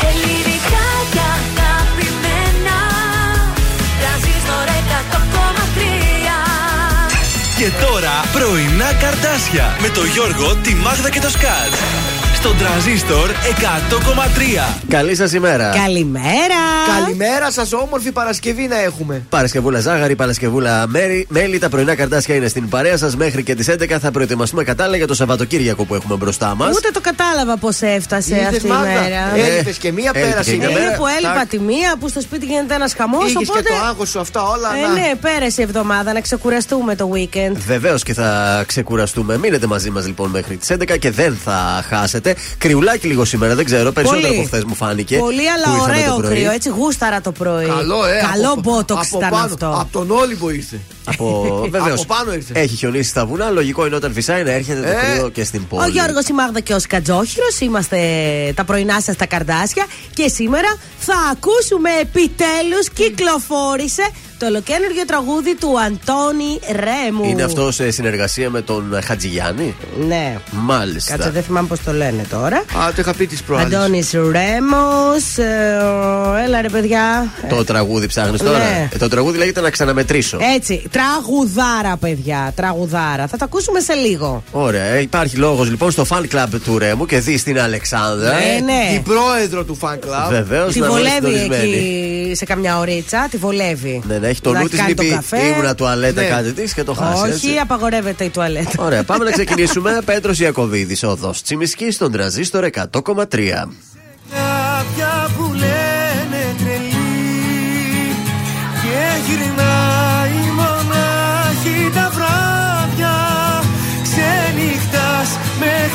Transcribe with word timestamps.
Ελληνικά 0.00 0.86
και 1.12 1.22
αγαπημένα 1.36 2.78
Τρανζίστορ 4.00 4.66
100,3 5.02 5.76
Και 7.58 7.70
τώρα 7.84 8.14
πρωινά 8.32 8.92
καρτάσια 8.92 9.76
με 9.80 9.88
το 9.88 10.04
Γιώργο, 10.04 10.56
τη 10.56 10.74
Μάγδα 10.74 11.10
και 11.10 11.20
το 11.20 11.30
Σκάτ. 11.30 11.72
Στον 12.46 12.58
τραζίστορ 12.58 13.30
100,3. 13.30 14.76
Καλή 14.88 15.14
σας 15.14 15.32
ημέρα. 15.32 15.70
Καλημέρα! 15.84 16.54
Καλημέρα 17.00 17.50
σας, 17.50 17.72
όμορφη 17.72 18.12
Παρασκευή 18.12 18.66
να 18.66 18.80
έχουμε. 18.80 19.22
Παρασκευούλα 19.28 19.80
Ζάγαρη, 19.80 20.14
Παρασκευούλα 20.14 20.86
Μέρι. 20.88 21.26
Μέλη, 21.28 21.58
τα 21.58 21.68
πρωινά 21.68 21.94
καρτάσια 21.94 22.34
είναι 22.34 22.48
στην 22.48 22.68
παρέα 22.68 22.96
σας. 22.96 23.16
Μέχρι 23.16 23.42
και 23.42 23.54
τις 23.54 23.68
11 23.68 23.98
θα 24.00 24.10
προετοιμαστούμε 24.10 24.64
κατάλληλα 24.64 24.96
για 24.96 25.06
το 25.06 25.14
Σαββατοκύριακο 25.14 25.84
που 25.84 25.94
έχουμε 25.94 26.16
μπροστά 26.16 26.54
μας. 26.54 26.76
Ούτε 26.76 26.90
το 26.90 27.00
κατάλαβα 27.00 27.56
πώς 27.56 27.80
έφτασε 27.80 28.34
Είδες, 28.34 28.46
αυτή 28.46 28.66
η 28.66 28.70
Μάγδα, 28.70 28.84
μέρα. 28.86 29.36
ε, 29.36 29.54
Έλειπες 29.54 29.76
και 29.76 29.92
μία, 29.92 30.10
έλειπε 30.14 30.30
πέρασε 30.30 30.50
και 30.50 30.56
μια 30.56 30.68
μία 30.68 30.76
Ε, 30.78 30.80
μέρα. 30.80 30.96
που 30.96 31.04
έλειπα 31.06 31.34
Τάκ. 31.34 31.48
τη 31.48 31.58
μία, 31.58 31.94
που 32.00 32.08
στο 32.08 32.20
σπίτι 32.20 32.46
γίνεται 32.46 32.74
ένας 32.74 32.94
χαμός. 32.94 33.24
Είχε 33.28 33.36
Οπότε. 33.38 33.62
και 33.62 33.68
το 33.68 33.84
άγχο 33.88 34.04
σου 34.04 34.20
αυτά 34.20 34.42
όλα. 34.42 34.68
Ε, 34.76 34.80
να... 34.86 34.92
ναι, 34.92 35.10
πέρασε 35.20 35.60
η 35.60 35.64
εβδομάδα 35.64 36.12
να 36.12 36.20
ξεκουραστούμε 36.20 36.94
το 36.94 37.10
weekend. 37.14 37.52
Βεβαίως 37.66 38.02
και 38.02 38.14
θα 38.14 38.62
ξεκουραστούμε. 38.66 39.38
Μείνετε 39.38 39.66
μαζί 39.66 39.90
μας 39.90 40.06
λοιπόν 40.06 40.30
μέχρι 40.30 40.56
τις 40.56 40.70
11 40.70 40.98
και 40.98 41.10
δεν 41.10 41.38
θα 41.44 41.84
χάσετε. 41.88 42.35
Κρυουλάκι 42.58 43.06
λίγο 43.06 43.24
σήμερα, 43.24 43.54
δεν 43.54 43.64
ξέρω. 43.64 43.92
Περισσότερο 43.92 44.32
από 44.34 44.42
χθες 44.44 44.64
μου 44.64 44.74
φάνηκε. 44.74 45.18
Πολύ, 45.18 45.36
που 45.36 45.42
αλλά 45.56 45.76
ήρθαμε 45.76 45.98
ωραίο 45.98 46.14
το 46.14 46.20
πρωί. 46.20 46.34
κρύο. 46.34 46.50
Έτσι 46.50 46.68
γούσταρα 46.68 47.20
το 47.20 47.32
πρωί. 47.32 47.66
Καλό, 47.66 48.06
ε. 48.06 48.20
Καλό 48.32 48.52
από, 48.52 48.60
μπότοξ 48.60 49.06
από 49.06 49.18
ήταν 49.18 49.30
πάνω, 49.30 49.44
αυτό. 49.44 49.66
Από 49.66 49.88
τον 49.92 50.10
Όλυμπο 50.10 50.50
ήρθε. 50.50 50.80
Από... 51.12 51.66
Βεβαίως. 51.70 52.00
Από 52.02 52.14
πάνω 52.14 52.32
ήρθες. 52.32 52.62
Έχει 52.62 52.76
χιονίσει 52.76 53.08
στα 53.08 53.26
βουνά. 53.26 53.50
Λογικό 53.50 53.86
είναι 53.86 53.96
όταν 53.96 54.12
φυσάει 54.12 54.42
να 54.42 54.50
έρχεται 54.50 54.80
το 54.80 54.86
Ε. 54.88 55.12
κρύο 55.14 55.28
και 55.28 55.44
στην 55.44 55.66
πόλη. 55.66 55.82
Ο 55.84 55.88
Γιώργος, 55.88 56.26
η 56.28 56.32
Μάγδα 56.32 56.60
και 56.60 56.74
ο 56.74 56.78
Σκατζόχυρος. 56.78 57.60
Είμαστε 57.60 57.98
τα 58.54 58.64
πρωινά 58.64 59.00
σας 59.00 59.16
τα 59.16 59.26
καρδάσια. 59.26 59.86
Και 60.14 60.28
σήμερα 60.28 60.76
θα 60.98 61.14
ακούσουμε 61.32 61.90
επιτέλους 62.00 62.88
κυκλοφόρησε 62.92 64.08
το 64.38 64.46
ολοκένουργιο 64.46 65.04
τραγούδι 65.06 65.54
του 65.56 65.74
Αντώνη 65.80 66.60
Ρέμου. 66.70 67.24
Είναι 67.30 67.42
αυτός 67.42 67.74
σε 67.74 67.90
συνεργασία 67.90 68.50
με 68.50 68.60
τον 68.60 68.98
Χατζηγιάννη; 69.04 69.74
Ναι. 70.06 70.38
Μάλιστα. 70.50 71.10
Κάτσε, 71.16 71.30
δεν 71.30 71.42
θυμάμαι 71.42 71.66
πώς 71.68 71.82
το 71.82 71.92
λένε 71.92 72.24
τώρα. 72.30 72.56
Α, 72.56 72.64
το 72.94 72.94
είχα 72.98 73.14
πει 73.14 73.26
της 73.26 73.42
προάλλης. 73.42 73.74
Αντώνης 73.76 74.12
Ρέμος. 74.12 75.36
έλα 76.44 76.60
ρε 76.60 76.68
παιδιά. 76.68 77.32
Το 77.48 77.64
τραγούδι 77.64 78.06
ψάχνεις 78.06 78.40
τώρα; 78.40 78.58
Ναι. 78.58 78.88
Ε, 78.92 78.98
το 78.98 79.08
τραγούδι 79.08 79.38
λέγεται 79.38 79.60
Να 79.60 79.70
ξαναμετρήσω. 79.70 80.38
Έτσι, 80.56 80.82
τραγουδάρα, 80.96 81.96
παιδιά. 81.96 82.52
Τραγουδάρα. 82.56 83.26
Θα 83.26 83.36
τα 83.36 83.44
ακούσουμε 83.44 83.80
σε 83.80 83.92
λίγο. 83.94 84.42
Ωραία. 84.50 84.84
ε, 84.84 85.00
Υπάρχει 85.00 85.36
λόγος 85.36 85.70
λοιπόν 85.70 85.90
στο 85.90 86.06
fan 86.08 86.22
club 86.34 86.46
του 86.64 86.78
Ρέμου 86.78 87.06
και 87.06 87.18
δει 87.18 87.42
την 87.42 87.60
Αλεξάνδρα. 87.60 88.32
Ε, 88.32 88.60
ναι. 88.60 88.88
Την 88.92 89.02
πρόεδρο 89.02 89.64
του 89.64 89.78
fan 89.82 89.94
club. 89.94 90.28
Βεβαίως. 90.30 90.72
Τη 90.72 90.82
βολεύει 90.82 91.34
εκεί 91.54 92.32
σε 92.34 92.44
καμιά 92.44 92.78
ωρίτσα. 92.78 93.26
Τη 93.30 93.36
βολεύει. 93.36 94.02
Ναι, 94.06 94.18
ναι, 94.18 94.28
έχει 94.28 94.40
το 94.40 94.52
Να 94.52 94.60
νου 94.60 94.68
της 94.68 94.78
κάνει 94.78 94.94
τον 94.94 95.04
λείπει. 95.04 95.16
καφέ. 95.16 95.46
Ήμουνα 95.46 95.74
τουαλέτα 95.74 96.20
Ναι. 96.22 96.26
κάτι 96.28 96.52
της 96.52 96.74
και 96.74 96.82
το 96.84 96.92
χάσει. 96.92 97.22
Όχι, 97.22 97.30
έτσι. 97.32 97.48
απαγορεύεται 97.62 98.24
η 98.24 98.28
τουαλέτα. 98.28 98.70
Ωραία, 98.78 99.04
πάμε 99.04 99.24
να 99.24 99.30
ξεκινήσουμε. 99.38 100.00
Πέτρος 100.04 100.38
Ιακοβίδη, 100.40 101.06
οδός 101.06 101.42
Τσιμισκής 101.42 101.94
στον 101.94 102.12
τραζίστορ 102.12 102.64
100,3. 102.64 103.68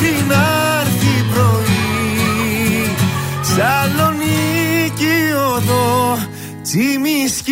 Μέχρι 0.02 0.26
να 0.28 0.80
έρθει 0.80 1.26
πρωί. 1.34 2.96
Σαλονίκη 3.42 5.18
οδό 5.56 6.18
Τσιμισκή 6.62 7.52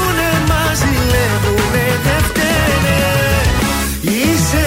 ζηλεύουνε 0.79 1.87
δεν 2.05 2.21
φταίνε. 2.27 2.99
Είσαι 4.01 4.65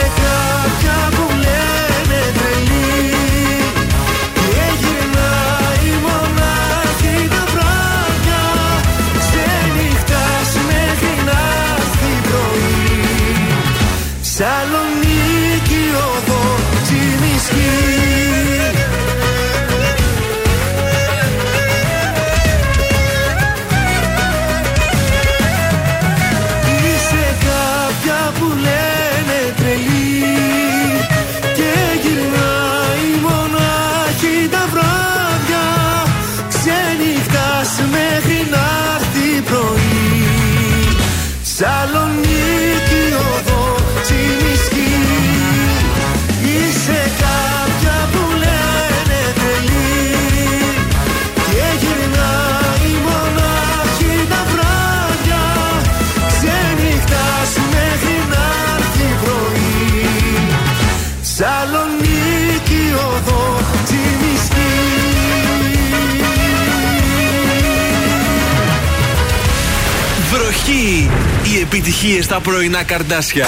Οι 70.85 71.61
επιτυχίες 71.63 72.25
στα 72.25 72.41
πρωινά 72.41 72.83
καρδάσια. 72.83 73.47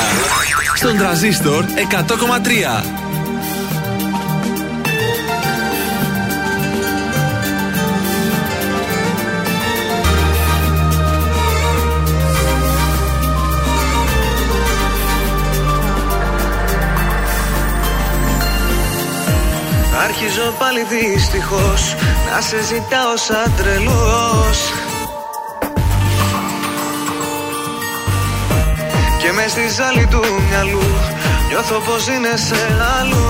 Στον 0.74 0.96
τραζίστορ 0.96 1.64
100,3. 1.64 2.84
Αρχίζω 20.04 20.54
πάλι 20.58 20.86
δυστυχώς 20.90 21.94
να 22.30 22.40
σε 22.40 22.62
ζητάω 22.62 23.16
σαν 23.16 23.52
τρελός 23.56 24.85
στη 29.56 29.68
ζάλη 29.68 30.06
του 30.06 30.22
μυαλού. 30.48 30.86
Νιώθω 31.48 31.78
πως 31.86 32.06
είναι 32.06 32.36
σε 32.36 32.60
αλλού. 32.98 33.26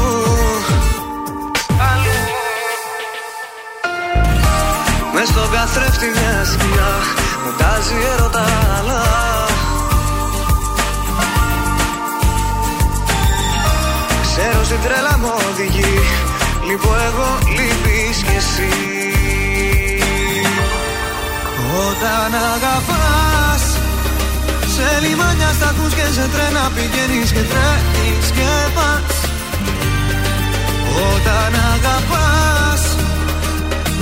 Μες 5.14 5.28
στον 5.28 5.50
καθρέφτη 5.50 6.06
μια 6.06 6.44
σκιά 6.44 6.92
Μου 7.44 7.52
τάζει 7.58 7.94
έρωτα 8.12 8.44
αλλά 8.78 9.02
Ξέρω 14.22 14.64
στην 14.64 14.80
τρέλα 14.84 15.18
μου 15.18 15.32
οδηγεί 15.50 15.98
Λείπω 16.66 16.94
εγώ, 17.08 17.38
λείπεις 17.56 18.22
κι 18.22 18.36
εσύ. 18.36 18.70
Όταν 21.88 22.40
αγαπάς 22.54 23.35
Σε 24.76 24.88
λιμάνια 25.02 25.50
σταθμούς 25.58 25.92
και 25.94 26.06
σε 26.16 26.28
τρένα 26.32 26.64
πηγαίνεις 26.74 27.30
και 27.36 27.44
τρέχεις 27.52 28.26
και 28.36 28.50
πας. 28.76 29.16
Όταν 31.12 31.52
αγαπάς 31.74 32.82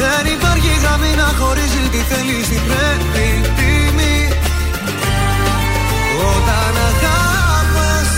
Δεν 0.01 0.33
υπάρχει 0.35 0.73
γραμμή 0.83 1.13
να 1.23 1.29
χωρίζει 1.39 1.83
τι 1.93 2.01
θέλεις, 2.11 2.47
τι 2.49 2.59
πρέπει, 2.69 3.27
τιμή 3.57 4.19
Όταν 6.33 6.73
αγαπάς 6.91 8.11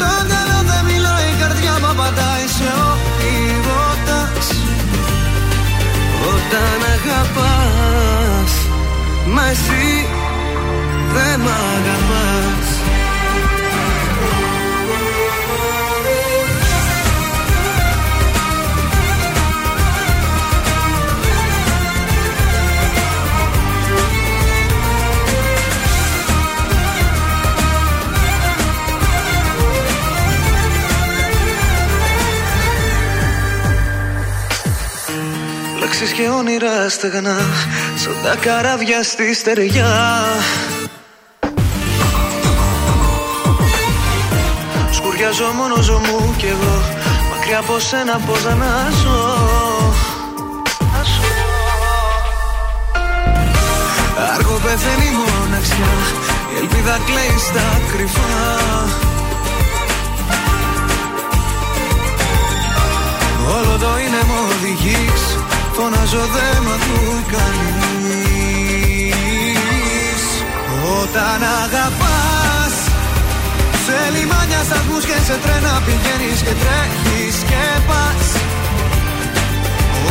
Το 0.00 0.10
μυαλό 0.28 0.58
δεν 0.70 0.82
μιλάει, 0.88 1.26
η 1.34 1.36
καρδιά 1.40 1.74
μου 1.80 1.88
απαντάει 1.94 2.46
σε 2.56 2.68
ό,τι 2.90 3.32
ρωτάς. 3.66 4.46
Όταν 6.32 6.78
αγαπάς 6.96 8.52
Μα 9.34 9.44
εσύ 9.52 10.15
δεν 11.16 11.40
μ' 11.40 11.48
αγαπάς. 11.48 12.68
Λέξεις 35.80 36.12
και 36.12 36.28
όνειρα 36.28 36.88
στεγνά 36.88 37.36
Σαν 37.96 38.16
τα 38.22 38.36
καράβια 38.40 39.02
στη 39.02 39.34
στεριά 39.34 39.86
Σκουριάζω 45.36 45.56
μόνος 45.56 45.88
μου 45.90 46.34
κι 46.36 46.46
εγώ. 46.46 46.76
Μακριά 47.30 47.58
από 47.58 47.78
σένα 47.78 48.20
πως 48.26 48.44
να 48.44 48.90
ζω 49.02 49.20
Άργο 54.34 54.58
πεθαίνει 54.62 55.06
η 55.06 55.16
μοναξιά 55.18 55.94
Η 56.52 56.56
ελπίδα 56.60 56.98
κλαίει 57.06 57.36
στα 57.48 57.66
κρυφά. 57.92 58.36
Όλο 63.56 63.74
το 63.78 63.98
είναι 63.98 64.22
μου 64.28 64.38
οδηγείς 64.50 65.22
Φωνάζω 65.72 66.24
δε 66.34 66.60
μ' 66.60 66.72
ακούει 66.76 67.24
κανείς 67.32 67.86
Όταν 71.00 71.38
αγαπάς 71.64 72.25
Σε 73.86 73.98
λιμάνια 74.14 74.62
σταθμούς 74.68 75.04
και 75.08 75.18
σε 75.26 75.36
τρένα 75.44 75.72
πηγαίνεις 75.86 76.40
και 76.46 76.54
τρέχεις 76.62 77.36
και 77.50 77.64
πας. 77.88 78.26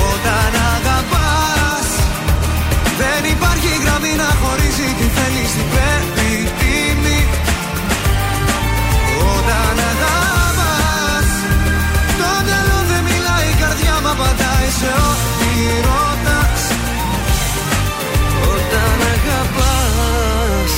Όταν 0.09 0.51
αγαπάς 0.75 1.89
Δεν 3.01 3.21
υπάρχει 3.33 3.71
γραμμή 3.83 4.13
να 4.23 4.29
χωρίζει 4.41 4.87
τι 4.97 5.07
θέλεις, 5.15 5.51
τι 5.55 5.63
πρέπει, 5.73 6.29
τιμή. 6.59 7.21
Όταν 9.33 9.75
αγαπάς 9.91 11.29
Το 12.19 12.29
μυαλό 12.45 12.79
δεν 12.91 13.01
μιλάει, 13.09 13.47
η 13.53 13.55
καρδιά 13.61 13.95
μου 14.01 14.09
απαντάει 14.15 14.69
σε 14.79 14.89
ό,τι 15.09 15.49
ρωτάς. 15.87 16.61
Όταν 18.53 18.97
αγαπάς 19.15 20.71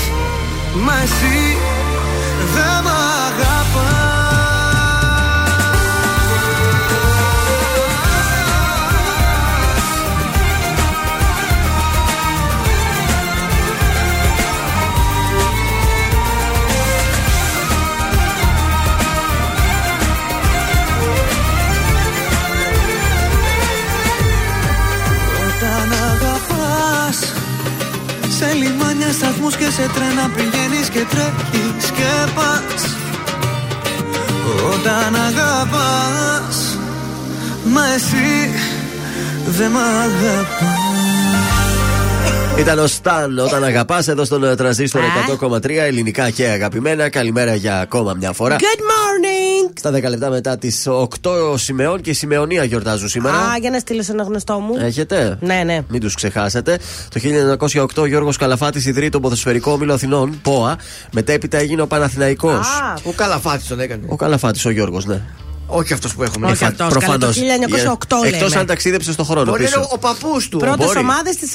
Μα 0.85 0.95
εσύ 1.05 1.38
λιμάνια, 29.47 29.51
σταθμούς 29.51 29.55
και 29.55 29.71
σε 29.71 29.89
τρένα 29.94 30.29
πηγαίνεις 30.35 30.89
και 30.89 31.05
τρέχεις 31.09 31.91
και 31.91 32.31
πας 32.35 32.95
Όταν 34.73 35.15
αγαπάς 35.15 36.77
Μα 37.63 37.94
εσύ 37.94 38.53
δεν 39.47 39.71
μ' 39.71 39.77
αγαπάς 39.77 40.88
Ήταν 42.59 42.80
ο 42.80 42.87
Σταν 42.87 43.39
όταν 43.39 43.63
αγαπάς 43.63 44.07
εδώ 44.07 44.25
στον 44.25 44.44
ε, 44.44 44.56
τραζίστορ 44.56 45.01
100,3 45.42 45.69
ελληνικά 45.69 46.30
και 46.30 46.47
αγαπημένα. 46.47 47.09
Καλημέρα 47.09 47.56
για 47.56 47.80
ακόμα 47.80 48.13
μια 48.13 48.31
φορά. 48.31 48.56
Good 48.56 48.61
morning! 48.61 48.86
Στα 49.78 49.90
10 49.92 50.02
λεπτά 50.10 50.30
μετά 50.30 50.57
τις 50.57 50.88
8 50.88 51.57
Σιμεών 51.57 52.02
και 52.02 52.10
η 52.10 52.14
Σημεωνία 52.14 52.64
γιορτάζουν 52.64 53.07
σήμερα. 53.10 53.38
Α, 53.38 53.57
για 53.60 53.69
να 53.69 53.80
στείλω 53.80 54.04
σε 54.04 54.12
ένα 54.12 54.24
γνωστό 54.24 54.60
μου. 54.60 54.76
Έχετε; 54.80 55.38
Ναι, 55.42 55.62
ναι. 55.66 55.80
Μην 55.90 56.02
τους 56.02 56.16
ξεχάσετε. 56.16 56.80
Το 57.10 57.19
1908 57.19 58.02
ο 58.02 58.06
Γιώργος 58.06 58.38
Καλαφάτης 58.38 58.86
ιδρύει 58.86 59.10
τον 59.10 59.22
ποδοσφαιρικό 59.22 59.72
όμιλο 59.72 59.94
Αθηνών, 59.94 60.40
ΠΟΑ. 60.42 60.78
Μετέπειτα 61.12 61.57
έγινε 61.57 61.81
ο 61.81 61.88
Παναθηναϊκός 61.88 62.68
Α, 62.68 62.94
Ο 63.04 63.12
Καλαφάτης 63.12 63.68
τον 63.68 63.80
έκανε. 63.80 64.02
Ο 64.07 64.16
Καλαφάτης, 64.16 64.66
ο 64.66 64.69
Γιώργος, 64.69 65.06
ναι. 65.06 65.22
Όχι 65.68 65.94
αυτός 65.94 66.16
που 66.16 66.24
έχουμε. 66.24 66.52
Όχι 66.52 66.66
αυτός, 66.66 66.94
καλά, 66.97 67.18
το 67.18 67.28
1908 67.28 68.16
λέμε. 68.24 68.36
Εκτός 68.36 68.56
αν 68.56 68.66
ταξίδεψε 68.66 69.12
στον 69.12 69.26
χρόνο 69.26 69.45
Μπορεί 69.45 69.62
να 69.62 69.66
πίσω. 69.68 69.80
είναι 69.80 69.88
ο 69.92 69.97
παππούς 69.97 70.50
του. 70.50 70.57
Πρώτες 70.57 70.86
μπορεί. 70.86 71.00
ομάδες 71.00 71.36
της 71.36 71.50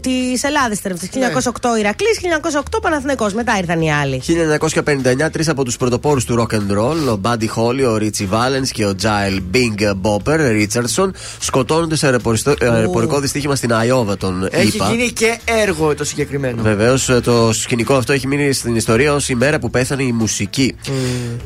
της 0.00 0.42
Ελλάδας 0.44 0.78
ήταν 0.78 0.92
αυτές. 0.92 1.08
1908 1.08 1.76
Ηρακλής, 1.78 2.18
1908 2.20 2.80
Παναθηναϊκός 2.82 3.32
Μετά 3.32 3.58
ήρθαν 3.58 3.80
οι 3.80 3.92
άλλοι. 3.92 4.20
1959, 4.20 5.30
τρεις 5.30 5.48
από 5.48 5.64
τους 5.64 5.76
πρωτοπόρους 5.76 6.24
του 6.24 6.34
rock 6.46 6.54
and 6.54 6.78
roll, 6.78 7.12
ο 7.14 7.20
Buddy 7.22 7.44
Holly, 7.56 7.84
ο 7.92 7.96
Richie 8.00 8.28
Valens 8.34 8.68
και 8.72 8.84
ο 8.86 8.94
Giles 9.02 9.56
Bing 9.56 9.92
Bopper 10.02 10.38
Richardson, 10.38 11.10
σκοτώνονται 11.40 11.96
σε 11.96 12.06
αεροποριστο- 12.06 12.54
αεροπορικό 12.60 13.20
δυστύχημα 13.20 13.54
στην 13.56 13.72
Αϊόβα, 13.74 14.16
τον 14.16 14.48
Έχει 14.50 14.66
είπα. 14.76 14.90
γίνει 14.90 15.10
και 15.10 15.38
έργο 15.44 15.94
το 15.94 16.04
συγκεκριμένο. 16.04 16.62
Βεβαίως, 16.62 17.10
το 17.22 17.52
σκηνικό 17.52 17.94
αυτό 17.94 18.12
έχει 18.12 18.26
μείνει 18.26 18.52
στην 18.52 18.76
ιστορία 18.76 19.14
ως 19.14 19.28
η 19.28 19.34
μέρα 19.34 19.58
που 19.58 19.70
πέθανε 19.70 20.02
η 20.02 20.12
μουσική. 20.12 20.74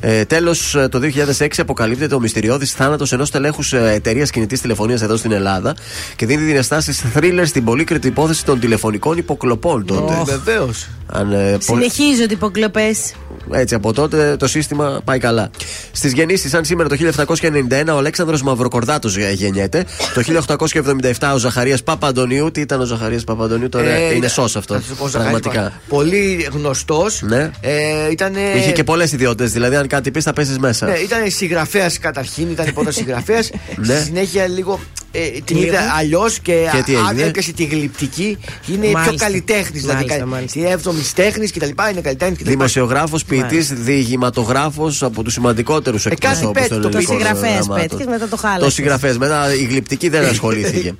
Ε, 0.01 0.25
Τέλος, 0.25 0.77
το 0.91 0.99
2006 0.99 1.61
αποκαλύπτεται 1.99 2.15
ο 2.15 2.21
μυστηριώδης 2.21 2.73
θάνατος 2.73 3.13
ενός 3.13 3.31
τελέχους 3.31 3.73
εταιρείας 3.73 4.31
κινητής 4.31 4.61
τηλεφωνίας 4.61 5.03
εδώ 5.03 5.17
στην 5.17 5.33
Ελλάδα 5.33 5.75
και 6.17 6.27
δίνει 6.27 6.43
διαστάσει 6.53 6.93
thriller 7.15 7.43
στην 7.45 7.65
πολύκριτη 7.65 8.07
υπόθεση 8.07 8.45
των 8.45 8.61
τηλεφωνικών 8.61 9.19
υποκλοπών 9.19 9.87
τότε. 9.87 10.23
Βεβαίως. 10.25 10.89
Αν, 11.13 11.33
ε, 11.33 11.53
πο- 11.67 11.75
Συνεχίζονται 11.75 12.23
οι 12.33 12.37
υποκλοπές. 12.37 13.15
έτσι 13.51 13.75
από 13.75 13.93
τότε 13.93 14.37
το 14.39 14.47
σύστημα 14.47 15.01
πάει 15.05 15.19
καλά. 15.19 15.51
Στις 15.93 16.13
γεννήσεις, 16.13 16.55
αν 16.55 16.65
σήμερα 16.65 16.89
το 16.89 16.95
1791 16.95 17.95
ο 17.95 17.99
Αλέξανδρος 17.99 18.43
Μαυροκορδάτος 18.43 19.17
γεννιέται. 19.17 19.85
Το 20.15 20.21
1877 20.23 21.33
ο 21.35 21.39
Ζαχαρίας 21.39 21.83
Παπαντονίου. 21.83 22.51
Τι 22.51 22.61
ήταν 22.61 22.81
ο 22.81 22.85
Ζαχαρίας 22.85 23.25
Παπαντονίου, 23.25 23.69
τώρα; 23.69 23.89
Ε, 23.89 24.15
είναι 24.15 24.29
σω 24.29 24.43
αυτό. 24.43 24.75
θα 24.75 24.81
σου 24.81 24.95
πω, 24.97 25.07
Ζαχαρής 25.09 25.41
Πραγματικά. 25.41 25.63
Πα- 25.63 25.81
Πολύ 25.89 26.49
γνωστός. 26.53 27.23
Ναι. 27.23 27.51
Ε, 27.61 28.11
ήταν. 28.11 28.33
Είχε 28.57 28.73
και 28.73 28.85
πολλές 28.85 29.13
ιδιότητες, 29.13 29.53
δηλαδή 29.53 29.77
αν 29.77 29.87
κάτι 29.87 30.11
πεις 30.11 30.25
θα 30.25 30.33
πέσεις 30.33 30.59
μέσα. 30.59 30.87
Ναι, 30.87 30.93
ήταν 30.97 31.31
συγγραφέα 31.31 31.88
καταρχήν, 31.99 32.51
ήταν 32.51 32.71
πρώτο 32.75 32.91
συγγραφέας. 32.99 33.51
Ναι. 33.77 33.95
Στη 33.95 34.05
συνέχεια 34.05 34.47
λίγο 34.49 34.81
ε, 35.13 35.21
την 35.45 35.57
Λίγο. 35.57 35.69
είδα 35.69 35.81
αλλιώς 35.99 36.39
και, 36.39 36.69
Και 36.73 36.83
τι 36.83 36.95
αν 36.97 37.07
έγινε; 37.11 37.27
έπιασε 37.29 37.53
τη 37.53 37.65
γλυπτική 37.65 38.39
είναι 38.67 38.79
Μάλιστα. 38.91 39.01
πιο 39.03 39.15
καλλιτέχνης. 39.17 39.81
Δηλαδή, 39.81 39.97
Μάλιστα, 39.99 40.19
κα- 40.19 40.27
μάλιστα. 40.27 40.61
τη 40.61 40.67
έβδομης 40.67 41.13
τέχνης 41.13 41.53
κτλ. 41.53 41.69
Είναι 41.91 42.01
καλλιτέχνη 42.01 42.37
κτλ. 42.37 42.49
Δημοσιογράφος, 42.49 43.25
ποιητής, 43.25 43.73
διηγηματογράφος 43.73 45.03
από 45.03 45.23
τους 45.23 45.33
σημαντικότερους 45.33 46.07
εκπροσώπους 46.07 46.53
πέτει 46.53 46.69
των 46.69 46.81
το 46.81 46.89
ελληνικών 46.89 47.17
συγγραφέας 47.17 47.53
γραμμάτων. 47.55 47.77
πέτυχες, 47.77 48.07
μετά 48.07 48.29
το 48.29 48.37
χάλασες. 48.37 48.65
Το 48.65 48.71
συγγραφέας, 48.71 49.19
μετά 49.19 49.55
η 49.55 49.65
γλυπτική 49.65 50.09
δεν 50.09 50.25
ασχολήθηκε. 50.31 50.95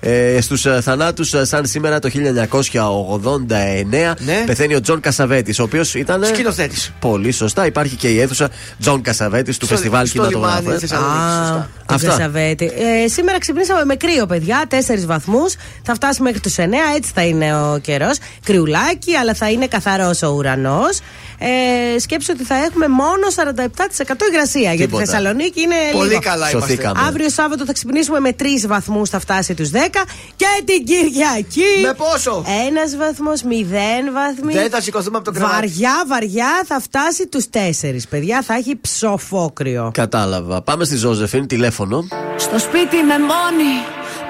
ε, 0.00 0.40
Στους 0.40 0.66
θανάτους, 0.80 1.34
σαν 1.42 1.66
σήμερα 1.66 1.98
το 1.98 2.08
1989, 2.08 4.14
Ναι. 4.24 4.42
πεθαίνει 4.46 4.74
ο 4.74 4.80
Τζον 4.80 5.00
Κασαβέτης, 5.00 5.58
ο 5.58 5.62
οποίος 5.62 5.94
ήταν. 5.94 6.24
Σκηνοθέτης. 6.24 6.92
Πολύ 7.00 7.32
σωστά. 7.32 7.66
Υπάρχει 7.66 7.96
και 7.96 8.08
η 8.08 8.20
αίθουσα 8.20 8.50
Τζον 8.80 9.02
Κασαβέτης 9.02 9.56
του 9.56 9.64
Στο- 9.66 9.74
Φεστιβάλ 9.74 10.06
στο 10.06 10.22
λιμάνι 10.28 10.54
Κινηματογράφου. 10.54 10.70
ε. 10.70 10.78
Θεσσαλονίκη. 10.78 11.18
Α, 11.18 11.38
σωστά. 11.38 11.68
τον 11.86 11.96
Αυτά. 11.96 12.08
Κασαβέτη. 12.08 12.64
Ε, 13.04 13.08
σήμερα 13.08 13.38
ξυπνήσαμε 13.38 13.84
με 13.84 13.94
κρύο, 13.94 14.26
παιδιά. 14.26 14.64
4 14.70 14.74
βαθμούς. 15.06 15.54
Θα 15.82 15.94
φτάσει 15.94 16.22
μέχρι 16.22 16.40
τους 16.40 16.54
9, 16.58 16.62
έτσι 16.96 17.10
θα 17.14 17.22
είναι 17.22 17.54
ο 17.56 17.78
καιρός. 17.82 18.18
Κρυουλάκι, 18.44 19.14
αλλά 19.16 19.34
θα 19.34 19.50
είναι 19.50 19.66
καθαρός 19.66 20.22
ο 20.22 20.28
ουρανός. 20.28 20.98
Ε, 21.40 21.98
σκέψου 21.98 22.32
ότι 22.34 22.44
θα 22.44 22.54
έχουμε 22.54 22.88
μόνο 22.88 23.26
47% 23.34 24.14
υγρασία. 24.32 24.60
Γιατί 24.60 24.82
Τίποτα. 24.82 25.02
η 25.02 25.06
Θεσσαλονίκη 25.06 25.60
είναι 25.60 25.74
Πολύ 25.92 26.08
λίγο. 26.08 26.20
καλά 26.20 26.50
είμαστε. 26.50 26.58
Σωθήκαμε. 26.70 27.00
Αύριο 27.06 27.28
Σάββατο 27.28 27.64
θα 27.64 27.72
ξυπνήσουμε 27.72 28.20
με 28.20 28.32
3 28.40 28.44
βαθμούς, 28.66 29.08
θα 29.10 29.18
φτάσει 29.18 29.54
τους 29.54 29.70
10. 29.70 29.76
Και 30.36 30.46
την 30.64 30.84
Κυριακή. 30.84 31.64
Με 31.82 31.94
πόσο; 31.94 32.44
Ένας 32.68 32.96
βαθμός, 32.96 33.42
0 33.42 34.10
βαθμοί. 34.12 34.52
Δεν 34.52 34.70
θα 34.70 34.80
σηκωθούμε 34.80 35.16
από 35.16 35.24
το 35.24 35.30
κρεβάτι. 35.32 35.54
Βαριά, 35.54 36.04
βαριά 36.06 36.62
θα 36.66 36.80
φτάσει 36.80 37.26
τους 37.26 37.44
4. 37.50 38.06
Παιδιά, 38.08 38.42
θα 38.42 38.54
έχει 38.54 38.76
ψοφόκριο. 38.80 39.90
Κατάλαβα. 39.94 40.62
Πάμε 40.62 40.84
στη 40.84 40.96
Ζώζεφιν, 40.96 41.46
τηλέφωνο. 41.46 42.08
Στο 42.36 42.58
σπίτι 42.58 42.96
με 42.96 43.18
μόνη 43.18 43.72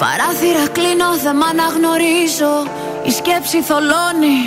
Παράθυρα 0.02 0.64
κλείνω, 0.76 1.10
δεν 1.22 1.36
μ' 1.36 1.48
αναγνωρίζω. 1.52 2.54
Η 3.08 3.10
σκέψη 3.18 3.58
θολώνει. 3.68 4.40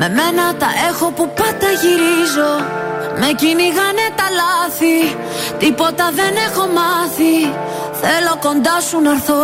Με 0.00 0.08
μένα 0.18 0.44
τα 0.62 0.70
έχω 0.88 1.06
που 1.16 1.24
πάντα 1.38 1.70
γυρίζω. 1.82 2.52
Με 3.20 3.28
κυνηγάνε 3.40 4.06
τα 4.18 4.26
λάθη. 4.40 4.98
Τίποτα 5.58 6.06
δεν 6.18 6.34
έχω 6.46 6.64
μάθει 6.78 7.36
Θέλω 8.02 8.34
κοντά 8.46 8.76
σου 8.86 8.96
να 9.04 9.10
έρθω. 9.16 9.42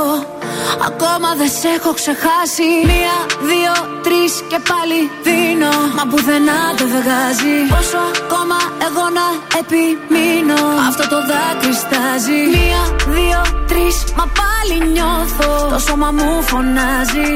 Ακόμα 0.91 1.29
δεν 1.41 1.51
σε 1.59 1.69
έχω 1.77 1.93
ξεχάσει. 2.01 2.69
Μία, 2.91 3.17
δύο, 3.51 3.75
τρεις 4.07 4.33
και 4.51 4.59
πάλι 4.71 4.99
δίνω. 5.27 5.75
Μα 5.97 6.05
πουθενά 6.11 6.61
δεν 6.79 6.89
βγάζει. 6.97 7.57
Πόσο 7.75 8.01
ακόμα 8.23 8.59
εγώ 8.87 9.05
να 9.19 9.27
επιμείνω. 9.61 10.61
Αυτό 10.89 11.05
το 11.13 11.19
δάκρυ 11.31 11.75
στάζει 11.83 12.41
Μία, 12.55 12.83
δύο, 13.15 13.41
τρεις 13.71 13.97
Μα 14.19 14.27
πάλι 14.41 14.77
νιώθω. 14.95 15.51
Το 15.73 15.79
σώμα 15.87 16.11
μου 16.17 16.31
φωνάζει. 16.51 17.31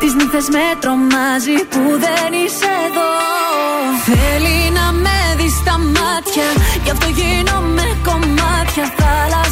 Τις 0.00 0.12
νύχτες 0.18 0.46
με 0.54 0.66
τρομάζει 0.82 1.56
Που 1.72 1.82
δεν 2.04 2.30
είσαι 2.42 2.70
εδώ. 2.86 3.10
Θέλει 4.08 4.58
να 4.78 4.86
με 5.04 5.18
δει 5.38 5.48
στα 5.60 5.76
μάτια. 5.96 6.48
Γι' 6.84 6.90
αυτό 6.94 7.08
γίνομαι 7.18 7.86
κομμάτια 8.08 8.86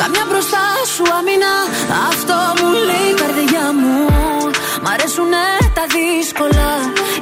Καμιά 0.00 0.24
μπροστά 0.28 0.64
σου 0.94 1.04
αμήνα 1.18 1.54
Αυτό 2.10 2.38
μου 2.58 2.68
λέει 2.88 3.08
η 3.12 3.16
καρδιά 3.20 3.66
μου. 3.80 3.96
Μ' 4.82 4.88
αρέσουνε 4.94 5.46
τα 5.76 5.84
δύσκολα. 5.94 6.70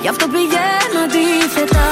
Γι' 0.03 0.11
αυτό 0.13 0.25
πηγαίνω 0.35 0.99
αντίθετα. 1.07 1.89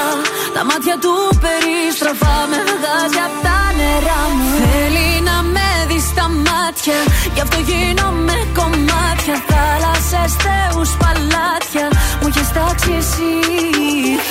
Τα 0.55 0.63
μάτια 0.69 0.97
του 1.03 1.15
περιστροφά 1.43 2.37
Με 2.51 2.59
βγάζει 2.73 3.21
απ' 3.29 3.39
τα 3.47 3.59
νερά 3.79 4.23
μου. 4.37 4.49
Θέλει 4.63 5.09
να 5.29 5.37
με 5.55 5.69
δει 5.89 5.99
στα 6.11 6.27
μάτια. 6.47 6.99
Γι' 7.35 7.43
αυτό 7.47 7.59
γίνομαι 7.69 8.37
κομμάτια. 8.59 9.37
Θάλασσες, 9.49 10.33
θεούς, 10.45 10.91
παλάτια. 11.01 11.87
Μου 12.21 12.27
έχεις 12.31 12.49
τάξει 12.57 12.93
εσύ. 13.03 13.33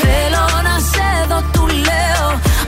Θέλω 0.01 0.45
να 0.67 0.75
σε 0.91 1.09
δω, 1.29 1.39
του 1.53 1.65
λέω 1.87 2.27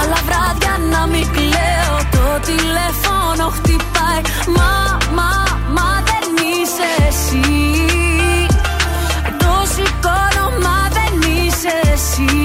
Αλλά 0.00 0.18
βράδια 0.26 0.74
να 0.92 1.06
μην 1.06 1.26
κλαίω. 1.32 1.96
Το 2.10 2.26
τηλέφωνο 2.48 3.44
χτυπάει. 3.56 4.22
Μα, 4.56 4.98
μα, 5.18 5.32
μα 5.76 6.02
δεν 6.08 6.26
είσαι 6.50 6.88
εσύ. 7.08 7.46
Το 9.42 9.52
σηκώνω, 9.74 10.44
μα 10.64 10.78
δεν 10.96 11.12
είσαι 11.30 11.74
εσύ. 11.92 12.36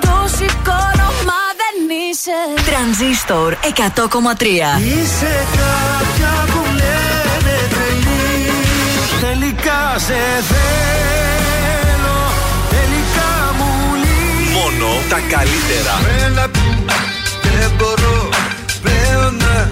Το 0.00 0.16
σηκώνω, 0.36 1.08
μα 1.28 1.42
δεν 1.60 1.76
είσαι. 2.04 2.38
Τρανζίστορ 2.68 3.54
100,3 3.62 4.44
Είσαι 4.80 5.46
κάποια 5.56 6.32
που 6.46 6.62
λένε 6.64 7.56
τρελή 7.70 8.50
Τελικά 9.20 9.98
σε 9.98 10.18
θέλω 10.48 11.25
λύνει 14.76 14.84
Μόνο 14.84 15.00
τα 15.08 15.20
καλύτερα. 15.36 15.94
Μένα 16.02 16.50
δεν 17.42 17.70
μπορώ 17.76 18.28
πλέον 18.82 19.36
να 19.36 19.70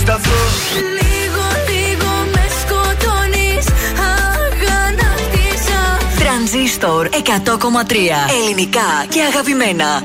σταθώ 0.00 0.40
Λίγο, 0.74 1.44
λίγο 1.68 2.10
με 2.32 2.44
σκοτώνεις 2.60 3.66
Αγανακτήσα 4.14 5.80
Τρανζίστορ 6.18 7.08
100,3 7.12 7.94
Ελληνικά 8.42 9.06
και 9.08 9.20
αγαπημένα. 9.22 10.02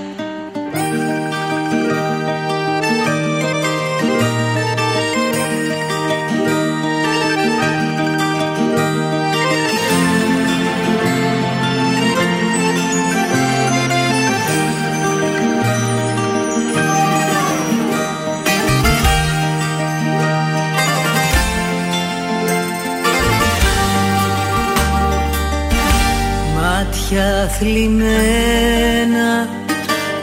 Μάτια 27.13 27.49
θλιμμένα 27.59 29.47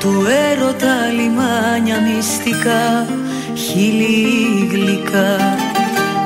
του 0.00 0.26
έρωτα 0.50 0.94
λιμάνια 1.16 1.97
μυστικά 2.00 3.06
χείλη 3.54 4.68
γλυκά 4.70 5.56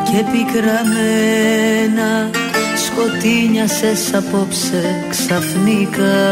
και 0.04 0.24
πικραμένα 0.32 2.10
σκοτίνιασες 2.84 4.14
απόψε 4.14 5.06
ξαφνικά. 5.08 6.22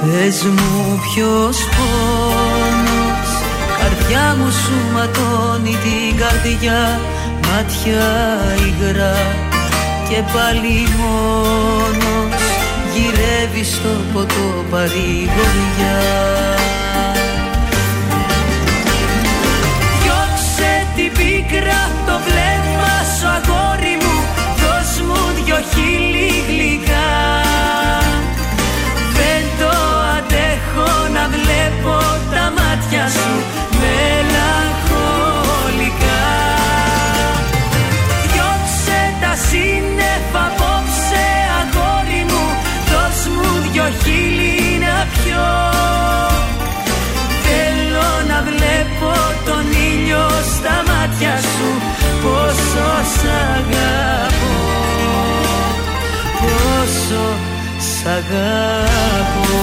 Πες 0.00 0.42
μου 0.42 1.00
ποιος 1.00 1.58
πόνος 1.76 3.30
Καρδιά 3.78 4.36
μου 4.38 4.50
σου 4.50 4.92
ματώνει 4.92 5.76
την 5.82 6.16
καρδιά 6.16 7.00
Μάτια 7.42 8.06
υγρά 8.66 9.47
και 10.08 10.22
πάλι 10.32 10.88
μόνος 10.98 12.42
Γυρεύει 12.94 13.64
στο 13.64 13.88
ποτό 14.12 14.64
παρηγοριά. 14.70 15.98
Διώξε 20.02 20.86
την 20.96 21.12
πίκρα 21.12 21.80
το 22.06 22.20
βλέμμα 22.26 22.96
σου 23.16 23.26
αγόρι 23.36 23.96
μου. 24.02 24.16
Δώσ' 24.60 25.00
μου 25.06 25.20
δυο 25.44 25.56
χείλη 25.72 26.30
γλυκά. 26.48 27.10
Δεν 29.18 29.42
το 29.60 29.72
αντέχω 30.16 31.08
να 31.16 31.24
βλέπω 31.34 31.94
τα 32.32 32.52
μάτια 32.56 33.08
σου 33.08 33.47
να 45.38 45.38
πιω 45.38 45.46
Θέλω 47.44 48.08
να 48.28 48.42
βλέπω 48.42 49.12
τον 49.44 49.64
ήλιο 49.90 50.28
στα 50.56 50.92
μάτια 50.92 51.36
σου. 51.36 51.68
Πόσο 52.22 52.88
σ' 53.14 53.26
αγαπώ. 53.56 54.56
Πόσο 56.40 57.24
σ' 57.78 58.06
αγαπώ 58.06 59.56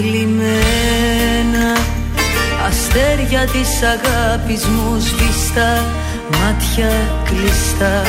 θλιμμένα 0.00 1.68
Αστέρια 2.68 3.42
της 3.54 3.70
αγάπης 3.94 4.64
μου 4.66 4.98
σβηστά 4.98 5.72
Μάτια 6.30 6.92
κλειστά 7.24 8.02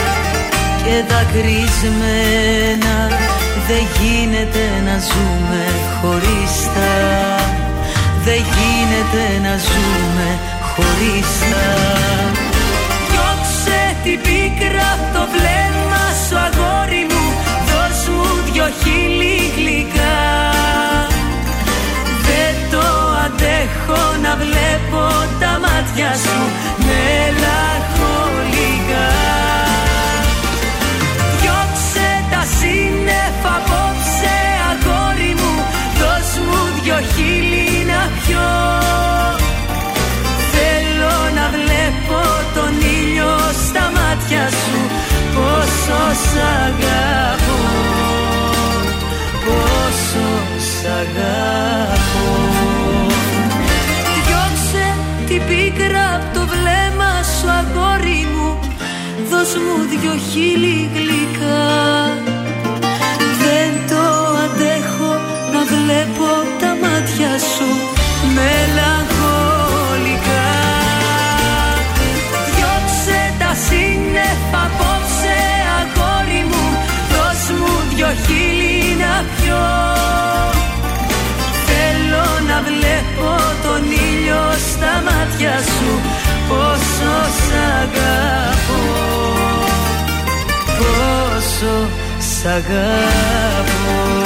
και 0.84 0.96
δακρυσμένα. 1.10 2.96
Δεν 3.68 3.84
γίνεται 3.98 4.66
να 4.86 4.96
ζούμε 5.10 5.64
χωριστά 6.02 6.96
Δεν 8.26 8.42
γίνεται 8.54 9.24
να 9.46 9.54
ζούμε 9.68 10.30
χωριστά 10.72 11.70
Διώξε 13.08 13.82
την 14.04 14.20
πίκρα 14.22 14.88
απ' 14.96 15.14
το 15.16 15.24
βλέμμα 15.34 16.04
σου 16.28 16.38
αγόρι 16.38 17.06
μου. 17.10 17.26
Δώσ' 17.68 18.08
μου 18.08 18.52
δυο 18.52 18.68
χείλη 18.84 19.52
γλυκά. 19.56 20.12
Δεν 20.12 20.52
το 20.52 20.61
αντέχω 23.26 24.02
να 24.24 24.32
βλέπω 24.42 25.04
τα 25.42 25.52
μάτια 25.64 26.12
σου. 26.24 26.40
Μελαγχολικά 26.88 29.10
Διώξε 31.40 32.10
τα 32.32 32.42
σύννεφα 32.58 33.54
απόψε 33.60 34.36
αγόρι 34.70 35.32
μου. 35.40 35.54
Δώσ' 36.00 36.38
μου 36.46 36.60
δυο 36.78 37.00
χείλη 37.14 37.70
να 37.92 38.02
πιω. 38.18 38.50
Θέλω 40.54 41.16
να 41.38 41.46
βλέπω 41.56 42.20
τον 42.56 42.74
ήλιο 42.98 43.34
στα 43.66 43.86
μάτια 43.96 44.44
σου. 44.62 44.80
Πόσο 45.36 46.00
σ' 46.24 46.40
αγαπώ 46.66 47.60
Πόσο 49.46 50.28
σ' 50.58 50.86
αγαπώ 50.86 52.01
Δώσ' 59.54 59.64
μου 59.64 59.78
δυο 60.02 60.16
χείλη 60.30 60.78
γλυκά. 60.96 61.66
Δεν 63.44 63.72
το 63.90 64.06
αντέχω 64.44 65.12
να 65.54 65.62
βλέπω 65.72 66.30
τα 66.62 66.72
μάτια 66.82 67.32
σου 67.52 67.70
μελαγχολικά. 68.36 69.36
Διώξε 72.48 73.20
τα 73.40 73.52
σύννεφα 73.66 74.62
απόψε 74.68 75.38
αγόρι 75.80 76.44
μου. 76.52 76.66
Δώσ' 77.14 77.52
μου 77.60 77.74
δυο 77.96 78.12
χείλη 78.24 78.96
να 79.04 79.14
πιω. 79.32 79.66
Θέλω 81.68 82.28
να 82.50 82.58
βλέπω 82.68 83.30
τον 83.64 83.84
ήλιο 84.08 84.44
στα 84.70 84.94
μάτια 85.08 85.56
σου. 85.74 85.92
Πόσο 86.50 87.14
σ' 87.46 87.71
Πόσο 91.62 91.90
σ' 92.20 92.46
αγαπώ 92.46 94.22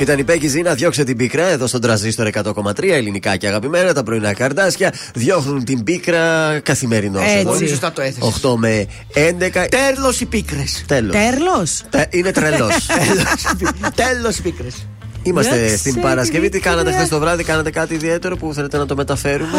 Ήταν 0.00 0.18
η 0.18 0.24
Πέκη 0.24 0.48
Ζήνα, 0.48 0.74
διώξε 0.74 1.04
την 1.04 1.16
πίκρα 1.16 1.46
εδώ 1.46 1.66
στον 1.66 1.80
τραζίστορ 1.80 2.28
100,3 2.32 2.82
ελληνικά 2.82 3.36
και 3.36 3.46
αγαπημένα. 3.46 3.92
Τα 3.92 4.02
πρωινά 4.02 4.34
καρδάσια 4.34 4.94
διώχνουν 5.14 5.64
την 5.64 5.84
πίκρα 5.84 6.58
καθημερινώς. 6.62 7.22
Έτσι. 7.22 7.44
Πολύ 7.44 7.68
σωστά 7.68 7.92
το 7.92 8.00
έθεσες. 8.00 8.40
8 8.42 8.56
με 8.56 8.86
11. 9.14 9.66
Τέρλο 9.68 10.14
οι 10.20 10.24
πίκρες. 10.24 10.84
Τέλος. 10.86 11.12
Τέρλο. 11.12 11.66
Είναι 12.10 12.32
τρελός. 12.32 12.86
Τέλος 14.02 14.38
οι 14.38 14.42
πίκρες. 14.42 14.86
Είμαστε 15.28 15.56
Διώξε 15.56 15.76
στην 15.76 15.92
την 15.92 16.02
Παρασκευή. 16.02 16.48
Τι 16.48 16.60
κάνατε 16.60 16.82
πίκρα. 16.82 16.96
χθες 16.96 17.08
το 17.08 17.18
βράδυ, 17.18 17.44
κάνατε 17.44 17.70
κάτι 17.70 17.94
ιδιαίτερο 17.94 18.36
που 18.36 18.52
θέλετε 18.54 18.76
να 18.78 18.86
το 18.86 18.96
μεταφέρουμε; 18.96 19.58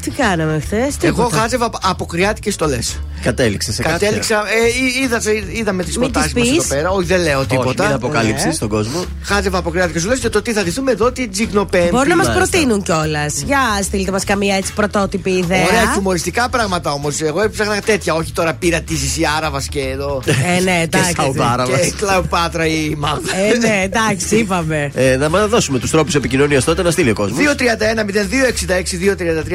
Τι 0.00 0.10
κάναμε 0.10 0.60
χθες. 0.60 0.96
Εγώ 1.02 1.28
χάζευα 1.32 1.70
αποκριάτικε 1.82 2.50
στολέ. 2.50 2.78
Κατέληξε 3.22 3.72
σε 3.72 3.82
κάτι; 3.82 3.92
Κατέληξα, 3.98 4.36
ε, 4.36 4.68
εί- 4.84 5.04
είδα, 5.04 5.20
είδαμε 5.58 5.82
τις 5.84 5.98
Μην 5.98 6.10
προτάσει 6.10 6.34
τις 6.34 6.42
μας 6.42 6.48
εδώ 6.52 6.58
πεις. 6.60 6.66
πέρα. 6.68 6.90
Όχι, 6.90 7.06
δεν 7.06 7.20
λέω 7.20 7.38
Όχι, 7.38 7.48
τίποτα. 7.48 7.84
μην 7.84 7.94
αποκάλυψει 7.94 8.46
Ναι. 8.46 8.52
στον 8.52 8.68
κόσμο. 8.68 9.04
Χάζευα 9.22 9.58
αποκριάτικε 9.58 9.98
στολέ 9.98 10.16
και 10.16 10.28
το 10.28 10.42
τι 10.42 10.52
θα 10.52 10.62
δούμε 10.64 10.90
εδώ 10.90 11.12
την 11.12 11.30
Τζιγνοπέμπτη. 11.30 11.88
Μπορεί 11.90 12.08
να 12.08 12.16
μας 12.16 12.26
Μάλιστα. 12.26 12.48
προτείνουν 12.50 12.82
κιόλας. 12.82 13.42
Για 13.46 13.58
στείλτε 13.82 14.10
μας 14.10 14.24
καμία 14.24 14.56
έτσι 14.56 14.72
πρωτότυπη 14.72 15.30
ιδέα. 15.30 15.62
Ωραία, 15.64 15.90
χιουμοριστικά 15.92 16.48
πράγματα 16.48 16.92
όμως. 16.92 17.20
Εγώ 17.20 17.40
έψαχνα 17.42 17.80
τέτοια, 17.80 18.14
όχι 18.14 18.32
τώρα 18.32 18.54
πήρα 18.54 18.80
τη 18.80 18.94
Ζησή 18.94 19.22
Άραβας 19.36 19.68
και 19.68 19.80
εδώ. 19.80 20.22
Ε, 20.56 20.60
ναι, 20.62 20.80
εντάξει. 20.82 21.12
Σαουδάραβας. 21.16 21.80
και 21.80 21.92
Κλαοπάτρα 21.98 22.66
ή 22.66 22.94
Μάγδα. 22.98 23.36
Ε, 23.36 23.58
ναι, 23.58 23.82
εντάξει, 23.84 24.36
είπαμε. 24.36 24.90
Ε, 25.04 25.16
να 25.16 25.28
μα 25.28 25.46
δώσουμε 25.46 25.78
τους 25.78 25.90
τρόπους 25.90 26.14
επικοινωνίας 26.14 26.64
τότε 26.64 26.82
να 26.82 26.90
στείλει 26.90 27.10
ο 27.10 27.14
κόσμος. 27.14 27.38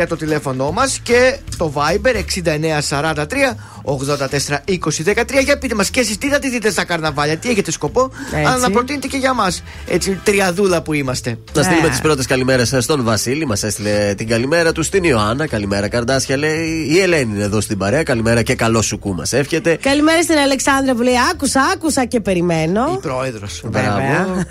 231-0266-233 0.01 0.05
το 0.07 0.15
τηλέφωνό 0.15 0.71
μας 0.71 0.99
και 1.03 1.37
το 1.57 1.73
Viber 1.75 2.15
6943 2.15 3.55
84 3.89 4.59
20 4.65 5.03
13. 5.03 5.43
Για 5.43 5.57
πείτε 5.57 5.75
μας 5.75 5.89
και 5.89 5.99
εσείς 5.99 6.17
τι 6.17 6.29
θα 6.29 6.39
τη 6.39 6.49
δείτε 6.49 6.71
στα 6.71 6.83
καρναβάλια, 6.83 7.37
τι 7.37 7.49
έχετε 7.49 7.71
σκοπό, 7.71 8.11
Έτσι. 8.25 8.35
αλλά 8.45 8.57
να 8.57 8.69
προτείνετε 8.71 9.07
και 9.07 9.17
για 9.17 9.33
μας. 9.33 9.63
Έτσι, 9.87 10.19
τριαδούλα 10.23 10.81
που 10.81 10.93
είμαστε. 10.93 11.37
Να 11.53 11.63
στείλουμε 11.63 11.87
Ε. 11.87 11.89
τις 11.89 12.01
πρώτες 12.01 12.25
καλημέρες 12.25 12.75
στον 12.79 13.03
Βασίλη. 13.03 13.45
Μας 13.45 13.63
έστειλε 13.63 14.13
την 14.17 14.27
καλημέρα 14.27 14.71
του 14.71 14.83
στην 14.83 15.03
Ιωάννα. 15.03 15.47
Καλημέρα, 15.47 15.87
Καρδάσια 15.87 16.37
λέει. 16.37 16.87
Η 16.89 16.99
Ελένη 16.99 17.33
είναι 17.35 17.43
εδώ 17.43 17.61
στην 17.61 17.77
παρέα. 17.77 18.03
Καλημέρα 18.03 18.41
και 18.41 18.55
καλό 18.55 18.81
σου 18.81 18.99
κου 18.99 19.13
μας 19.15 19.33
εύχεται. 19.33 19.77
Καλημέρα 19.81 20.21
στην 20.21 20.37
Αλεξάνδρα 20.37 20.93
που 20.95 21.01
λέει 21.01 21.13
Άκουσα, 21.33 21.61
άκουσα 21.73 22.05
και 22.05 22.17
Η 22.17 22.21
περιμένω. 22.21 22.97
πρόεδρο. 23.01 23.47
Μπράβο. 23.63 24.43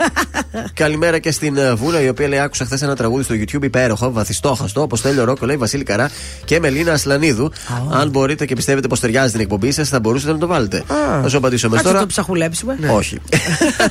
Καλημέρα 0.74 1.18
και 1.18 1.30
στην 1.30 1.56
ε, 1.56 1.74
Βούλα, 1.74 2.00
η 2.00 2.08
οποία 2.08 2.28
λέει: 2.28 2.38
Άκουσα 2.38 2.64
χθες 2.64 2.82
ένα 2.82 2.96
τραγούδι 2.96 3.22
στο 3.22 3.34
YouTube 3.34 3.64
υπέροχο, 3.64 4.12
βαθιστόχαστο, 4.12 4.82
όπως 4.82 5.00
θέλει 5.00 5.18
ο 5.20 5.24
Ρόκο, 5.24 5.46
λέει 5.46 5.56
Βασίλη 5.56 5.82
Καρά 5.84 6.10
και 6.44 6.60
Μελίνα 6.60 6.92
Ασλανίδου. 6.92 7.52
Αν 7.90 8.08
μπορείτε 8.10 8.44
και 8.44 8.54
πιστεύετε 8.54 8.88
πως 8.88 9.00
ταιριάζει 9.00 9.27
σχολιάζει 9.28 9.32
την 9.32 9.40
εκπομπή 9.40 9.72
σας, 9.72 9.88
θα 9.88 10.00
μπορούσατε 10.00 10.32
να 10.32 10.38
το 10.38 10.46
βάλετε. 10.46 10.76
Α. 10.78 11.22
Θα 11.22 11.28
σου 11.28 11.36
απαντήσω 11.36 11.68
με 11.68 11.74
Κάτσε 11.76 11.88
τώρα. 11.88 12.00
το 12.00 12.06
ψαχουλέψουμε. 12.06 12.76
Ναι. 12.80 12.90
Όχι. 12.90 13.18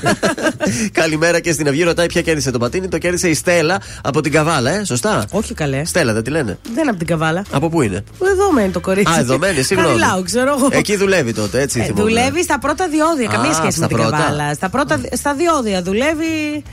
Καλημέρα 0.92 1.40
και 1.40 1.52
στην 1.52 1.68
Αυγή. 1.68 1.84
Ρωτάει 1.84 2.06
ποια 2.06 2.22
κέρδισε 2.22 2.52
το 2.52 2.58
πατίνι. 2.60 2.88
Το 2.88 2.98
κέρδισε 2.98 3.30
η 3.30 3.34
Στέλλα 3.34 3.82
από 4.04 4.22
την 4.22 4.32
Καβάλα, 4.32 4.72
ε, 4.72 4.84
σωστά; 4.84 5.26
Όχι 5.32 5.54
καλέ. 5.54 5.86
Στέλλα, 5.86 6.14
δεν 6.14 6.24
τη 6.24 6.30
λένε; 6.30 6.58
Δεν 6.64 6.78
είναι 6.82 6.90
από 6.90 6.98
την 6.98 7.08
καβάλα. 7.08 7.44
Από 7.52 7.70
πού 7.70 7.82
είναι; 7.82 8.04
Εδώ 8.32 8.52
μένει 8.52 8.70
το 8.72 8.80
κορίτσι. 8.80 9.14
Α, 9.14 9.20
εδώ 9.20 9.38
μένει, 9.38 9.62
συγγνώμη. 9.62 10.00
Χαριλάου, 10.00 10.24
ξέρω 10.24 10.56
εγώ. 10.58 10.68
Εκεί 10.72 10.96
δουλεύει 10.98 11.34
τότε, 11.34 11.62
έτσι 11.62 11.80
Ε, 11.80 11.84
θυμόμαι. 11.84 12.02
δουλεύει 12.04 12.44
στα 12.44 12.60
πρώτα 12.60 12.88
διόδια. 12.88 13.28
Καμία 13.28 13.50
Α, 13.50 13.54
σχέση 13.54 13.72
στα 13.78 13.82
με 13.82 13.88
την 13.88 13.98
πρώτα. 13.98 14.18
καβάλα. 14.18 14.54
Στα, 14.54 14.70
πρώτα, 14.70 15.02
στα 15.16 15.34
διόδια 15.34 15.82
δουλεύει 15.82 16.64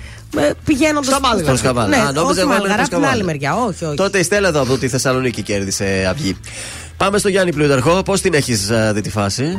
πηγαίνοντας 0.64 1.07
Στα 1.07 1.20
Μάλγαρα. 1.20 1.46
Προς 1.46 1.61
Καβάλα. 1.61 1.88
Ναι, 1.88 1.96
Α, 1.96 2.12
νόμιζα 2.12 2.20
όχι 2.22 2.38
εγώ 2.38 2.40
έλεγα 2.40 2.46
Μάλγαρα, 2.59 2.74
προς 2.74 2.87
από 2.87 2.88
την 2.88 2.94
Καβάλα. 2.98 3.12
άλλη 3.12 3.24
μεριά. 3.24 3.55
Όχι, 3.55 3.85
όχι. 3.85 3.96
Τότε 3.96 4.18
η 4.18 4.22
Στέλλα 4.22 4.48
εδώ 4.48 4.61
από 4.61 4.79
τη 4.79 4.88
Θεσσαλονίκη 4.88 5.42
κέρδισε 5.42 6.07
αυγή. 6.11 6.37
Πάμε 6.96 7.18
στο 7.18 7.28
Γιάννη 7.28 7.52
Πλούταρχο. 7.52 8.02
Πώς 8.02 8.20
την 8.20 8.35
έχεις 8.35 8.70
δει 8.92 9.00
τη 9.00 9.11
φάση; 9.11 9.59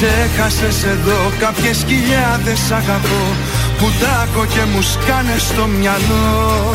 Ξέχασες 0.00 0.84
εδώ 0.84 1.32
κάποιες 1.38 1.84
χιλιάδες 1.88 2.70
αγαπώ 2.70 3.24
Που 3.78 3.86
τάκω 4.00 4.44
και 4.54 4.64
μου 4.70 4.82
σκάνε 4.82 5.36
στο 5.38 5.66
μυαλό. 5.66 6.74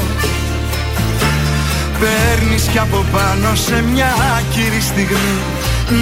Παίρνεις 1.99 2.63
κι 2.71 2.79
από 2.79 3.05
πάνω 3.12 3.55
σε 3.55 3.83
μια 3.91 4.12
άκυρη 4.38 4.81
στιγμή 4.89 5.38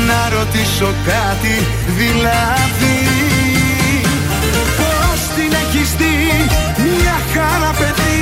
Να 0.08 0.20
ρωτήσω 0.38 0.90
κάτι 1.12 1.56
δηλαδή. 2.00 2.98
Πώς 4.80 5.20
την 5.36 5.52
έχεις 5.64 5.90
δει 6.00 6.16
μια 6.98 7.18
χαρά 7.34 7.72
παιδί 7.80 8.22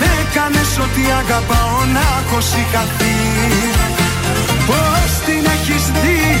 Με 0.00 0.12
κάνες 0.34 0.72
ότι 0.86 1.02
αγαπάω 1.22 1.78
να 1.94 2.04
έχω 2.18 2.40
σηκαθεί 2.50 3.18
Πώς 4.68 5.10
την 5.26 5.42
έχεις 5.56 5.84
δει, 6.02 6.40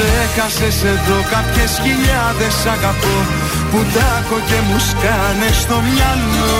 Ξέχασες 0.00 0.82
εδώ 0.82 1.18
κάποιες 1.34 1.72
χιλιάδες 1.84 2.56
αγαπώ 2.74 3.16
Που 3.70 3.80
τάκω 3.94 4.38
και 4.48 4.58
μου 4.66 4.78
σκάνε 4.88 5.50
στο 5.62 5.76
μυαλό. 5.88 6.58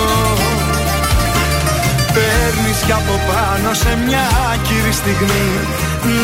Παίρνεις 2.15 2.79
κι 2.85 2.95
από 3.01 3.15
πάνω 3.29 3.69
σε 3.83 3.91
μια 4.05 4.25
άκυρη 4.51 4.93
στιγμή 5.01 5.47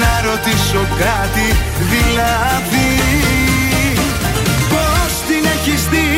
Να 0.01 0.13
ρωτήσω 0.27 0.83
κάτι 1.03 1.47
δηλαδή. 1.93 2.91
Πώς 4.71 5.11
την 5.27 5.43
έχεις 5.55 5.81
δει 5.91 6.09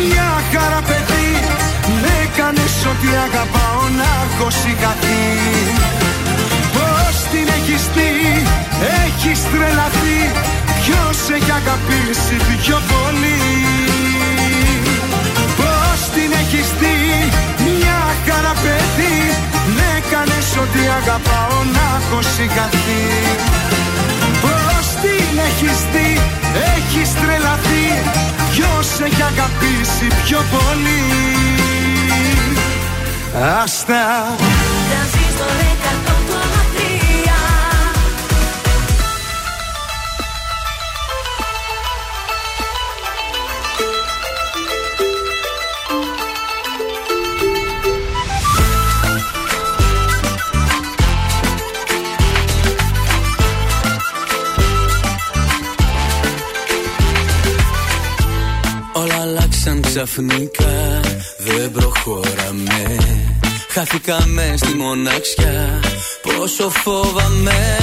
μια 0.00 0.30
χαρά 0.52 0.80
παιδί 0.88 1.30
Με 2.02 2.10
έκανες 2.24 2.74
ότι 2.92 3.08
αγαπάω 3.26 3.82
να 3.98 4.08
έχω 4.24 4.46
σηκαθεί 4.60 5.24
Πώς 5.76 5.98
την 5.98 6.05
έχεις 7.68 7.86
δει, 7.94 8.46
έχεις 9.04 9.40
τρελαθεί. 9.50 10.20
Ποιος 10.82 11.18
έχει 11.36 11.52
αγαπήσει 11.60 12.36
πιο 12.62 12.78
πολύ; 12.92 13.42
Πώς 15.58 15.98
την 16.14 16.30
έχεις 16.42 16.68
δει, 16.80 16.98
μια 17.66 18.00
χαρά 18.26 18.54
παιδί 18.62 19.18
Με 19.76 19.86
έκανες 19.98 20.48
ότι 20.62 20.82
αγαπάω 21.00 21.58
να 21.76 21.86
έχω 21.98 22.18
σηκαθεί 22.34 23.04
Πώς 24.44 24.86
την 25.02 25.34
έχεις 25.48 25.78
δει, 25.92 26.10
έχεις 26.74 27.10
τρελαθεί. 27.20 27.86
Ποιος 28.52 28.88
έχει 29.06 29.22
αγαπήσει 29.32 30.06
πιο 30.24 30.40
πολύ; 30.54 31.02
Άστα 33.62 34.04
ξαφνικά, 59.96 61.00
δεν 61.38 61.70
προχωράμε 61.70 62.96
Χάθηκαμε 63.68 64.54
στη 64.56 64.74
μοναξιά, 64.74 65.80
πόσο 66.22 66.70
φόβαμαι 66.70 67.78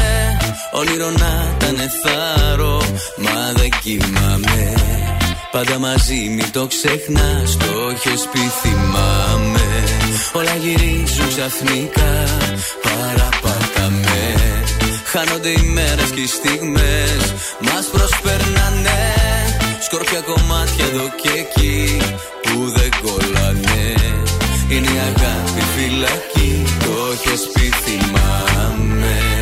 Όνειρο 0.71 1.09
να 1.09 1.55
ήταν 1.55 1.77
θάρρο, 2.03 2.81
μα 3.17 3.51
δεν 3.55 3.69
κοιμάμαι. 3.81 4.73
Πάντα 5.51 5.79
μαζί 5.79 6.13
μην 6.13 6.51
το 6.51 6.67
ξεχνάς, 6.67 7.57
το 7.57 7.89
έχεις 7.89 8.27
πει 8.31 8.39
θυμάμαι. 8.61 9.83
Όλα 10.33 10.55
γυρίζουν 10.55 11.27
ξαφνικά, 11.27 12.23
παραπάταμε 12.81 14.33
Χάνονται 15.05 15.49
οι 15.49 15.61
μέρες 15.61 16.09
και 16.09 16.21
οι 16.21 16.27
στιγμές 16.27 17.33
Μας 17.59 17.85
προσπέρνανε 17.91 19.12
Σκόρπια 19.93 20.21
κομμάτια 20.21 20.85
εδώ 20.85 21.07
και 21.21 21.29
εκεί 21.39 21.97
Που 22.41 22.69
δεν 22.69 22.89
κολλάνε. 23.01 23.93
Είναι 24.69 24.87
η 24.87 24.99
αγάπη 24.99 25.61
φυλακή 25.75 26.63
Το 26.79 27.11
έχεις 27.13 27.49
πει 27.53 27.61
θυμάμαι 27.83 29.32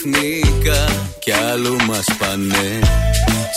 ξαφνικά 0.00 1.08
κι 1.18 1.32
άλλου 1.32 1.76
μας 1.86 2.04
πάνε. 2.18 2.78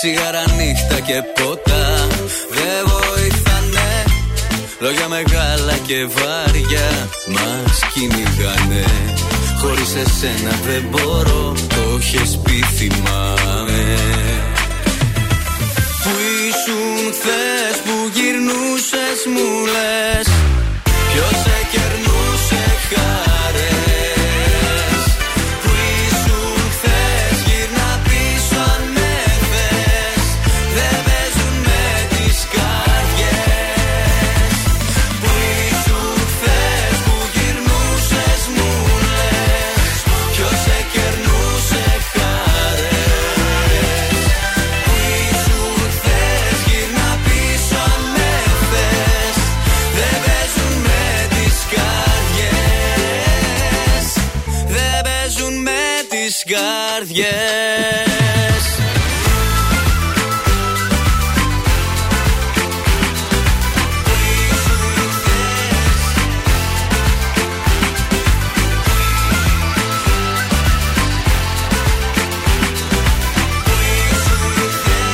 Σιγάρα 0.01 0.43
νύχτα 0.57 0.99
και 0.99 1.21
ποτά 1.35 2.07
δεν 2.55 2.81
βοηθάνε. 2.93 4.03
Λόγια 4.79 5.07
μεγάλα 5.07 5.77
και 5.87 6.05
βάρια 6.05 7.09
μας 7.35 7.79
κυνηγάνε. 7.93 8.85
Χωρίς 9.61 9.95
εσένα 9.95 10.59
δεν 10.65 10.83
μπορώ, 10.89 11.53
το 11.67 11.97
έχεις 11.99 12.39
πει 12.43 12.63
θυμάμαι. 12.77 13.97
Που 16.03 16.11
ήσουν 16.47 17.13
θες 17.21 17.77
που 17.85 17.95
γυρνούσες 18.13 19.19
μου 19.33 19.65
λες 19.65 20.32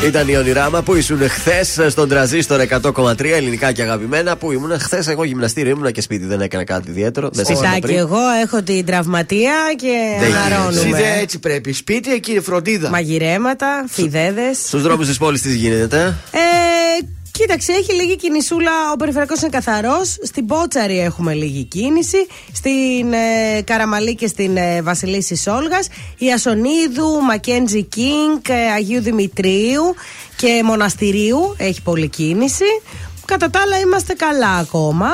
Ήταν 0.09 0.27
η 0.27 0.35
Ονειράμα 0.37 0.81
που 0.81 0.95
ήσουν 0.95 1.29
χθες 1.29 1.79
στον 1.89 2.09
τραζίστορ 2.09 2.61
100,3 2.81 3.25
ελληνικά 3.25 3.71
και 3.71 3.81
αγαπημένα. 3.81 4.35
Που 4.35 4.51
ήμουν 4.51 4.79
χθες, 4.79 5.07
εγώ 5.07 5.23
γυμναστήριο 5.23 5.71
ήμουν 5.71 5.91
και 5.91 6.01
σπίτι, 6.01 6.25
δεν 6.25 6.41
έκανα 6.41 6.63
κάτι 6.63 6.89
ιδιαίτερο. 6.89 7.29
Δεν 7.33 7.45
σας 7.45 7.53
είπα 7.53 7.63
Σπιτάκι, 7.63 7.81
πριν. 7.85 7.97
εγώ 7.97 8.17
έχω 8.43 8.61
την 8.61 8.85
τραυματία 8.85 9.53
και 9.75 10.15
Δεν 10.19 10.27
Εσύ 10.29 10.37
αναρώνουμε. 10.45 10.97
δεν 10.97 11.19
έτσι 11.21 11.39
πρέπει. 11.39 11.73
Σπίτι 11.73 12.11
εκεί 12.13 12.39
φροντίδα. 12.39 12.89
Μαγειρέματα, 12.89 13.85
φιδέδες. 13.89 14.57
Στους 14.65 14.81
δρόμους 14.81 15.07
της 15.07 15.17
πόλης 15.17 15.41
τι 15.41 15.55
γίνεται; 15.55 16.15
Ε, 16.31 16.39
κοίταξε, 17.39 17.71
έχει 17.71 17.93
λίγη 17.93 18.15
κινησούλα. 18.15 18.71
Ο 18.93 18.95
περιφερειακός 18.95 19.41
είναι 19.41 19.49
καθαρός. 19.49 20.17
Στην 20.23 20.45
Πότσαρη 20.45 20.99
έχουμε 20.99 21.33
λίγη 21.33 21.63
κίνηση. 21.63 22.27
Στην 22.53 23.13
ε, 23.13 23.61
Καραμαλή 23.61 24.15
και 24.15 24.27
στην 24.27 24.57
ε, 24.57 24.81
Βασιλίση 24.81 25.35
Σόλγα. 25.35 25.79
Η 26.17 26.31
Ασονίδου, 26.31 27.21
Μακέντζι 27.21 27.83
Κίνγκ, 27.83 28.39
ε, 28.47 28.71
Αγίου 28.71 29.01
Δημητρίου 29.01 29.95
και 30.35 30.61
Μοναστηρίου 30.63 31.55
έχει 31.57 31.81
πολλή 31.81 32.07
κίνηση. 32.07 32.65
Κατά 33.25 33.49
τα 33.49 33.59
άλλα 33.59 33.79
είμαστε 33.79 34.13
καλά 34.13 34.55
ακόμα. 34.55 35.09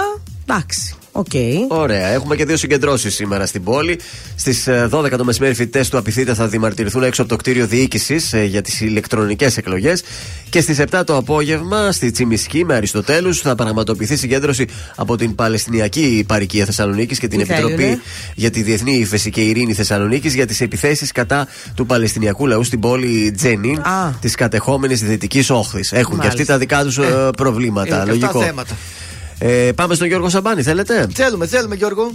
Εντάξει, 0.47 0.95
οκ. 1.15 1.31
Ωραία. 1.67 2.07
Έχουμε 2.07 2.35
και 2.35 2.45
δύο 2.45 2.57
συγκεντρώσεις 2.57 3.15
σήμερα 3.15 3.45
στην 3.45 3.63
πόλη. 3.63 3.99
Στις 4.35 4.67
12 4.89 5.17
το 5.17 5.23
μεσημέρι, 5.23 5.53
φοιτητές 5.53 5.89
του 5.89 5.97
ΑΠΘ 5.97 6.33
θα 6.33 6.47
διαμαρτυρηθούν 6.47 7.03
έξω 7.03 7.21
από 7.21 7.29
το 7.31 7.35
κτίριο 7.37 7.67
διοίκησης 7.67 8.33
για 8.47 8.61
τις 8.61 8.81
ηλεκτρονικές 8.81 9.57
εκλογές. 9.57 10.03
Και 10.49 10.61
στις 10.61 10.79
7 10.79 11.03
το 11.05 11.15
απόγευμα, 11.17 11.91
στη 11.91 12.11
Τσιμισκή 12.11 12.65
με 12.65 12.75
Αριστοτέλους, 12.75 13.39
θα 13.41 13.55
πραγματοποιηθεί 13.55 14.15
συγκέντρωση 14.15 14.65
από 14.95 15.15
την 15.17 15.35
Παλαιστινιακή 15.35 16.23
Παροικία 16.27 16.65
Θεσσαλονίκης 16.65 17.19
και 17.19 17.27
την 17.27 17.39
Τι 17.39 17.45
θα 17.45 17.53
Επιτροπή 17.53 17.83
έγινε; 17.83 17.99
για 18.35 18.49
τη 18.51 18.61
Διεθνή 18.61 18.97
Ήφεση 18.97 19.29
και 19.29 19.41
Ειρήνη 19.41 19.73
Θεσσαλονίκης 19.73 20.33
για 20.33 20.45
τις 20.45 20.61
επιθέσεις 20.61 21.11
κατά 21.11 21.47
του 21.75 21.85
Παλαιστινιακού 21.85 22.47
λαού 22.47 22.63
στην 22.63 22.79
πόλη 22.79 23.31
Τζένιν 23.37 23.79
Α. 23.79 24.11
της 24.21 24.35
κατεχόμενης 24.35 25.01
Δυτικής 25.03 25.49
Όχθης. 25.49 25.91
Έχουν 25.91 26.19
και 26.19 26.27
αυτοί 26.27 26.45
Μάλιστα. 26.45 26.53
τα 26.53 26.59
δικά 26.59 26.83
τους 26.83 26.99
προβλήματα. 27.37 27.87
Είναι 27.87 27.95
και 27.95 28.01
αυτά 28.01 28.11
Λογικό. 28.11 28.41
θέματα. 28.41 28.75
Ε, 29.47 29.71
πάμε 29.75 29.93
στον 29.93 30.07
Γιώργο 30.07 30.29
Σαμπάνη, 30.29 30.61
θέλετε; 30.61 31.07
Θέλουμε, 31.13 31.47
θέλουμε 31.47 31.75
Γιώργο. 31.75 32.11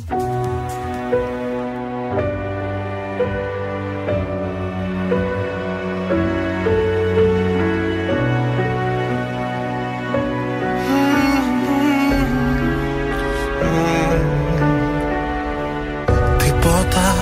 Τίποτα 16.38 17.14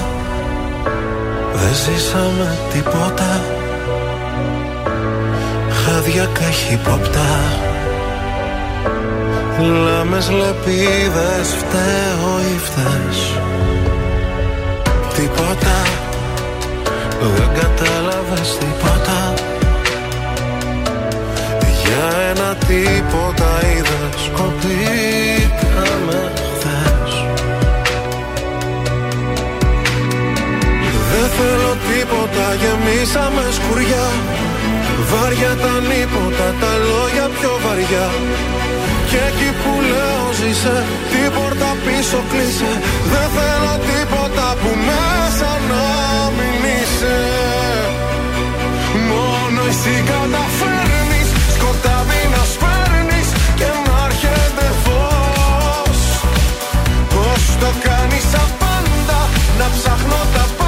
Δεν 1.54 1.74
ζήσαμε 1.74 2.58
τίποτα 2.72 3.40
Χάδια 5.70 6.28
καχύποπτα 6.32 7.76
Λάμες 9.60 10.30
λεπίδες 10.30 11.48
φταίω 11.58 12.40
ή 12.54 12.58
φταίς. 12.58 13.32
Τίποτα 15.14 15.76
Δεν 17.20 17.50
κατάλαβες 17.60 18.58
τίποτα. 18.58 19.34
Για 21.82 22.08
ένα 22.30 22.54
τίποτα 22.54 23.50
είδες 23.66 24.20
Σκοτήκαμε 24.24 26.32
χθες. 26.34 27.12
Δεν 31.10 31.28
θέλω 31.36 31.72
τίποτα, 31.88 32.46
γεμίσαμε 32.60 33.44
σκουριά. 33.52 34.08
Βάρια 35.10 35.52
τα 35.62 35.74
νύποτα, 35.88 36.46
τα 36.60 36.72
λόγια 36.90 37.26
πιο 37.40 37.52
βαριά 37.64 38.08
Και 39.10 39.20
εκεί 39.30 39.50
που 39.60 39.72
λέω 39.92 40.26
ζήσε, 40.38 40.76
την 41.10 41.28
πόρτα 41.34 41.70
πίσω 41.84 42.18
κλείσε. 42.30 42.72
Δεν 43.12 43.28
θέλω 43.36 43.74
τίποτα 43.88 44.46
που 44.60 44.70
μέσα 44.88 45.50
να 45.70 45.86
μην 46.36 46.60
είσαι. 46.76 47.18
Μόνο 49.10 49.60
εσύ 49.70 49.94
καταφέρνεις 50.12 51.28
σκοτάδι 51.54 52.22
να 52.34 52.42
σπέρνεις 52.52 53.28
Και 53.58 53.68
να 53.86 53.96
έρχεται 54.08 54.66
φως. 54.84 56.00
Πώς 57.12 57.42
το 57.62 57.70
κάνεις 57.86 58.28
απάντα 58.44 59.20
Να 59.58 59.66
ψάχνω 59.74 60.20
τα 60.34 60.44
πάντα 60.56 60.67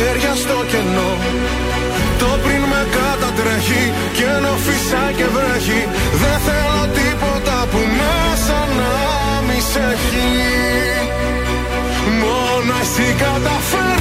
χέρια 0.00 0.34
στο 0.42 0.58
κενό. 0.70 1.12
Το 2.20 2.30
πριν 2.42 2.62
με 2.72 2.82
κατατρέχει 2.96 3.84
και 4.16 4.24
ενώ 4.36 4.54
φυσά 4.66 5.04
και 5.18 5.26
βρέχει 5.34 5.80
Δεν 6.22 6.36
θέλω 6.46 6.80
τίποτα 6.98 7.56
που 7.70 7.80
μέσα 8.00 8.58
να 8.78 8.92
μη 9.46 9.60
σε 9.70 9.82
έχει. 9.94 10.30
Μόνο 12.22 12.72
εσύ 12.82 13.08
καταφέρει 13.24 13.99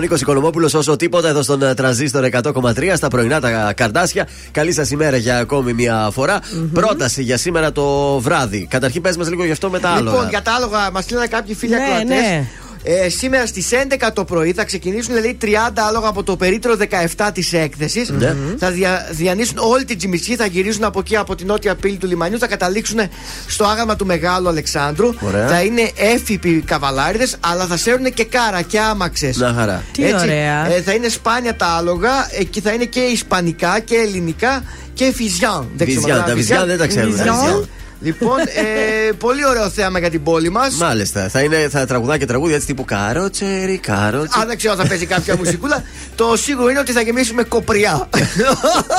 Νίκος 0.00 0.20
Οικονομόπουλος 0.20 0.74
όσο 0.74 0.96
τίποτα 0.96 1.28
εδώ 1.28 1.42
στον 1.42 1.62
ε, 1.62 1.74
τραζίστορ 1.74 2.24
100,3 2.42 2.92
στα 2.94 3.08
πρωινά 3.08 3.40
τα 3.40 3.72
καρδάσια. 3.72 4.28
Καλή 4.50 4.72
σας 4.72 4.90
ημέρα 4.90 5.16
για 5.16 5.38
ακόμη 5.38 5.72
μια 5.72 6.08
φορα 6.12 6.40
Πρόταση 6.72 7.22
για 7.22 7.36
σήμερα 7.36 7.72
το 7.72 8.18
βράδυ. 8.18 8.66
Καταρχήν, 8.70 9.02
πες 9.02 9.16
μας 9.16 9.28
λίγο 9.28 9.44
γι' 9.44 9.50
αυτό 9.52 9.70
με 9.70 9.78
τα 9.78 9.88
άλογα. 9.88 10.10
Λοιπόν, 10.10 10.28
για 10.28 10.42
τα 10.42 10.52
άλογα 10.52 10.90
μας 10.90 11.10
λένε 11.10 11.26
κάποιοι 11.26 11.54
φίλοι 11.54 11.72
Ναι, 11.74 11.82
ακροατές. 11.82 12.08
ναι. 12.08 12.46
Ε, 12.82 13.08
σήμερα 13.08 13.46
στις 13.46 13.68
11 13.72 14.08
το 14.14 14.24
πρωί 14.24 14.52
θα 14.52 14.64
ξεκινήσουν 14.64 15.14
δηλαδή 15.14 15.38
30 15.42 15.46
άλογα 15.88 16.08
από 16.08 16.22
το 16.22 16.36
περίτρο 16.36 16.76
17 17.16 17.30
της 17.34 17.52
έκθεσης. 17.52 18.08
Ναι. 18.08 18.36
Θα 18.58 18.70
δια, 18.70 19.08
διανύσουν 19.10 19.58
όλη 19.58 19.84
την 19.84 19.98
Τζιμισή, 19.98 20.36
θα 20.36 20.46
γυρίζουν 20.46 20.84
από 20.84 20.98
εκεί 21.00 21.16
από 21.16 21.34
την 21.34 21.46
νότια 21.46 21.74
πύλη 21.74 21.96
του 21.96 22.06
λιμανιού, 22.06 22.38
θα 22.38 22.46
καταλήξουν 22.46 22.98
στο 23.46 23.64
άγαλμα 23.64 23.96
του 23.96 24.06
Μεγάλου 24.06 24.48
Αλεξάνδρου. 24.48 25.08
Ωραία. 25.20 25.48
Θα 25.48 25.62
είναι 25.62 25.90
έφυποι 25.96 26.62
καβαλάριδες, 26.66 27.36
αλλά 27.40 27.66
θα 27.66 27.76
σέρνουν 27.76 28.12
και 28.12 28.24
κάρα 28.24 28.62
και 28.62 28.80
άμαξες. 28.80 29.36
Να 29.36 29.52
χαρά. 29.52 29.82
Τι 29.92 30.14
ωραία. 30.14 30.72
Ε, 30.72 30.80
θα 30.80 30.92
είναι 30.92 31.08
σπάνια 31.08 31.56
τα 31.56 31.66
άλογα, 31.66 32.10
εκεί 32.38 32.60
θα 32.60 32.72
είναι 32.72 32.84
και 32.84 33.00
ισπανικά 33.00 33.80
και 33.80 33.94
ελληνικά 33.94 34.62
και 34.94 35.12
φιζιάν. 35.14 35.68
Δεν 35.76 35.86
ξέρω 35.86 36.00
Βυζιάν, 36.00 36.18
μετά, 36.18 36.28
τα 36.28 36.34
βυζιάν 36.34 36.66
δεν 36.66 36.78
τα 36.78 36.86
ξέρουμε. 36.86 37.68
Βυζιάν. 38.00 38.18
Βυζιάν. 38.18 38.38
Λοιπόν, 38.38 38.38
ε, 38.38 39.12
πολύ 39.12 39.46
ωραίο 39.46 39.70
θέαμα 39.70 39.98
για 39.98 40.10
την 40.10 40.22
πόλη 40.22 40.50
μας. 40.50 40.74
Μάλιστα. 40.74 41.28
Θα, 41.28 41.40
είναι, 41.40 41.68
θα 41.70 41.86
τραγουδά 41.86 42.18
και 42.18 42.26
τραγούδια 42.26 42.54
έτσι 42.54 42.66
τύπου 42.66 42.84
Κάροτσερι, 42.84 43.78
κάροτσερι. 43.78 44.40
Αν 44.42 44.46
δεν 44.48 44.56
ξέρω 44.56 44.72
αν 44.72 44.78
θα 44.78 44.86
παίζει 44.86 45.06
κάποια 45.06 45.36
μουσικούλα, 45.36 45.82
το 46.14 46.36
σίγουρο 46.36 46.68
είναι 46.70 46.78
ότι 46.78 46.92
θα 46.92 47.00
γεμίσουμε 47.00 47.42
κοπριά. 47.42 48.08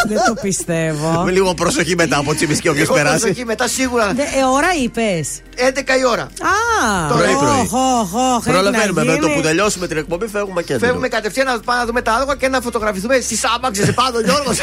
Δεν 0.08 0.18
το 0.28 0.34
πιστεύω. 0.42 1.22
Με 1.26 1.32
λίγο 1.32 1.54
προσοχή 1.54 1.96
μετά 1.96 2.18
από 2.18 2.36
τσιμισκή 2.36 2.68
όποιος 2.68 2.88
Εγώ 2.88 2.94
περάσει. 2.94 3.20
προσοχή 3.20 3.46
μετά 3.46 3.68
σίγουρα. 3.68 4.14
Δε- 4.16 4.22
ε, 4.22 4.44
ώρα 4.54 4.68
είπες. 4.84 5.28
11 5.56 5.98
η 6.00 6.06
ώρα. 6.12 6.22
Α, 6.22 7.08
Πρωί, 7.16 7.34
οχ, 7.34 7.40
πρωί. 7.40 7.60
οχ, 7.60 8.14
οχ, 8.14 8.46
έχει 8.46 8.50
Προλαβαίνουμε 8.56 9.04
να 9.04 9.12
με 9.12 9.18
το 9.18 9.26
γίνει. 9.28 9.36
που 9.36 9.42
τελειώσουμε 9.42 9.88
την 9.88 9.98
εκπομπή, 9.98 10.28
φεύγουμε 10.28 10.62
κέντρο. 10.64 10.86
Φεύγουμε 10.88 11.08
κατευθείαν 11.08 11.46
να 11.46 11.60
πάμε 11.60 11.80
να 11.80 11.86
δούμε 11.86 12.02
τα 12.02 12.14
άλογα 12.14 12.36
και 12.36 12.48
να 12.48 12.62
φωτογραφηθούμε 12.62 13.20
στις 13.20 13.42
άμαξες 13.56 13.94
πάνω, 13.94 14.20
Γιώργος. 14.20 14.58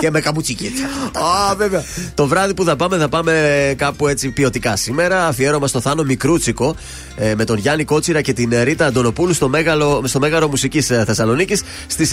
και 0.00 0.10
με 0.10 0.20
καμπουτσίκι. 0.20 0.72
Α, 1.12 1.54
βέβαια. 1.56 1.84
Το 2.14 2.26
βράδυ 2.26 2.54
που 2.54 2.64
θα 2.68 2.76
πάμε, 2.76 2.96
θα 2.96 3.08
πάμε 3.08 3.74
κάπου 3.76 4.08
έτσι 4.08 4.30
ποιοτικά 4.30 4.76
σήμερα. 4.76 5.26
Αφιέρωμα 5.26 5.66
στο 5.66 5.80
Θάνο 5.80 6.02
Μικρούτσικο 6.02 6.76
ε, 7.16 7.34
με 7.34 7.44
τον 7.44 7.58
Γιάννη 7.58 7.84
Κότσιρα 7.84 8.20
και 8.20 8.32
την 8.32 8.52
ε, 8.52 8.62
Ρίτα 8.62 8.86
Αντωνοπούλου 8.86 9.34
στο 9.34 9.48
Μέγαλο, 9.48 10.02
στο 10.04 10.18
Μέγαρο 10.18 10.48
Μουσικής 10.48 10.86
Θεσσαλονίκης 10.86 11.62
στις 11.86 12.10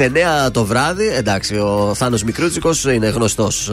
9 0.47 0.51
το 0.51 0.65
βράδυ. 0.65 1.07
Εντάξει, 1.07 1.55
ο 1.55 1.93
Θάνος 1.95 2.23
Μικρούτσικος 2.23 2.83
είναι 2.83 3.07
γνωστός. 3.07 3.69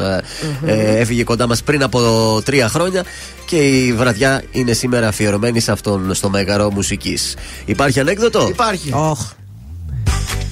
Ε, 0.66 1.00
έφυγε 1.00 1.24
κοντά 1.24 1.46
μας 1.46 1.62
πριν 1.62 1.82
από 1.82 2.40
τρία 2.44 2.68
χρόνια 2.68 3.04
και 3.46 3.56
η 3.56 3.92
βραδιά 3.92 4.42
είναι 4.50 4.72
σήμερα 4.72 5.08
αφιερωμένη 5.08 5.60
σε 5.60 5.72
αυτόν 5.72 6.14
στο 6.14 6.30
Μέγαρο 6.30 6.70
Μουσικής. 6.70 7.36
Υπάρχει 7.64 8.00
ανέκδοτο; 8.00 8.46
Υπάρχει. 8.48 8.92
Οχ. 8.92 9.30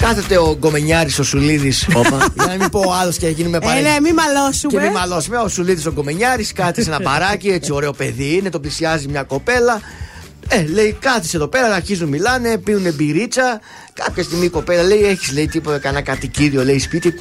Κάθεται 0.00 0.36
ο 0.38 0.56
Γκομενιάρης 0.58 1.18
ο 1.18 1.22
Σουλίδης. 1.22 1.86
Όπα. 1.94 2.26
Για 2.34 2.46
να 2.46 2.56
μην 2.56 2.68
πω 2.70 2.78
ο 2.86 2.92
άλλος 2.92 3.16
και 3.16 3.26
να 3.26 3.32
γίνουμε 3.32 3.56
Ε, 3.56 3.60
παρέα. 3.60 3.80
ναι, 3.82 4.00
μην 4.00 4.04
Και 4.04 4.12
μαλώσουμε. 4.22 4.82
μην 4.82 4.90
μαλώσουμε. 4.90 5.36
Ο 5.36 5.48
Σουλίδης 5.48 5.86
ο 5.86 5.92
Γκομενιάρης 5.92 6.52
κάθεται 6.52 6.82
σε 6.82 6.90
ένα 6.90 7.00
παράκι, 7.00 7.48
έτσι 7.48 7.72
ωραίο 7.72 7.92
παιδί 7.92 8.34
είναι, 8.36 8.50
τον 8.50 8.60
πλησιάζει 8.60 9.08
μια 9.08 9.22
κοπέλα. 9.22 9.80
Ε, 10.48 10.64
λέει, 10.66 10.96
κάθισε 11.00 11.36
εδώ 11.36 11.48
πέρα, 11.48 11.74
αρχίζουν 11.74 12.08
μιλάνε, 12.08 12.58
πίνουν 12.58 12.94
μπυρίτσα. 12.94 13.60
Κάποια 13.92 14.22
στιγμή 14.22 14.44
η 14.44 14.48
κοπέλα 14.48 14.82
λέει: 14.82 15.04
Έχεις 15.04 15.32
λέει 15.32 15.46
τίποτα, 15.48 15.78
κανένα 15.78 16.02
κατοικίδιο, 16.02 16.64
λέει 16.64 16.78
σπίτι. 16.78 17.14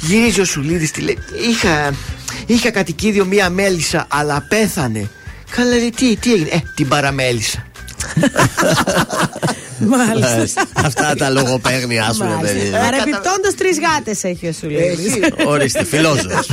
Γυρίζει 0.00 0.40
ο 0.40 0.44
Σουλίδης, 0.44 0.90
τη 0.90 1.00
λέει: 1.00 1.18
Είχα, 1.50 1.90
είχα 2.46 2.70
κατοικίδιο 2.70 3.24
μία 3.24 3.50
μέλισσα, 3.50 4.06
αλλά 4.08 4.44
πέθανε. 4.48 5.08
Καλά, 5.50 5.68
λέει, 5.76 5.92
τι, 5.96 6.16
τι 6.16 6.32
έγινε, 6.32 6.48
Ε, 6.52 6.58
την 6.74 6.88
παραμέλισσα. 6.88 7.66
Μάλιστα. 9.78 10.62
Αυτά 10.74 11.14
τα 11.14 11.30
λογοπαίγνια 11.30 12.12
σου, 12.12 12.22
ρε 12.22 12.36
παιδί. 12.40 12.58
Μάλιστα. 12.58 12.78
Παρεμπιπτόντω 12.78 13.48
τρεις 13.56 13.78
γάτες 13.80 14.24
έχει 14.24 14.48
ο 14.48 14.52
Σουλίδη. 14.52 15.06
Έχει. 15.06 15.20
Ορίστε, 15.46 15.84
φιλόζωος. 15.84 16.48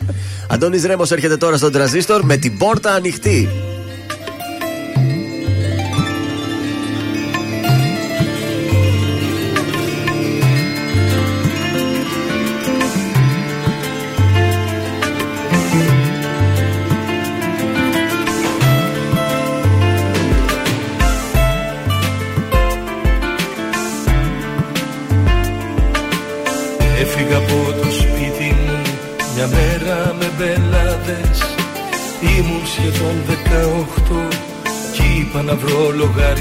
Αντώνης 0.52 0.84
Ρέμος 0.84 1.10
έρχεται 1.10 1.36
τώρα 1.36 1.56
στον 1.56 1.72
τραζίστορ 1.72 2.24
με 2.24 2.36
την 2.36 2.58
πόρτα 2.58 2.92
ανοιχτή. 2.92 3.48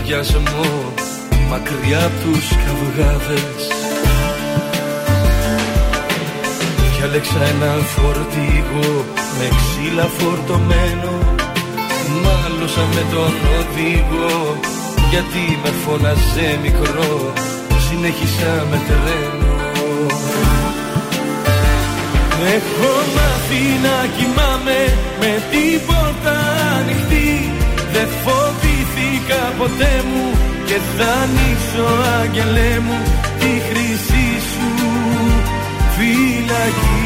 Λογαριασμό 0.08 0.94
μακριά 1.50 2.06
απ' 2.06 2.20
τους 2.24 2.48
καυγάδες. 2.64 3.62
Διάλεξα 6.98 7.42
ένα 7.54 7.72
φορτηγό 7.94 9.06
με 9.38 9.48
ξύλα 9.58 10.08
φορτωμένο. 10.18 11.14
Μάλωσα 12.24 12.86
με 12.94 13.04
τον 13.14 13.34
οδηγό 13.60 14.60
γιατί 15.10 15.60
με 15.64 15.72
φώναζε 15.86 16.60
μικρό. 16.64 17.34
Συνέχισα 17.88 18.52
με 18.70 18.80
τρένο. 18.88 19.56
Έχω 22.56 22.92
μάθει 23.16 23.64
να 23.86 23.96
κοιμάμαι 24.16 24.80
με 25.20 25.32
την 25.52 25.80
πόρτα 25.88 26.36
ανοιχτή. 26.78 27.52
Δεν 27.94 28.08
φοβήθηκα 28.98 29.54
ποτέ 29.58 30.04
μου 30.10 30.26
και 30.66 30.78
θα 30.98 31.12
ανοίξω 31.24 31.88
άγγελέ 32.20 32.80
μου 32.80 32.98
τη 33.40 33.52
χρυσή 33.68 34.30
σου 34.52 34.70
φυλακή. 35.96 37.06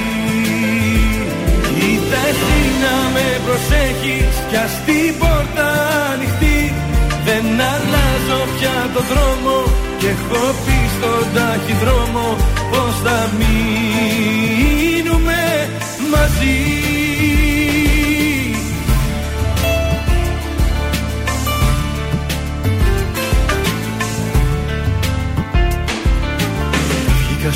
Κοίτα 1.76 2.22
εσύ 2.32 2.62
να 2.84 2.96
με 3.14 3.28
προσέχεις 3.46 4.34
κι 4.50 4.58
ας 4.66 4.74
την 4.86 5.12
πόρτα 5.20 5.70
ανοιχτή. 6.12 6.74
Δεν 7.26 7.46
αλλάζω 7.74 8.42
πια 8.58 8.78
το 8.94 9.02
δρόμο 9.12 9.56
και 10.00 10.08
έχω 10.08 10.44
πει 10.66 10.80
στον 10.96 11.26
ταχυδρόμο 11.36 12.26
πως 12.72 12.94
θα 13.04 13.20
μείνουμε 13.39 15.42
μαζί 16.12 16.91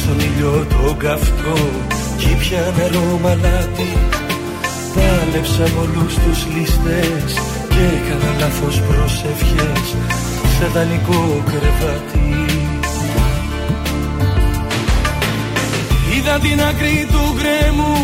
στον 0.06 0.20
ήλιο 0.20 0.66
τον 0.70 0.98
καυτό 0.98 1.58
κι 2.18 2.30
ήπια 2.30 2.74
νερό 2.78 3.20
μαλάτι. 3.24 3.92
Πάλεψα 4.96 5.64
με 5.74 5.80
όλους 5.84 6.14
τους 6.24 6.40
ληστές 6.54 7.32
και 7.72 7.82
έκανα 7.96 8.32
λάθος 8.40 8.82
προσευχές 8.88 9.88
σε 10.56 10.66
δανεικό 10.74 11.44
κρεβάτι. 11.50 12.30
Είδα 16.14 16.40
την 16.40 16.62
άκρη 16.70 17.08
του 17.12 17.24
γκρέμου 17.38 17.96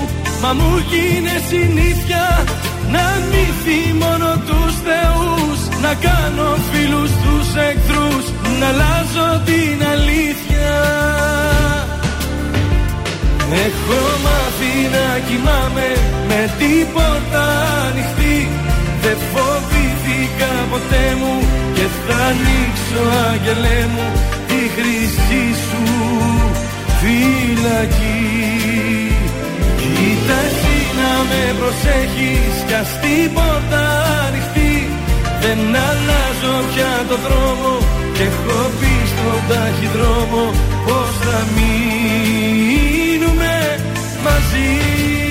Μα 0.41 0.54
μου 0.54 0.72
γίνε 0.89 1.36
συνήθεια 1.49 2.24
Να 2.91 3.06
μη 3.30 3.93
μόνο 4.04 4.30
τους 4.47 4.74
θεούς 4.86 5.60
Να 5.82 5.93
κάνω 6.08 6.49
φίλους 6.72 7.12
τους 7.24 7.47
εχθρούς 7.70 8.26
Να 8.60 8.68
αλλάζω 8.68 9.41
την 9.45 9.78
αλήθεια 9.93 10.72
Έχω 13.54 14.02
μάθει 14.26 14.74
να 14.95 15.08
κοιμάμαι 15.28 15.88
Με 16.30 16.41
την 16.60 16.82
πόρτα 16.93 17.45
ανοιχτή. 17.86 18.39
Δεν 19.04 19.18
φοβήθηκα 19.32 20.52
ποτέ 20.72 21.06
μου 21.20 21.36
Και 21.76 21.86
θα 22.06 22.18
ανοίξω 22.32 23.02
άγγελέ 23.30 23.80
μου 23.93 24.08
Τη 24.47 24.60
χρυσή 24.76 25.45
σου 25.66 25.84
φυλακή. 26.99 28.20
Κοίτα 29.80 30.38
εσύ 30.47 30.78
να 30.99 31.12
με 31.30 31.43
προσέχεις 31.60 32.56
κι 32.68 32.76
ας 32.82 32.91
την 33.02 33.26
πόρτα 33.36 33.84
ανοιχτή. 34.26 34.74
Δεν 35.43 35.60
αλλάζω 35.88 36.56
πια 36.70 36.93
το 37.10 37.18
δρόμο 37.26 37.74
και 38.16 38.24
έχω 38.24 38.60
πει 38.80 38.93
στον 39.12 39.39
ταχυδρόμο 39.49 40.43
πως 40.86 41.14
θα 41.24 41.38
μείνουμε 41.56 42.21
magia. 44.24 45.31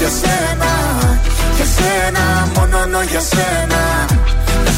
για 0.00 0.10
σένα, 0.20 0.72
για 1.56 1.66
σένα 1.76 2.24
Μόνο 2.56 3.02
για 3.10 3.22
σένα. 3.32 3.80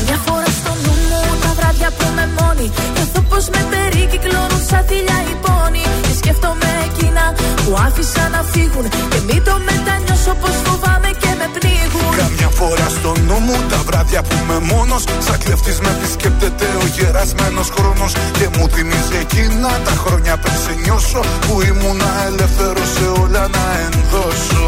Μια 0.07 0.19
φορά 0.27 0.51
στο 0.59 0.73
νου 0.83 0.95
μου 1.09 1.21
τα 1.43 1.51
βράδια 1.59 1.91
που 1.97 2.07
με 2.17 2.25
μόνη 2.39 2.67
Νιώθω 2.95 3.21
πως 3.31 3.45
με 3.55 3.61
περικυκλώνουν 3.73 4.63
σαν 4.69 4.83
θηλιά 4.89 5.19
οι 5.29 5.35
πόνοι. 5.45 5.85
Και 6.05 6.13
σκέφτομαι 6.21 6.71
εκείνα 6.87 7.25
που 7.63 7.71
άφησα 7.87 8.25
να 8.35 8.41
φύγουν 8.53 8.85
Και 9.13 9.21
μην 9.29 9.41
το 9.47 9.55
μετανιώσω 9.69 10.33
πως 10.43 10.55
φοβάμαι 10.65 11.11
και 11.23 11.31
με 11.41 11.47
πνίγουν. 11.55 12.13
Καμιά 12.23 12.51
φορά 12.59 12.89
στο 12.97 13.11
νου 13.27 13.39
μου 13.47 13.57
τα 13.71 13.81
βράδια 13.87 14.21
που 14.27 14.35
είμαι 14.41 14.59
μόνος 14.73 15.03
Σαν 15.27 15.39
κλεφτής 15.45 15.79
με 15.85 15.91
επισκέπτεται 15.97 16.67
ο 16.83 16.85
γερασμένος 16.97 17.69
χρόνος. 17.77 18.13
Και 18.39 18.47
μου 18.55 18.65
θυμίζει 18.75 19.17
εκείνα 19.25 19.71
τα 19.87 19.95
χρόνια 20.03 20.35
πριν 20.43 20.57
σε 20.65 20.73
νιώσω 20.83 21.21
Που 21.47 21.55
ήμουνα 21.71 22.11
ελεύθερος 22.29 22.89
σε 22.97 23.07
όλα 23.23 23.43
να 23.57 23.65
ενδώσω 23.87 24.67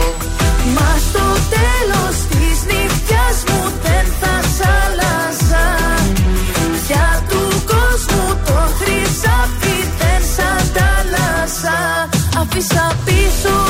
Μα 0.77 0.91
στο 1.07 1.27
τέλος 1.55 2.17
της 2.31 2.57
νύχτιας 2.71 3.37
μου 3.49 3.73
δεν 3.85 4.07
θα 4.21 4.35
σ' 4.55 4.67
άλλαζα. 4.83 5.67
Για 6.87 7.23
του 7.29 7.43
κόσμου 7.73 8.27
το 8.47 8.59
χρυσάφι 8.79 9.77
δεν 9.99 10.21
σ' 10.35 10.43
αντάλλαζα. 10.55 12.09
Αφήσα 12.41 12.87
πίσω 13.05 13.70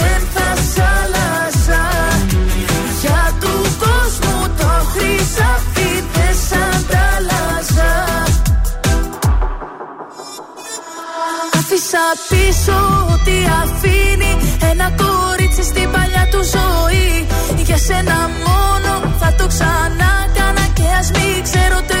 χρυσάφι 5.21 5.89
δεν 6.13 6.35
σ' 6.47 6.53
αντάλλαζα. 6.69 7.91
Άφησα 11.59 12.05
πίσω 12.29 12.77
ό,τι 13.13 13.35
αφήνει 13.61 14.31
ένα 14.71 14.87
κορίτσι 15.03 15.63
στην 15.63 15.91
παλιά 15.91 16.27
του 16.31 16.41
ζωή. 16.55 17.27
Για 17.67 17.77
σένα 17.77 18.29
μόνο 18.45 18.91
θα 19.19 19.33
το 19.37 19.47
ξανά 19.47 20.13
κάνα 20.35 20.65
και 20.73 20.83
ας 20.99 21.11
μην 21.11 21.43
ξέρω 21.43 21.77
τελικά 21.77 21.81
που 21.81 21.91
θα 21.91 21.97
βγει 21.97 22.00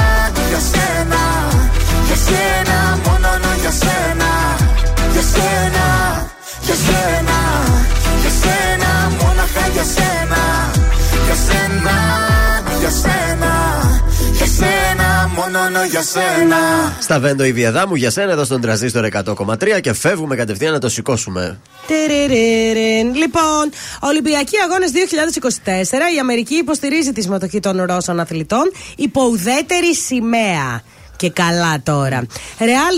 μόνο 15.81 15.93
για 15.93 16.01
σένα 16.03 16.57
Στα 16.99 17.19
βέντο 17.19 17.43
η 17.43 17.53
βιαδά 17.53 17.87
μου 17.87 17.95
για 17.95 18.09
σένα 18.09 18.31
εδώ 18.31 18.43
στον 18.43 18.61
τραζίστορ 18.61 19.07
100,3 19.25 19.81
και 19.81 19.93
φεύγουμε 19.93 20.35
κατευθείαν 20.35 20.73
να 20.73 20.79
το 20.79 20.89
σηκώσουμε. 20.89 21.59
Τερερερεν. 21.87 23.15
Λοιπόν, 23.15 23.69
Ολυμπιακοί 23.99 24.57
Αγώνες 24.65 24.91
2024. 24.91 26.15
Η 26.15 26.19
Αμερική 26.19 26.55
υποστηρίζει 26.55 27.11
τη 27.11 27.21
συμμετοχή 27.21 27.59
των 27.59 27.81
Ρώσων 27.83 28.19
αθλητών 28.19 28.71
υπό 28.95 29.23
ουδέτερη 29.25 29.95
σημαία. 29.95 30.83
Και 31.21 31.29
καλά 31.29 31.81
τώρα. 31.83 32.25
Ρεάλ 32.59 32.95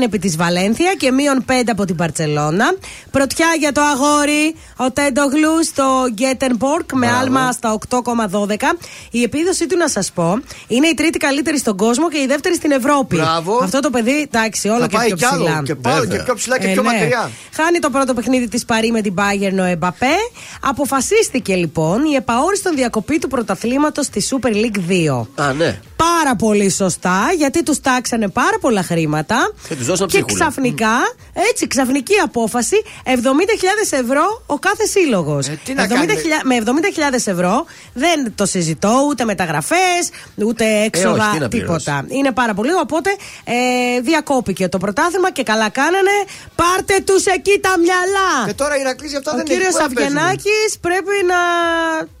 2-0 0.00 0.02
επί 0.04 0.18
της 0.18 0.36
Βαλένθια 0.36 0.94
και 0.98 1.12
μείον 1.12 1.44
5 1.48 1.52
από 1.66 1.84
την 1.84 1.96
Παρσελώνα. 1.96 2.74
Πρωτιά 3.10 3.46
για 3.58 3.72
το 3.72 3.80
αγόρι, 3.80 4.54
ο 4.76 4.90
Τέντογλου 4.90 5.64
στο 5.64 5.84
Γκέτενπορκ 6.12 6.92
με 6.92 7.06
Μπράβο. 7.06 7.20
άλμα 7.22 7.52
στα 7.52 7.78
8,12. 7.88 8.76
Η 9.10 9.22
επίδοσή 9.22 9.66
του, 9.66 9.76
να 9.76 9.88
σας 9.88 10.10
πω, 10.14 10.40
είναι 10.66 10.86
η 10.86 10.94
τρίτη 10.94 11.18
καλύτερη 11.18 11.58
στον 11.58 11.76
κόσμο 11.76 12.08
και 12.10 12.18
η 12.20 12.26
δεύτερη 12.26 12.54
στην 12.54 12.70
Ευρώπη. 12.70 13.16
Μπράβο. 13.16 13.58
Αυτό 13.62 13.80
το 13.80 13.90
παιδί, 13.90 14.20
εντάξει, 14.20 14.68
όλο 14.68 14.80
Θα 14.80 14.86
και 14.86 14.96
πάει 14.96 15.06
πιο 15.06 15.16
κι 15.16 15.24
άλλο. 15.24 15.44
ψηλά. 15.44 15.62
Και 15.64 15.74
πάνω 15.74 16.00
Βέβαια. 16.00 16.16
και 16.16 16.22
πιο 16.24 16.34
ψηλά 16.34 16.58
και 16.58 16.66
Ε, 16.68 16.72
πιο 16.72 16.82
ναι. 16.82 16.92
μακριά. 16.92 17.30
Χάνει 17.56 17.78
το 17.78 17.90
πρώτο 17.90 18.14
παιχνίδι 18.14 18.48
της 18.48 18.64
Παρή 18.64 18.90
με 18.90 19.00
την 19.00 19.14
Bayern 19.16 19.58
ο 19.60 19.64
Εμπαπέ. 19.64 20.14
Αποφασίστηκε 20.60 21.54
λοιπόν 21.54 22.04
η 22.04 22.14
επαόριστον 22.14 22.74
διακοπή 22.74 23.18
του 23.18 23.28
πρωταθλήματος 23.28 24.06
στη 24.06 24.22
Super 24.30 24.52
League 24.54 24.78
2. 25.44 25.44
Α, 25.44 25.52
ναι. 25.52 25.80
Πάρα 25.96 26.36
πολύ 26.36 26.70
σωστά, 26.70 27.32
γιατί 27.36 27.62
τους 27.62 27.80
τάξανε 27.80 28.28
πάρα 28.28 28.58
πολλά 28.60 28.82
χρήματα. 28.82 29.52
Και 29.68 29.74
τους 29.74 29.86
δώσαν 29.86 30.06
Και 30.08 30.18
ψίχουλα. 30.22 30.44
ξαφνικά, 30.44 30.96
έτσι, 31.50 31.66
ξαφνική 31.66 32.14
απόφαση, 32.24 32.82
70.000 33.04 33.12
ευρώ 33.90 34.42
ο 34.46 34.58
κάθε 34.58 34.86
σύλλογος. 34.86 35.46
Ε, 35.46 35.58
τι 35.64 35.74
να 35.74 35.86
κάνει. 35.86 36.06
με 36.44 36.56
70.000 36.56 37.26
ευρώ 37.26 37.64
δεν 37.92 38.32
το 38.34 38.46
συζητώ, 38.46 39.04
ούτε 39.08 39.24
μεταγραφές, 39.24 40.10
ούτε 40.34 40.64
έξοδα, 40.84 41.28
όχι, 41.28 41.32
τι 41.32 41.38
να 41.38 41.48
τίποτα. 41.48 42.04
Είναι 42.08 42.32
πάρα 42.32 42.54
πολύ. 42.54 42.72
Οπότε 42.72 43.10
ε, 43.44 44.00
διακόπηκε 44.00 44.68
το 44.68 44.78
πρωτάθλημα 44.78 45.30
και 45.30 45.42
καλά 45.42 45.68
κάνανε. 45.68 46.16
Πάρτε 46.54 47.00
τους 47.04 47.24
εκεί 47.26 47.58
τα 47.60 47.78
μυαλά. 47.78 48.46
Και 48.46 48.54
τώρα 48.54 48.76
η 48.76 48.80
Ηρακλή 48.80 49.08
γι' 49.08 49.16
αυτό 49.16 49.30
Ο 49.30 49.36
δεν 49.36 49.44
κύριος 49.44 49.66
έχει 49.66 49.76
πού 49.76 49.82
να 49.82 49.94
παίζουμε. 49.94 50.20
Αυγενάκης 50.20 50.78
πρέπει 50.80 51.16
να 51.26 51.36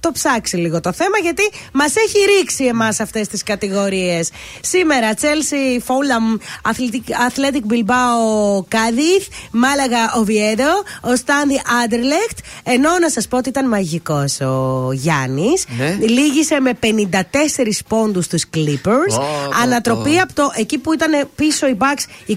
το 0.00 0.10
ψάξει 0.12 0.56
λίγο 0.56 0.80
το 0.80 0.92
θέμα 0.92 1.18
γιατί 1.22 1.42
μας 1.72 1.96
έχει 1.96 2.18
ρίξει 2.38 2.64
εμάς 2.64 3.00
αυτές 3.00 3.28
τις 3.28 3.42
κατηγορίε. 3.42 3.64
Ιστορίε. 3.66 4.20
Σήμερα 4.60 5.14
Chelsea, 5.14 5.80
Fulham, 5.86 6.26
Athletic, 6.70 7.06
Athletic 7.28 7.72
Bilbao, 7.72 8.60
Cádiz, 8.74 9.24
Μάλαγα, 9.50 10.12
Οβιέδο, 10.16 10.72
ο 11.00 11.16
Στάνδη 11.16 11.60
Άντερλεχτ. 11.84 12.38
Ενώ 12.62 12.98
να 13.00 13.10
σας 13.10 13.28
πω 13.28 13.36
ότι 13.36 13.48
ήταν 13.48 13.68
μαγικός 13.68 14.40
ο 14.40 14.90
Γιάννης. 14.92 15.64
Ναι. 15.78 15.96
Λίγησε 16.00 16.60
με 16.60 16.72
54 16.82 17.82
πόντους 17.88 18.26
τους 18.26 18.44
Clippers. 18.54 19.18
Ω, 19.18 19.24
Ανατροπή 19.62 20.10
ω. 20.16 20.22
από 20.22 20.32
το 20.34 20.50
εκεί 20.56 20.78
που 20.78 20.92
ήταν 20.92 21.28
πίσω 21.34 21.66
οι 21.68 21.76
Bucks 21.80 22.30
21 22.30 22.34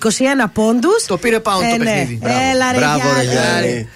πόντους. 0.54 1.06
Το 1.08 1.18
πήρε 1.18 1.40
πάνω 1.40 1.60
το 1.60 1.66
παιχνίδι. 1.78 2.18
Μπράβο. 2.22 2.40
Έλα, 2.54 2.72
ρε, 2.72 2.78
Μπράβο, 2.78 3.14
ρε 3.18 3.24
Γιάννη. 3.24 3.68
Γιάννη. 3.68 3.90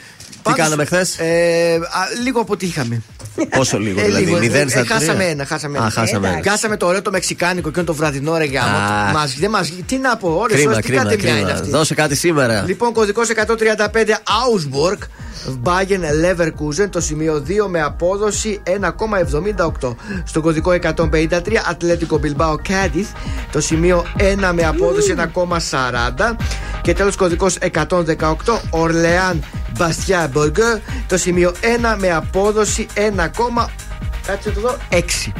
Τι 0.44 0.50
Πάντως, 0.50 0.60
κάναμε 0.64 0.86
χθες, 0.86 1.18
Ε, 1.20 1.74
α, 1.76 2.22
λίγο 2.24 2.40
αποτύχαμε. 2.42 3.02
Πόσο 3.50 3.80
λίγο 3.80 4.00
ε, 4.00 4.04
δηλαδή. 4.04 4.50
0 4.50 4.54
ε, 4.54 4.68
στα 4.68 4.82
3. 4.82 4.86
Χάσαμε 4.88 5.24
ένα. 5.24 5.46
Χάσαμε 5.46 5.78
ε, 5.78 6.28
ένα. 6.28 6.42
Χάσαμε 6.50 6.78
το 6.78 6.86
ωραίο 6.86 7.02
το 7.02 7.12
μεξικάνικο 7.12 7.72
και 7.72 7.82
το 7.82 7.94
βραδινό 7.94 8.38
ρε 8.38 8.46
γάμο. 8.46 8.78
Δεν 9.40 9.50
μαζί 9.50 9.72
Τι 9.72 9.98
να 9.98 10.18
πω, 10.18 10.38
ώρες 10.40 10.62
είναι 10.62 10.76
Δώσε 11.70 11.94
κάτι 11.94 12.16
σήμερα. 12.16 12.64
Λοιπόν, 12.68 12.94
κωδικός 12.94 13.28
135 13.30 13.86
Augsburg. 14.12 14.98
Bayern 15.64 16.04
Leverkusen 16.24 16.90
το 16.90 17.00
σημείο 17.00 17.44
2 17.48 17.68
με 17.68 17.82
απόδοση 17.82 18.62
1,78. 19.82 19.96
Στο 20.26 20.42
κωδικό 20.42 20.72
153 20.82 21.32
Ατλέτικο 21.70 22.20
Bilbao 22.24 22.54
Cadiz 22.54 23.06
το 23.52 23.62
σημείο 23.62 24.06
1 24.18 24.52
με 24.54 24.64
απόδοση 24.64 25.16
1,40. 25.18 26.36
Και 26.82 26.94
τέλος 26.94 27.16
κωδικός 27.16 27.58
118 27.74 28.00
Ορλεάν 28.70 29.44
Μπαστιά 29.78 30.32
Burger 30.34 30.80
το 31.08 31.18
σημείο 31.18 31.54
1 31.62 31.96
με 31.98 32.12
απόδοση 32.12 32.86
1,40. 32.94 33.23
1,6. 33.30 35.34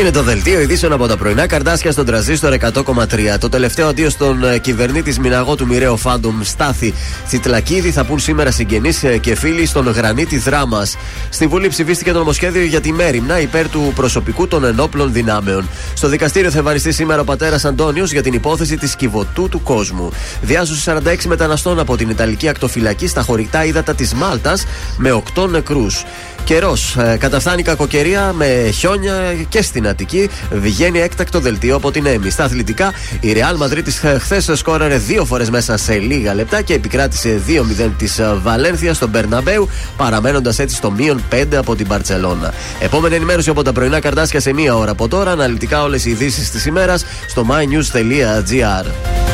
Είναι 0.00 0.10
το 0.10 0.22
δελτίο 0.22 0.60
ειδήσεων 0.60 0.92
από 0.92 1.06
τα 1.06 1.16
πρωινά 1.16 1.46
καρτάσια 1.46 1.92
στον 1.92 2.06
τραζίστορ 2.06 2.56
100,3. 2.60 3.38
Το 3.40 3.48
τελευταίο 3.48 3.88
αντίο 3.88 4.10
στον 4.10 4.44
ε, 4.44 4.58
κυβερνήτη 4.58 5.20
Μιναγό 5.20 5.54
του 5.54 5.66
μοιραίου 5.66 5.96
Φάντομ 5.96 6.42
Στάθη 6.42 6.94
Τσιτλακίδη 7.26 7.90
θα 7.90 8.04
πούν 8.04 8.18
σήμερα 8.18 8.50
συγγενείς 8.50 9.04
και 9.20 9.34
φίλοι 9.34 9.66
στον 9.66 9.88
γρανίτη 9.88 10.38
δράμας. 10.38 10.96
Στη 11.28 11.46
Βουλή 11.46 11.68
ψηφίστηκε 11.68 12.12
το 12.12 12.18
νομοσχέδιο 12.18 12.64
για 12.64 12.80
τη 12.80 12.92
μέρημνα 12.92 13.40
υπέρ 13.40 13.68
του 13.68 13.92
προσωπικού 13.94 14.48
των 14.48 14.64
ενόπλων 14.64 15.12
δυνάμεων. 15.12 15.68
Στο 15.94 16.08
δικαστήριο 16.08 16.50
θα 16.50 16.58
εμφανιστεί 16.58 16.92
σήμερα 16.92 17.20
ο 17.20 17.24
πατέρας 17.24 17.64
Αντώνιος 17.64 18.12
για 18.12 18.22
την 18.22 18.32
υπόθεση 18.32 18.76
της 18.76 18.96
κυβωτού 18.96 19.48
του 19.48 19.62
κόσμου. 19.62 20.10
Διάσωση 20.42 20.90
46 21.04 21.24
μεταναστών 21.24 21.78
από 21.78 21.96
την 21.96 22.08
Ιταλική 22.10 22.48
ακτοφυλακή 22.48 23.06
στα 23.06 23.22
χωρικά 23.22 23.64
ύδατα 23.64 23.94
της 23.94 24.14
Μάλτας 24.14 24.64
με 24.96 25.22
8 25.34 25.48
νεκρούς. 25.48 26.04
Καιρός. 26.44 26.96
Ε, 26.96 27.16
καταφθάνει 27.20 27.60
η 27.60 27.64
κακοκαιρία 27.64 28.32
με 28.32 28.70
χιόνια 28.72 29.14
και 29.48 29.62
στην 29.62 29.88
Αττική. 29.88 30.30
Βγαίνει 30.50 31.00
έκτακτο 31.00 31.40
δελτίο 31.40 31.76
από 31.76 31.90
την 31.90 32.06
Έμι. 32.06 32.30
Στα 32.30 32.44
αθλητικά, 32.44 32.92
η 33.20 33.34
Real 33.36 33.64
Madrid 33.64 33.82
χθες 34.18 34.50
σκόραρε 34.54 34.96
δύο 34.96 35.24
φορές 35.24 35.50
μέσα 35.50 35.76
σε 35.76 35.98
λίγα 35.98 36.34
λεπτά 36.34 36.62
και 36.62 36.74
επικράτησε 36.74 37.40
2-0 37.46 37.90
της 37.98 38.20
Βαλένθια 38.42 38.94
στον 38.94 39.08
Μπερναμπέου, 39.08 39.68
παραμένοντας 39.96 40.58
έτσι 40.58 40.76
στο 40.76 40.90
μείον 40.90 41.22
5 41.30 41.56
από 41.56 41.76
την 41.76 41.86
Παρσελώνα. 41.86 42.54
Επόμενη 42.80 43.14
ενημέρωση 43.14 43.50
από 43.50 43.62
τα 43.62 43.72
πρωινά 43.72 44.00
καρτάσια 44.00 44.40
σε 44.40 44.52
μία 44.52 44.76
ώρα 44.76 44.90
από 44.90 45.08
τώρα. 45.08 45.30
Αναλυτικά 45.30 45.82
όλες 45.82 46.04
οι 46.04 46.10
ειδήσεις 46.10 46.50
της 46.50 46.66
ημέρας 46.66 47.04
στο 47.28 47.46
mynews.gr. 47.50 49.33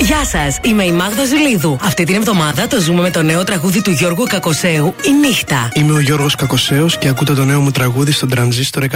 Γεια 0.00 0.24
σας, 0.24 0.58
είμαι 0.62 0.84
η 0.84 0.92
Μάγδα 0.92 1.24
Ζηλίδου. 1.24 1.78
Αυτή 1.82 2.04
την 2.04 2.14
εβδομάδα 2.14 2.66
το 2.66 2.80
ζούμε 2.80 3.00
με 3.00 3.10
το 3.10 3.22
νέο 3.22 3.44
τραγούδι 3.44 3.82
του 3.82 3.90
Γιώργου 3.90 4.24
Κακοσέου, 4.24 4.94
Η 5.04 5.10
Νύχτα. 5.26 5.68
Είμαι 5.72 5.92
ο 5.92 5.98
Γιώργος 6.00 6.34
Κακοσέος 6.34 6.98
και 6.98 7.08
ακούτε 7.08 7.34
το 7.34 7.44
νέο 7.44 7.60
μου 7.60 7.70
τραγούδι 7.70 8.12
στον 8.12 8.28
Τρανζίστορ 8.28 8.82
100,3. 8.82 8.88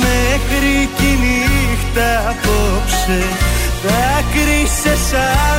Μέχρι 0.00 0.88
κι 0.96 1.04
η 1.04 1.18
νύχτα 1.22 2.28
απόψε 2.28 3.22
Δάκρυσε 3.84 4.96
σαν 5.10 5.53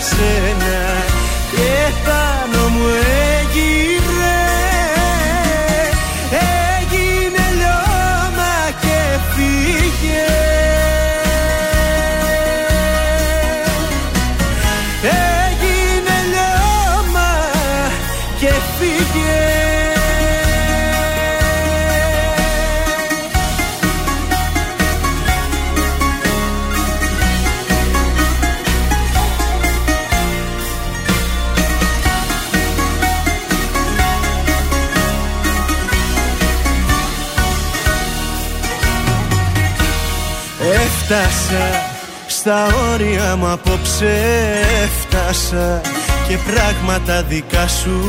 σένα. 0.00 0.78
Και 1.50 1.72
πάνω 2.04 2.68
μου 2.68 2.86
έγειρε 2.88 3.89
Έφτασα 41.12 41.66
στα 42.26 42.66
όρια 42.92 43.36
μου 43.36 43.50
απόψε 43.50 44.20
Έφτασα 44.82 45.80
και 46.28 46.36
πράγματα 46.52 47.22
δικά 47.22 47.68
σου 47.68 48.00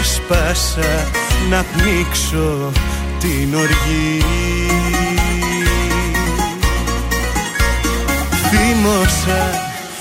έσπασα. 0.00 1.06
Να 1.50 1.64
πνίξω 1.72 2.72
την 3.20 3.54
οργή. 3.54 4.24
Θύμωσα 8.50 9.50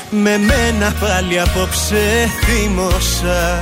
με 0.10 0.38
μένα 0.38 0.94
πάλι 1.00 1.40
απόψε 1.40 2.30
Θύμωσα 2.46 3.60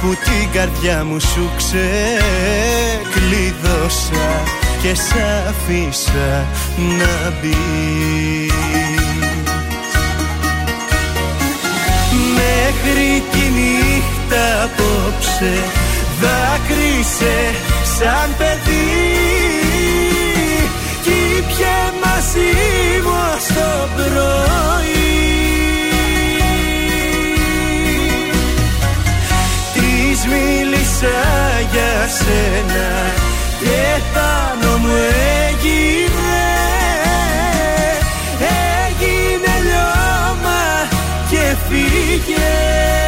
που 0.00 0.08
την 0.24 0.50
καρδιά 0.52 1.04
μου 1.04 1.20
σου 1.20 1.50
ξεκλείδωσα 1.56 2.26
και 4.82 4.94
σ' 4.94 5.48
αφήσα 5.48 6.46
να 6.76 7.32
μπει. 7.40 8.52
Μέχρι 12.34 13.22
τη 13.32 13.38
νύχτα 13.38 14.62
απόψε 14.64 15.52
δάκρυσε 16.20 17.54
σαν 17.98 18.34
παιδί. 18.38 19.18
Κι 21.02 21.44
πιε 21.46 21.78
μαζί 22.04 22.52
μου 23.02 23.16
ως 23.36 23.46
το 23.46 23.88
πρωί. 23.96 25.18
Της 29.74 30.26
μίλησα 30.26 31.18
για 31.72 32.08
σένα 32.18 33.26
και 33.60 34.00
πάνω 34.14 34.76
μου 34.76 34.94
έγειρε 35.46 36.48
Έγινε 38.86 39.52
λιώμα 39.66 40.88
και 41.30 41.56
φύγε 41.68 43.07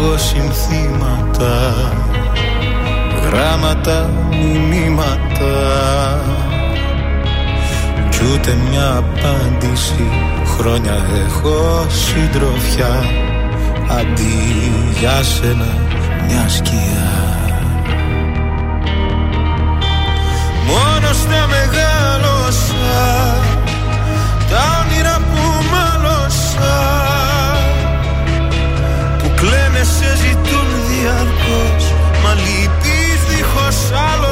εγώ 0.00 0.16
συνθήματα 0.16 1.74
γράμματα, 3.24 4.10
μηνύματα. 4.30 5.54
Κι 8.10 8.18
ούτε 8.32 8.56
μια 8.70 8.96
απάντηση 8.96 10.10
χρόνια 10.58 10.96
έχω 11.26 11.86
συντροφιά. 11.88 13.04
Αντί 13.98 14.72
για 14.98 15.22
σένα 15.22 15.76
μια 16.26 16.48
σκιά. 16.48 17.12
Μόνος 20.66 21.16
στα 21.16 21.46
Μα 32.22 32.32
λυπείς 32.34 33.20
δίχως 33.28 33.78
άλλο 34.12 34.27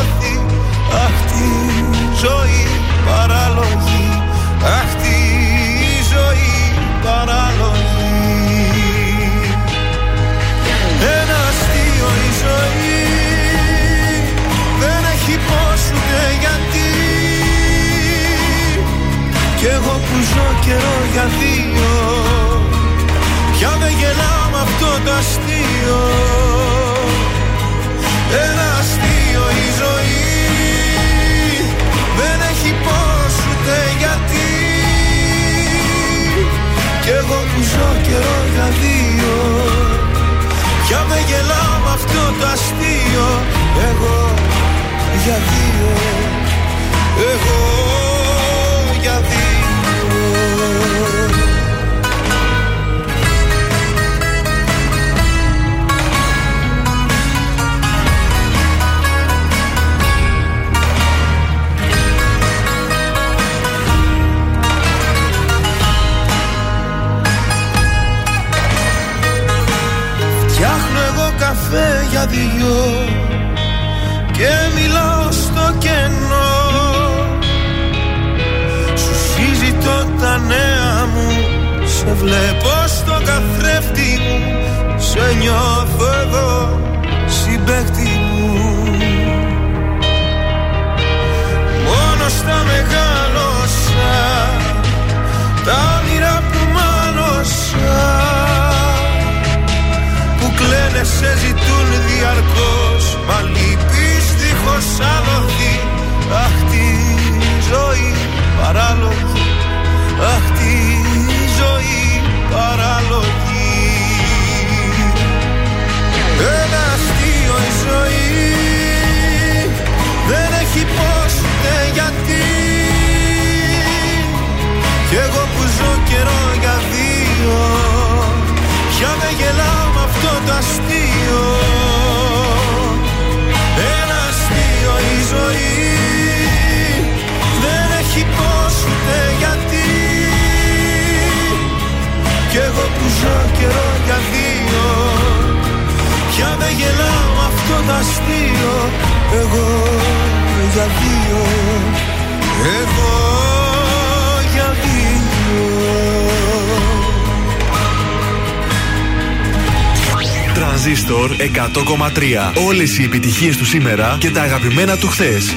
Όλες 162.67 162.99
οι 162.99 163.03
επιτυχίες 163.03 163.57
του 163.57 163.65
σήμερα 163.65 164.17
και 164.21 164.31
τα 164.31 164.43
αγαπημένα 164.43 164.97
του 164.97 165.07
χθες. 165.07 165.55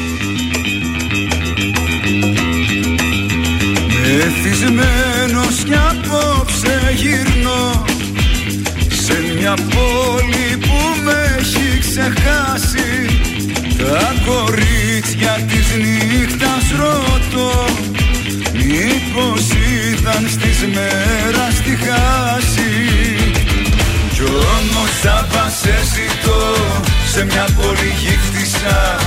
σε 27.19 27.25
μια 27.25 27.47
πόλη 27.61 27.91
γύχτησα 28.01 28.97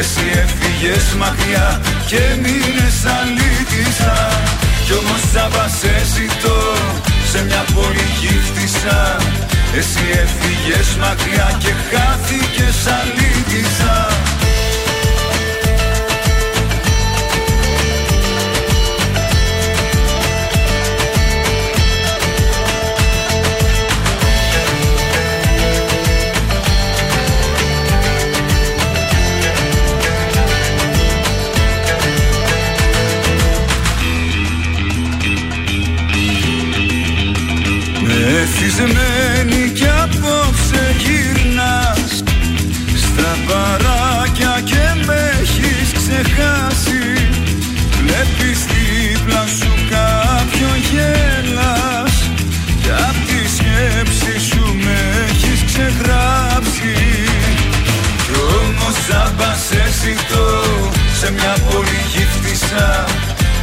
Εσύ 0.00 0.26
έφυγες 0.42 1.06
μακριά 1.18 1.80
και 2.06 2.22
μείνες 2.42 2.98
αλήτησα 3.16 4.16
Κι 4.84 4.92
όμως 4.92 5.22
θα 5.32 5.68
σε 5.78 5.94
σε 7.30 7.44
μια 7.44 7.64
πόλη 7.74 8.06
γύχτησα 8.20 9.16
Εσύ 9.78 10.04
έφυγες 10.22 10.88
μακριά 11.00 11.48
και 11.62 11.72
χάθηκες 11.88 12.78
αλήτησα 12.98 13.19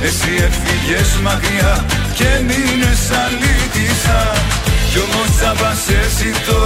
Εσύ 0.01 0.31
έφυγες 0.47 1.11
μακριά 1.23 1.85
και 2.13 2.29
μείνες 2.47 3.01
αλήτησα. 3.23 4.19
Κι 4.91 4.99
όμως 4.99 5.29
τσάμπας 5.35 5.85
το 6.47 6.59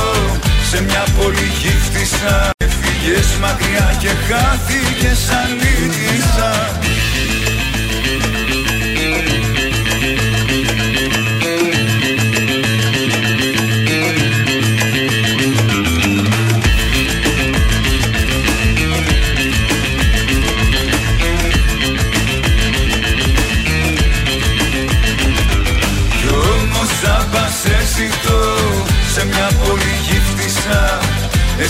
σε 0.70 0.82
μια 0.84 1.04
πολύ 1.18 1.48
γύφτησα 1.62 2.50
Έφυγες 2.58 3.28
μακριά 3.42 3.96
και 4.00 4.08
χάθηκες 4.28 5.31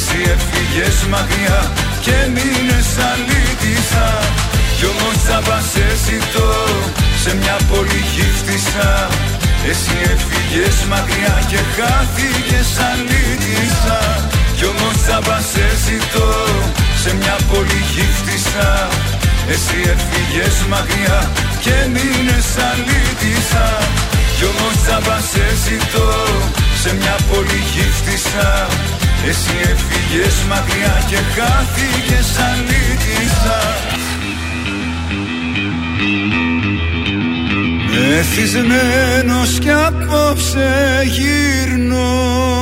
Εσύ 0.03 0.21
έφυγες 0.35 0.97
μακριά 1.13 1.59
και 2.05 2.17
μείνες 2.33 2.89
αλήτησα. 3.09 4.07
Κι 4.77 4.85
όμως 4.93 5.17
θα 5.27 5.39
πας 5.47 5.69
εσύ 5.87 6.17
το 6.33 6.47
σε 7.21 7.31
μια 7.39 7.57
πόλη 7.69 8.01
γύφτησα 8.13 8.89
Εσύ 9.69 9.95
έφυγες 10.13 10.77
μακριά 10.91 11.35
και 11.51 11.61
χάθηκες 11.75 12.69
αλήτησα. 12.89 13.99
Κι 14.57 14.65
όμως 14.73 14.97
θα 15.07 15.17
πας 15.27 15.49
εσύ 15.67 15.97
το 16.13 16.27
σε 17.01 17.11
μια 17.19 17.35
πόλη 17.49 17.81
γύφτησα 17.93 18.69
Εσύ 19.53 19.77
έφυγες 19.93 20.57
μακριά 20.71 21.19
και 21.63 21.75
μείνες 21.93 22.49
αλήτησα. 22.69 23.67
Κι 24.37 24.45
όμως 24.51 24.77
θα 24.85 24.97
πας 25.07 25.29
εσύ 25.47 25.75
το 25.93 26.07
σε 26.81 26.89
μια 26.99 27.15
πόλη 27.29 27.59
γύφτησα 27.73 28.47
Εσύ 29.27 29.51
έφυγες 29.61 30.43
μακριά 30.49 31.03
και 31.09 31.15
χάθηκες 31.15 32.37
αλήτησα 32.49 33.59
Εθισμένος 38.19 39.59
κι 39.59 39.71
απόψε 39.71 41.01
γύρνω 41.05 42.60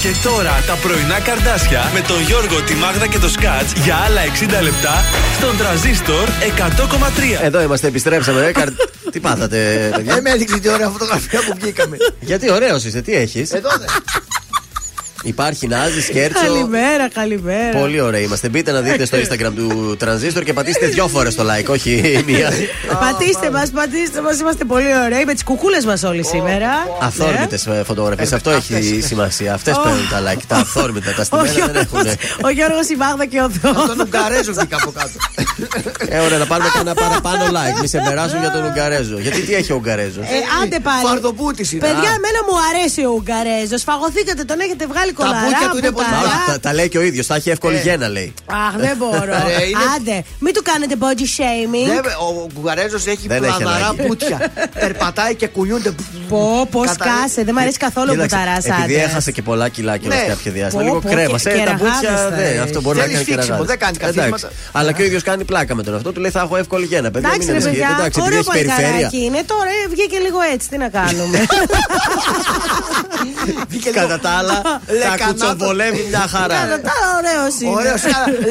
Και 0.00 0.08
τώρα 0.22 0.62
τα 0.66 0.74
πρωινά 0.74 1.20
καρδάσια 1.20 1.90
με 1.94 2.00
τον 2.00 2.20
Γιώργο, 2.22 2.62
τη 2.62 2.74
Μάγδα 2.74 3.06
και 3.06 3.18
το 3.18 3.28
Σκάτς 3.28 3.72
για 3.72 3.96
άλλα 3.96 4.20
60 4.60 4.62
λεπτά 4.62 5.04
στον 5.36 5.56
τραζίστορ 5.56 6.28
100,3. 6.28 7.42
Εδώ 7.42 7.60
είμαστε, 7.62 7.86
επιστρέψαμε. 7.86 8.46
ε, 8.46 8.52
καρ- 8.52 8.72
Τι 9.12 9.20
πάθατε, 9.20 9.90
παιδιά; 9.96 10.14
Δεν 10.14 10.22
με 10.22 10.30
έδειξε 10.30 10.58
τη 10.58 10.68
ωραία 10.68 10.88
φωτογραφία 10.88 11.40
που 11.40 11.54
βγήκαμε. 11.60 11.96
Γιατί 12.20 12.50
ωραίος 12.50 12.84
είσαι, 12.84 13.00
τι 13.02 13.14
έχεις; 13.14 13.50
Εδώ 13.52 13.68
δεν. 13.78 13.88
Υπάρχει 15.22 15.66
Νάζης, 15.66 16.04
Σκέρτσο. 16.04 16.40
Καλημέρα, 16.46 17.08
καλημέρα. 17.08 17.78
Πολύ 17.78 18.00
ωραία 18.00 18.20
είμαστε. 18.20 18.48
Μπείτε 18.48 18.72
να 18.72 18.80
δείτε 18.80 19.04
στο 19.04 19.16
Instagram 19.18 19.52
του 19.56 19.96
Transistor 20.04 20.42
και 20.44 20.52
πατήστε 20.52 20.86
δυο 20.86 21.08
φορές 21.08 21.34
το 21.34 21.44
like, 21.52 21.66
όχι 21.68 22.02
μία. 22.26 22.50
Πατήστε 23.00 23.50
μας, 23.50 23.70
πατήστε 23.70 24.20
μας. 24.20 24.38
Είμαστε 24.40 24.64
πολύ 24.64 24.86
ωραίοι 25.04 25.24
με 25.26 25.32
τις 25.32 25.42
κουκούλες 25.44 25.84
μας 25.84 26.02
όλοι 26.02 26.24
σήμερα. 26.24 26.68
Αθόρμητες 27.00 27.68
φωτογραφίες. 27.84 28.32
Αυτό 28.32 28.50
έχει 28.50 29.00
σημασία. 29.06 29.54
Αυτές 29.54 29.74
Oh. 29.76 29.82
παίρνουν 29.82 30.08
τα 30.10 30.20
like. 30.32 30.42
Τα 30.46 30.56
αθόρμητα, 30.56 31.10
τα 31.14 31.20
Ο 31.20 31.24
στημένα 31.24 31.46
δεν 31.52 31.54
Γιώργος, 31.54 31.82
έχουν. 31.82 32.18
ο 32.44 32.50
Γιώργος, 32.50 32.88
η 32.88 32.96
Μάγδα 32.96 33.26
και 33.26 33.40
ο 33.40 33.50
Θεός. 33.60 33.86
Τον 33.86 34.00
Ουγγαρέζο 34.00 34.52
βγήκα 34.52 34.76
από 34.82 34.90
κάτω. 34.98 35.16
Ε, 36.08 36.18
ωραία, 36.18 36.38
να 36.38 36.46
πάρουμε 36.46 36.68
και 36.74 36.80
ένα 36.86 36.94
παραπάνω 36.94 37.42
like. 37.58 37.80
Μη 37.80 37.88
σε 37.88 37.98
περάσουν 38.08 38.38
για 38.40 38.50
τον 38.50 38.62
Ουγγαρέζο. 38.64 39.18
Γιατί 39.18 39.40
τι 39.40 39.54
έχει 39.54 39.72
ο 39.72 39.76
Ουγγαρέζος; 39.80 40.24
Ε, 40.36 40.38
άντε 40.62 40.78
πάλι. 40.88 41.04
Φαρδοπούτης 41.06 41.72
είναι. 41.72 41.80
Παιδιά, 41.86 42.10
Α. 42.10 42.18
εμένα 42.18 42.40
μου 42.48 42.54
αρέσει 42.70 43.00
ο 43.04 43.12
Ουγγαρέζος. 43.18 43.82
Φαγωθήκατε, 43.82 44.42
τον 44.50 44.58
έχετε 44.60 44.84
βγάλει 44.92 45.09
κολαρά. 45.12 45.40
μπούκια 45.40 45.68
του 45.70 45.78
είναι 45.78 45.90
πολύ 45.90 46.06
πουταρά. 46.06 46.34
Μα, 46.46 46.52
τα, 46.52 46.60
τα 46.60 46.74
λέει 46.74 46.88
και 46.88 46.98
ο 46.98 47.02
ίδιος. 47.02 47.26
Θα 47.26 47.34
έχει 47.34 47.50
εύκολη 47.50 47.78
γέννα, 47.78 48.08
λέει. 48.08 48.34
Αχ, 48.46 48.74
δεν 48.76 48.96
μπορώ. 48.96 49.24
Ρε, 49.58 49.64
είναι- 49.68 49.78
Άντε, 49.96 50.24
μην 50.38 50.54
του 50.54 50.62
κάνετε 50.62 50.94
body 51.00 51.24
shaming. 51.36 51.86
Δεν, 51.94 51.98
ο 52.26 52.46
Ουγγαρέζος 52.56 53.06
έχει 53.06 53.26
Δεν 53.28 53.44
έχει 53.44 53.56
πλαδαρά 53.62 53.86
ανάγκη. 53.86 54.06
πουτια. 54.08 54.38
Περπατάει 54.82 55.34
και 55.34 55.46
κουνιούνται. 55.46 55.92
Πω, 56.28 56.66
πώ 56.70 56.80
Κατα- 56.80 57.04
κάσε. 57.04 57.44
Δεν 57.44 57.54
μ' 57.54 57.58
αρέσει 57.58 57.76
καθόλου 57.78 58.06
που 58.06 58.12
Κοίταξε, 58.22 58.68
τα 58.68 58.74
Επειδή 58.82 58.94
έχασε 58.94 59.32
και 59.32 59.42
πολλά 59.42 59.68
κιλά 59.68 59.96
και 59.96 60.08
Ναι. 60.08 60.24
κάποιο 60.28 60.52
διάστημα. 60.52 60.82
Πω, 60.82 60.88
Λίγο 60.88 61.00
πω, 61.00 61.08
κρέμα. 61.08 61.38
και- 61.38 61.48
Ε, 61.48 61.52
τα 61.52 61.58
κεραγάδες 61.58 61.92
μπούτια 61.92 62.16
θα 62.16 62.28
δεν. 62.30 62.44
έχεις. 62.46 62.60
Αυτό 62.60 62.80
μπορεί 62.80 62.96
να 62.96 63.02
Θέλεις 63.02 63.16
κάνει 63.18 63.26
φίξιμο, 63.28 63.44
κεραγάδες. 63.44 63.66
δεν 63.66 63.78
κάνει 63.78 63.96
Εντάξει. 64.00 64.18
καθίσματα. 64.18 64.54
Αλλά 64.72 64.92
και 64.92 65.02
ο 65.02 65.04
ίδιος 65.04 65.22
κάνει 65.22 65.44
πλάκα 65.44 65.74
με 65.74 65.82
τον 65.82 65.94
αυτό. 65.94 66.12
Του 66.12 66.20
λέει 66.20 66.30
θα 66.30 66.40
έχω 66.40 66.56
εύκολη 66.56 66.86
γέννα. 66.86 67.10
Παιδιά, 67.10 67.28
μην 67.28 67.40
Εντάξει, 67.40 67.46
ρε 67.50 67.52
ανησυχείτε. 67.52 67.80
παιδιά, 67.86 67.96
Εντάξει, 67.98 68.18
επειδή 68.20 68.26
ωραίο 68.26 68.38
έχεις 68.38 68.52
περιφέρεια. 68.58 68.86
παλικάράκι 68.90 69.20
είναι. 69.26 69.40
Τώρα 69.52 69.70
ε, 69.84 69.88
βγήκε 69.94 70.18
λίγο 70.26 70.38
έτσι. 70.54 70.68
Τι 70.68 70.76
να 70.84 70.88
κάνουμε. 70.88 71.38
Κατά 73.92 74.18
τα 74.18 74.30
άλλα, 74.30 74.62
τα 75.00 75.10
Λεκανάτο. 75.10 75.46
κουτσοβολεύει 75.46 76.06
μια 76.08 76.26
χαρά. 76.34 76.54
Κατά 76.54 76.80
τα 76.80 76.90
άλλα, 77.16 77.18
ωραίος 77.18 77.60
είναι. 77.60 77.70
Ωραίος, 77.70 78.02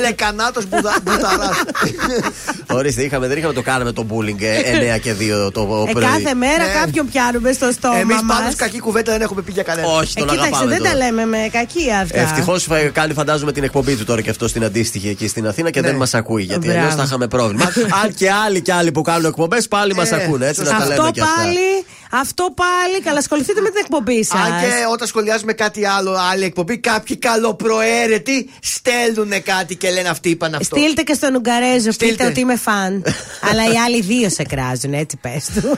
λεκανάτος 0.02 0.66
μπουταρά. 1.04 1.50
Ορίστε, 2.78 3.02
είχαμε, 3.04 3.28
δεν 3.28 3.38
είχαμε 3.38 3.54
το 3.54 3.62
κάναμε 3.62 3.92
το 3.92 4.06
bullying 4.10 4.42
ε, 4.42 4.96
9 4.96 5.00
και 5.00 5.14
2 5.48 5.52
το 5.54 5.86
Ε, 5.88 5.92
πρωί. 5.92 6.04
κάθε 6.04 6.34
μέρα 6.34 6.66
Ναι. 6.66 6.72
κάποιον 6.84 7.10
πιάνουμε 7.12 7.52
στο 7.52 7.72
στόμα 7.72 7.98
Εμείς 7.98 8.16
πάντω 8.16 8.44
μας. 8.44 8.56
κακή 8.56 8.80
κουβέντα 8.80 9.12
δεν 9.12 9.22
έχουμε 9.22 9.42
πει 9.42 9.52
για 9.52 9.64
κανένα. 9.64 9.88
Όχι, 9.88 10.14
Ε, 10.16 10.20
τον 10.20 10.28
κοίταξε, 10.30 10.50
αγαπάμε. 10.54 10.72
δεν 10.74 10.84
τα 10.84 10.92
τώρα. 10.92 11.06
λέμε 11.06 11.26
με 11.26 11.50
κακία 11.52 12.00
αυτά. 12.00 12.20
Ευτυχώς 12.20 12.68
κάνει, 12.94 13.14
φαντάζομαι, 13.14 13.52
την 13.52 13.64
εκπομπή 13.64 13.96
του 13.96 14.04
τώρα 14.06 14.22
και 14.22 14.30
αυτό 14.30 14.48
στην 14.48 14.64
αντίστοιχη 14.64 15.10
εκεί 15.10 15.28
στην 15.28 15.48
Αθήνα 15.48 15.70
και 15.70 15.82
Ναι. 15.82 15.88
δεν 15.88 15.96
μας 15.96 16.14
ακούει. 16.14 16.44
Γιατί 16.44 16.66
Μπράβο. 16.68 16.80
αλλιώς 16.80 16.96
θα 16.96 17.04
είχαμε 17.04 17.28
πρόβλημα. 17.28 17.66
Αν 18.04 18.14
και 18.14 18.32
άλλοι 18.32 18.62
και 18.62 18.74
άλλοι 18.74 18.92
που 18.92 19.02
κάνουν 19.02 19.26
εκπομπές 19.26 19.68
πάλι 19.68 19.94
μας 19.96 20.12
Ε, 20.12 20.16
ακούνε. 20.16 20.48
Έτσι 20.48 20.62
να 20.62 20.70
τα 20.70 20.76
Αυτό 20.76 20.88
λέμε 20.90 21.12
και 21.12 21.22
αυτά. 21.22 21.34
πάλι, 21.36 21.86
αυτό 22.12 22.54
πάλι, 22.56 23.02
καλά 23.04 23.18
ασχοληθείτε 23.20 23.62
με 23.62 23.70
την 23.70 23.78
εκπομπή 23.84 24.24
σας. 24.24 24.40
Αν 24.40 24.48
και 24.62 24.68
όταν 24.92 25.08
σχολιάζουμε 25.08 25.54
κάτι 25.54 25.86
άλλο, 25.86 26.16
άλλη 26.40 26.48
εκπομπή, 26.48 26.78
κάποιοι 26.78 27.18
καλοπροαίρετοι 27.18 28.50
στέλνουν 28.62 29.44
κάτι 29.44 29.76
και 29.76 29.90
λένε 29.90 30.10
αυτοί 30.10 30.30
είπαν 30.30 30.56
αυτό. 30.56 30.76
Στείλτε 30.76 31.02
και 31.02 31.14
στον 31.14 31.36
Ουγγαρέζο, 31.36 31.92
Στείλτε. 31.92 32.14
πείτε 32.16 32.26
ότι 32.26 32.40
είμαι 32.40 32.56
φαν. 32.56 33.04
Αλλά 33.50 33.64
οι 33.64 33.78
άλλοι 33.86 34.02
δύο 34.02 34.30
σε 34.30 34.44
κράζουν, 34.44 34.94
έτσι 34.94 35.18
πες 35.22 35.46
του. 35.56 35.78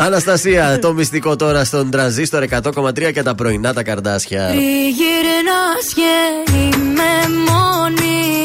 Αναστασία, 0.00 0.78
το 0.78 0.92
μυστικό 0.92 1.36
τώρα 1.36 1.64
στον 1.64 1.90
τρανζίστορ 1.90 2.44
100,3 2.50 3.12
και 3.12 3.22
τα 3.22 3.34
πρωινά 3.34 3.72
τα 3.72 3.82
καρδάσια. 3.82 4.46
Τριγυρνάς 4.46 5.86
και 5.94 6.12
είμαι 6.58 7.38
μόνη 7.50 8.44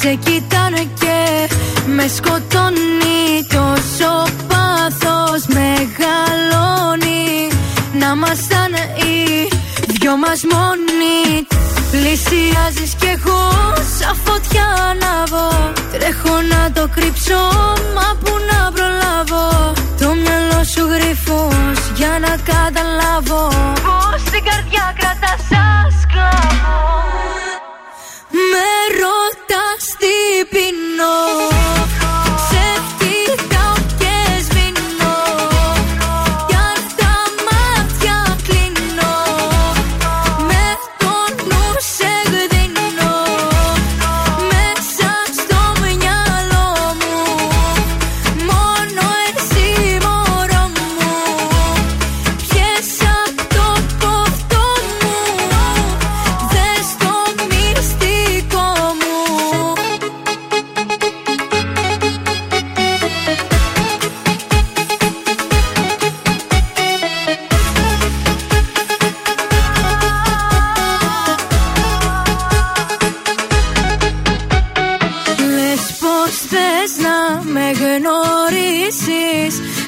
Σε 0.00 0.14
κοιτάνε 0.14 0.88
και 1.00 1.48
με 1.86 2.06
σκοτώνει 2.08 3.46
Τόσο 3.48 4.24
πάθος 4.48 5.46
μεγαλώνει 5.46 7.22
Να 7.98 8.10
ήμασταν 8.14 8.72
οι 8.72 9.51
δυο 10.02 10.16
μας 10.16 10.40
μόνοι 10.52 11.46
Πλησιάζεις 11.90 12.94
κι 13.00 13.06
εγώ 13.06 13.40
σαν 13.98 14.16
φωτιά 14.24 14.66
ανάβω 14.90 15.72
Τρέχω 15.92 16.36
να 16.52 16.72
το 16.72 16.88
κρύψω 16.94 17.40
μα 17.96 18.08
που 18.22 18.32
να 18.50 18.72
προλάβω. 18.72 19.72
Το 20.00 20.08
μυαλό 20.22 20.64
σου 20.72 20.84
γρυφός 20.92 21.78
για 21.94 22.18
να 22.24 22.32
καταλάβω. 22.50 23.48
Πως 23.86 24.22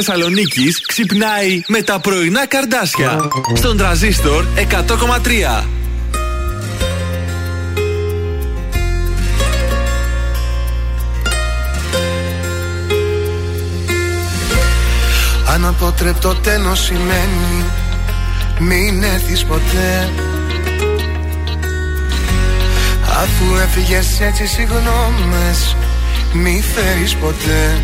Η 0.00 0.02
πόλη 0.02 0.12
της 0.12 0.24
Θεσσαλονίκης 0.24 0.86
ξυπνάει 0.86 1.62
με 1.66 1.82
τα 1.82 2.00
πρωινά 2.00 2.46
καρδάσια. 2.46 3.28
Στον 3.54 3.76
τραζίστορ 3.76 4.44
100,3. 4.54 5.64
Αναποτρεπτό 15.54 16.34
τέλος 16.34 16.80
σημαίνει 16.80 17.64
Μην 18.58 19.02
έρθεις 19.02 19.44
ποτέ 19.44 20.10
Αφού 23.04 23.56
έφυγες 23.62 24.20
έτσι 24.20 24.46
συγγνώμες 24.46 25.76
Μη 26.32 26.62
φέρεις 26.74 27.14
ποτέ 27.14 27.82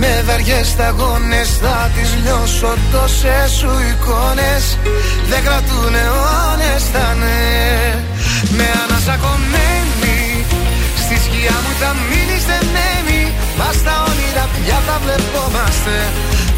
Με 0.00 0.22
βαριές 0.26 0.66
σταγόνες 0.66 1.48
θα 1.62 1.90
τις 1.94 2.10
λιώσω 2.22 2.72
Τόσες 2.92 3.50
σου 3.58 3.72
εικόνες. 3.90 4.64
Δεν 5.30 5.42
κρατούν 5.46 5.94
αιώνες 6.02 6.82
θα 6.92 7.06
ναι. 7.20 7.40
Με 8.56 8.66
ανασακωμένη 8.82 10.18
Στη 11.02 11.16
σκιά 11.24 11.56
μου 11.62 11.72
θα 11.80 11.90
μείνεις 12.08 12.44
δεμένη. 12.50 13.22
Μας 13.58 13.74
στα 13.82 13.94
όνειρα 14.10 14.44
πια 14.54 14.78
θα 14.86 14.96
βλεπόμαστε. 15.02 15.96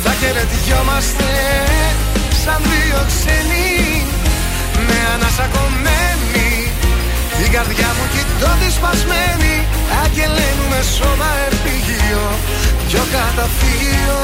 Θα 0.02 0.12
χαιρετιόμαστε 0.20 1.30
Σαν 2.42 2.60
δύο 2.70 3.00
ξένοι. 3.10 3.70
Με 4.86 4.98
ανασακωμένη 5.14 6.32
Την 6.34 6.41
καρδιά 7.54 7.90
μου 7.96 8.06
κοιτώ 8.14 8.50
τη 8.60 8.68
σπασμένη 8.76 9.54
Αγγελένουμε 10.04 10.80
σώμα 10.96 11.30
επίγειο 11.48 12.24
Πιο 12.88 13.02
καταφύγιο 13.16 14.20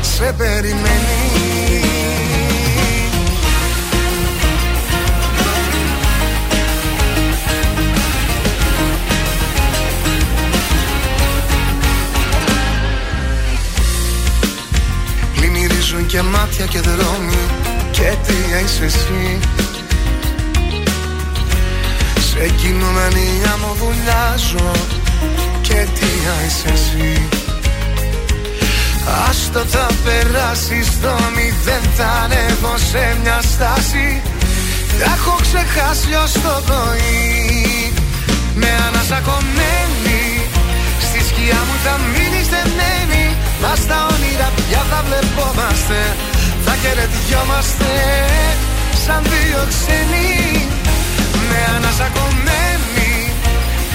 Σε 0.00 0.34
περιμένει. 0.36 1.20
Πλημμυρίζουν 15.34 16.06
και 16.06 16.22
μάτια 16.22 16.66
και 16.66 16.80
δρόμοι. 16.80 17.38
Και 17.90 18.14
τι 18.26 18.34
είσαι 18.64 18.84
εσύ; 18.84 19.38
Σε 22.40 22.48
κινούμενη 22.48 23.28
μου 23.60 23.72
βουλιάζω 23.80 24.70
Και 25.62 25.86
τι 25.96 26.10
είσαι 26.46 26.72
εσύ. 26.72 27.28
Άστο 29.28 29.62
θα 29.74 29.86
περάσεις 30.04 30.86
στο 30.86 31.14
μηδέν 31.34 31.84
Θα 31.96 32.08
ανέβω 32.22 32.74
σε 32.90 33.16
μια 33.22 33.40
στάση. 33.52 34.22
Τα 34.98 35.04
έχω 35.16 35.34
ξεχάσει 35.46 36.12
ως 36.24 36.32
το 36.32 36.54
πρωί. 36.68 37.92
Με 38.54 38.70
ανασακωμένη 38.86 40.22
Στη 41.06 41.20
σκιά 41.28 41.60
μου 41.66 41.76
θα 41.84 41.94
μείνεις 42.12 42.48
δεμένη. 42.54 43.24
Μας 43.62 43.78
στα 43.84 43.98
όνειρα 44.12 44.48
πια 44.56 44.82
θα 44.90 45.00
βλεπόμαστε. 45.06 46.00
Θα 46.64 46.74
χαιρετιόμαστε 46.82 47.92
Σαν 49.04 49.22
δύο 49.30 49.60
ξένοι 49.72 50.30
Με 51.50 51.60
ανασακωμένη 51.76 53.12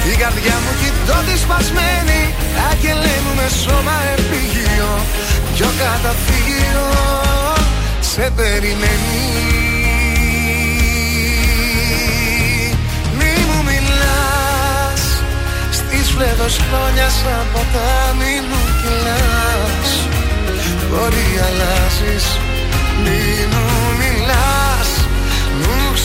Την 0.03 0.15
καρδιά 0.21 0.55
μου 0.63 0.71
κοιτώ 0.81 1.17
τη 1.27 1.35
σπασμένη 1.43 2.21
Αγγελένουμε 2.71 3.47
σώμα 3.63 3.97
επίγειο. 4.15 4.91
Πιο 5.53 5.69
καταφύγιο 5.81 6.87
Σε 8.11 8.31
περιμένει. 8.35 9.23
Μη 13.17 13.33
μου 13.47 13.59
μιλάς 13.69 15.01
Στις 15.71 16.11
φλέβες 16.13 16.55
χρόνια 16.67 17.09
σαν 17.09 17.45
ποτάμι 17.53 18.35
μου 18.49 18.61
κυλάς 18.81 19.91
Μπορεί 20.89 21.29
αλλάζεις 21.47 22.25
Μη 23.03 23.45
μου 23.51 23.65
μιλάς 23.99 24.54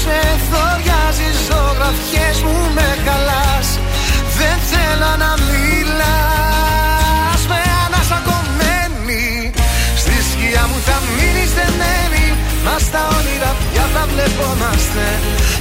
Μου 0.00 0.06
ξεθοριάζεις 0.06 1.36
Ζωγραφιές 1.48 2.38
μου 2.46 2.58
με 2.76 2.88
χαλάς 3.04 3.68
Δεν 4.38 4.56
θέλω 4.70 5.12
να 5.24 5.32
μιλάς 5.50 7.40
Με 7.50 7.60
ανασακωμένη. 7.84 9.28
Στη 10.02 10.16
σκιά 10.28 10.64
μου 10.70 10.78
θα 10.86 10.96
μείνεις 11.14 11.50
δεμένη 11.58 12.24
Μας 12.64 12.82
στα 12.88 13.02
όνειρα 13.16 13.50
πια 13.60 13.84
θα 13.94 14.02
βλεπόμαστε. 14.10 15.06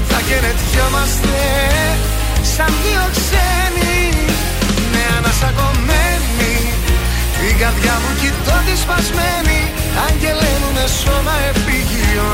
Θα 0.09 0.19
χαιρετιόμαστε 0.27 1.39
Σαν 2.53 2.71
δύο 2.83 3.03
ξένοι. 3.17 3.99
Με 4.91 5.01
ανασακωμένη 5.17 6.55
Την 7.39 7.53
καρδιά 7.61 7.95
μου 8.01 8.11
κοιτώ 8.21 8.55
τη 8.65 8.75
σπασμένη 8.83 9.59
Αγγελένουμε 10.07 10.83
σώμα 11.01 11.35
επίγειο 11.51 12.29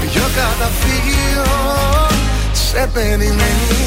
Πιο 0.00 0.22
καταφύγιο 0.22 1.44
Σε 2.52 2.90
περιμένει 2.92 3.86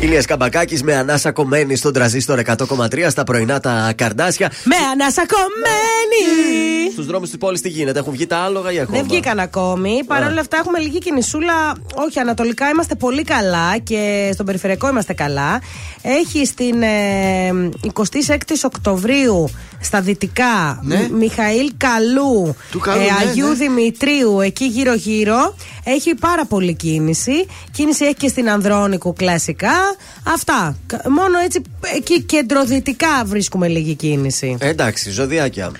Ηλίας 0.00 0.24
Καμπακάκης 0.24 0.82
με 0.82 0.94
ανάσα 0.94 1.32
κομμένη 1.32 1.76
στον 1.76 1.92
τραζίστορ 1.92 2.40
100,3 2.46 3.06
στα 3.08 3.24
πρωινά 3.24 3.60
τα 3.60 3.92
καρδάσια. 3.96 4.50
Με 4.64 4.76
ανασακωμένη! 4.92 6.90
Στους 6.92 7.06
δρόμους 7.06 7.28
της 7.28 7.38
πόλης 7.38 7.60
τι 7.60 7.68
γίνεται, 7.68 7.98
έχουν 7.98 8.12
βγει 8.12 8.26
τα 8.26 8.36
άλογα 8.38 8.72
ή 8.72 8.78
ακόμα; 8.80 8.98
Δεν 8.98 9.06
βγήκαν 9.08 9.38
ακόμη. 9.38 10.00
Παρ' 10.06 10.22
όλα 10.22 10.40
αυτά 10.40 10.56
έχουμε 10.56 10.78
λίγη 10.78 10.98
κινησούλα. 10.98 11.52
Όχι, 11.94 12.18
ανατολικά 12.18 12.68
είμαστε 12.68 12.94
πολύ 12.94 13.22
καλά 13.24 13.78
και 13.78 14.30
στον 14.32 14.46
περιφερειακό 14.46 14.88
είμαστε 14.88 15.12
καλά. 15.12 15.60
Έχει 16.02 16.46
στην 16.46 16.82
ε, 16.82 16.88
26η 17.92 18.54
Οκτωβρίου 18.64 19.50
στα 19.80 20.00
δυτικά 20.00 20.80
Ναι. 20.82 20.96
Μ- 20.96 21.10
Μιχαήλ 21.10 21.70
Καλού, 21.76 22.56
Του 22.70 22.78
Καλού, 22.78 23.00
ε, 23.00 23.04
ναι, 23.04 23.28
Αγίου 23.28 23.48
ναι. 23.48 23.54
Δημητρίου, 23.54 24.40
εκεί 24.40 24.64
γύρω-γύρω. 24.64 25.54
Έχει 25.84 26.14
πάρα 26.14 26.46
πολύ 26.46 26.74
κίνηση. 26.74 27.46
Κίνηση 27.72 28.04
έχει 28.04 28.14
και 28.14 28.28
στην 28.28 28.50
Ανδρώνικου 28.50 29.12
κλασικά. 29.12 29.72
Αυτά. 30.22 30.76
Κα- 30.86 31.02
Μόνο 31.10 31.38
έτσι 31.38 31.62
εκεί 31.96 32.22
κεντροδυτικά 32.22 33.22
βρίσκουμε 33.24 33.68
λίγη 33.68 33.94
κίνηση. 33.94 34.56
Ε, 34.60 34.68
εντάξει, 34.68 35.10
ζωδιάκια. 35.10 35.70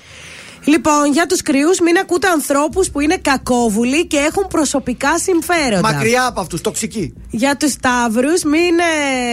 Λοιπόν, 0.65 1.13
για 1.13 1.27
τους 1.27 1.43
κρυούς, 1.43 1.81
μην 1.81 1.99
ακούτε 1.99 2.29
ανθρώπους 2.29 2.91
που 2.91 3.01
είναι 3.01 3.17
κακόβουλοι 3.17 4.07
και 4.07 4.17
έχουν 4.17 4.47
προσωπικά 4.51 5.19
συμφέροντα. 5.19 5.93
Μακριά 5.93 6.27
από 6.27 6.41
αυτούς, 6.41 6.61
τοξικοί. 6.61 7.15
Για 7.31 7.57
τους 7.57 7.71
Σταύρους, 7.71 8.43
μην 8.43 8.79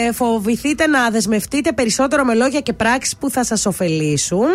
ε, 0.08 0.12
φοβηθείτε 0.12 0.88
να 0.88 1.10
δεσμευτείτε 1.10 1.72
περισσότερο 1.72 2.24
με 2.24 2.34
λόγια 2.34 2.60
και 2.60 2.74
πράξεις 2.74 3.16
που 3.18 3.30
θα 3.30 3.44
σας 3.46 3.66
ωφελήσουν. 3.66 4.46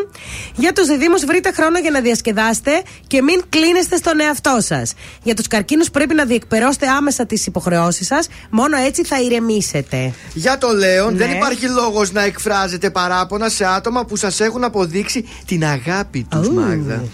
Για 0.56 0.72
τους 0.72 0.86
Διδήμου, 0.86 1.14
βρείτε 1.26 1.52
χρόνο 1.52 1.78
για 1.78 1.90
να 1.90 2.00
διασκεδάσετε 2.00 2.82
και 3.06 3.22
μην 3.22 3.42
κλείνεστε 3.48 3.96
στον 3.96 4.20
εαυτό 4.20 4.56
σας. 4.60 4.92
Για 5.22 5.34
τους 5.34 5.46
Καρκίνους, 5.46 5.90
πρέπει 5.90 6.14
να 6.14 6.24
διεκπαιρώσετε 6.24 6.86
άμεσα 6.88 7.26
τις 7.26 7.46
υποχρεώσεις 7.46 8.06
σας. 8.06 8.28
Μόνο 8.50 8.76
έτσι 8.76 9.04
θα 9.04 9.20
ηρεμήσετε. 9.20 10.12
Για 10.34 10.58
το 10.58 10.68
Λέον, 10.68 11.12
Ναι. 11.12 11.18
δεν 11.26 11.36
υπάρχει 11.36 11.68
λόγος 11.68 12.12
να 12.12 12.22
εκφράζετε 12.22 12.90
παράπονα 12.90 13.48
σε 13.48 13.64
άτομα 13.66 14.04
που 14.04 14.16
σας 14.16 14.40
έχουν 14.40 14.64
αποδείξει 14.64 15.28
την 15.46 15.64
αγάπη 15.64 16.26
τους, 16.30 16.48
Μάγδα. 16.66 17.04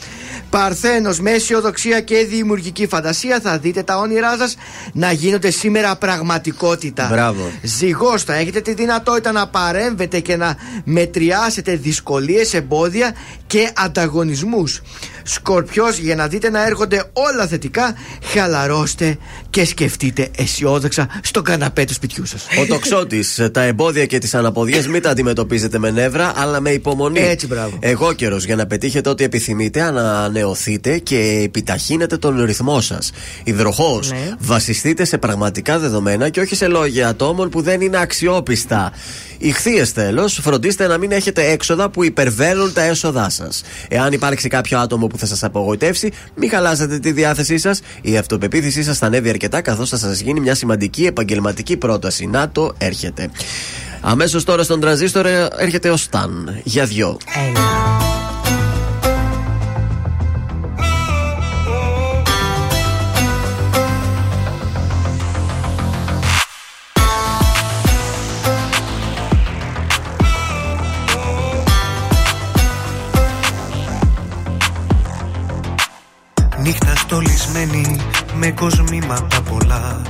Παρθένος, 0.51 1.20
με 1.20 1.30
αισιοδοξία 1.30 2.01
και 2.01 2.26
δημιουργική 2.28 2.86
φαντασία 2.86 3.40
θα 3.40 3.59
δείτε 3.59 3.82
τα 3.82 3.99
όνειρά 3.99 4.36
σας 4.36 4.57
να 4.92 5.12
γίνονται 5.12 5.51
σήμερα 5.51 5.96
πραγματικότητα. 5.96 7.09
Μπράβο. 7.11 7.51
Ζυγός, 7.62 8.22
θα 8.22 8.34
έχετε 8.34 8.61
τη 8.61 8.74
δυνατότητα 8.74 9.32
να 9.32 9.49
παρέμβετε 9.49 10.20
και 10.20 10.36
να 10.36 10.57
μετριάσετε 10.84 11.76
δυσκολίες, 11.76 12.55
εμπόδια 12.55 13.14
και 13.46 13.70
ανταγωνισμούς. 13.76 14.82
Σκορπιός, 15.31 15.99
για 15.99 16.14
να 16.14 16.26
δείτε 16.26 16.51
να 16.51 16.66
έρχονται 16.66 17.05
όλα 17.12 17.47
θετικά, 17.47 17.95
χαλαρώστε 18.24 19.16
και 19.51 19.64
σκεφτείτε 19.64 20.29
αισιόδοξα 20.37 21.09
στον 21.22 21.43
καναπέ 21.45 21.85
του 21.85 21.93
σπιτιού 21.93 22.26
σας. 22.26 22.47
Ο 22.62 22.66
τοξότης, 22.66 23.49
τα 23.53 23.62
εμπόδια 23.62 24.07
και 24.07 24.18
τις 24.18 24.35
αναποδιές 24.35 24.87
μην 24.87 25.03
τα 25.03 25.11
αντιμετωπίζετε 25.11 25.79
με 25.79 25.91
νεύρα, 25.91 26.33
αλλά 26.37 26.61
με 26.61 26.70
υπομονή. 26.70 27.20
Έτσι, 27.20 27.47
μπράβο. 27.47 27.76
Εγώ 27.81 28.12
καιρο 28.12 28.37
για 28.37 28.57
να 28.57 28.66
πετύχετε 28.66 29.09
ό,τι 29.09 29.24
επιθυμείτε, 29.24 29.81
ανανεωθείτε 29.83 30.99
και 30.99 31.41
επιταχύνετε 31.45 32.16
τον 32.16 32.45
ρυθμό 32.45 32.81
σας. 32.81 33.11
Υδροχός, 33.45 34.11
Ναι. 34.11 34.35
βασιστείτε 34.39 35.05
σε 35.05 35.18
πραγματικά 35.18 35.79
δεδομένα 35.79 36.29
και 36.29 36.41
όχι 36.41 36.55
σε 36.57 36.66
λόγια 36.68 37.09
ατόμων 37.09 37.49
που 37.49 37.61
δεν 37.62 37.81
είναι 37.81 37.99
αξιόπιστα. 38.01 38.93
Ηχθείες 39.41 39.93
τέλος, 39.93 40.39
φροντίστε 40.43 40.87
να 40.87 40.99
μην 40.99 41.12
έχετε 41.12 41.51
έξοδα 41.51 41.91
που 41.91 42.05
υπερβαίνουν 42.05 42.72
τα 42.72 42.83
έσοδά 42.83 43.29
σας. 43.29 43.62
Εάν 43.89 44.12
υπάρξει 44.12 44.49
κάποιο 44.49 44.79
άτομο 44.79 45.07
που 45.07 45.18
θα 45.19 45.27
σας 45.27 45.45
απογοητεύσει, 45.45 46.12
μην 46.35 46.51
χαλάσετε 46.51 46.99
τη 46.99 47.12
διάθεσή 47.12 47.59
σας. 47.59 47.81
Η 48.01 48.16
αυτοπεποίθησή 48.16 48.83
σας 48.83 48.99
θα 48.99 49.07
ανέβει 49.07 49.29
αρκετά, 49.29 49.61
καθώς 49.61 49.89
θα 49.89 49.97
σας 49.97 50.21
γίνει 50.21 50.41
μια 50.41 50.55
σημαντική 50.55 51.07
επαγγελματική 51.07 51.77
πρόταση. 51.77 52.27
Να 52.27 52.49
το 52.49 52.75
έρχεται. 52.79 53.31
Αμέσως 54.01 54.45
τώρα 54.45 54.62
στον 54.62 54.81
τραζίστορ 54.81 55.27
ε, 55.27 55.49
έρχεται 55.59 55.91
ο 55.91 55.97
Σταν. 55.97 56.61
Για 56.64 56.85
δυο. 56.85 57.19
Νύχτα 57.25 58.08
στολισμένη 77.49 77.96
με 78.34 78.51
κοσμήματα 78.51 79.40
πολλά. 79.40 80.03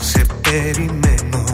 Σε 0.00 0.26
περιμένω. 0.42 1.44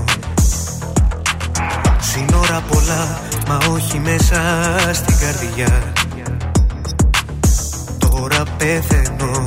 Σύνορα 2.00 2.62
πολλά 2.68 3.20
μα 3.48 3.59
όχι 3.72 3.98
μέσα 3.98 4.40
στην 4.92 5.16
καρδιά. 5.18 5.92
Τώρα 7.98 8.42
πεθαίνω. 8.57 9.46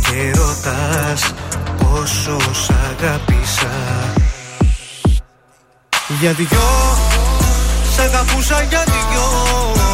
Και 0.00 0.30
ρωτάς 0.34 1.34
πόσο 1.78 2.38
σ' 2.52 2.70
αγάπησα 2.70 3.70
Για 6.20 6.32
δυο 6.32 6.58
Σ' 7.94 7.98
αγαπούσα 7.98 8.62
για 8.62 8.84
δυο 8.84 9.93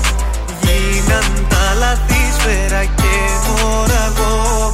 Γίναν 0.71 1.47
τα 1.49 1.73
λαθή 1.79 2.31
σφαίρα 2.37 2.83
και 2.83 3.13
μοραγό. 3.47 4.71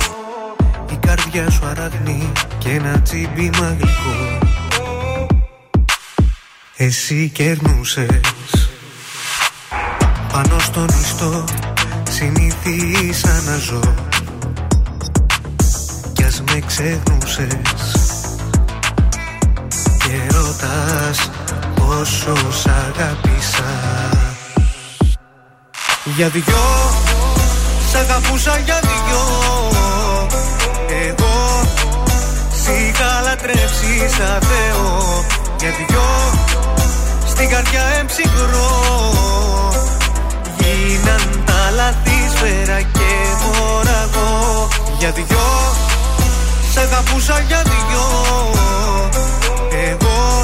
Η 0.92 0.98
καρδιά 1.08 1.50
σου 1.50 1.66
αραγνή 1.66 2.32
και 2.58 2.70
ένα 2.70 3.02
τσίμπημα 3.02 3.76
γλυκό. 3.80 4.38
Εσύ 6.76 7.30
κερνούσες. 7.30 8.70
Πάνω 10.32 10.60
στον 10.60 10.88
ιστό 11.02 11.44
συνήθισα 12.10 13.42
να 13.46 13.58
ζω 13.58 13.94
Κι 16.14 16.24
ας 16.24 16.44
με 16.52 16.60
ξεχνούσες. 16.66 17.96
Και 19.98 20.36
ρωτάς 20.36 21.30
πόσο 21.76 22.52
σ' 22.52 22.68
αγάπησα 22.68 24.27
Για 26.16 26.30
δυο 26.30 26.66
Σ' 27.92 27.96
αγαπούσα 27.96 28.58
για 28.66 28.80
δυο. 28.82 29.24
Εγώ 31.08 31.62
Σ' 32.62 32.68
είχα 32.68 33.22
λατρέψεις 33.24 34.16
σαν 34.16 34.40
Θεό. 34.42 35.26
Για 35.60 35.70
δυο 35.70 36.08
Στην 37.28 37.50
καρδιά 37.50 37.84
εμψυχρό. 38.00 38.70
Γίναν 40.58 41.44
τα 41.46 41.72
λαθή 41.76 42.30
σφαίρα 42.36 42.82
και 42.82 43.12
μοραγό. 43.44 44.68
Για 44.98 45.12
δυο 45.12 45.48
Σ' 46.74 46.78
αγαπούσα 46.78 47.40
για 47.48 47.62
δυο. 47.64 48.06
Εγώ 49.90 50.44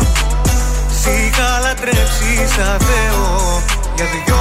Σ' 1.01 1.05
είχα 1.05 1.59
λατρέψεις 1.61 2.53
σαν 2.55 2.79
Θεό. 2.79 3.61
Για 3.95 4.05
δυο 4.05 4.33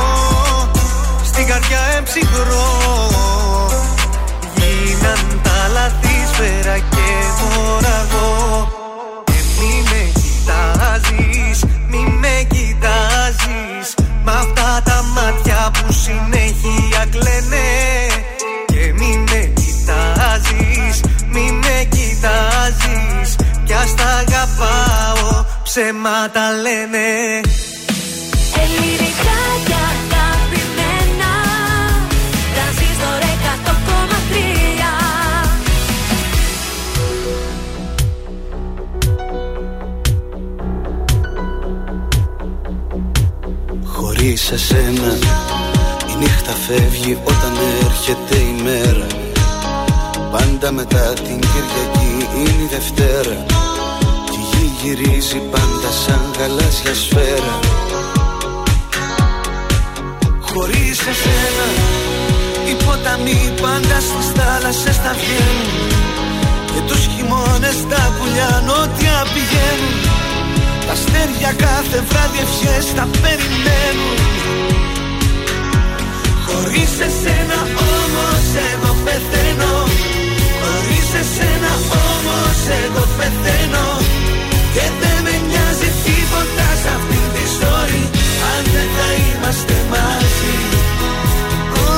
Στην 1.32 1.46
καρδιά 1.46 1.80
εμψυχρό. 1.96 2.68
Γίναν 4.56 5.40
τα 5.42 5.68
λαθή 5.72 6.16
σφαίρα 6.32 6.78
και 6.78 7.09
μοραγό 7.40 8.68
Και 9.24 9.40
μη 9.59 9.82
με 9.90 10.12
κοιτάζεις, 10.20 11.64
μη 11.88 12.02
με 12.20 12.46
κοιτάζεις. 12.48 13.86
Μ' 14.24 14.28
αυτά 14.28 14.82
τα 14.84 15.04
μάτια 15.14 15.70
που 15.72 15.92
συνέχεια 15.92 17.04
κλαίνε. 17.10 17.70
Και 18.66 18.92
μη 18.98 19.24
με 19.30 19.52
κοιτάζεις, 19.60 21.00
μη 21.32 21.52
με 21.52 21.88
κοιτάζεις. 21.94 23.36
Κι 23.64 23.72
ας 23.72 23.94
τα 23.94 24.04
αγαπάω, 24.04 25.44
ψέματα 25.62 26.50
λένε. 26.62 27.09
Ελληνικά 28.62 29.72
Χωρίς 44.23 44.51
εσένα 44.51 45.19
η 46.11 46.15
νύχτα 46.19 46.53
φεύγει 46.66 47.19
όταν 47.24 47.53
έρχεται 47.85 48.36
η 48.36 48.62
μέρα. 48.62 49.07
Πάντα 50.31 50.73
μετά 50.73 51.12
την 51.12 51.40
Κυριακή 51.40 52.28
είναι 52.36 52.62
η 52.62 52.69
Δευτέρα. 52.70 53.44
Κι 54.31 54.39
η 54.39 54.44
γη 54.51 54.70
γυρίζει 54.82 55.40
πάντα 55.51 55.90
σαν 56.05 56.23
γαλάζια 56.39 56.94
σφαίρα. 56.94 57.59
Χωρίς 60.40 60.99
εσένα 61.12 61.69
οι 62.69 62.85
ποταμοί 62.85 63.53
πάντα 63.62 63.99
στις 64.09 64.28
θάλασσες 64.36 64.97
θα 64.97 65.12
βγαίνουν. 65.20 65.90
Και 66.66 66.81
τους 66.86 67.07
χειμώνες 67.12 67.78
τα 67.90 68.12
πουλιά 68.16 68.62
νότια 68.66 69.16
πηγαίνουν. 69.32 69.97
Τα 70.07 70.22
αστέρια 70.93 71.52
κάθε 71.66 71.98
βράδυ 72.09 72.39
ευχές 72.47 72.86
τα 72.97 73.05
περιμένουν. 73.23 74.19
Χωρίς 76.47 76.93
εσένα 77.09 77.59
όμως 77.93 78.44
εγώ 78.70 78.90
πεθαίνω. 79.05 79.74
Χωρίς 80.62 81.09
εσένα 81.23 81.73
όμως 82.09 82.60
εγώ 82.82 83.05
πεθαίνω. 83.19 83.86
Και 84.74 84.86
δεν 85.01 85.16
με 85.24 85.35
νοιάζει 85.48 85.90
τίποτα 86.05 86.66
σε 86.82 86.89
αυτή 86.98 87.20
τη 87.35 87.44
ζωή 87.60 88.02
Αν 88.52 88.62
δεν 88.74 88.89
θα 88.97 89.09
είμαστε 89.24 89.77
μαζί. 89.93 90.56
Ω, 91.85 91.90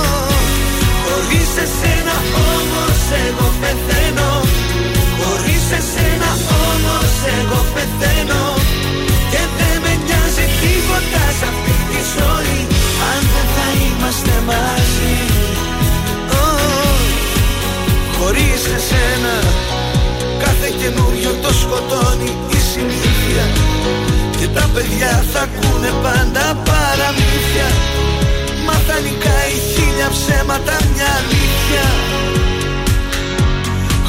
Χωρίς 1.05 1.51
εσένα 1.65 2.17
όμως 2.57 3.03
εγώ 3.27 3.49
πεθαίνω. 3.61 4.31
Χωρίς 5.19 5.67
εσένα 5.79 6.31
όμως 6.69 7.13
εγώ 7.39 7.61
πεθαίνω 7.75 8.64
Και 9.35 9.45
δεν 9.59 9.77
με 9.85 9.93
νοιάζει 10.05 10.47
τίποτα 10.63 11.25
σε 11.39 11.47
αυτή 11.53 11.77
τη 11.91 12.01
ζωή 12.15 12.59
Αν 13.11 13.21
δεν 13.33 13.47
θα 13.55 13.67
είμαστε 13.85 14.35
μαζί. 14.51 15.17
Ω, 16.43 16.49
Χωρίς 18.17 18.63
εσένα 18.77 19.37
Κάθε 20.45 20.69
καινούριο 20.81 21.31
το 21.43 21.51
σκοτώνει 21.63 22.31
η 22.57 22.59
συνήθεια. 22.73 23.45
Και 24.39 24.47
τα 24.57 24.69
παιδιά 24.75 25.25
θα 25.33 25.41
ακούνε 25.47 25.93
πάντα 26.05 26.45
παραμύθια. 26.69 27.69
Μα 28.67 28.77
θα 28.87 28.97
νικάει 29.05 29.55
χίλια 29.73 30.09
ψέματα 30.17 30.75
μια 30.93 31.11
αλήθεια. 31.21 31.87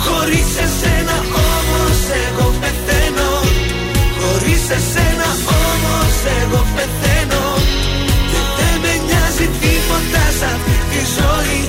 Χωρίς 0.03 0.49
εσένα 0.65 1.15
όμως 1.55 1.99
εγώ 2.25 2.47
πεθαίνω 2.61 3.14
Χωρίς 4.67 4.83
εσένα 4.83 5.29
όμως 5.71 6.15
εγώ 6.41 6.61
πεθαίνω. 6.75 7.45
Και 8.31 8.41
δεν 8.57 8.75
με 8.83 8.93
νοιάζει 9.05 9.47
τίποτα 9.61 10.23
σε 10.39 10.45
αυτή 10.55 10.77
τη 10.89 11.01
ζωή 11.17 11.59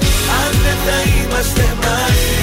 Αν 0.40 0.50
δεν 0.64 0.78
θα 0.84 0.98
είμαστε 1.16 1.64
μαζί 1.82 2.35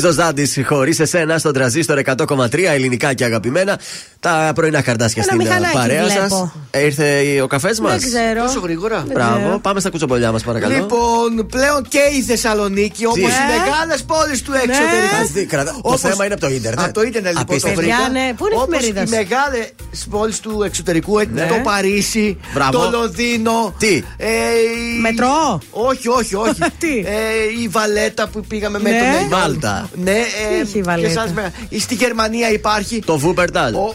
Χρήστος 0.00 0.24
Δάντης, 0.24 0.58
χωρίς 0.66 1.00
εσένα 1.00 1.38
στον 1.38 1.52
τραζίστορ 1.52 1.98
100,3 2.04 2.72
ελληνικά 2.72 3.14
και 3.14 3.24
αγαπημένα. 3.24 3.78
Τα 4.20 4.52
πρωινά 4.54 4.82
καρτάσια 4.82 5.22
Ένα 5.30 5.32
στην 5.32 5.46
ε, 5.46 5.48
μηχανάκι 5.48 5.76
παρέα 5.76 6.04
βλέπω. 6.04 6.28
σας. 6.72 6.82
Ήρθε 6.82 7.40
ο 7.42 7.46
καφές 7.46 7.80
μας; 7.80 8.00
Δεν 8.00 8.10
ξέρω. 8.10 8.42
Τόσο 8.46 8.60
γρήγορα. 8.60 8.96
Δεν 9.06 9.12
Μπράβο, 9.14 9.38
ξέρω. 9.38 9.58
πάμε 9.58 9.80
στα 9.80 9.90
κουτσομπολιά 9.90 10.32
μας, 10.32 10.42
παρακαλώ. 10.42 10.74
Λοιπόν, 10.74 11.46
πλέον 11.50 11.82
και 11.88 11.98
η 12.18 12.22
Θεσσαλονίκη, 12.22 13.04
όπως 13.06 13.18
Τι; 13.18 13.24
οι 13.24 13.24
Ε; 13.24 13.58
μεγάλες 13.58 14.02
πόλεις 14.02 14.42
του 14.42 14.52
εξωτερικού. 14.52 15.16
Ας 15.22 15.30
δει, 15.30 15.44
κρατά- 15.44 15.72
Το 15.72 15.78
Όπως- 15.82 16.00
θέμα 16.00 16.24
είναι 16.24 16.34
από 16.34 16.42
το 16.46 16.50
ίντερνετ. 16.50 16.84
Από 16.84 16.92
το 16.94 17.02
ίντερνετ 17.02 17.30
λοιπόν 17.38 17.46
το 17.46 17.52
Απίστευτο. 17.52 17.80
βρήκα. 17.80 17.96
Παιδιά, 17.96 18.08
ναι. 18.20 18.32
Πού 18.36 18.46
είναι 18.46 18.54
η 18.54 18.58
Όπως 18.62 18.76
εφημερίδα 18.76 19.02
οι 19.02 19.06
σου; 19.06 19.14
μεγάλες 19.14 20.06
πόλεις 20.10 20.40
του 20.40 20.62
εξωτερικού, 20.64 21.18
ε, 21.18 21.24
Ναι. 21.32 21.46
το 21.46 21.54
Παρίσι, 21.62 22.36
Μπράβο. 22.54 22.78
το 22.78 22.90
Λονδίνο. 22.90 23.74
Τι; 23.78 24.02
ε, 24.16 24.26
η- 24.26 25.00
Μετρό; 25.00 25.60
Όχι, 25.70 26.08
όχι, 26.08 26.34
όχι. 26.34 26.60
Τι; 26.82 26.98
Ε, 26.98 27.62
η 27.62 27.68
Βαλέτα 27.68 28.28
που 28.28 28.40
πήγαμε 28.48 28.78
με 28.80 28.90
Ναι. 28.90 28.98
τον 28.98 29.06
Αιγιό. 29.06 29.36
Μάλτα. 29.38 29.89
Ναι, 29.94 30.10
ε, 30.10 30.62
είχε 30.64 30.78
η 30.78 30.82
Βαλέτα; 30.82 31.08
και 31.08 31.14
σας 31.14 31.32
με- 31.32 31.52
Στη 31.78 31.94
Γερμανία 31.94 32.50
υπάρχει. 32.52 33.02
Το 33.06 33.18
Βούπερταλ. 33.18 33.74
Ο- 33.74 33.94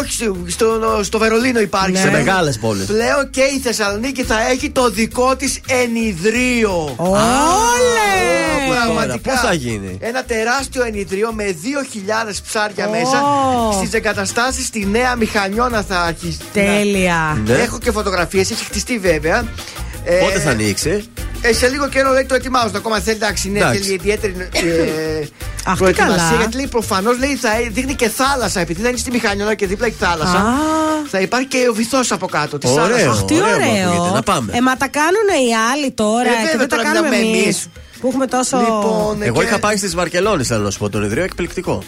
όχι, 0.00 0.12
στο, 0.12 0.36
στο, 0.46 1.00
στο 1.02 1.18
Βερολίνο 1.18 1.60
υπάρχει. 1.60 1.96
Σε 1.96 2.10
μεγάλες 2.10 2.58
πόλεις. 2.58 2.86
Πλέον 2.86 3.30
και 3.30 3.40
η 3.40 3.58
Θεσσαλονίκη 3.62 4.22
θα 4.22 4.48
έχει 4.48 4.70
το 4.70 4.90
δικό 4.90 5.36
της 5.36 5.60
ενιδρίο. 5.66 6.94
Όλε! 6.96 8.76
Πραγματικά. 8.76 9.30
Πώς 9.32 9.40
θα 9.40 9.52
γίνει; 9.52 9.96
Ένα 10.00 10.24
τεράστιο 10.24 10.84
ενιδρίο 10.84 11.32
με 11.32 11.44
2.000 11.44 12.40
ψάρια 12.46 12.86
Ω. 12.86 12.90
μέσα. 12.90 13.22
Στις 13.72 13.92
εγκαταστάσεις 13.92 14.66
στη 14.66 14.86
Νέα 14.86 15.16
Μηχανιώνα 15.16 15.82
θα 15.82 16.00
αρχίσει. 16.00 16.38
Τέλεια. 16.52 17.42
Ναι. 17.46 17.52
Έχω 17.54 17.78
και 17.78 17.90
φωτογραφίες, 17.92 18.50
έχει 18.50 18.64
χτιστεί 18.64 18.98
βέβαια. 18.98 19.44
Ε, 20.04 20.18
Πότε 20.18 20.38
θα 20.40 20.50
ανοίξει; 20.50 21.04
ε, 21.40 21.52
σε 21.52 21.68
λίγο 21.68 21.88
καιρό 21.88 22.12
λέει 22.12 22.24
το 22.24 22.34
ετοιμάζουν 22.34 22.76
ακόμα. 22.76 23.00
Θέλει 23.00 23.16
εντάξει, 23.16 23.50
ναι, 23.50 23.58
Εντάξει. 23.58 23.80
θέλει 23.82 23.94
ιδιαίτερη 23.94 24.34
ε, 24.52 24.60
Αχ, 25.64 25.72
τι 25.72 25.78
προετοιμασία. 25.78 26.16
καλά. 26.26 26.36
Γιατί 26.38 26.56
λέει 26.56 26.66
προφανώς 26.66 27.18
λέει 27.18 27.34
θα 27.36 27.50
δείχνει 27.72 27.94
και 27.94 28.08
θάλασσα. 28.08 28.60
Επειδή 28.60 28.80
δεν 28.80 28.90
είναι 28.90 28.98
στη 28.98 29.10
Μηχανιώνα 29.10 29.54
και 29.54 29.66
δίπλα 29.66 29.86
έχει 29.86 29.96
θάλασσα. 29.98 30.36
Α. 30.38 30.52
Θα 31.10 31.20
υπάρχει 31.20 31.46
και 31.46 31.66
ο 31.70 31.72
βυθός 31.74 32.12
από 32.12 32.26
κάτω 32.26 32.58
της 32.58 32.70
Ωραίο. 32.70 32.84
θάλασσας. 32.84 33.18
Αχ, 33.18 33.24
τι 33.24 33.34
Ωραίο 33.34 33.46
μου 33.48 33.70
ωραίο. 33.72 33.90
ακούγεται. 33.92 34.14
Να 34.14 34.22
πάμε. 34.22 34.52
Ε, 34.56 34.60
μα 34.60 34.76
τα 34.76 34.88
κάνουν 34.88 35.48
οι 35.48 35.54
άλλοι 35.72 35.90
τώρα 35.90 36.20
Ε, 36.28 36.32
και 36.32 36.36
βέβαια, 36.42 36.56
δεν 36.58 36.68
τα 36.68 36.76
τώρα 36.76 36.82
κάνουμε 36.88 37.08
μιλάμε 37.16 37.28
εμείς. 37.28 37.42
εμείς. 37.44 37.68
Που 38.00 38.08
έχουμε 38.08 38.26
τόσο. 38.26 38.56
Λοιπόν, 38.58 39.22
Εγώ 39.22 39.38
και- 39.40 39.44
είχα 39.46 39.58
πάει 39.58 39.76
στις 39.76 39.94
Βαρκελόνε, 39.94 40.42
θέλω 40.42 40.62
να 40.62 40.70
σου 40.70 40.78
πω. 40.78 40.88
Το 40.90 41.02
ιδρύο 41.04 41.24
εκπληκτικό. 41.24 41.82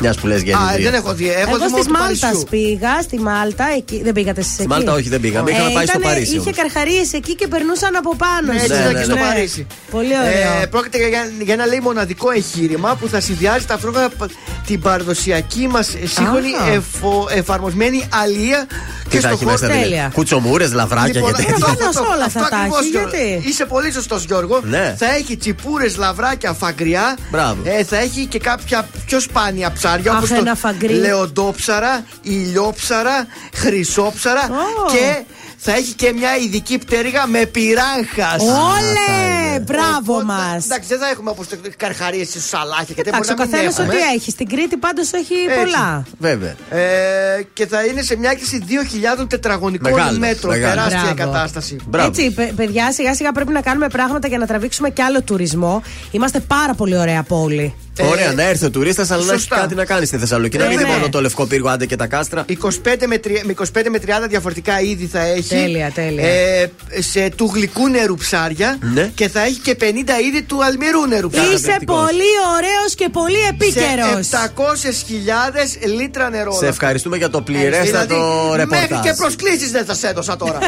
Μιας 0.00 0.16
που 0.16 0.26
λες 0.26 0.42
για 0.42 0.56
Α, 0.56 0.60
ενιδρίο. 0.62 0.90
δεν 0.90 1.00
έχω 1.00 1.14
δει. 1.14 1.28
Έχω 1.30 1.40
Εγώ 1.40 1.56
δει 1.56 1.70
μόνο 1.70 1.82
στη 1.82 1.86
του 1.92 1.98
Μάλτας 1.98 2.18
Παρισιού. 2.20 2.46
πήγα, 2.50 3.02
στη 3.02 3.18
Μάλτα, 3.20 3.64
εκεί. 3.76 4.00
Δεν 4.04 4.12
πήγατε 4.12 4.40
εσεί 4.40 4.50
εκεί. 4.58 4.66
Μάλτα 4.68 4.92
όχι, 4.92 5.08
δεν 5.08 5.20
πήγαμε. 5.20 5.50
Είχαμε 5.50 5.70
πάει 5.70 5.86
στο 5.86 5.98
ήτανε- 5.98 6.14
Παρίσι. 6.14 6.30
Είχε 6.30 6.40
όμως. 6.40 6.56
καρχαρίες 6.56 7.12
εκεί 7.12 7.34
και 7.34 7.46
περνούσαν 7.46 7.96
από 7.96 8.16
πάνω. 8.16 8.52
Ναι, 8.52 8.58
σου. 8.58 8.64
έτσι 8.64 8.72
Ναι, 8.72 8.78
ήταν 8.80 8.92
ναι, 8.92 9.00
και 9.00 9.06
ναι. 9.06 9.12
στο 9.14 9.16
Παρίσι. 9.24 9.66
Πολύ 9.90 10.12
ωραίο. 10.18 10.62
Ε, 10.62 10.66
πρόκειται 10.66 10.98
για, 11.08 11.22
για 11.44 11.54
ένα 11.54 11.66
λέει 11.66 11.80
μοναδικό 11.82 12.30
εγχείρημα 12.30 12.96
που 13.00 13.08
θα 13.08 13.20
συνδυάζει 13.20 13.64
ταυτόχρονα 13.66 14.08
π- 14.08 14.30
την 14.66 14.80
παραδοσιακή 14.80 15.68
μας 15.68 15.86
σύγχρονη 16.04 16.48
Α. 16.54 16.72
εφο- 16.72 17.28
εφαρμοσμένη 17.30 18.08
αλληλεία 18.22 18.66
Τι 18.68 19.08
και 19.08 19.14
θα 19.16 19.20
στο 19.20 19.28
έχει 19.28 19.38
χώρο. 19.44 19.50
μέσα, 19.52 19.66
δηλαδή. 19.66 19.82
Τέλεια. 19.82 20.10
Κουτσομούρες, 20.14 20.72
λαβράκια 20.72 21.12
Λοιπόν, 21.14 21.30
και 21.34 21.36
τέτοια. 21.42 21.54
αυτό- 21.54 21.66
Προφανώς 21.66 21.96
αυτό- 21.96 22.12
όλα 22.14 22.24
αυτό 22.24 22.38
θα 22.40 22.48
τα 22.48 22.56
ακριβώς, 22.56 22.80
έχει, 22.80 22.88
Γιώργο. 22.88 23.10
γιατί; 23.16 23.48
Είσαι 23.48 23.64
πολύ 23.64 23.92
σωστός, 23.92 24.24
Γιώργο. 24.24 24.60
Ναι. 24.64 24.94
Θα 24.98 25.06
έχει 25.14 25.36
τσιπούρες, 25.36 25.96
λαβράκια, 25.96 26.52
φαγκριά. 26.52 27.16
Μπράβο. 27.30 27.56
Ε, 27.64 27.84
θα 27.84 27.96
έχει 27.96 28.26
και 28.26 28.38
κάποια 28.38 28.88
πιο 29.06 29.20
σπάνια 29.20 29.72
ψάρια 29.72 29.86
Αχ, 29.92 30.16
όπως 30.16 30.30
ένα 30.30 30.42
το 30.50 30.54
φαγκρί. 30.56 30.92
λεοντόψαρα, 30.94 32.04
ηλιόψαρα, 32.22 33.26
χρυσόψαρα 33.54 34.40
Ω. 34.50 34.92
και 34.92 35.22
θα 35.56 35.72
έχει 35.72 35.92
και 35.94 36.12
μια 36.12 36.36
ειδική 36.36 36.78
πτέρυγα 36.78 37.26
με 37.26 37.46
πυράγχα. 37.46 38.36
Όλε! 38.40 39.58
Μπράβο 39.60 40.12
Οπότε, 40.12 40.24
μας. 40.24 40.64
Εντάξει, 40.64 40.88
δεν 40.88 40.98
θα 40.98 41.08
έχουμε 41.08 41.30
όπως 41.30 41.46
καρχαρίες 41.76 42.34
ή 42.34 42.40
σαλάκια 42.40 42.94
και 42.94 43.00
Εντάξει, 43.06 43.30
ο 43.32 43.34
μπορεί 43.34 43.38
να 43.38 43.44
μην 43.44 43.50
καθένας 43.50 43.78
έχουμε. 43.78 43.94
ό,τι 43.94 44.14
έχει. 44.14 44.30
Στην 44.30 44.48
Κρήτη 44.48 44.76
πάντως 44.76 45.12
έχει 45.12 45.34
Έτσι. 45.34 45.58
πολλά. 45.58 46.02
Βέβαια. 46.18 46.54
Ε, 46.70 47.42
και 47.52 47.66
θα 47.66 47.84
είναι 47.84 48.02
σε 48.02 48.16
μια 48.16 48.30
έκταση 48.30 48.64
2.000 48.68 49.26
τετραγωνικών 49.28 49.92
Μεγάλος, 49.92 50.18
μέτρων. 50.18 50.52
μεγάλος. 50.58 50.74
Τεράστια 50.84 51.12
Μπράβο. 51.14 51.32
κατάσταση. 51.32 51.76
Μπράβο. 51.86 52.08
Έτσι, 52.08 52.30
παι- 52.30 52.52
παιδιά, 52.52 52.92
σιγά 52.92 53.14
σιγά 53.14 53.32
πρέπει 53.32 53.52
να 53.52 53.60
κάνουμε 53.60 53.88
πράγματα 53.88 54.28
για 54.28 54.38
να 54.38 54.46
τραβήξουμε 54.46 54.90
και 54.90 55.02
άλλο 55.02 55.22
τουρισμό. 55.22 55.82
Είμαστε 56.10 56.40
πάρα 56.40 56.74
πολύ 56.74 56.96
ωραία 56.98 57.22
πόλη. 57.22 57.74
Ωραία, 58.04 58.32
να 58.32 58.42
έρθει 58.42 58.64
ο 58.64 58.70
τουρίστας, 58.70 59.10
αλλά 59.10 59.24
να 59.24 59.32
έχει 59.32 59.40
σωστά. 59.40 59.56
κάτι 59.56 59.74
να 59.74 59.84
κάνεις 59.84 60.08
στη 60.08 60.18
Θεσσαλονίκη. 60.18 60.56
Να 60.56 60.62
Ναι, 60.62 60.68
μην 60.68 60.78
δει 60.78 60.84
ναι. 60.84 60.90
μόνο 60.90 61.08
το 61.08 61.20
λευκό 61.20 61.46
πύργο, 61.46 61.68
άντε 61.68 61.86
και 61.86 61.96
τα 61.96 62.06
κάστρα. 62.06 62.44
25 62.62 63.06
με, 63.06 63.20
3, 63.24 63.28
με 63.42 63.54
25 63.58 63.64
με 63.90 63.98
30 64.06 64.28
διαφορετικά 64.28 64.80
είδη 64.80 65.06
θα 65.06 65.20
έχει. 65.20 65.48
Τέλεια, 65.48 65.90
τέλεια. 65.94 66.24
Ε, 66.28 66.70
σε 66.98 67.28
του 67.36 67.50
γλυκού 67.54 67.88
νερού 67.88 68.14
ψάρια 68.14 68.78
Ναι. 68.94 69.10
και 69.14 69.28
θα 69.28 69.40
έχει 69.42 69.58
και 69.58 69.76
50 69.80 69.84
είδη 70.26 70.42
του 70.42 70.64
αλμυρού 70.64 71.06
νερού 71.06 71.28
ψάρια. 71.30 71.52
Είσαι 71.52 71.76
πολύ 71.84 72.32
ωραίος 72.56 72.94
και 72.94 73.08
πολύ 73.08 73.38
επίκαιρος. 73.48 74.26
Σε 74.26 74.36
700.000 74.56 75.86
λίτρα 76.00 76.30
νερό. 76.30 76.52
Σε 76.52 76.66
ευχαριστούμε 76.66 77.16
για 77.16 77.30
το 77.30 77.40
πληρέστατο 77.40 78.50
Δηλαδή, 78.52 78.70
Μέχρι 78.70 78.86
και 78.86 78.94
ρεπορτάζ. 78.94 79.16
προσκλήσεις 79.18 79.70
δεν 79.70 79.84
θα 79.84 79.94
σε 79.94 80.08
έδωσα 80.08 80.36
τώρα. 80.36 80.58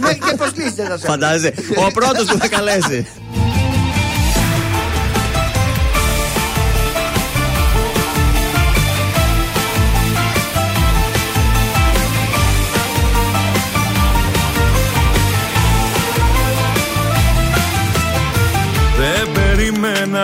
μέχρι 0.00 0.18
και 0.28 0.34
προσκλήσεις 0.36 0.74
δεν 0.74 0.86
θα 0.86 0.96
σε 0.98 1.04
έδωσα. 1.04 1.06
Φαντάζεσαι. 1.06 1.54
Ο 1.76 1.90
πρώτος 1.92 2.24
που 2.24 2.38
θα 2.38 2.48
καλέσει. 2.48 3.06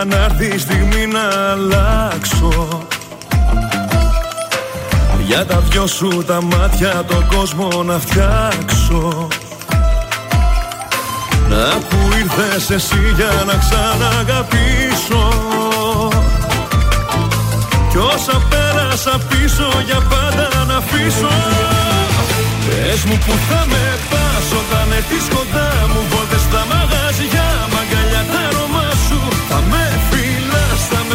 να 0.04 0.16
έρθει 0.16 0.54
η 0.54 0.58
στιγμή 0.58 1.06
να 1.06 1.50
αλλάξω. 1.50 2.68
Για 5.26 5.46
τα 5.46 5.60
δυο 5.60 5.86
σου 5.86 6.24
τα 6.26 6.42
μάτια 6.42 7.04
το 7.08 7.24
κόσμο 7.36 7.82
να 7.82 7.98
φτιάξω. 7.98 9.28
Να 11.48 11.78
που 11.88 11.96
ήρθες 12.18 12.70
εσύ 12.70 13.12
για 13.16 13.44
να 13.46 13.54
ξαναγαπήσω. 13.56 15.28
Κι 17.90 17.96
όσα 17.96 18.42
πέρασα 18.48 19.20
πίσω 19.28 19.68
για 19.86 20.00
πάντα 20.10 20.64
να 20.64 20.76
αφήσω. 20.76 21.34
Πες 22.66 23.04
μου 23.04 23.18
που 23.26 23.32
θα 23.48 23.66
με 23.70 23.98
πας 24.10 24.46
όταν 24.60 24.92
έρθεις 24.96 25.26
κοντά 25.34 25.70
μου 25.92 26.00
Βόλτες 26.10 26.40
στα 26.40 26.62
μαγαζιά, 26.70 27.48
μαγκαλιά 27.72 28.22
τα 28.32 28.40
αρώμα 28.48 28.86
σου. 29.06 29.18
Θα 29.48 29.58
με 29.70 29.89
φυλάς, 29.89 29.89
θα 29.89 29.89
με 29.89 29.89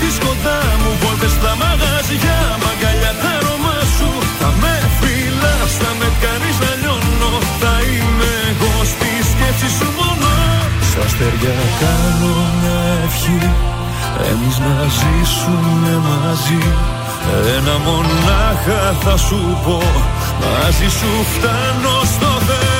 έρθεις 0.00 0.18
κοντά 0.26 0.60
μου. 0.80 0.90
Βόλτες 1.00 1.32
στα 1.38 1.52
μαγαζιά, 1.62 2.40
μαγκαλιά 2.62 3.12
τα 3.22 3.30
αρώμα 3.38 3.76
σου. 3.96 4.10
Θα 4.38 4.50
με 4.60 4.74
φυλάς, 4.98 5.72
θα 5.80 5.90
με 5.98 6.08
κάνεις 6.22 6.56
να 6.64 6.72
λιώνω. 6.80 7.32
Θα 7.60 7.74
είμαι 7.90 8.30
εγώ 8.50 8.72
στη 8.92 9.10
σκέψη 9.30 9.68
σου 9.76 9.88
μόνο. 9.98 10.30
Στα 10.90 11.02
αστέρια 11.06 11.56
κάνω 11.82 12.32
μια 12.58 12.80
ευχή. 13.06 13.40
Εμείς 14.30 14.56
να 14.66 14.74
ζήσουμε 14.98 15.92
μαζί. 16.08 16.62
Ένα 17.56 17.74
μονάχα 17.86 18.82
θα 19.02 19.14
σου 19.26 19.40
πω. 19.64 19.78
Μαζί 20.42 20.88
σου 20.98 21.10
φτάνω 21.32 21.94
στο 22.14 22.30
Θεό 22.48 22.79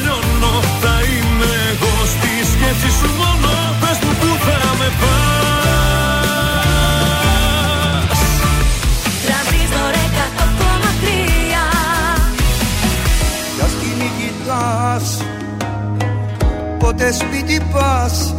Πότε 17.01 17.13
σπίτι 17.13 17.61
πας 17.71 18.35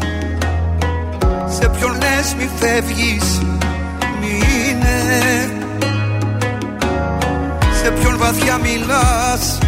Σε 1.49 1.69
ποιον 1.69 1.91
λες 1.91 2.35
μη 2.39 2.49
φεύγεις 2.59 3.41
Μείνε 4.21 5.01
Σε 7.83 7.91
ποιον 7.91 8.19
βαθιά 8.19 8.59
μιλάς 8.59 9.59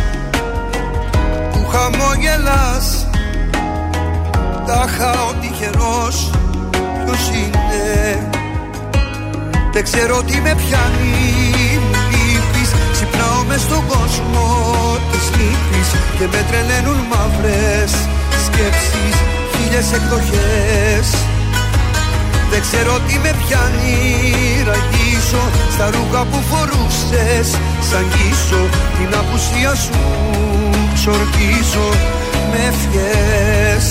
Που 1.53 1.67
χαμόγελας. 1.71 3.07
Τάχα 4.67 5.11
ο 5.11 5.33
τυχερός 5.41 6.31
Ποιος 7.05 7.29
είναι. 7.29 8.29
Δεν 9.73 9.83
ξέρω 9.83 10.23
τι 10.23 10.41
με 10.41 10.55
πιάνει 10.55 11.79
Μου 11.81 11.97
λείπεις. 12.11 12.71
Ξυπνάω 12.93 13.45
μες 13.49 13.61
στον 13.61 13.87
κόσμο 13.87 14.47
της 15.13 15.31
λύπης 15.37 15.89
Και 16.19 16.27
με 16.33 16.45
τρελαίνουν 16.51 16.99
μαύρες 17.11 18.04
σκέψεις 18.55 19.17
Χίλιες 19.53 19.93
εκδοχές. 19.93 21.07
Δεν 22.51 22.61
ξέρω 22.61 22.93
τι 23.07 23.15
με 23.19 23.33
πιάνει 23.41 23.97
Ραγίζω 24.69 25.45
στα 25.75 25.87
ρούχα 25.95 26.25
που 26.25 26.39
φορούσες. 26.51 27.49
Σαν 27.91 28.05
γύσω 28.15 28.63
την 28.97 29.11
απουσία 29.21 29.75
σου 29.75 30.01
Ξορκίζω. 30.95 31.89
Με 32.51 32.61
ευχές. 32.71 33.85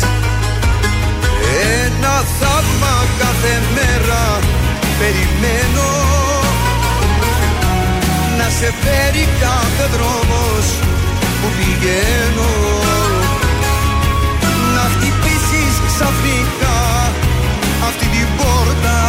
Ένα 1.83 2.15
θαύμα 2.39 2.95
κάθε 3.19 3.53
μέρα 3.75 4.23
περιμένω. 4.99 5.89
Να 8.37 8.47
σε 8.57 8.69
φέρει 8.81 9.27
κάθε 9.41 9.85
δρόμος 9.95 10.65
που 11.39 11.47
πηγαίνω. 11.57 12.51
Να 12.87 13.02
χτυπήσεις 13.02 13.02
ξαφνικά 15.93 16.77
αυτή 17.87 18.05
την 18.15 18.27
πόρτα. 18.37 18.99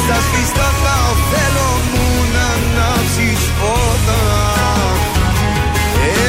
Στα 0.00 0.16
σβηστά 0.26 0.68
τα 0.84 0.98
θέλω 1.30 1.70
μου 1.90 2.06
να 2.34 2.46
ανάψεις 2.56 3.42
φώτα. 3.58 4.22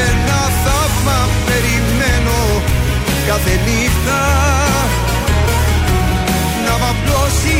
Ένα 0.06 0.42
θαύμα 0.62 1.18
περιμένω 1.46 2.40
κάθε 3.28 3.54
νύχτα. 3.66 4.22
Να 6.64 6.72
μ' 6.80 6.88
απλώσει 6.92 7.58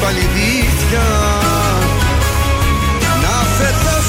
πάλι 0.00 0.24
δίχτυα. 0.34 1.08
Να 3.22 3.36
φεθώ 3.56 4.01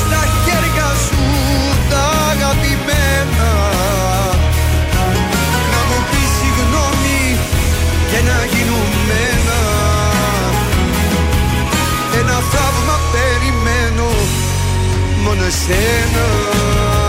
μόνο 15.34 15.46
εσένα 15.46 17.03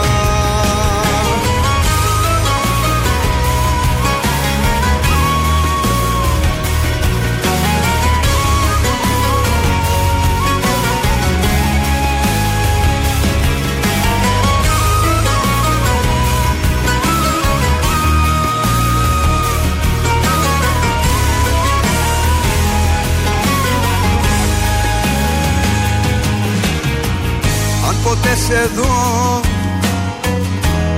Αν 28.44 28.50
ποτέ 28.50 28.60
σε 28.60 28.70
δω 28.74 29.40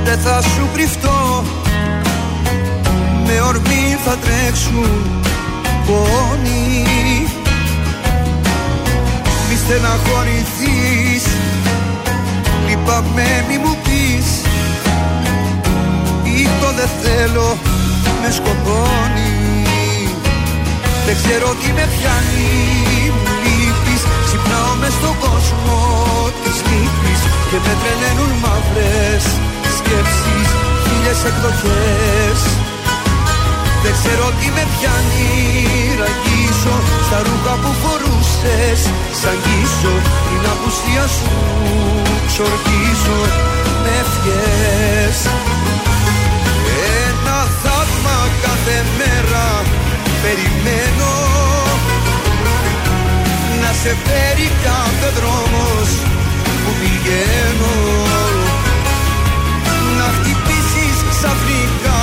Δεν 0.05 0.18
θα 0.18 0.43
σου 0.43 0.68
κρυφτώ. 0.74 1.44
Με 3.27 3.40
ορμή 3.40 3.97
θα 4.05 4.16
τρέξουν 4.16 4.90
πόνοι 5.86 6.86
Μη 9.48 9.56
στεναχωρηθείς 9.56 11.24
Λυπάμαι 12.68 13.44
μη 13.48 13.59
μου 13.59 13.77
πεις. 13.85 14.40
Ή 16.24 16.48
το 16.60 16.73
δεν 16.77 16.89
θέλω 17.02 17.56
με 18.23 18.31
σκοτώνει. 18.31 19.64
Δεν 21.06 21.16
ξέρω 21.23 21.55
τι 21.60 21.73
με 21.73 21.89
πιάνει 21.97 23.10
μου 23.14 23.31
λείπεις. 23.43 24.02
Ξυπνάω 24.24 24.74
μες 24.81 24.93
στον 24.93 25.16
κόσμο 25.18 25.77
της 26.44 26.56
λύπης 26.70 27.36
Και 27.51 27.59
με 27.64 27.74
τρελαίνουν 27.81 28.32
μαύρες 28.43 29.24
σκέψεις 29.77 30.48
Χίλιες 30.82 31.20
εκδοχές. 31.31 32.40
Δεν 33.82 33.93
ξέρω 33.98 34.27
τι 34.39 34.47
με 34.56 34.64
πιάνει 34.74 35.31
Ραγίσω 36.01 36.77
στα 37.06 37.18
ρούχα 37.27 37.55
που 37.62 37.70
φορούσες. 37.82 38.81
Σ' 39.18 39.27
αγγίσω 39.32 39.94
την 40.28 40.43
απουσία 40.52 41.06
σου 41.16 41.35
Ξορκίζω 42.31 43.20
με 43.82 43.93
ευχές. 44.02 45.18
Ένα 47.06 47.39
θαύμα 47.62 48.18
κάθε 48.44 48.77
μέρα 48.98 49.47
Περιμένω. 50.23 51.14
Να 53.62 53.70
σε 53.82 53.93
φέρει 54.05 54.48
κάθε 54.66 55.09
δρόμος 55.18 55.89
που 56.67 56.73
πηγαίνω. 56.81 57.75
Να 59.99 60.09
χτυπήσεις 60.17 60.97
ξαφνικά 61.11 61.95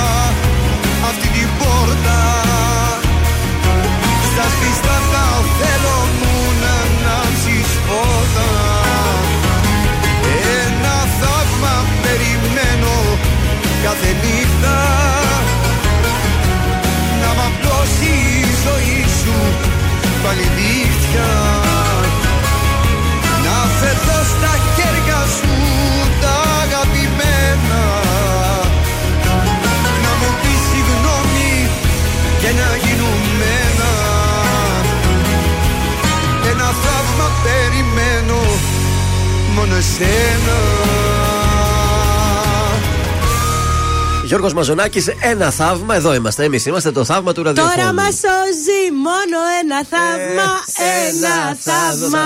Γιώργος 44.44 44.66
Μαζονάκης, 44.68 45.08
ένα 45.20 45.50
θαύμα. 45.50 45.94
Εδώ 45.94 46.14
είμαστε. 46.14 46.44
Εμείς 46.44 46.66
είμαστε 46.66 46.92
το 46.92 47.04
θαύμα 47.04 47.32
του 47.32 47.42
ραδιοφώνου. 47.42 47.74
Τώρα 47.74 47.92
μας 47.92 48.04
σώζει 48.04 48.90
μόνο 49.06 49.38
ένα 49.62 49.84
θαύμα. 49.90 50.42
Ε, 50.76 51.08
Ένα 51.08 51.56
θαύμα. 51.60 52.24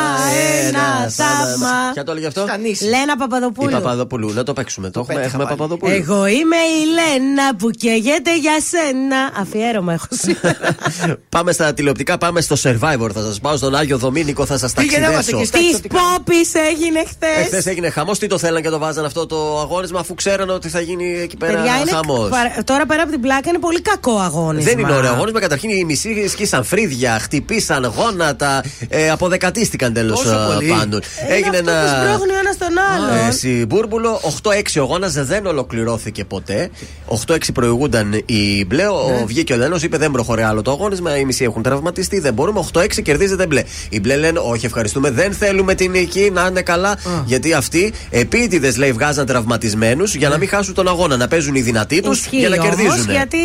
Ένα 0.66 1.10
θαύμα. 1.10 1.90
Ποια 1.92 2.04
το 2.04 2.10
έλεγε 2.10 2.26
αυτό; 2.26 2.46
Λένα 2.90 3.12
Η 3.14 3.18
Παπαδοπούλου. 3.18 3.70
Παπαδοπούλου. 3.70 4.32
Να 4.32 4.42
το 4.42 4.52
παίξουμε. 4.52 4.90
Το 4.90 5.00
έχουμε, 5.00 5.20
έχουμε 5.24 5.44
Παπαδοπούλου. 5.44 5.92
Εγώ 5.92 6.26
είμαι 6.26 6.56
η 6.56 6.84
Λένα 6.94 7.56
που 7.56 7.70
καίγεται 7.70 8.38
για 8.38 8.56
σένα. 8.70 9.30
Αφιέρωμα 9.40 9.92
έχω 9.92 10.06
σήμερα. 10.10 10.58
Πάμε 11.36 11.52
στα 11.52 11.74
τηλεοπτικά, 11.74 12.18
πάμε 12.18 12.40
στο 12.40 12.56
survivor. 12.62 13.10
Θα 13.14 13.22
σας 13.22 13.40
πάω 13.40 13.56
στον 13.56 13.74
Άγιο 13.74 13.98
Δομήνικο, 13.98 14.46
θα 14.46 14.58
σας 14.58 14.72
ταξιδέψω. 14.72 15.36
Της 15.36 15.80
Πόπης 15.80 16.54
έγινε 16.54 17.04
χθες. 17.04 17.38
Εχθές 17.38 17.66
έγινε 17.66 17.90
χαμός. 17.90 18.18
Τι 18.18 18.26
το 18.26 18.38
θέλαν 18.38 18.62
και 18.62 18.68
το 18.68 18.78
βάζαν 18.78 19.04
αυτό 19.04 19.26
το 19.26 19.60
αγώνισμα, 19.60 20.00
αφού 20.00 20.14
ξέραν 20.14 20.50
ότι 20.50 20.68
θα 20.68 20.80
γίνει 20.80 21.20
εκεί 21.20 21.36
πέρα 21.36 21.52
Παιδιά, 21.52 21.76
είναι, 21.76 21.90
χαμός. 22.14 22.28
παρα- 22.30 22.54
τώρα 22.64 22.86
πέρα 22.86 23.02
από 23.02 23.10
την 23.10 23.20
πλάκα 23.20 23.48
είναι 23.48 23.58
πολύ 23.58 23.80
κακό 23.80 24.18
αγώνισμα. 24.18 24.70
Δεν 24.70 24.78
είναι 24.78 24.92
ωραίο 24.92 25.12
αγώνισμα. 25.12 25.40
Καταρχήν 25.40 25.70
οι 25.70 25.84
μισοί 25.84 26.28
σκίσαν 26.28 26.64
φρύδια, 26.64 27.18
χτυπήσαν 27.18 27.92
γόνατα, 27.96 28.62
ε, 28.88 29.10
αποδεκατίστηκαν 29.10 29.92
τέλος 29.92 30.22
Τόσο 30.22 30.36
πολύ. 30.54 30.68
πάντων. 30.70 31.00
Ε, 31.28 31.34
Έγινε 31.34 31.56
είναι 31.56 31.70
αυτό 31.70 31.84
που 31.84 32.02
σπρώχνει 32.04 32.32
ο 32.32 32.38
ένας 32.38 32.56
τον 32.58 32.68
άλλον. 32.94 33.28
Ε, 33.28 33.30
Συμπούρμπουλο, 33.30 34.20
8-6 34.22 34.80
ο 34.80 34.84
γόνας 34.84 35.12
δεν 35.12 35.46
ολοκληρώθηκε 35.46 36.24
ποτέ. 36.24 36.70
8-6 37.06 37.52
προηγούνταν 37.52 38.12
οι 38.26 38.64
μπλε. 38.66 38.86
Ο 38.86 39.10
Ναι. 39.18 39.24
βγήκε 39.26 39.52
ο 39.52 39.56
Λένος, 39.56 39.82
είπε 39.82 39.96
δεν 39.96 40.10
προχωρεί 40.10 40.42
άλλο 40.42 40.62
το 40.62 40.70
αγώνισμα. 40.70 41.16
Οι 41.16 41.24
μισοί 41.24 41.44
έχουν 41.44 41.62
τραυματιστεί, 41.62 42.20
δεν 42.20 42.32
μπορούμε. 42.34 42.58
8-6 42.58 43.02
κερδίζεται 43.02 43.46
μπλε. 43.46 43.62
Οι 43.88 44.00
μπλε 44.00 44.16
λένε 44.16 44.38
όχι, 44.38 44.66
ευχαριστούμε, 44.66 45.10
δεν 45.10 45.32
θέλουμε 45.32 45.74
την 45.74 45.90
νική, 45.90 46.30
να 46.32 46.46
είναι 46.50 46.62
καλά. 46.62 46.96
Γιατί 47.26 47.52
αυτοί 47.52 47.92
επίτηδες 48.10 48.76
λέει 48.76 48.92
βγάζαν 48.92 49.26
τραυματισμένους 49.26 50.14
για 50.14 50.28
να 50.28 50.36
μην 50.38 50.48
χάσουν 50.48 50.74
τον 50.74 50.88
αγώνα. 50.88 51.16
Να 51.16 51.28
παίζουν 51.28 51.54
οι 51.54 51.60
δυνατοί 51.60 51.97
τους 52.02 52.18
Ισχύει 52.20 52.36
για 52.36 52.48
να 52.48 52.56
όμως, 52.56 52.68
κερδίζουν. 52.76 53.10
γιατί, 53.10 53.38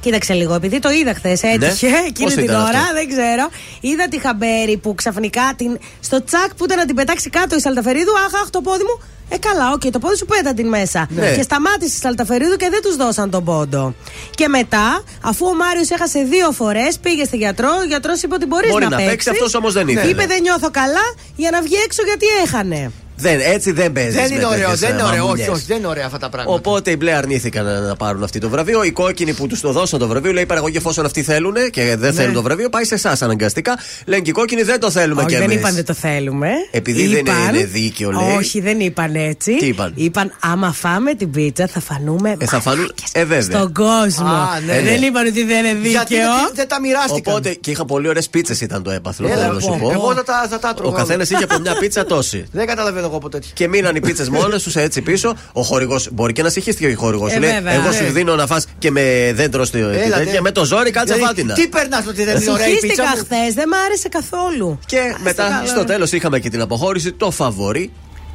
κοίταξε 0.00 0.32
λίγο, 0.34 0.54
επειδή 0.54 0.78
το 0.78 0.90
είδα 0.90 1.14
χθες, 1.14 1.42
έτυχε 1.42 1.88
Ναι. 1.88 1.96
εκείνη 2.06 2.24
Πώς 2.26 2.34
την 2.34 2.42
ήταν 2.44 2.56
ώρα, 2.56 2.78
αυτό; 2.78 2.94
δεν 2.94 3.08
ξέρω. 3.08 3.48
Είδα 3.80 4.08
τη 4.08 4.18
χαμπέρι 4.20 4.76
που 4.76 4.94
ξαφνικά 4.94 5.52
την, 5.56 5.78
στο 6.00 6.24
τσακ 6.24 6.54
που 6.54 6.64
ήταν 6.64 6.78
να 6.78 6.84
την 6.84 6.94
πετάξει 6.94 7.30
κάτω 7.30 7.56
η 7.56 7.60
Σαλταφερίδου, 7.60 8.12
αχ, 8.26 8.40
αχ, 8.42 8.50
το 8.50 8.60
πόδι 8.60 8.82
μου. 8.82 9.02
Ε, 9.32 9.38
καλά, 9.38 9.72
οκ, 9.72 9.80
το 9.92 9.98
πόδι 9.98 10.16
σου 10.16 10.26
πέτα 10.26 10.54
την 10.54 10.68
μέσα. 10.68 11.06
Ναι. 11.10 11.34
Και 11.36 11.42
σταμάτησε 11.42 11.94
η 11.96 12.00
Σαλταφερίδου 12.00 12.56
και 12.56 12.68
δεν 12.70 12.82
τους 12.82 12.96
δώσαν 12.96 13.30
τον 13.30 13.44
πόντο. 13.44 13.94
Και 14.30 14.48
μετά, 14.48 15.02
αφού 15.22 15.46
ο 15.46 15.54
Μάριος 15.54 15.90
έχασε 15.90 16.22
δύο 16.22 16.50
φορές, 16.52 16.98
πήγε 16.98 17.24
στη 17.24 17.36
γιατρό, 17.36 17.68
ο 17.82 17.84
γιατρός 17.86 18.22
είπε 18.22 18.34
ότι 18.34 18.46
μπορείς 18.46 18.70
Μπορεί 18.70 18.84
να, 18.84 18.90
να 18.90 18.96
παίξει. 18.96 19.10
παίξεις, 19.10 19.30
αυτός 19.32 19.54
όμως 19.54 19.72
δεν 19.72 19.88
ήθελε. 19.88 20.10
Είπε 20.10 20.26
δεν 20.26 20.40
νιώθω 20.42 20.70
καλά 20.70 21.06
για 21.36 21.50
να 21.50 21.62
βγει 21.62 21.74
έξω 21.84 22.02
γιατί 22.02 22.26
έχανε. 22.44 22.92
Δεν, 23.20 23.40
έτσι 23.44 23.72
δεν 23.72 23.92
παίζεις. 23.92 24.14
Δεν 24.14 24.32
είναι 24.32 24.46
ωραίο, 24.46 24.74
δεν 24.76 24.92
είναι 24.92 25.02
ωραίο. 25.02 25.28
Όχι, 25.28 25.48
όχι, 25.48 25.64
δεν 25.66 25.76
είναι 25.78 25.86
ωραία 25.86 26.06
αυτά 26.06 26.18
τα 26.18 26.28
πράγματα. 26.28 26.58
Οπότε 26.58 26.90
οι 26.90 26.96
μπλε 26.98 27.12
αρνήθηκαν 27.12 27.64
να- 27.64 27.80
να 27.80 27.96
πάρουν 27.96 28.22
αυτή 28.22 28.38
το 28.38 28.48
βραβείο. 28.48 28.82
Οι 28.84 28.90
κόκκινοι 28.92 29.32
που 29.32 29.46
τους 29.46 29.60
το 29.60 29.72
δώσαν 29.72 29.98
το 29.98 30.06
βραβείο 30.08 30.32
λέει 30.32 30.46
παραγωγή 30.46 30.76
εφόσον 30.76 31.04
αυτοί 31.04 31.22
θέλουν 31.22 31.54
και 31.70 31.84
δεν 31.84 31.98
Ναι. 31.98 32.12
θέλουν 32.20 32.34
το 32.34 32.42
βραβείο, 32.42 32.68
πάει 32.68 32.84
σε 32.84 32.94
εσάς 32.94 33.22
αναγκαστικά. 33.22 33.78
Λένε 34.06 34.22
και 34.22 34.30
οι 34.30 34.32
κόκκινοι 34.32 34.62
δεν 34.62 34.80
το 34.80 34.90
θέλουμε 34.90 35.20
Όχι, 35.22 35.30
κι 35.30 35.36
δεν 35.36 35.44
εμείς. 35.50 35.56
είπαν 35.56 35.74
δεν 35.74 35.84
το 35.84 35.94
θέλουμε. 35.94 36.48
Επειδή 36.70 37.06
δεν 37.06 37.24
είναι 37.54 37.64
δίκαιο, 37.64 38.10
λέει. 38.10 38.36
Όχι, 38.36 38.60
δεν 38.60 38.80
είπαν 38.80 39.14
έτσι. 39.14 39.56
Τι 39.56 39.66
είπαν; 39.66 39.92
Είπαν 39.94 40.32
άμα 40.40 40.72
φάμε 40.72 41.14
την 41.14 41.30
πίτσα 41.30 41.66
θα 41.66 41.80
φανούμε 41.80 42.34
Ε, 42.38 42.46
θα 42.46 42.60
φανούν. 42.60 42.92
Ε, 43.12 43.24
βέβαια. 43.24 43.58
στον 43.58 43.72
κόσμο. 43.72 44.26
Α, 44.26 44.60
ναι, 44.66 44.80
δεν 44.82 45.00
ναι. 45.00 45.06
είπαν 45.06 45.26
ότι 45.26 45.44
δεν 45.44 45.64
είναι 45.64 45.74
δίκαιο. 45.74 45.90
Γιατί 45.90 46.14
δεν, 46.14 46.50
δεν 46.54 46.68
τα 46.68 46.80
μοιράστηκαν. 46.80 47.32
Οπότε 47.34 47.54
και 47.54 47.70
είχαν 47.70 47.86
πολύ 47.86 48.08
ωραίες 48.08 48.28
πίτσες 48.28 48.60
ήταν 48.60 48.82
το 48.82 48.90
έπαθλο. 48.90 49.26
Έλα, 49.28 49.36
θέλω 49.42 49.52
να 49.52 49.60
σου 49.60 49.66
πω. 49.68 49.76
πω. 49.80 49.90
Εγώ 49.90 50.14
θα 50.14 50.22
τα, 50.24 50.46
θα 50.50 50.58
τα 50.58 50.68
Ο 50.70 50.74
τρώγα. 50.74 50.96
καθένας 50.96 51.30
είχε 51.30 51.44
από 51.44 51.58
μια 51.58 51.74
πίτσα 51.78 52.04
τόση. 52.04 52.44
Δεν 52.52 52.66
καταλαβαίνω 52.66 53.08
εγώ 53.10 53.16
από 53.18 53.28
τέτοια. 53.28 53.50
Και 53.54 53.68
μείναν 53.68 53.96
οι 53.96 54.00
πίτσες 54.00 54.28
μόνες 54.28 54.62
τους 54.62 54.76
έτσι 54.76 55.00
πίσω. 55.02 55.36
Ο 55.52 55.62
χορηγός 55.62 56.08
μπορεί 56.12 56.32
και 56.32 56.42
να 56.42 56.48
συγχύστηκε 56.48 56.86
ο 56.86 57.00
χορηγός. 57.00 57.30
Ε, 57.30 57.34
Σου 57.34 57.40
λέει: 57.40 57.50
βέβαια. 57.52 57.72
Εγώ 57.72 57.88
Ναι. 57.88 57.94
σου 57.96 58.12
δίνω 58.12 58.34
να 58.34 58.46
φας 58.46 58.66
και 58.78 58.90
με 58.90 59.32
δέντρο 59.34 59.64
στη 59.64 59.78
Έλα, 59.78 59.90
τέτοια. 59.92 60.32
ναι. 60.32 60.40
Με 60.40 60.50
το 60.52 60.64
ζόρι 60.64 60.90
κάτσε 60.90 61.14
Δηλαδή, 61.14 61.34
φάτινα. 61.34 61.54
Τι 61.54 61.68
περνάς 61.68 62.06
ότι 62.06 62.24
δεν 62.24 62.40
είναι 62.40 62.50
ωραία 62.50 62.66
η 62.66 62.70
πίτσα 62.70 62.80
Συγχύστηκα 62.86 63.10
μου; 63.16 63.24
χθες, 63.24 63.54
δεν 63.54 63.68
μ' 63.68 63.74
άρεσε 63.86 64.08
καθόλου. 64.08 64.78
Και 64.86 65.14
μετά 65.22 65.48
καλό. 65.48 65.66
στο 65.66 65.84
τέλος 65.84 66.12
είχαμε 66.12 66.38
και 66.38 66.50
την 66.50 66.60
αποχώρηση. 66.60 67.12
Το 67.12 67.30
φαβορή 67.30 67.90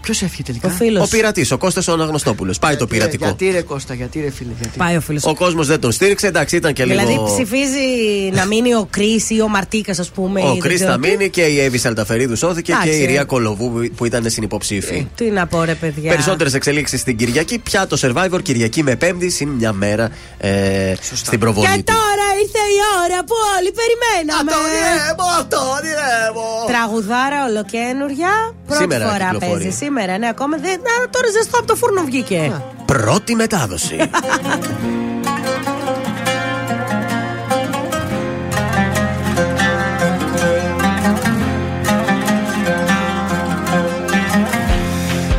Ποιος 0.06 0.22
έφυγε 0.22 0.44
τελικά; 0.44 0.68
Ο 0.68 0.72
φίλος. 0.72 1.04
Ο 1.08 1.08
πειρατής, 1.16 1.52
ο 1.52 1.58
Κώστας 1.58 1.88
ο 1.88 1.92
Αναγνωστόπουλος. 1.92 2.60
Πάει 2.60 2.76
το 2.76 2.88
πειρατικό. 2.88 3.26
Γιατί 3.26 3.50
ρε 3.52 3.62
Κώστα, 3.62 3.94
γιατί 3.94 4.20
ρε 4.22 4.30
φίλε. 4.30 4.50
Γιατί; 4.62 4.78
Πάει 4.78 4.96
ο 4.96 5.02
φίλος. 5.02 5.24
Ο 5.26 5.36
κόσμος 5.36 5.68
δεν 5.68 5.80
τον 5.80 5.92
στήριξε, 5.92 6.28
εντάξει, 6.28 6.56
ήταν 6.56 6.74
και 6.74 6.86
λίγο. 6.86 7.00
Δηλαδή 7.00 7.20
ψηφίζει 7.34 7.80
να 8.34 8.46
μείνει 8.46 8.74
ο 8.76 8.88
Κρι 8.90 9.24
ή 9.30 9.42
ο 9.42 9.48
Μαρτίκας, 9.48 10.00
ας 10.00 10.10
πούμε. 10.10 10.42
Ο 10.42 10.46
ή 10.46 10.50
δεν 10.52 10.60
Κρι 10.60 10.74
ξέρω 10.76 10.92
θα 10.92 11.00
τι. 11.00 11.08
μείνει 11.10 11.30
και 11.30 11.42
η 11.42 11.60
Εύη 11.60 11.78
Σαλταφερίδου 11.78 12.36
σώθηκε 12.36 12.72
και 12.72 12.78
Εντάξει. 12.84 13.02
η 13.02 13.06
Ρία 13.06 13.24
Κολοβού 13.24 13.72
που- 13.72 13.90
που 13.96 14.06
ήταν 14.06 14.30
συνυποψήφοι. 14.30 15.08
Τι 15.16 15.26
να 15.30 15.48
πω, 15.48 15.64
ρε 15.64 15.74
παιδιά. 15.74 16.10
Περισσότερες 16.12 16.54
εξελίξεις 16.54 17.00
στην 17.00 17.18
Κυριακή. 17.18 17.58
Πια 17.60 17.88
το 17.88 17.98
survivor 18.02 18.40
Κυριακή 18.44 18.84
με 18.84 18.96
Πέμπτη 18.96 19.30
συν 19.30 19.50
μια 19.50 19.74
μέρα 19.74 20.10
ε, 20.38 20.94
στην 21.14 21.40
προβολή. 21.40 21.68
Και 21.68 21.78
του. 21.78 21.84
τώρα 21.84 22.26
ήρθε 22.42 22.58
η 22.78 22.80
ώρα 23.06 23.24
που 23.24 23.36
όλοι 23.58 23.72
περιμέναμε. 23.80 24.52
Το 24.52 24.58
ονειρεύω, 24.58 25.30
το 25.50 25.58
ονειρεύω. 25.78 26.48
Τραγουδάρα 26.68 27.40
ολοκένουργια. 27.50 28.34
Πρώτη 28.68 28.82
Σήμερα 28.82 29.06
φορά 29.10 29.26
κυκλοφορεί. 29.32 29.62
παίζει. 29.62 29.78
Σήμερα, 29.78 29.94
ναι, 30.04 30.28
ακόμα 30.28 30.58
δεν. 30.58 30.72
Να, 30.72 31.10
τώρα 31.10 31.28
ζεστό 31.32 31.58
από 31.58 31.68
το 31.68 31.76
φούρνο 31.76 32.02
βγήκε. 32.04 32.62
Πρώτη 32.86 33.36
μετάδοση. 33.36 33.98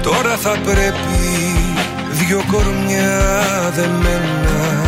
Τώρα 0.02 0.36
θα 0.36 0.56
πρέπει 0.64 1.56
δυο 2.10 2.42
κορμιά 2.52 3.20
δεμένα 3.74 4.84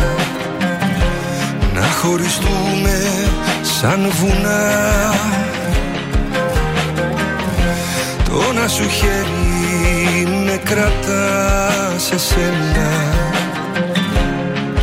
Να 1.73 1.81
χωριστούμε 1.81 3.01
σαν 3.61 4.11
βουνά 4.11 5.13
Το 8.23 8.53
να 8.53 8.67
σου 8.67 8.89
χέρι 8.89 9.58
με 10.45 10.59
κρατά 10.63 11.93
σε 11.97 12.17
σένα. 12.17 12.89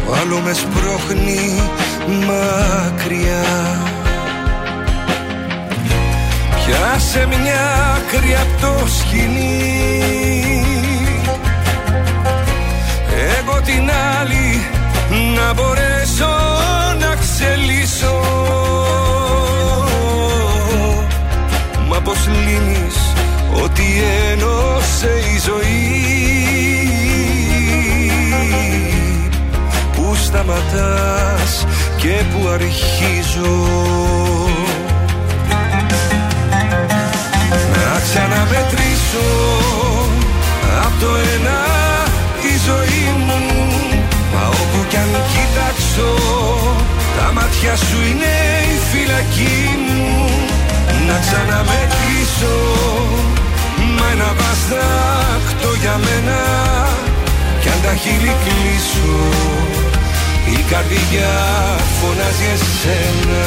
Το 0.07 0.13
άλλο 0.21 0.41
με 0.41 0.53
σπρώχνει 0.53 1.61
μακριά. 2.07 3.45
Πιάσε 6.55 7.27
μια 7.27 7.95
άκρη 7.97 8.35
απ' 8.35 8.61
το 8.61 8.87
σκηνή 8.87 9.77
Εγώ 13.39 13.61
την 13.61 13.91
άλλη 14.21 14.67
να 15.37 15.55
μπορέσω 15.55 16.29
να 17.01 17.15
ξελίσω. 17.15 18.21
Μα 21.89 22.01
πως 22.01 22.29
λύνεις 22.29 23.06
ότι 23.63 23.85
ένωσε 24.33 25.13
η 25.35 25.41
ζωή 25.45 26.07
Πού 29.93 30.15
σταματάς 30.15 31.67
και 31.97 32.23
που 32.33 32.49
αρχίζω. 32.49 33.57
Να 37.73 38.01
ξαναμετρήσω 38.01 39.29
Απ' 40.85 41.01
το 41.01 41.09
ένα 41.35 41.61
τη 42.43 42.53
ζωή 42.67 43.05
μου. 43.27 43.41
Μα 44.35 44.49
όπου 44.49 44.87
κι 44.89 44.97
αν 44.97 45.09
κοιτάξω 45.33 46.11
Τα 47.19 47.33
μάτια 47.33 47.77
σου 47.77 47.99
είναι 48.11 48.35
η 48.75 48.79
φυλακή 48.91 49.61
μου. 49.87 50.31
Να 51.07 51.19
ξαναμετρήσω 51.19 52.57
Μα 53.37 53.46
ένα 54.17 54.33
βαστάκτο 54.39 55.69
για 55.81 56.01
μένα. 56.05 56.41
Κι 57.61 57.69
αν 57.69 57.81
τα 57.83 57.95
χείλη 57.95 58.35
κλείσω 58.45 59.17
Η 60.59 60.65
καρδιά 60.71 61.35
φωνάζει 62.01 62.47
εσένα 62.55 63.47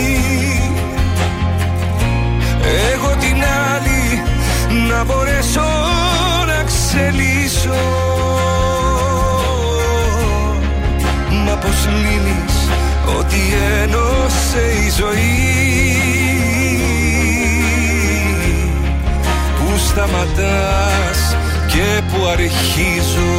Εγώ 2.63 3.15
την 3.19 3.43
άλλη 3.73 4.21
να 4.89 5.03
μπορέσω 5.03 5.69
να 6.47 6.63
ξελίσω. 6.63 7.79
Μα 11.45 11.53
πως 11.55 11.87
λύνεις 11.87 12.69
ότι 13.19 13.39
ένωσε 13.81 14.61
η 14.85 14.91
ζωή; 14.97 15.41
Πού 19.57 19.77
σταματάς 19.77 21.35
και 21.67 22.01
που 22.11 22.25
αρχίζω; 22.25 23.33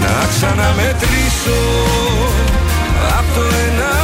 Να 0.00 0.26
ξαναμετρήσω 0.28 1.60
Απ' 3.18 3.34
το 3.34 3.40
ένα 3.40 3.94
τη 3.94 4.03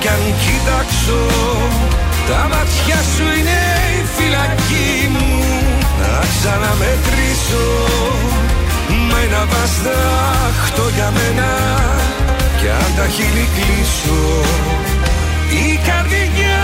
κι 0.00 0.08
αν 0.08 0.24
κοιτάξω 0.44 1.20
Τα 2.28 2.48
μάτια 2.50 2.98
σου 3.12 3.24
είναι 3.38 3.60
η 3.98 4.02
φυλακή 4.16 4.92
μου. 5.14 5.30
Να 6.00 6.18
ξαναμετρήσω 6.32 7.68
Μα 9.08 9.18
ένα 9.26 9.44
βαστάχτο 9.52 10.84
για 10.94 11.10
μένα. 11.16 11.50
Κι 12.58 12.68
αν 12.68 12.90
τα 12.96 13.06
χείλη 13.14 13.48
κλείσω 13.54 14.22
Η 15.64 15.80
καρδιά 15.86 16.62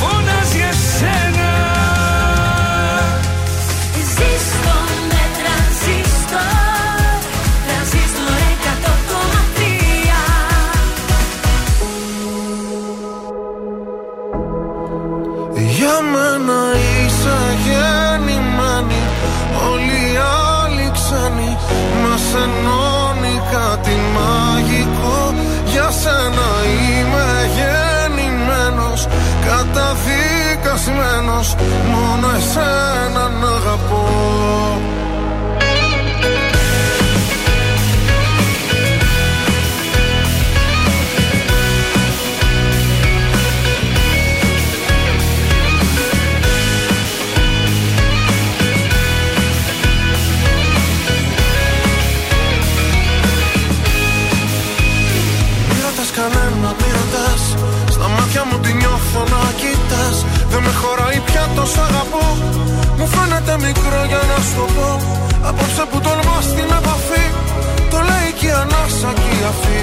φωνάζει 0.00 0.60
εσένα. 0.70 1.50
Ζήστο 4.14 4.87
Για 30.78 30.86
σένα 30.86 30.96
είμαι 30.96 31.02
γεννημένος 31.02 31.54
Καταδίκα 31.54 31.56
καταδικασμένος 31.56 31.56
Μόνο 31.90 32.26
εσένα 32.36 33.28
να 33.28 33.48
αγαπώ 33.48 34.77
σ' 61.72 61.80
αγαπώ. 61.86 62.26
Μου 62.98 63.06
φαίνεται 63.14 63.54
μικρό 63.66 64.00
για 64.10 64.22
να 64.30 64.38
σου 64.46 64.54
το 64.58 64.66
πω. 64.76 64.90
Απόψε 65.48 65.84
που 65.90 65.98
τολμάς 66.06 66.44
στην 66.50 66.68
επαφή 66.78 67.24
Το 67.92 67.98
λέει 68.08 68.30
και 68.38 68.46
η 68.46 68.54
ανάσα 68.62 69.10
και 69.20 69.30
η 69.38 69.42
αφή. 69.52 69.80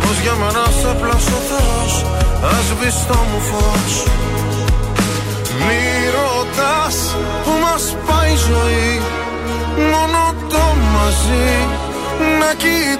Πως 0.00 0.16
για 0.24 0.34
μένα 0.40 0.64
σε 0.80 0.90
πλάσω 1.00 1.38
Θεός 1.48 1.92
Ας 2.54 2.66
το 3.08 3.18
μου 3.28 3.40
φως. 3.48 3.94
Μη 5.64 5.84
ρωτάς 6.16 6.96
που 7.44 7.52
μας 7.64 7.84
πάει 8.06 8.32
η 8.32 8.36
ζωή 8.36 9.00
Μόνο 9.92 10.34
το 10.48 10.64
μαζί 10.94 11.50
να 12.40 12.50
κοιτάς. 12.62 12.92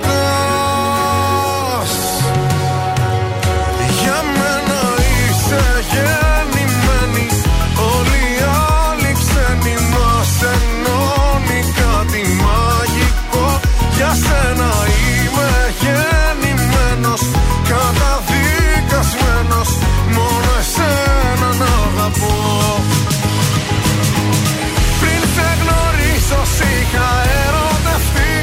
Για 4.02 4.20
μένα 4.36 4.80
είσαι 4.98 5.62
γεννημένη 5.90 6.35
να 22.20 22.26
αγαπώ. 22.26 22.82
Πριν 25.00 25.22
σε 25.34 25.48
γνωρίσω 25.60 26.40
σ' 26.54 26.60
είχα 26.74 27.10
ερωτευτεί. 27.44 28.34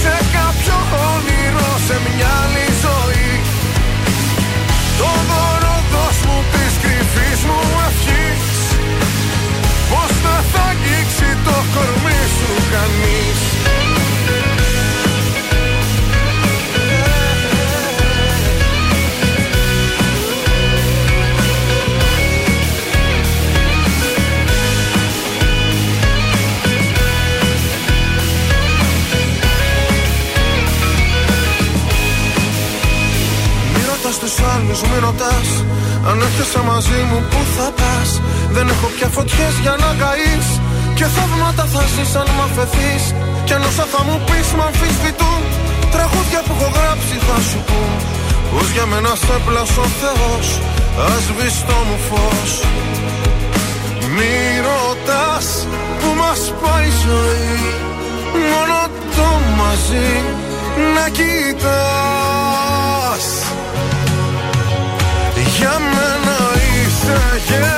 Σε 0.00 0.14
κάποιο 0.36 0.76
όνειρο 1.12 1.68
σε 1.86 1.96
μια 2.04 2.30
άλλη 2.42 2.66
τους 34.68 34.80
άλλους, 34.82 34.90
μη 34.90 34.98
ρωτάς 35.06 35.48
Αν 36.08 36.16
έρχεσαι 36.26 36.60
μαζί 36.70 37.00
μου 37.08 37.18
που 37.30 37.40
θα 37.56 37.68
πας; 37.78 38.10
Δεν 38.54 38.66
έχω 38.72 38.86
πια 38.94 39.08
φωτιές 39.16 39.54
για 39.64 39.74
να 39.82 39.90
καείς. 40.00 40.46
Και 40.98 41.06
θαύματα 41.14 41.64
θα 41.72 41.82
ζεις 41.92 42.12
αν 42.20 42.28
μ' 42.36 42.42
αφαιθείς. 42.46 43.04
Κι 43.46 43.52
αν 43.56 43.62
όσα 43.68 43.86
θα 43.92 44.00
μου 44.06 44.16
πεις 44.26 44.48
μ' 44.56 44.64
αμφισβητούν. 44.68 45.42
Τραγούδια 45.94 46.40
που 46.46 46.52
έχω 46.56 46.68
γράψει 46.76 47.16
θα 47.26 47.38
σου 47.48 47.58
πούν. 47.68 47.92
Πως 48.50 48.66
για 48.74 48.86
μένα 48.90 49.12
σε 49.24 49.36
πλάσω 49.46 49.82
ο 49.88 49.90
Θεός 50.00 50.46
Ας 51.12 51.24
το 51.68 51.76
μου 51.88 51.98
φως. 52.08 52.52
Μη 54.14 54.34
ρωτάς 54.68 55.46
που 56.00 56.08
μας 56.20 56.40
πάει 56.62 56.88
η 56.92 56.94
ζωή. 57.04 57.58
Μόνο 58.50 58.78
το 59.16 59.28
μαζί 59.60 60.10
να 60.94 61.04
κοιτάς 61.16 62.48
για 65.58 65.78
μένα 65.78 66.36
είσαι 66.84 67.16
γεννημένη 67.46 67.77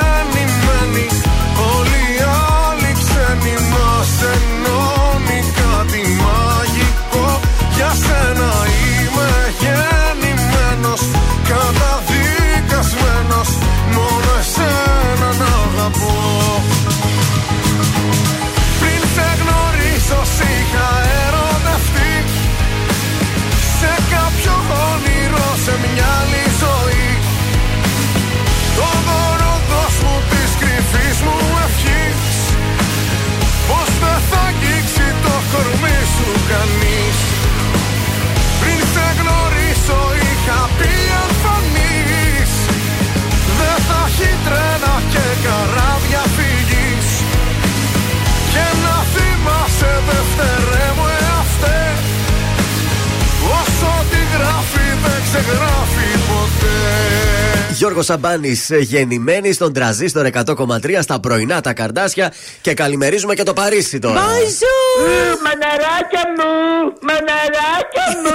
Γιώργος 58.01 58.05
Σαμπάνης, 58.05 58.69
γεννημένη 58.79 59.51
στον 59.53 59.73
τρανζίστορ 59.73 60.25
100,3 60.25 61.01
στα 61.01 61.19
πρωινά 61.19 61.61
τα 61.61 61.73
καρντάσια 61.73 62.33
και 62.61 62.73
καλημερίζουμε 62.73 63.33
και 63.33 63.43
το 63.43 63.53
Παρίσι 63.53 63.99
τώρα. 63.99 64.19
Μαναράκια 65.45 66.23
μου! 66.37 66.51
Μαναράκια 67.07 68.05
μου! 68.23 68.33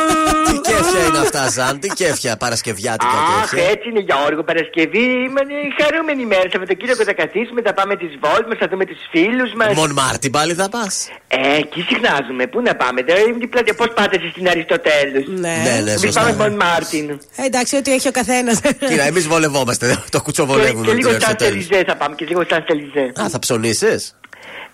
Τι 0.49 0.55
κέφια 0.69 1.03
είναι 1.09 1.19
αυτά, 1.27 1.43
Ζαν, 1.57 1.79
τι 1.81 1.89
κέφια 1.89 2.37
Παρασκευιάτικα 2.37 3.19
Αχ, 3.43 3.51
κέφια. 3.51 3.69
έτσι 3.73 3.89
είναι 3.89 4.01
Γιώργο, 4.09 4.43
Παρασκευή. 4.51 5.05
Είμαι 5.27 5.41
χαρούμενη 5.81 6.25
μέρα. 6.33 6.47
Σαββατοκύριακο 6.53 7.03
θα 7.11 7.15
καθίσουμε, 7.23 7.61
θα 7.69 7.73
πάμε 7.79 7.97
τις 8.03 8.13
βόλτες 8.23 8.47
μας, 8.51 8.55
θα 8.63 8.67
δούμε 8.71 8.85
τους 8.91 8.97
φίλους 9.13 9.51
μας. 9.59 9.71
Μονμάρτη 9.81 10.31
πάλι 10.37 10.53
θα 10.61 10.69
πας; 10.75 10.95
Ε, 11.29 11.57
εκεί 11.63 11.81
συχνάζουμε. 11.89 12.43
Πού 12.53 12.59
να 12.69 12.75
πάμε, 12.83 12.99
δεν 13.09 13.17
είναι 13.29 13.39
δίπλα. 13.43 13.61
Πώς 13.81 13.89
πάτε 13.99 14.15
εσείς 14.19 14.31
στην 14.35 14.45
Αριστοτέλους; 14.53 15.25
Ναι. 15.45 15.55
Ναι, 15.67 15.75
ναι, 15.85 15.91
Εμείς 15.97 16.01
σωστά. 16.05 16.21
πάμε 16.21 16.33
Μονμάρτη. 16.43 17.07
Ε, 17.41 17.43
εντάξει, 17.51 17.73
ό,τι 17.81 17.91
έχει 17.97 18.09
ο 18.13 18.15
καθένας. 18.21 18.57
Κοίτα, 18.91 19.05
εμείς 19.13 19.25
βολευόμαστε. 19.33 19.56
Το 20.11 20.19
Και, 20.19 20.19
κουτσοβολεύουμε. 20.19 20.87
και 20.87 20.93
με 20.93 20.97
λίγο 20.99 21.11
την 21.11 21.21
σαν 21.21 21.29
Αριστοτέλους. 21.31 21.65
Σελιζέ 21.65 21.85
θα 21.89 21.97
πάμε, 21.97 22.15
και 22.15 22.25
λίγο 22.29 22.43
σαν 22.51 22.65
Σελιζέ. 22.69 23.13
Α, 23.23 23.29
θα 23.29 23.39
ψωνίσει. 23.39 24.13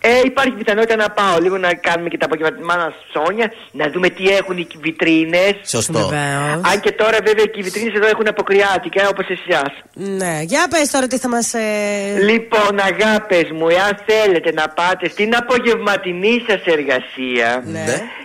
Ε, 0.05 0.21
υπάρχει 0.25 0.51
πιθανότητα 0.51 0.97
να 0.97 1.11
πάω 1.11 1.39
λίγο 1.41 1.59
να 1.59 1.75
κάνουμε 1.75 2.09
και 2.09 2.17
τα 2.19 2.27
απογευματινά 2.27 2.93
ψώνια, 3.09 3.53
να 3.73 3.91
δούμε 3.91 4.09
τι 4.09 4.29
έχουν 4.29 4.57
οι 4.59 4.67
βιτρίνες. 4.81 5.55
Σωστό. 5.65 5.99
Βεβαίως. 5.99 6.61
Αν 6.73 6.81
και 6.81 6.93
τώρα 6.93 7.19
βέβαια 7.29 7.45
και 7.45 7.59
οι 7.61 7.63
βιτρίνες 7.63 7.95
εδώ 7.95 8.07
έχουν 8.07 8.29
αποκριάτικα 8.29 9.09
όπως 9.09 9.27
εσά. 9.37 9.63
ναι, 9.95 10.35
για 10.43 10.67
πες 10.71 10.91
τώρα 10.91 11.07
τι 11.07 11.19
θα 11.19 11.29
μας. 11.29 11.55
Ε... 11.55 11.63
Λοιπόν, 12.31 12.73
αγάπες 12.91 13.47
μου, 13.57 13.69
εάν 13.69 13.93
θέλετε 14.07 14.53
να 14.53 14.69
πάτε 14.69 15.09
στην 15.09 15.37
απογευματινή 15.37 16.45
σας 16.49 16.63
εργασία 16.65 17.63
Ναι. 17.67 17.85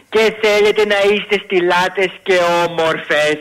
και 0.10 0.24
θέλετε 0.42 0.86
να 0.94 1.00
είστε 1.12 1.36
στυλάτε 1.46 2.04
και 2.24 2.36
όμορφες, 2.68 3.38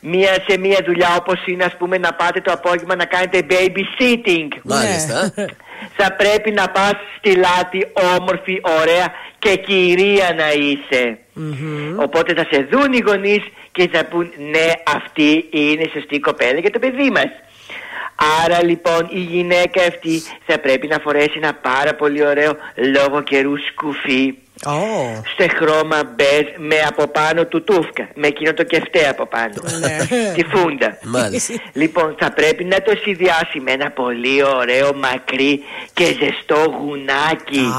μία 0.00 0.44
σε 0.48 0.58
μία 0.58 0.78
δουλειά 0.86 1.16
όπως 1.18 1.46
είναι, 1.46 1.64
ας 1.64 1.76
πούμε, 1.76 1.98
να 1.98 2.12
πάτε 2.14 2.40
το 2.40 2.52
απόγευμα 2.52 2.94
να 2.94 3.04
κάνετε 3.04 3.46
babysitting. 3.50 4.48
Μάλιστα. 4.62 5.32
Θα 5.96 6.12
πρέπει 6.12 6.50
να 6.50 6.68
πας 6.68 6.94
στη 7.18 7.36
λάτη 7.36 7.86
όμορφη, 8.18 8.60
ωραία 8.80 9.12
και 9.38 9.56
κυρία 9.56 10.34
να 10.36 10.52
είσαι. 10.52 11.18
Οπότε 11.96 12.34
θα 12.34 12.46
σε 12.50 12.68
δουν 12.70 12.92
οι 12.92 13.02
γονείς 13.06 13.42
και 13.72 13.88
θα 13.92 14.04
πούν 14.04 14.30
ναι 14.50 14.72
αυτή 14.96 15.48
είναι 15.50 15.90
σωστή 15.92 16.20
κοπέλα 16.20 16.58
για 16.58 16.70
το 16.70 16.78
παιδί 16.78 17.10
μας. 17.10 17.30
Άρα 18.44 18.64
λοιπόν 18.64 19.08
η 19.10 19.18
γυναίκα 19.18 19.82
αυτή 19.82 20.22
θα 20.46 20.58
πρέπει 20.58 20.86
να 20.86 20.98
φορέσει 20.98 21.32
ένα 21.36 21.54
πάρα 21.54 21.94
πολύ 21.94 22.26
ωραίο 22.26 22.56
λόγο 22.74 23.22
καιρού 23.22 23.52
σκουφί. 23.68 24.34
Σε 25.36 25.48
χρώμα 25.56 26.00
μπέζ 26.14 26.46
με 26.56 26.76
από 26.88 27.06
πάνω 27.06 27.44
του 27.44 27.64
τούφκα. 27.64 28.08
Με 28.14 28.26
εκείνο 28.26 28.54
το 28.54 28.62
κεφτέ 28.64 29.08
από 29.08 29.26
πάνω. 29.26 29.54
Τη 30.36 30.44
φούντα. 30.44 30.98
Μάλιστα. 31.04 31.54
Λοιπόν, 31.72 32.14
θα 32.18 32.32
πρέπει 32.32 32.64
να 32.64 32.82
το 32.82 32.92
συνδυάσει 33.02 33.60
με 33.60 33.70
ένα 33.70 33.90
πολύ 33.90 34.44
ωραίο 34.44 34.94
μακρύ 34.94 35.62
και 35.92 36.04
ζεστό 36.04 36.74
γουνάκι. 36.80 37.72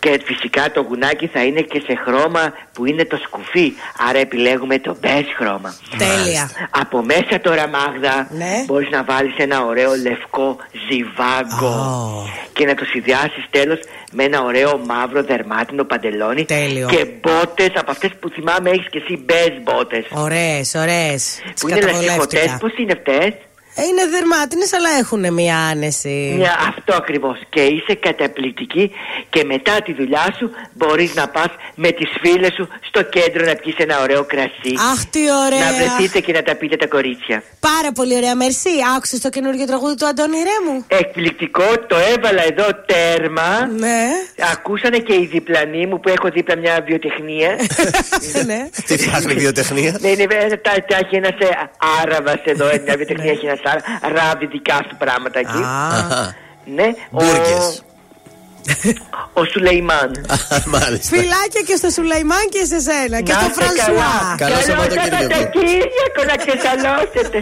Και 0.00 0.20
φυσικά 0.24 0.70
το 0.70 0.80
γουνάκι 0.80 1.26
θα 1.26 1.44
είναι 1.44 1.60
και 1.60 1.82
σε 1.86 1.94
χρώμα 2.04 2.52
που 2.72 2.86
είναι 2.86 3.04
το 3.04 3.16
σκουφί. 3.16 3.72
Άρα 4.08 4.18
επιλέγουμε 4.18 4.78
το 4.78 4.96
μπέζ 5.00 5.24
χρώμα. 5.36 5.74
Τέλεια. 5.98 6.50
Από 6.70 7.02
μέσα 7.02 7.40
τώρα, 7.40 7.68
Μάγδα, 7.68 8.28
Ναι. 8.36 8.64
μπορείς 8.66 8.90
να 8.90 9.04
βάλεις 9.04 9.34
ένα 9.36 9.64
ωραίο 9.64 9.90
λευκό 10.02 10.56
ζιβάγκο 10.88 12.28
και 12.52 12.66
να 12.66 12.74
το 12.74 12.84
συνδυάσεις 12.84 13.44
τέλος 13.50 13.78
με 14.12 14.24
ένα 14.24 14.42
ωραίο 14.42 14.80
μαύρο 14.86 15.22
δερμάτινο 15.22 15.84
παντελόνι 15.88 16.44
Τέλειο. 16.44 16.88
και 16.88 17.06
μπότες 17.20 17.72
από 17.74 17.90
αυτές 17.90 18.10
που 18.20 18.28
θυμάμαι 18.28 18.70
έχεις 18.70 18.88
και 18.90 18.98
εσύ 19.04 19.24
μπέζ 19.24 19.52
μπότες. 19.62 20.04
Ωραίες, 20.10 20.74
ωραίες. 20.74 21.40
Που 21.60 21.68
είναι 21.68 21.80
λασιχωτές, 21.80 22.56
πώς 22.60 22.72
είναι 22.78 22.92
αυτές; 22.92 23.32
Είναι 23.86 24.04
δερμάτινες, 24.14 24.72
αλλά 24.72 24.90
έχουν 24.98 25.32
μια 25.32 25.56
άνεση. 25.72 26.34
Μια, 26.36 26.54
αυτό 26.68 26.94
ακριβώς 26.94 27.38
και 27.48 27.60
είσαι 27.60 27.94
καταπληκτική 27.94 28.90
και 29.30 29.44
μετά 29.44 29.82
τη 29.84 29.92
δουλειά 29.92 30.34
σου 30.38 30.50
μπορείς 30.72 31.14
να 31.14 31.28
πας 31.28 31.50
με 31.74 31.90
τις 31.90 32.10
φίλες 32.20 32.52
σου 32.54 32.68
στο 32.88 33.02
κέντρο 33.02 33.44
να 33.44 33.54
πιεις 33.54 33.76
ένα 33.76 34.00
ωραίο 34.02 34.24
κρασί. 34.24 34.74
Αχ, 34.92 35.04
τι 35.04 35.20
ωραία. 35.46 35.70
Να 35.70 35.76
βρεθείτε 35.76 36.20
και 36.20 36.32
να 36.32 36.42
τα 36.42 36.54
πείτε 36.54 36.76
τα 36.76 36.86
κορίτσια. 36.86 37.42
Πάρα 37.60 37.92
πολύ 37.92 38.14
ωραία. 38.16 38.34
Μερσή. 38.34 38.70
Άκουσες 38.96 39.20
το 39.20 39.28
καινούργιο 39.28 39.66
τραγούδι 39.66 39.94
του 39.94 40.06
Αντώνη 40.06 40.36
Ρέμου; 40.48 40.84
Εκπληκτικό, 40.88 41.68
το 41.86 41.96
έβαλα 42.14 42.42
εδώ 42.50 42.66
τέρμα. 42.86 43.50
Ναι. 43.78 44.00
Ακούσανε 44.52 44.98
και 44.98 45.14
οι 45.14 45.26
διπλανοί 45.32 45.86
μου 45.86 46.00
που 46.00 46.08
έχω 46.08 46.28
δίπλα 46.28 46.56
μια 46.56 46.84
βιοτεχνία. 46.86 47.50
ναι. 48.50 48.68
Τι 48.86 48.98
φτιάχνει 48.98 49.32
η 49.32 49.36
βιοτεχνία; 49.36 49.96
Ναι, 50.00 50.08
είναι, 50.08 50.22
ε, 50.22 50.56
τα, 50.56 50.72
τα 50.88 50.96
έχει 50.96 51.16
ένας 51.16 51.34
Άραβας 52.02 52.40
εδώ, 52.44 52.66
ε, 52.68 52.82
μια 52.84 52.96
βιοτεχνία 52.96 53.30
έχει 53.30 53.46
ένας 53.46 53.60
ράβει 54.16 54.46
δικά 54.46 54.78
του 54.88 54.96
πράγματα 54.96 55.38
εκεί. 55.38 55.62
Αχα. 55.64 56.34
Ναι, 56.76 56.86
ο, 57.10 57.24
Μπουργκες. 57.24 57.82
ο 59.32 59.44
Σουλεϊμάν. 59.52 60.10
Μάλιστα. 60.74 61.16
Φιλάκια 61.16 61.62
και 61.66 61.76
στο 61.76 61.88
Σουλαϊμάν 61.90 62.44
και 62.50 62.64
σε 62.64 62.78
σένα. 62.80 63.20
Και 63.20 63.32
Να 63.32 63.38
στο 63.38 63.48
είστε 63.50 63.64
Φρανσουά. 63.64 63.84
καλά. 63.84 64.34
Καλό 64.36 64.54
Καλό 64.54 64.62
Σαββατοκύριακο. 64.66 65.32
Σαββατοκύριακο 65.32 66.20
να 66.30 66.36
ξεσαλώσετε. 66.42 67.38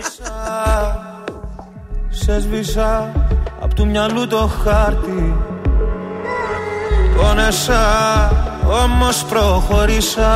Σε 2.09 2.41
σβήσα 2.41 3.13
απ' 3.61 3.75
του 3.75 3.87
μυαλού 3.87 4.27
το 4.27 4.51
χάρτη 4.65 5.35
Πόνεσα 7.17 7.83
όμως 8.85 9.25
προχωρήσα 9.25 10.33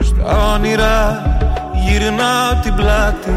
Στα 0.00 0.52
όνειρα 0.54 1.22
γυρνάω 1.86 2.54
την 2.62 2.74
πλάτη 2.74 3.34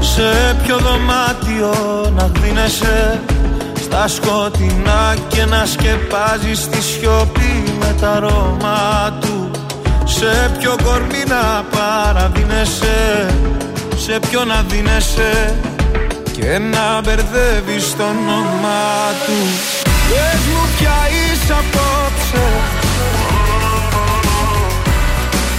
Σε 0.00 0.56
ποιο 0.62 0.78
δωμάτιο 0.78 1.74
να 2.16 2.30
δίνεσαι 2.40 3.20
Στα 3.82 4.08
σκοτεινά 4.08 5.14
και 5.28 5.44
να 5.44 5.66
σκεπάζεις 5.66 6.68
τη 6.68 6.82
σιωπή 6.82 7.64
με 7.78 7.94
τα 8.00 8.10
αρώμα 8.10 9.18
του. 9.20 9.50
Σε 10.04 10.50
ποιο 10.58 10.76
κορμί 10.84 11.24
να 11.28 11.64
παραδίνεσαι; 11.70 13.26
Σε 13.96 14.18
ποιο 14.28 14.44
να 14.44 14.62
δίνεσαι; 14.68 15.54
Και 16.32 16.58
να 16.58 17.00
μπερδεύεις 17.00 17.96
το 17.96 18.02
όνομά 18.02 18.94
του. 19.26 19.38
Πες 19.84 20.40
μου 20.52 20.68
ποια 20.78 20.96
είσαι 21.10 21.52
απόψε. 21.52 22.46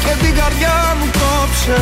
Και 0.03 0.25
την 0.25 0.35
καρδιά 0.35 0.95
μου 0.99 1.05
κόψε 1.05 1.81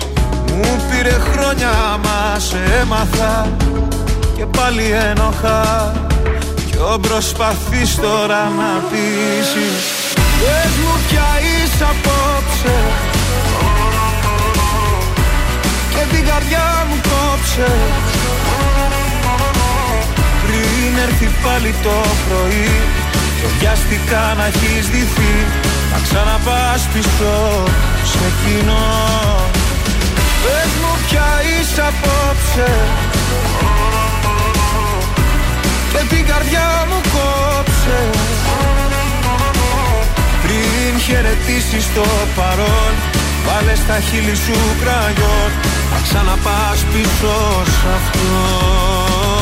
Μου 0.61 0.83
πήρε 0.89 1.17
χρόνια 1.31 1.99
μα 2.03 2.39
σε 2.39 2.57
έμαθα 2.81 3.47
Και 4.37 4.45
πάλι 4.45 4.83
ένοχα. 5.09 5.91
Κι 6.69 6.77
ο 6.77 6.99
προσπαθείς 6.99 7.95
τώρα 7.95 8.41
να 8.59 8.71
πείσεις 8.89 9.83
Πες 10.13 10.73
μου 10.81 10.93
ποια 11.07 11.27
είσαι 11.41 11.83
απόψε. 11.93 12.77
Και 15.93 16.15
την 16.15 16.25
καρδιά 16.25 16.85
μου 16.89 16.95
κόψε. 17.09 17.71
Πριν 20.43 20.97
έρθει 21.07 21.29
πάλι 21.43 21.75
το 21.83 21.97
πρωί 22.27 22.69
Και 23.39 23.47
βιαστικά 23.59 24.33
να 24.37 24.45
έχεις 24.45 24.89
δυθεί 24.89 25.33
Να 25.91 25.99
ξαναπάς 26.03 26.87
πίσω 26.93 27.33
σε 28.03 28.31
κοινό 28.41 29.50
Πες 30.43 30.71
μου 30.81 30.93
ποια 31.07 31.29
είσαι 31.49 31.81
απόψε. 31.91 32.71
Και 35.91 36.15
την 36.15 36.25
καρδιά 36.25 36.85
μου 36.89 37.01
κόψε. 37.13 37.99
Πριν 40.43 40.99
χαιρετήσεις 40.99 41.93
το 41.93 42.05
παρόν 42.35 42.93
Βάλε 43.45 43.75
στα 43.75 43.99
χείλη 43.99 44.35
σου 44.35 44.57
κραγιόν. 44.81 45.51
Να 45.91 45.99
ξαναπάς 46.03 46.79
πίσω 46.91 47.35
σ' 47.75 47.85
αυτόν. 47.95 49.41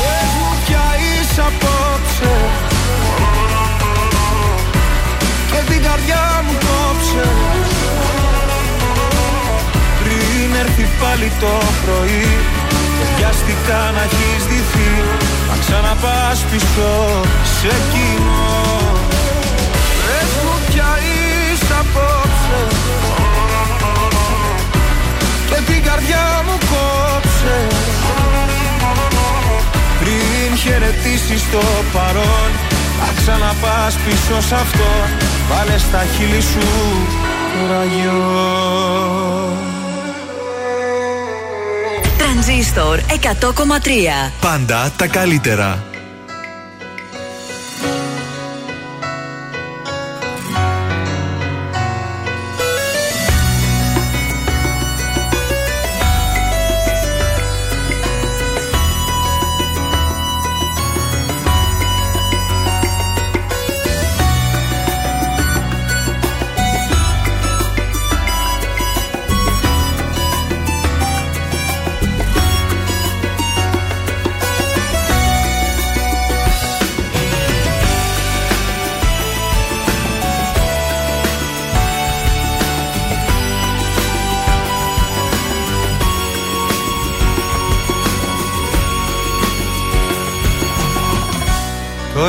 Πες 0.00 0.30
μου 0.38 0.50
ποια 0.66 0.86
είσαι 1.00 1.40
απόψε. 1.50 2.34
Και 5.50 5.72
την 5.72 5.82
καρδιά 5.82 6.44
μου 6.44 6.52
κόψε 6.66 7.26
Πριν 10.50 10.60
έρθει 10.60 10.86
πάλι 11.00 11.32
το 11.40 11.52
πρωί. 11.84 12.28
Και 12.98 13.06
βιαστικά 13.16 13.80
να 13.96 14.02
έχεις 14.08 14.42
δυθεί 14.50 14.90
Να 15.48 15.56
ξαναπάς 15.62 16.38
πίσω 16.50 16.90
σε 17.58 17.74
κοινό. 17.92 18.56
Πες 20.04 20.30
μου 20.44 20.54
ποια 20.68 20.90
είσαι 21.04 21.74
απόψε. 21.82 22.60
Και 25.48 25.58
την 25.72 25.82
καρδιά 25.88 26.26
μου 26.46 26.56
κόψε. 26.70 27.58
Πριν 30.00 30.56
χαιρετήσεις 30.62 31.42
το 31.52 31.62
παρόν 31.92 32.50
Θα 32.98 33.08
ξαναπάς 33.16 33.94
πίσω 34.04 34.40
σ' 34.48 34.52
αυτό. 34.52 34.90
Βάλε 35.50 35.78
στα 35.78 36.02
χείλη 36.14 36.40
σου 36.40 36.66
ραγιό 37.70 38.78
Τρανζίστορ 42.40 42.98
100,3 42.98 44.32
Πάντα 44.40 44.92
τα 44.96 45.06
καλύτερα. 45.06 45.84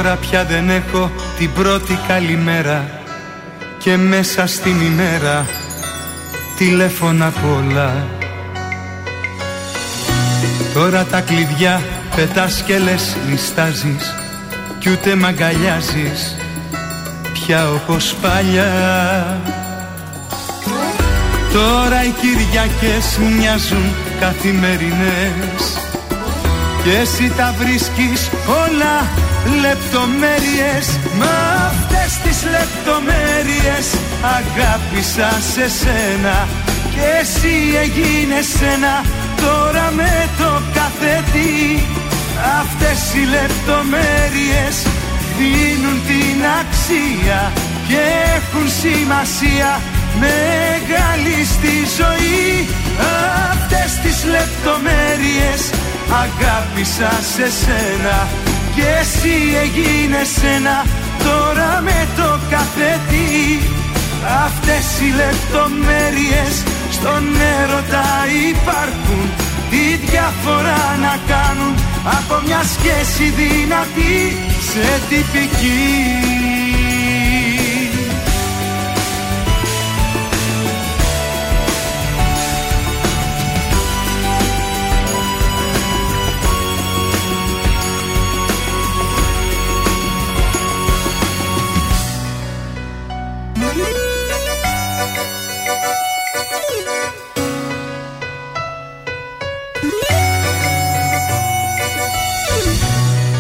Τώρα 0.01 0.15
πια 0.15 0.43
δεν 0.43 0.69
έχω 0.69 1.11
την 1.38 1.53
πρώτη 1.53 1.99
καλημέρα 2.07 2.89
Και 3.77 3.97
μέσα 3.97 4.47
στην 4.47 4.81
ημέρα 4.81 5.45
τηλέφωνα 6.57 7.31
πολλά. 7.41 8.07
Τώρα 10.73 11.03
τα 11.03 11.21
κλειδιά 11.21 11.81
πετάς 12.15 12.63
και 12.65 12.77
λες 12.77 13.15
νιστάζεις 13.30 14.15
Κι 14.80 14.89
ούτε 14.89 15.15
μ' 15.15 15.26
αγκαλιάζεις 15.26 16.35
πια 17.34 17.71
όπως 17.71 18.15
παλιά. 18.21 19.41
Τώρα 21.53 22.03
οι 22.03 22.13
Κυριακές 22.21 23.17
μοιάζουν 23.17 23.93
καθημερινές 24.19 25.77
Και 26.84 26.97
εσύ 27.01 27.31
τα 27.38 27.55
βρίσκεις 27.59 28.30
όλα 28.47 29.18
λεπτομέρειες 29.65 30.85
Μα 31.19 31.35
αυτές 31.69 32.11
τις 32.23 32.39
λεπτομέρειες 32.55 33.85
αγάπησα 34.38 35.30
σε 35.53 35.65
σένα. 35.81 36.47
Και 36.93 37.05
εσύ 37.21 37.55
έγινες 37.84 38.49
ένα 38.73 38.95
τώρα 39.43 39.91
με 39.99 40.30
το 40.39 40.51
καθετή. 40.77 41.88
Αυτές 42.61 42.99
οι 43.15 43.23
λεπτομέρειες 43.38 44.76
δίνουν 45.38 45.97
την 46.09 46.39
αξία 46.59 47.39
Και 47.88 48.01
έχουν 48.38 48.67
σημασία 48.81 49.69
μεγάλη 50.26 51.38
στη 51.55 51.76
ζωή. 51.99 52.67
Αυτές 53.51 53.89
τις 54.03 54.17
λεπτομέρειες 54.35 55.61
αγάπησα 56.23 57.11
σε 57.34 57.47
σένα 57.61 58.27
Και 58.80 58.85
εσύ 59.01 59.35
έγινες 59.64 60.31
ένα 60.56 60.85
τώρα 61.26 61.81
με 61.81 62.07
το 62.18 62.39
καθετή 62.49 63.60
Αυτές 64.45 64.85
οι 65.01 65.10
λεπτομέρειες 65.22 66.53
στον 66.95 67.23
έρωτα 67.60 68.07
υπάρχουν. 68.51 69.26
Τι 69.69 69.84
διαφορά 70.06 70.84
να 71.06 71.14
κάνουν 71.34 71.73
από 72.18 72.35
μια 72.45 72.61
σχέση 72.76 73.23
δυνατή 73.39 74.38
σε 74.69 74.88
τυπική 75.10 76.39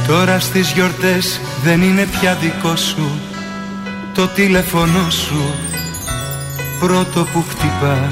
Τώρα 0.09 0.39
στις 0.39 0.71
γιορτές 0.71 1.41
δεν 1.63 1.81
είναι 1.81 2.07
πια 2.19 2.35
δικό 2.35 2.75
σου 2.75 3.19
Το 4.13 4.27
τηλεφωνό 4.27 5.09
σου 5.09 5.53
πρώτο 6.79 7.27
που 7.33 7.43
χτυπά. 7.49 8.11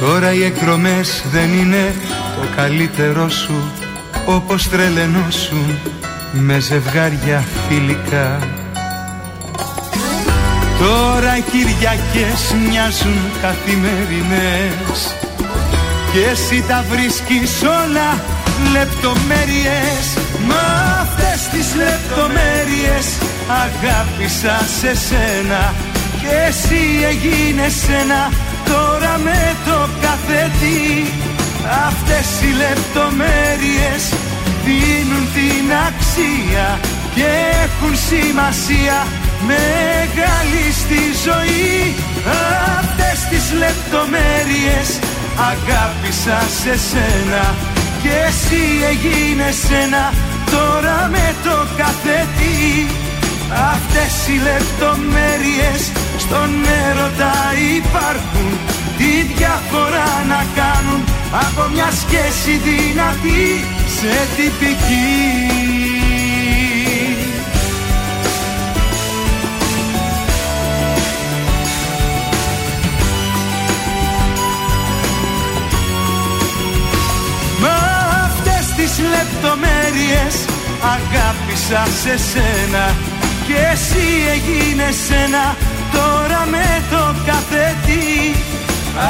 Τώρα 0.00 0.32
οι 0.32 0.44
εκδρομές 0.44 1.24
δεν 1.32 1.52
είναι 1.52 1.94
το 2.40 2.46
καλύτερό 2.56 3.28
σου 3.28 3.72
Όπως 4.26 4.68
τρελαινόσουν 4.68 5.78
με 6.32 6.58
ζευγάρια 6.58 7.44
φιλικά. 7.68 8.38
Τώρα 10.78 11.36
οι 11.36 11.40
Κυριακές 11.40 12.54
μοιάζουν 12.68 13.18
καθημερινές 13.42 15.16
Και 16.12 16.30
εσύ 16.30 16.64
τα 16.68 16.84
βρίσκεις 16.90 17.62
όλα 17.62 18.33
λεπτομέρειες 18.76 20.04
Μα 20.48 20.94
αυτές 21.04 21.48
τις 21.52 21.68
λεπτομέρειες 21.82 23.06
αγάπησα 23.64 24.56
σε 24.78 24.92
σένα. 25.08 25.74
Και 26.20 26.34
εσύ 26.48 26.82
έγινες 27.10 27.76
ένα 28.00 28.22
τώρα 28.70 29.14
με 29.26 29.56
το 29.66 29.78
καθετή. 30.04 31.12
Αυτές 31.88 32.26
οι 32.42 32.52
λεπτομέρειες 32.64 34.02
δίνουν 34.64 35.24
την 35.36 35.66
αξία 35.88 36.66
Και 37.14 37.28
έχουν 37.64 37.94
σημασία 38.10 38.96
μεγάλη 39.52 40.64
στη 40.82 41.02
ζωή. 41.26 41.94
Αυτές 42.78 43.18
τις 43.30 43.44
λεπτομέρειες 43.62 44.88
αγάπησα 45.50 46.38
σε 46.60 46.74
σένα 46.88 47.73
και 48.04 48.16
εσύ 48.28 48.64
έγινες 48.90 49.58
ένα 49.84 50.04
τώρα 50.54 50.98
με 51.14 51.26
το 51.44 51.56
καθετή. 51.80 52.86
Αυτές 53.72 54.12
οι 54.28 54.36
λεπτομέρειες 54.48 55.80
στον 56.24 56.50
έρωτα 56.86 57.34
υπάρχουν. 57.78 58.50
Τι 58.98 59.10
διαφορά 59.34 60.10
να 60.32 60.40
κάνουν 60.60 61.00
από 61.44 61.62
μια 61.72 61.90
σχέση 62.02 62.52
δυνατή 62.66 63.46
σε 63.96 64.14
τυπική 64.36 65.63
λεπτομέρειες 79.14 80.34
αγάπησα 80.94 81.82
σε 82.02 82.14
σένα 82.30 82.84
και 83.46 83.56
εσύ 83.72 84.06
έγινες 84.34 84.98
ένα 85.24 85.56
τώρα 85.96 86.46
με 86.54 86.68
το 86.90 87.02
καθετή. 87.28 88.34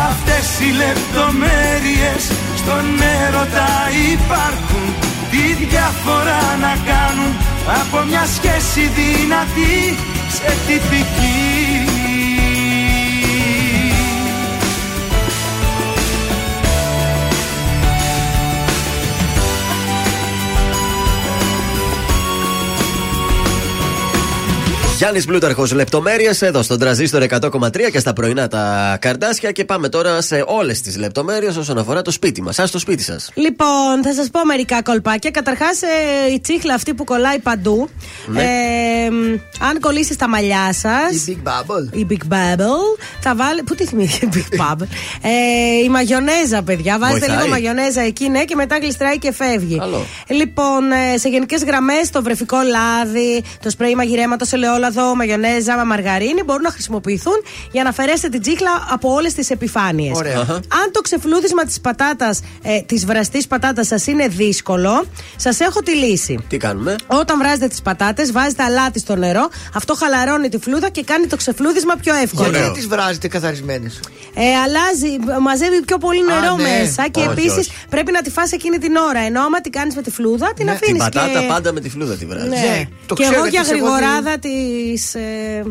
Αυτές 0.08 0.46
οι 0.60 0.70
λεπτομέρειες 0.82 2.22
στον 2.60 2.84
έρωτα 3.22 3.70
υπάρχουν 4.12 4.86
Τι 5.30 5.64
διαφορά 5.64 6.44
να 6.64 6.72
κάνουν 6.90 7.32
από 7.80 7.98
μια 8.08 8.24
σχέση 8.36 8.82
δυνατή 8.98 9.96
σε 10.36 10.50
τυπική 10.66 11.93
Γιάννης 24.96 25.24
Πλούταρχος, 25.24 25.72
λεπτομέρειες 25.72 26.42
εδώ 26.42 26.62
στον 26.62 26.78
τραζίστορ 26.78 27.22
100,3 27.22 27.90
και 27.92 27.98
στα 27.98 28.12
πρωινά 28.12 28.48
τα 28.48 28.96
καρδάσια. 29.00 29.50
Και 29.52 29.64
πάμε 29.64 29.88
τώρα 29.88 30.20
σε 30.20 30.44
όλες 30.46 30.80
τις 30.80 30.96
λεπτομέρειες 30.96 31.56
όσον 31.56 31.78
αφορά 31.78 32.02
το 32.02 32.10
σπίτι 32.10 32.42
μας. 32.42 32.58
Α 32.58 32.68
το 32.68 32.78
σπίτι 32.78 33.02
σας. 33.02 33.30
Λοιπόν, 33.34 34.02
θα 34.02 34.12
σας 34.14 34.30
πω 34.30 34.44
μερικά 34.44 34.82
κολπάκια. 34.82 35.30
Καταρχάς, 35.30 35.82
ε, 35.82 36.32
η 36.32 36.40
τσίχλα 36.40 36.74
αυτή 36.74 36.94
που 36.94 37.04
κολλάει 37.04 37.38
παντού. 37.38 37.88
Ναι. 38.26 38.42
Ε, 38.42 38.46
αν 39.68 39.80
κολλήσεις 39.80 40.16
τα 40.16 40.28
μαλλιά 40.28 40.72
σας. 40.72 41.26
Η 41.26 41.38
Big 41.44 41.48
Bubble. 41.48 41.96
Η 41.98 42.06
Big 42.10 42.32
Bubble. 42.32 42.98
Θα 43.20 43.34
βάλει. 43.34 43.62
Πού 43.62 43.74
τη 43.74 43.86
θυμήθηκε 43.86 44.26
η 44.26 44.28
Big 44.34 44.60
Bubble; 44.60 44.86
ε, 45.22 45.84
η 45.84 45.88
μαγιονέζα, 45.88 46.62
παιδιά. 46.62 46.98
Βάζετε 46.98 47.18
Βοηθάει. 47.18 47.36
λίγο 47.36 47.48
μαγιονέζα 47.48 48.00
εκεί, 48.00 48.28
ναι, 48.28 48.44
και 48.44 48.54
μετά 48.54 48.78
γλιστράει 48.78 49.18
και 49.18 49.32
φεύγει. 49.32 49.78
Καλό. 49.78 50.06
Λοιπόν, 50.28 50.90
ε, 50.92 51.18
σε 51.18 51.28
γενικές 51.28 51.64
γραμμές, 51.64 52.10
το 52.10 52.22
βρεφικό 52.22 52.56
λάδι, 52.56 53.42
το 53.62 53.70
σπρέι 53.70 53.94
μαγειρέματο, 53.94 54.46
ελαιόλαδο, 54.50 54.82
μαγιονέζα, 55.16 55.76
με 55.76 55.84
μαργαρίνη 55.84 56.42
μπορούν 56.44 56.62
να 56.62 56.70
χρησιμοποιηθούν 56.70 57.42
για 57.72 57.82
να 57.82 57.88
αφαιρέσετε 57.88 58.28
την 58.28 58.40
τσίχλα 58.40 58.86
από 58.90 59.12
όλες 59.12 59.34
τις 59.34 59.50
επιφάνειες. 59.50 60.16
Ωραία. 60.16 60.40
Αχα. 60.40 60.54
Αν 60.54 60.90
το 60.92 61.00
ξεφλούδισμα 61.00 61.64
της 61.64 61.80
πατάτας, 61.80 62.40
ε, 62.62 62.80
της 62.80 63.04
βραστής 63.06 63.46
πατάτας 63.46 63.86
σας 63.86 64.06
είναι 64.06 64.28
δύσκολο, 64.28 65.04
σας 65.36 65.60
έχω 65.60 65.80
τη 65.80 65.94
λύση. 65.94 66.44
Τι 66.48 66.56
κάνουμε; 66.56 66.96
Όταν 67.06 67.38
βράζετε 67.38 67.66
τις 67.66 67.82
πατάτες, 67.82 68.32
βάζετε 68.32 68.62
αλάτι 68.62 68.98
στο 68.98 69.16
νερό. 69.16 69.48
Αυτό 69.74 69.94
χαλαρώνει 69.94 70.48
τη 70.48 70.58
φλούδα 70.58 70.88
και 70.88 71.02
κάνει 71.02 71.26
το 71.26 71.36
ξεφλούδισμα 71.36 71.94
πιο 71.96 72.14
εύκολο. 72.14 72.48
Γιατί 72.48 72.64
δεν 72.64 72.72
τις 72.72 72.86
βράζετε 72.86 73.28
καθαρισμένες; 73.28 74.00
Ε, 74.34 74.42
αλλάζει, 74.64 75.16
μαζεύει 75.40 75.82
πιο 75.84 75.98
πολύ 75.98 76.24
νερό 76.24 76.56
ναι. 76.56 76.62
μέσα 76.78 77.08
και 77.08 77.20
Όχι, 77.20 77.28
επίσης 77.30 77.56
όχι. 77.58 77.70
πρέπει 77.90 78.12
να 78.12 78.22
τη 78.22 78.30
φας 78.30 78.52
εκείνη 78.52 78.78
την 78.78 78.96
ώρα. 78.96 79.20
Ενώ 79.20 79.42
άμα 79.42 79.60
τη 79.60 79.70
κάνεις 79.70 79.94
με 79.94 80.02
τη 80.02 80.10
φλούδα, 80.10 80.46
την 80.46 80.56
Την 80.56 80.70
αφήνεις. 80.70 81.02
πατάτα 81.02 81.40
και... 81.40 81.46
πάντα 81.46 81.72
με 81.72 81.80
τη 81.80 81.88
φλούδα 81.90 82.14
τη 82.14 82.26
βράζεις. 82.26 82.48
Ναι. 82.48 82.56
Ναι, 82.56 82.84
το 83.06 83.14
και 83.14 83.22
ξέρω 83.22 83.36
εγώ 83.38 83.46
για 83.46 83.60
γιατί 83.60 83.68
σε 83.68 83.74
έχω 83.74 83.94
γρηγοράδα 83.94 84.38
τη 84.38 84.48
τις. 84.74 85.14
Ε, 85.14 85.62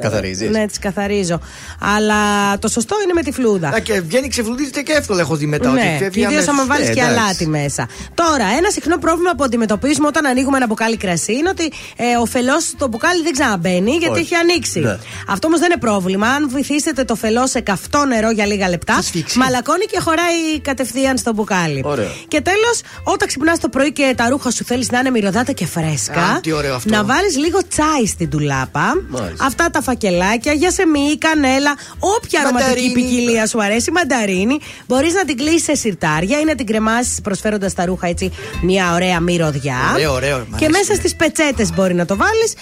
Καθαρίζεις. 0.00 0.50
Ναι, 0.50 0.66
τις 0.66 0.78
καθαρίζω. 0.78 1.40
Αλλά 1.80 2.18
το 2.58 2.68
σωστό 2.68 2.96
είναι 3.04 3.12
με 3.12 3.22
τη 3.22 3.32
φλούδα. 3.32 3.68
Α, 3.68 3.78
και 3.78 4.00
βγαίνει 4.00 4.28
ξεφλουδίζεται 4.28 4.80
και 4.82 4.92
εύκολα, 4.92 5.20
έχω 5.20 5.36
δει 5.36 5.46
μετά. 5.46 5.70
Ναι, 5.70 5.80
ότι 5.80 5.88
φεύγει 5.98 6.10
και 6.10 6.18
ιδίως 6.20 6.32
αμέσως. 6.32 6.48
άμα 6.48 6.66
βάλεις 6.66 6.88
Ε, 6.88 6.92
και 6.92 7.00
εντάξει. 7.00 7.18
αλάτι 7.20 7.46
μέσα. 7.46 7.88
Τώρα, 8.14 8.44
ένα 8.58 8.70
συχνό 8.70 8.98
πρόβλημα 8.98 9.30
που 9.36 9.44
αντιμετωπίζουμε 9.44 10.06
όταν 10.06 10.26
ανοίγουμε 10.26 10.56
ένα 10.56 10.66
μπουκάλι 10.66 10.96
κρασί 10.96 11.32
είναι 11.32 11.48
ότι 11.48 11.72
ε, 11.96 12.04
ο 12.22 12.24
φελός 12.26 12.64
στο 12.64 12.88
μπουκάλι 12.88 13.22
δεν 13.22 13.32
ξαναμπαίνει 13.32 13.90
γιατί 13.90 14.14
Όχι. 14.14 14.20
έχει 14.20 14.34
ανοίξει. 14.34 14.80
Ναι. 14.80 14.98
Αυτό 15.28 15.46
όμως 15.46 15.60
δεν 15.60 15.70
είναι 15.70 15.80
πρόβλημα. 15.80 16.26
Αν 16.28 16.48
βυθίσετε 16.54 17.04
το 17.04 17.14
φελό 17.14 17.46
σε 17.46 17.60
καυτό 17.60 18.04
νερό 18.04 18.30
για 18.30 18.46
λίγα 18.46 18.68
λεπτά, 18.68 18.98
μαλακώνει 19.36 19.84
και 19.84 20.00
χωράει 20.00 20.60
κατευθείαν 20.62 21.16
στο 21.18 21.32
μπουκάλι. 21.32 21.80
Ωραίο. 21.84 22.10
Και 22.28 22.40
τέλος, 22.40 22.80
όταν 23.04 23.28
ξυπνάς 23.28 23.58
το 23.58 23.68
πρωί 23.68 23.92
και 23.92 24.12
τα 24.16 24.28
ρούχα 24.28 24.50
σου 24.50 24.64
θέλεις 24.64 24.90
να 24.90 24.98
είναι 24.98 25.10
μυρωδάτα 25.10 25.52
και 25.52 25.66
φρέσκα, 25.66 26.20
Α, 26.22 26.40
τι 26.40 26.52
ωραίο 26.52 26.74
αυτό. 26.74 26.90
να 26.90 27.04
βάλεις 27.04 27.36
λίγο 27.36 27.58
τσάι 27.68 28.06
στην 28.06 28.30
τουλάπα. 28.48 28.86
Μάλιστα. 29.08 29.44
Αυτά 29.44 29.70
τα 29.70 29.82
φακελάκια, 29.82 30.52
γιασεμί, 30.52 31.18
κανέλα, 31.18 31.72
όποια 31.98 32.40
αρωματική 32.40 32.70
Μανταρίνι. 32.70 32.92
ποικιλία 32.92 33.46
σου 33.46 33.62
αρέσει, 33.62 33.90
μανταρίνη. 33.90 34.58
Μπορείς 34.86 35.14
να 35.14 35.24
την 35.24 35.36
κλείσεις 35.36 35.62
σε 35.62 35.74
σιρτάρια 35.74 36.40
ή 36.40 36.44
να 36.44 36.54
την 36.54 36.66
κρεμάσεις 36.66 37.20
προσφέροντας 37.20 37.74
τα 37.74 37.84
ρούχα 37.84 38.06
έτσι 38.06 38.32
μια 38.62 38.92
ωραία 38.94 39.20
μυρωδιά. 39.20 39.76
Ωραίο, 39.94 40.12
ωραίο, 40.12 40.38
μ' 40.38 40.56
Και 40.56 40.64
αρέσει, 40.64 40.70
μέσα 40.80 40.94
στις 40.94 41.14
πετσέτες 41.16 41.72
μπορεί 41.74 41.94
να 41.94 42.04
το 42.04 42.16
βάλεις. 42.16 42.52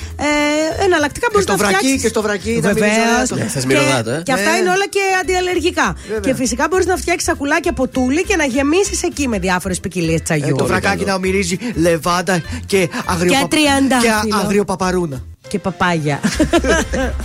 Ε, 0.81 0.85
εναλλακτικά 0.85 1.27
μπορείς 1.31 1.45
στο 1.47 1.53
να 1.57 1.59
βρακί, 1.59 1.75
φτιάξεις- 1.77 2.03
και 2.03 2.09
στο 2.09 2.23
βρακί 2.23 2.61
θα 2.63 2.69
μυρίζεις 2.73 2.97
Βεβαίως. 2.97 3.07
ωραία 3.15 3.27
το- 3.27 3.35
Ναι, 3.35 3.45
θες 3.47 3.65
μυρωδάτο, 3.65 4.11
ε. 4.11 4.23
Και 4.25 4.33
αυτά 4.33 4.51
Ναι. 4.51 4.57
είναι 4.57 4.69
όλα 4.71 4.87
και 4.89 5.01
αντιαλλεργικά. 5.21 5.97
Και 6.21 6.35
φυσικά 6.35 6.67
μπορείς 6.71 6.87
να 6.87 6.97
φτιάξεις 6.97 7.29
σακουλάκια 7.29 7.71
από 7.71 7.89
τούλι 7.89 8.23
και 8.25 8.37
να 8.37 8.45
γεμίσεις 8.45 9.03
εκεί 9.03 9.29
με 9.29 9.39
διάφορες 9.39 9.81
ποικιλίες 9.81 10.23
τσαγιού. 10.23 10.47
Ε, 10.49 10.53
το 10.55 10.67
βρακάκι 10.67 11.05
να 11.05 11.19
μυρίζει 11.19 11.57
λεβάντα 11.75 12.43
και 12.67 12.89
αγριο, 13.07 13.33
Και 13.33 13.47
τριαντάφυλλο. 13.49 14.13
και 14.39 14.45
αγριο 14.45 14.65
παπαρούνα. 14.65 15.23
Και 15.53 15.59
παπάγια. 15.59 16.21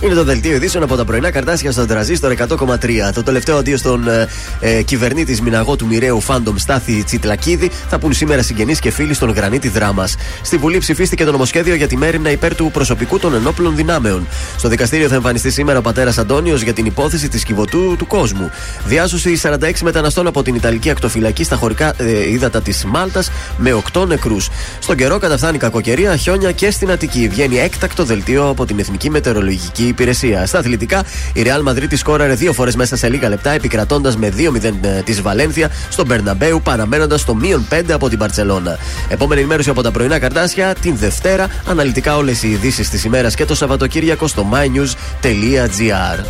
Είναι 0.00 0.14
το 0.14 0.24
δελτίο 0.24 0.54
ειδήσεων 0.54 0.84
από 0.84 0.96
τα 0.96 1.04
πρωινά 1.04 1.30
καρτάσια 1.30 1.72
στον 1.72 1.86
τραζίστορ 1.86 2.34
100,3. 2.48 2.76
Το 3.14 3.22
τελευταίο 3.22 3.56
αντίο 3.56 3.76
στον 3.76 4.08
ε, 4.08 4.28
ε, 4.60 4.82
κυβερνήτη 4.82 5.42
Μιναγό 5.42 5.76
του 5.76 5.86
Μοιραίου 5.86 6.20
Φάντομ 6.20 6.56
Στάθη 6.56 7.02
Τσιτλακίδη 7.04 7.70
θα 7.88 7.98
πούν 7.98 8.12
σήμερα 8.12 8.42
συγγενείς 8.42 8.78
και 8.78 8.90
φίλοι 8.90 9.14
στον 9.14 9.30
γρανίτη 9.30 9.68
δράμας. 9.68 10.16
Στη 10.42 10.56
Βουλή 10.56 10.78
ψηφίστηκε 10.78 11.24
το 11.24 11.30
νομοσχέδιο 11.30 11.74
για 11.74 11.86
τη 11.86 11.96
μέρημνα 11.96 12.30
υπέρ 12.30 12.54
του 12.54 12.70
προσωπικού 12.72 13.18
των 13.18 13.34
ενόπλων 13.34 13.76
δυνάμεων. 13.76 14.26
Στο 14.56 14.68
δικαστήριο 14.68 15.08
θα 15.08 15.14
εμφανιστεί 15.14 15.50
σήμερα 15.50 15.78
ο 15.78 15.82
πατέρας 15.82 16.18
Αντώνιος 16.18 16.62
για 16.62 16.72
την 16.72 16.86
υπόθεση 16.86 17.28
της 17.28 17.44
κυβωτού 17.44 17.96
του 17.98 18.06
κόσμου. 18.06 18.50
Διάσωση 18.84 19.40
46 19.42 19.72
μεταναστών 19.82 20.26
από 20.26 20.42
την 20.42 20.54
Ιταλική 20.54 20.90
ακτοφυλακή 20.90 21.44
στα 21.44 21.56
χωρικά 21.56 21.94
ε, 21.96 22.30
ύδατα 22.30 22.60
της 22.60 22.84
Μάλτας 22.84 23.30
με 23.56 23.82
8 23.92 24.06
νεκρούς. 24.06 24.48
Στον 24.78 24.96
καιρό 24.96 25.18
καταφθάνει 25.18 25.58
κακοκαιρία, 25.58 26.16
χιόνια 26.16 26.52
και 26.52 26.70
στην 26.70 26.90
Αττική. 26.90 27.28
Βγαίνει 27.28 27.58
έκτακτο 27.58 28.04
δελτίο 28.04 28.16
από 28.48 28.66
την 28.66 28.78
Εθνική 28.78 29.10
Μετεωρολογική 29.10 29.86
Υπηρεσία. 29.86 30.46
Στα 30.46 30.58
αθλητικά, 30.58 31.04
η 31.32 31.42
Real 31.44 31.68
Madrid 31.68 31.96
σκόραρε 31.96 32.34
δύο 32.34 32.52
φορές 32.52 32.76
μέσα 32.76 32.96
σε 32.96 33.08
λίγα 33.08 33.28
λεπτά, 33.28 33.50
επικρατώντας 33.50 34.16
με 34.16 34.32
2-0 34.36 35.02
της 35.04 35.22
Βαλένθια 35.22 35.70
στον 35.88 36.06
Μπερναμπέου, 36.06 36.62
παραμένοντας 36.62 37.24
το 37.24 37.34
μείον 37.34 37.66
5 37.70 37.92
από 37.92 38.08
την 38.08 38.18
Παρσελώνα. 38.18 38.78
Επόμενη 39.08 39.40
ενημέρωση 39.40 39.70
από 39.70 39.82
τα 39.82 39.90
πρωινά 39.90 40.18
καρτάσια 40.18 40.74
την 40.80 40.96
Δευτέρα. 40.96 41.46
Αναλυτικά 41.66 42.16
όλες 42.16 42.42
οι 42.42 42.50
ειδήσεις 42.50 42.88
της 42.88 43.04
ημέρας 43.04 43.34
και 43.34 43.44
το 43.44 43.54
Σαββατοκύριακο 43.54 44.26
στο 44.26 44.46
mynews.gr. 44.52 46.24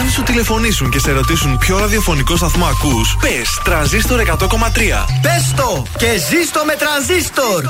Αν 0.00 0.10
σου 0.10 0.22
τηλεφωνήσουν 0.22 0.90
και 0.90 0.98
σε 0.98 1.10
ρωτήσουν 1.12 1.58
ποιο 1.58 1.78
ραδιοφωνικό 1.78 2.36
σταθμό 2.36 2.66
ακούς, 2.66 3.16
πες 3.20 3.60
τρανζίστορ 3.64 4.20
100,3. 4.20 5.06
Πες 5.22 5.54
το 5.56 5.86
και 5.98 6.10
ζήστο 6.30 6.64
με 6.64 6.74
τρανζίστορ. 6.76 7.64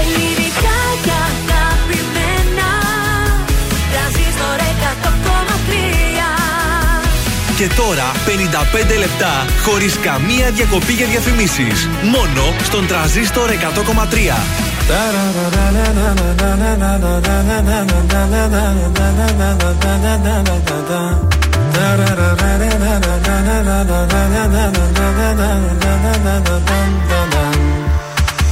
Ελληνικά 0.00 0.78
και 1.04 1.14
αγαπημένα 1.30 2.70
Τρανζίστορ 3.92 4.58
100,3 4.92 6.08
Και 7.56 7.68
τώρα 7.76 8.12
55 8.94 8.98
λεπτά 8.98 9.46
χωρίς 9.64 9.98
καμία 9.98 10.50
διακοπή 10.50 10.92
για 10.92 11.06
διαφημίσεις. 11.06 11.88
Μόνο 12.02 12.54
στον 12.62 12.86
τρανζίστορ 12.86 13.50
100,3. 13.50 14.58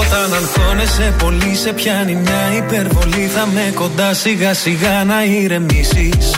Όταν 0.00 0.34
αγχώνεσαι 0.34 1.14
πολύ 1.18 1.54
σε 1.54 1.72
πιάνει 1.72 2.14
μια 2.14 2.56
υπερβολή. 2.56 3.30
Θα 3.34 3.46
με 3.54 3.72
κοντά 3.74 4.14
σιγά 4.14 4.54
σιγά 4.54 5.04
να 5.04 5.24
ηρεμήσεις. 5.24 6.34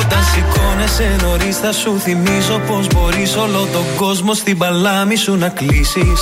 Όταν 0.00 0.22
σηκώνεσαι 0.32 1.16
νωρίς 1.22 1.56
θα 1.56 1.72
σου 1.72 1.98
θυμίζω 1.98 2.60
Πως 2.66 2.86
μπορείς 2.86 3.36
όλο 3.36 3.68
τον 3.72 3.84
κόσμο 3.96 4.34
στην 4.34 4.58
παλάμη 4.58 5.16
σου 5.16 5.36
να 5.36 5.48
κλείσεις. 5.48 6.20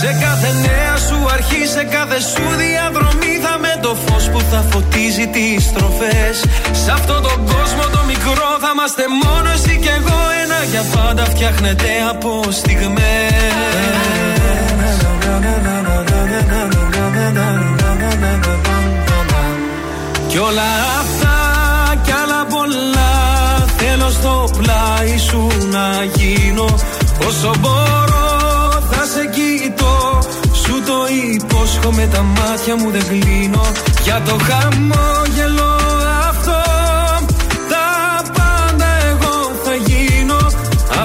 Σε 0.00 0.10
κάθε 0.20 0.50
νέα 0.66 0.96
σου 0.96 1.18
αρχή, 1.32 1.66
σε 1.66 1.84
κάθε 1.84 2.20
σου 2.20 2.44
διαδρομή 2.56 3.34
Θα 3.42 3.58
με 3.58 3.78
το 3.82 3.96
φως 4.06 4.28
που 4.30 4.40
θα 4.50 4.64
φωτίζει 4.70 5.26
τις 5.26 5.64
στροφές. 5.64 6.36
Σε 6.84 6.90
αυτόν 6.90 7.22
τον 7.22 7.38
κόσμο 7.52 7.82
το 7.92 8.00
μικρό 8.06 8.50
θα 8.60 8.70
είμαστε 8.74 9.02
μόνος 9.22 9.54
εσύ 9.54 9.78
κι 9.82 9.92
εγώ 9.98 10.18
Ένα 10.40 10.43
για 10.70 10.84
πάντα 10.94 11.24
φτιάχνεται 11.24 11.88
από 12.10 12.44
Κι 20.28 20.40
όλα 20.40 20.70
αυτά 21.00 21.36
κι 22.04 22.10
άλλα 22.10 22.46
πολλά 22.46 23.12
Θέλω 23.76 24.10
στο 24.10 24.48
πλάι 24.58 25.18
σου 25.18 25.48
να 25.70 26.04
γίνω. 26.14 26.64
Όσο 27.26 27.52
μπορώ 27.60 28.82
θα 28.90 29.04
σε 29.04 29.26
κοιτώ 29.26 30.18
Σου 30.52 30.82
το 30.86 31.06
υπόσχομαι 31.34 32.08
τα 32.12 32.22
μάτια 32.22 32.76
μου 32.76 32.90
δεν 32.90 33.04
κλείνω. 33.08 33.62
Για 34.04 34.22
το 34.24 34.36
χαμόγελο 34.48 35.73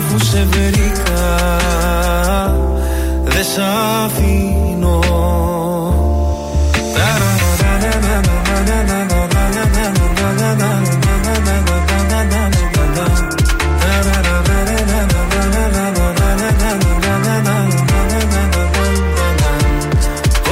που 0.09 0.19
σε 0.19 0.47
βρήκα. 0.51 1.59
Δεν 3.23 3.43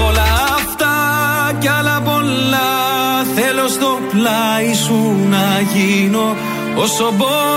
Όλα 0.07 0.23
αυτά 0.55 0.95
κι 1.59 1.67
άλλα 1.67 2.01
πολλά 2.01 2.57
θέλω 3.35 3.67
στο 3.67 3.99
πλάι 4.11 4.73
σου 4.73 5.15
να 5.29 5.61
γίνω. 5.73 6.35
Όσο 6.75 7.11
μπορώ 7.17 7.56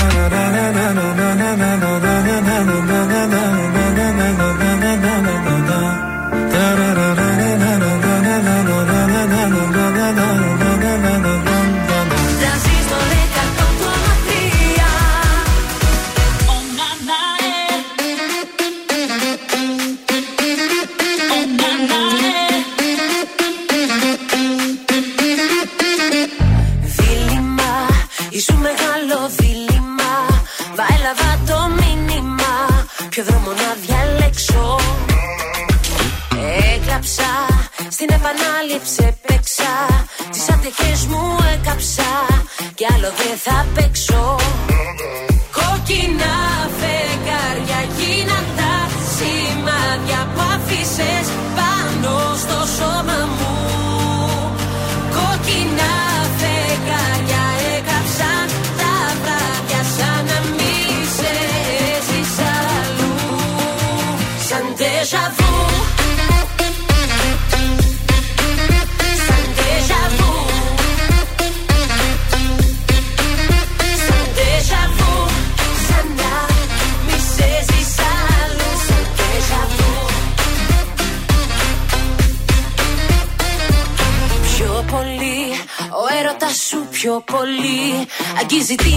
Αγγίζει 88.53 88.75
την 88.75 88.90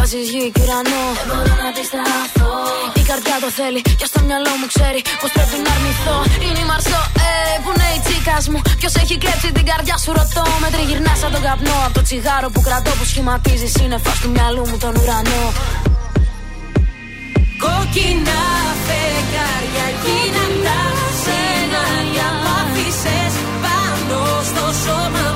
συγκολώ 0.00 0.06
Τάσεις 0.06 0.28
γη 0.32 0.44
και 0.54 0.60
ουρανό 0.64 1.04
Δεν 1.18 1.26
μπορώ 1.28 1.54
να 1.62 1.66
αντισταθώ 1.72 2.52
Η 3.00 3.02
καρδιά 3.10 3.36
το 3.44 3.48
θέλει 3.58 3.80
και 4.00 4.06
στο 4.10 4.20
μυαλό 4.26 4.52
μου 4.60 4.66
ξέρει 4.74 5.00
Πως 5.20 5.30
πρέπει 5.36 5.56
να 5.66 5.70
αρνηθώ. 5.76 6.16
Είναι 6.44 6.60
η 6.64 6.66
Μαρσό, 6.70 7.02
ε, 7.26 7.32
που 7.62 7.70
είναι 7.74 7.88
η 7.96 7.98
τσίκας 8.04 8.44
μου. 8.50 8.58
Ποιος 8.80 8.94
έχει 9.02 9.14
κλέψει 9.22 9.48
την 9.58 9.64
καρδιά 9.70 9.96
σου 10.02 10.10
ρωτώ. 10.18 10.44
Με 10.62 10.68
τριγυρνάς 10.74 11.18
σαν 11.20 11.30
τον 11.34 11.42
καπνό. 11.46 11.76
Από 11.86 11.94
το 11.98 12.02
τσιγάρο 12.06 12.48
που 12.54 12.60
κρατώ 12.66 12.90
που 12.98 13.04
σχηματίζεις 13.10 13.70
σύννεφα 13.76 14.12
του 14.20 14.28
μυαλού 14.34 14.64
μου 14.70 14.78
τον 14.84 14.92
ουρανό. 15.00 15.42
Κόκκινα 17.62 18.40
φεγγάρια 18.86 19.86
γίναν 20.02 20.54
τα 20.66 20.80
σενάρια 21.22 22.28
που 22.40 22.48
άφησες 22.60 23.34
πάνω 23.62 24.20
στο 24.50 24.64
σώμα 24.82 25.29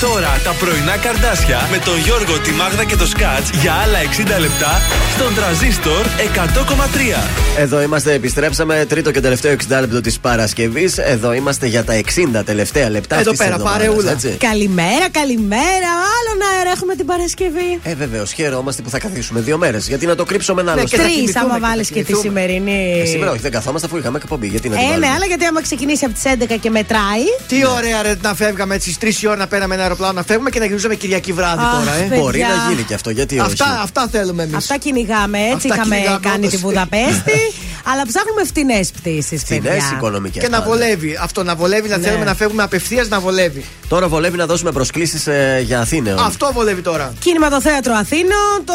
τώρα 0.00 0.40
τα 0.44 0.52
πρωινά 0.52 0.96
καρδάσια 0.96 1.68
με 1.70 1.78
τον 1.78 1.98
Γιώργο, 1.98 2.38
τη 2.38 2.50
Μάγδα 2.50 2.84
και 2.84 2.96
το 2.96 3.06
Σκάτς 3.06 3.50
για 3.62 3.72
άλλα 3.72 3.98
60 4.36 4.40
λεπτά 4.40 4.80
στον 5.14 5.34
τραζίστορ 5.34 6.04
100,3. 6.06 7.58
Εδώ 7.58 7.82
είμαστε, 7.82 8.12
επιστρέψαμε. 8.12 8.84
Τρίτο 8.88 9.10
και 9.10 9.20
τελευταίο 9.20 9.52
60 9.52 9.80
λεπτό 9.80 10.00
της 10.00 10.20
Παρασκευής. 10.20 10.98
Εδώ 10.98 11.32
είμαστε 11.32 11.66
για 11.66 11.84
τα 11.84 11.94
60 12.38 12.42
τελευταία 12.44 12.90
λεπτά 12.90 13.14
Εδώ 13.18 13.30
αυτής 13.30 13.38
της 13.38 13.38
πέρα, 13.38 13.54
εβδομάδας, 13.54 13.86
παρεούλα. 13.86 14.10
έτσι. 14.10 14.28
Καλημέρα, 14.28 15.08
καλημέρα. 15.10 15.90
Άλλον 16.16 16.38
αέρα 16.56 16.70
έχουμε 16.70 16.94
την 16.94 17.06
Παρασκευή. 17.06 17.78
Ε, 17.82 17.94
βεβαίως, 17.94 18.32
χαιρόμαστε 18.32 18.82
που 18.82 18.90
θα 18.90 18.98
καθίσουμε 18.98 19.40
δύο 19.40 19.58
μέρες. 19.58 19.88
Γιατί 19.88 20.06
να 20.06 20.14
το 20.14 20.24
κρύψουμε 20.24 20.60
ένα 20.60 20.72
άλλο 20.72 20.84
Τρεις, 20.84 21.36
άμα 21.36 21.58
βάλεις 21.58 21.90
και 21.90 22.02
τη 22.04 22.14
σημερινή. 22.14 23.00
Ε, 23.02 23.04
σήμερα 23.04 23.30
όχι, 23.30 23.40
δεν 23.40 23.50
καθόμαστε 23.50 23.86
αφού 23.86 23.96
είχαμε 23.96 24.18
εκπομπή. 24.22 24.46
Γιατί 24.46 24.68
να 24.68 24.74
την 24.76 24.84
Ε, 24.84 24.86
ναι, 24.86 24.92
βάλουμε; 24.92 25.14
αλλά 25.16 25.26
γιατί 25.26 25.44
άμα 25.44 25.62
ξεκινήσει 25.62 26.04
από 26.04 26.14
τις 26.14 26.22
11 26.24 26.56
και 26.60 26.70
μετράει. 26.70 27.24
Τι 27.46 27.66
ωραία 27.66 28.02
ρε 28.02 28.14
να 28.22 28.34
φεύγαμε 28.34 28.74
έτσι 28.74 28.92
στις 28.92 29.18
3 29.18 29.22
η 29.22 29.26
ώρα 29.26 29.36
να 29.36 29.46
παίρναμε 29.46 29.74
ένα 29.74 29.88
αεροπλάνο 29.90 30.12
να 30.12 30.22
φεύγουμε 30.22 30.50
και 30.50 30.58
να 30.58 30.64
γυρίζουμε 30.64 30.94
Κυριακή 30.94 31.32
βράδυ 31.32 31.62
Αχ, 31.62 31.78
τώρα. 31.78 31.94
Ε. 31.96 32.00
παιδιά. 32.00 32.18
Μπορεί 32.22 32.38
να 32.40 32.70
γίνει 32.70 32.82
και 32.82 32.94
αυτό, 32.94 33.10
γιατί 33.10 33.38
όχι; 33.40 33.46
Αυτά, 33.52 33.80
αυτά 33.82 34.08
θέλουμε 34.10 34.42
εμείς. 34.42 34.56
Αυτά 34.56 34.76
κυνηγάμε. 34.76 35.38
Έτσι 35.38 35.54
Αυτά 35.54 35.74
είχαμε 35.74 35.94
κυνηγάμε, 35.94 36.18
κάνει 36.22 36.36
όντως. 36.36 36.50
τη 36.50 36.56
Βουδαπέστη. 36.56 37.38
Αλλά 37.92 38.02
ψάχνουμε 38.06 38.44
φτηνές 38.44 38.90
πτήσεις. 38.90 39.42
Φθηνέ 39.42 39.76
οικονομικές. 39.92 40.42
Και 40.42 40.48
να 40.48 40.62
βολεύει. 40.62 41.18
Αυτό 41.22 41.42
να 41.42 41.54
βολεύει, 41.54 41.88
να 41.88 41.96
Ναι. 41.96 42.04
θέλουμε 42.06 42.24
να 42.24 42.34
φεύγουμε 42.34 42.62
απευθείας 42.62 43.08
να 43.08 43.20
βολεύει. 43.20 43.64
Τώρα 43.88 44.08
βολεύει 44.08 44.36
να 44.36 44.46
δώσουμε 44.46 44.72
προσκλήσεις 44.72 45.28
για 45.62 45.80
Αθήνα. 45.80 46.14
Αυτό 46.26 46.50
βολεύει 46.54 46.80
τώρα. 46.82 47.12
Κινηματοθέατρο 47.20 47.94
Αθήνων, 47.94 48.54
το 48.64 48.74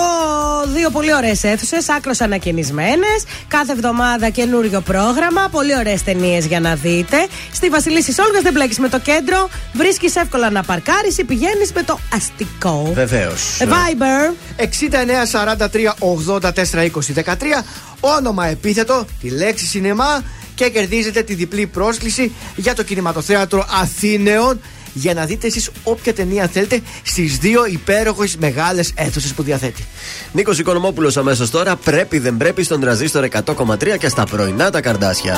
δύο 0.74 0.90
πολύ 0.90 1.16
ωραίες 1.16 1.44
αίθουσες, 1.44 1.90
άκρο 1.90 2.12
ανακαινισμένες. 2.20 3.24
Κάθε 3.48 3.72
εβδομάδα 3.72 4.30
καινούριο 4.30 4.82
πρόγραμμα, 4.82 5.48
πολύ 5.52 5.78
ωραίες 5.78 6.04
ταινίες 6.04 6.46
για 6.46 6.60
να 6.60 6.76
δείτε. 6.76 7.28
Στη 7.54 7.70
Βασιλίση 7.70 8.14
Όλγας 8.28 8.42
δεν 8.42 8.54
μπλέκεις 8.54 8.80
με 8.80 8.90
το 8.90 9.00
κέντρο, 9.00 9.50
βρίσκεις 9.74 10.16
εύκολα 10.16 10.50
να 10.50 10.64
παρκάρεις 10.64 11.05
ή 11.18 11.24
πηγαίνεις 11.24 11.72
με 11.74 11.84
το 11.84 12.00
αστικό. 12.14 12.92
Βεβαίως. 12.94 13.60
Ε, 13.60 13.66
Viber 13.66 14.34
69 14.58 14.66
43 15.32 15.94
84 16.00 16.82
20 16.82 17.14
13. 17.14 17.64
Όνομα 18.00 18.48
επίθετο, 18.48 19.06
τη 19.22 19.30
λέξη 19.30 19.66
σινεμά 19.66 20.24
και 20.56 20.70
κερδίζετε 20.70 21.22
τη 21.22 21.34
διπλή 21.34 21.68
πρόσκληση 21.68 22.32
για 22.56 22.76
το 22.76 22.84
κινηματοθέατρο 22.84 23.66
Αθήνεων 23.82 24.60
για 24.94 25.14
να 25.14 25.26
δείτε 25.26 25.48
εσείς 25.48 25.70
όποια 25.84 26.14
ταινία 26.14 26.48
θέλετε 26.48 26.82
στις 27.04 27.38
δύο 27.38 27.66
υπέροχες 27.66 28.38
μεγάλες 28.38 28.92
αίθουσες 28.96 29.34
που 29.34 29.44
διαθέτει. 29.44 29.86
Νίκος 30.32 30.60
Οικονομόπουλος 30.60 31.18
αμέσως 31.18 31.50
τώρα. 31.50 31.76
Πρέπει 31.76 32.20
δεν 32.20 32.38
πρέπει 32.38 32.64
στον 32.64 32.80
τραζίστορ 32.80 33.28
100,3 33.46 33.98
και 33.98 34.10
στα 34.10 34.24
πρωινά 34.24 34.70
τα 34.70 34.82
καρδάσια. 34.82 35.38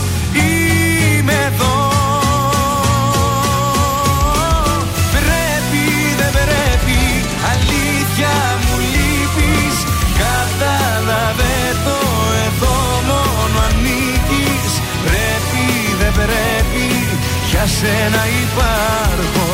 σένα 17.79 18.23
υπάρχω 18.43 19.47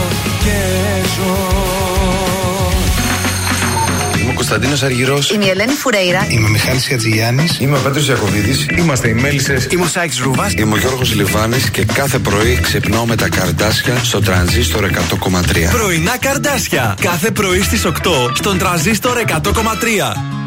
και 0.44 0.60
ζω 1.16 1.66
Είμαι 4.22 4.30
ο 4.30 4.34
Κωνσταντίνος 4.34 4.84
Αργυρός. 4.84 5.32
Είμαι 5.32 5.46
η 5.46 5.50
Ελένη 5.50 5.74
Φουρέιρα. 5.74 6.26
Είμαι 6.30 6.48
ο 6.48 6.50
Μιχάλης 6.50 6.88
Χατζηγιάννης. 6.88 7.60
Είμαι 7.60 7.78
ο 7.78 7.80
Πέτρος 7.80 8.08
Ιακοβίδη. 8.08 8.66
Είμαστε 8.78 9.08
οι 9.10 9.14
Μέλισσες. 9.14 9.68
Είμαι 9.72 9.84
ο 9.84 9.88
Σάιξ 9.88 10.20
Ρούβα. 10.20 10.52
Είμαι 10.58 10.74
ο 10.74 10.78
Γιώργος 10.78 11.16
Λιβάνης 11.16 11.70
και 11.70 11.86
κάθε 11.86 12.20
πρωί 12.20 12.60
ξυπνάω 12.62 13.06
με 13.06 13.16
τα 13.16 13.30
καρδάσια 13.30 13.98
στο 14.04 14.20
τρανζίστορ 14.20 14.84
100,3. 14.84 15.70
Πρωινά 15.72 16.18
καρδάσια. 16.18 16.96
Κάθε 17.02 17.32
πρωί 17.32 17.62
στις 17.62 17.86
8 17.86 17.92
στον 18.34 18.58
τραζίστορ 18.58 19.18
100,3. 19.18 20.47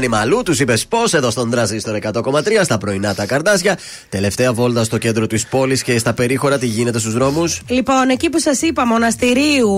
Ήταν 0.00 0.12
η 0.12 0.16
Μαλού, 0.16 0.42
τους 0.42 0.60
είπες 0.60 0.86
πώς 0.86 1.12
εδώ 1.14 1.30
στον 1.30 1.50
Τραζίστορ 1.50 1.94
100,3 1.96 2.64
στα 2.64 2.78
πρωινά 2.78 3.14
τα 3.14 3.26
καρδάσια. 3.26 3.78
Τελευταία 4.08 4.52
βόλτα 4.52 4.84
στο 4.84 4.98
κέντρο 4.98 5.26
της 5.26 5.46
πόλης 5.46 5.82
και 5.82 5.98
στα 5.98 6.12
περίχωρα, 6.12 6.58
τι 6.58 6.66
γίνεται 6.66 6.98
στους 6.98 7.12
δρόμους; 7.12 7.60
Λοιπόν, 7.68 8.08
εκεί 8.08 8.30
που 8.30 8.38
σας 8.40 8.62
είπα, 8.62 8.86
μοναστηρίου, 8.86 9.70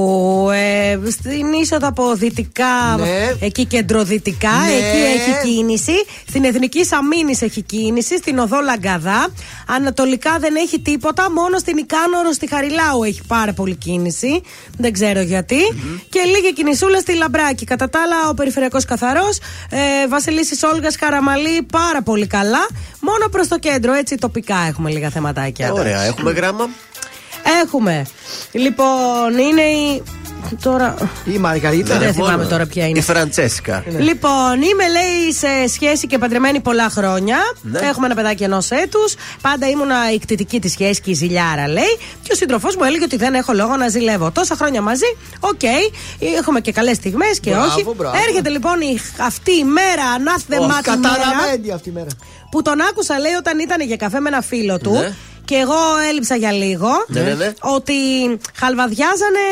ε, 0.50 1.10
στην 1.10 1.52
είσοδο 1.62 1.88
από 1.88 2.14
δυτικά, 2.14 2.96
Ναι. 2.98 3.46
εκεί 3.46 3.64
κεντροδυτικά, 3.64 4.48
Ναι. 4.66 4.72
εκεί 4.72 4.98
έχει 5.16 5.48
κίνηση. 5.54 5.92
Στην 6.28 6.44
Εθνική 6.44 6.80
Αμήνη 6.90 7.38
έχει 7.40 7.62
κίνηση. 7.62 8.16
Στην 8.16 8.38
οδό 8.38 8.60
Λαγκαδά. 8.60 9.28
Ανατολικά 9.74 10.38
δεν 10.38 10.54
έχει 10.56 10.80
τίποτα. 10.80 11.30
Μόνο 11.30 11.58
στην 11.58 11.76
Ικάνορο 11.76 12.32
στη 12.32 12.48
Χαριλάου 12.48 13.02
έχει 13.04 13.20
πάρα 13.26 13.52
πολύ 13.52 13.74
κίνηση. 13.76 14.42
Δεν 14.78 14.92
ξέρω 14.92 15.20
γιατί. 15.20 15.60
Και 16.08 16.20
λίγη 16.20 16.52
κινησούλα 16.52 17.00
στη 17.00 17.14
Λαμπράκη. 17.14 17.64
Κατά 17.64 17.88
τα 17.90 18.00
άλλα, 18.02 18.28
ο 18.28 18.34
περιφερειακός 18.34 18.84
καθαρός. 18.84 19.38
Ε, 19.70 20.08
Βασιλίσσης 20.08 20.62
Όλγας 20.62 20.96
Καραμανλή 20.96 21.62
πάρα 21.62 22.02
πολύ 22.02 22.26
καλά. 22.26 22.66
Μόνο 23.00 23.28
προς 23.30 23.48
το 23.48 23.58
κέντρο, 23.58 23.92
έτσι 23.92 24.16
τοπικά 24.16 24.56
έχουμε 24.68 24.90
λίγα 24.90 25.10
θεματάκια. 25.10 25.72
Ωραία, 25.72 26.02
έχουμε 26.02 26.32
γράμμα. 26.32 26.68
Έχουμε. 27.62 28.06
Λοιπόν, 28.52 29.38
είναι 29.38 29.62
η. 29.62 30.02
Τώρα. 30.62 30.94
Η 31.24 31.38
Μαργαρίτα. 31.38 31.98
Δεν 31.98 32.12
θυμάμαι 32.12 32.44
τώρα 32.44 32.66
ποια 32.66 32.86
είναι. 32.86 32.98
Η 32.98 33.02
Φραντσέσκα. 33.02 33.84
Λοιπόν, 33.98 34.54
είμαι 34.62 34.84
λέει 34.88 35.32
σε 35.32 35.72
σχέση 35.74 36.06
και 36.06 36.18
παντρεμένη 36.18 36.60
πολλά 36.60 36.88
χρόνια. 36.90 37.36
Ναι. 37.62 37.78
Έχουμε 37.78 38.06
ένα 38.06 38.14
παιδάκι 38.14 38.42
ενός 38.42 38.70
έτους. 38.70 39.14
Πάντα 39.42 39.68
ήμουνα 39.68 40.12
η 40.14 40.18
κτητική 40.18 40.60
της 40.60 40.72
σχέσης 40.72 41.00
και 41.00 41.10
η 41.10 41.14
ζηλιάρα, 41.14 41.68
λέει. 41.68 41.98
Και 42.22 42.30
ο 42.32 42.34
σύντροφός 42.34 42.76
μου 42.76 42.84
έλεγε 42.84 43.04
ότι 43.04 43.16
δεν 43.16 43.34
έχω 43.34 43.52
λόγο 43.52 43.76
να 43.76 43.88
ζηλεύω. 43.88 44.30
Τόσα 44.30 44.54
χρόνια 44.56 44.82
μαζί, 44.82 45.16
οκ. 45.40 45.62
Έχουμε 46.38 46.60
και 46.60 46.72
καλές 46.72 46.96
στιγμές 46.96 47.40
και 47.40 47.50
Μπράβο, 47.50 47.66
όχι. 47.66 47.86
μπράβο. 47.96 48.16
Έρχεται 48.28 48.48
λοιπόν 48.48 48.80
η, 48.80 48.98
αυτή 49.20 49.52
η 49.52 49.64
μέρα, 49.64 50.04
ανάθεμα 50.14 50.66
Όχι, 50.66 50.82
τη 50.82 50.90
μέρα. 50.90 51.10
Καταραμένη 51.18 51.70
αυτή 51.72 51.88
η 51.88 51.92
μέρα. 51.92 52.10
Που 52.50 52.62
τον 52.62 52.80
άκουσα, 52.80 53.18
λέει, 53.18 53.32
όταν 53.32 53.58
ήταν 53.58 53.80
για 53.80 53.96
καφέ 53.96 54.20
με 54.20 54.28
ένα 54.28 54.40
φίλο 54.40 54.78
του. 54.78 54.92
Ναι. 54.92 55.14
Και 55.44 55.54
εγώ 55.54 55.74
έλειψα 56.10 56.36
για 56.36 56.52
λίγο. 56.52 56.88
Ναι, 57.06 57.20
ναι, 57.20 57.34
ναι. 57.34 57.52
Ότι 57.60 57.92
χαλβαδιάζανε 58.58 59.44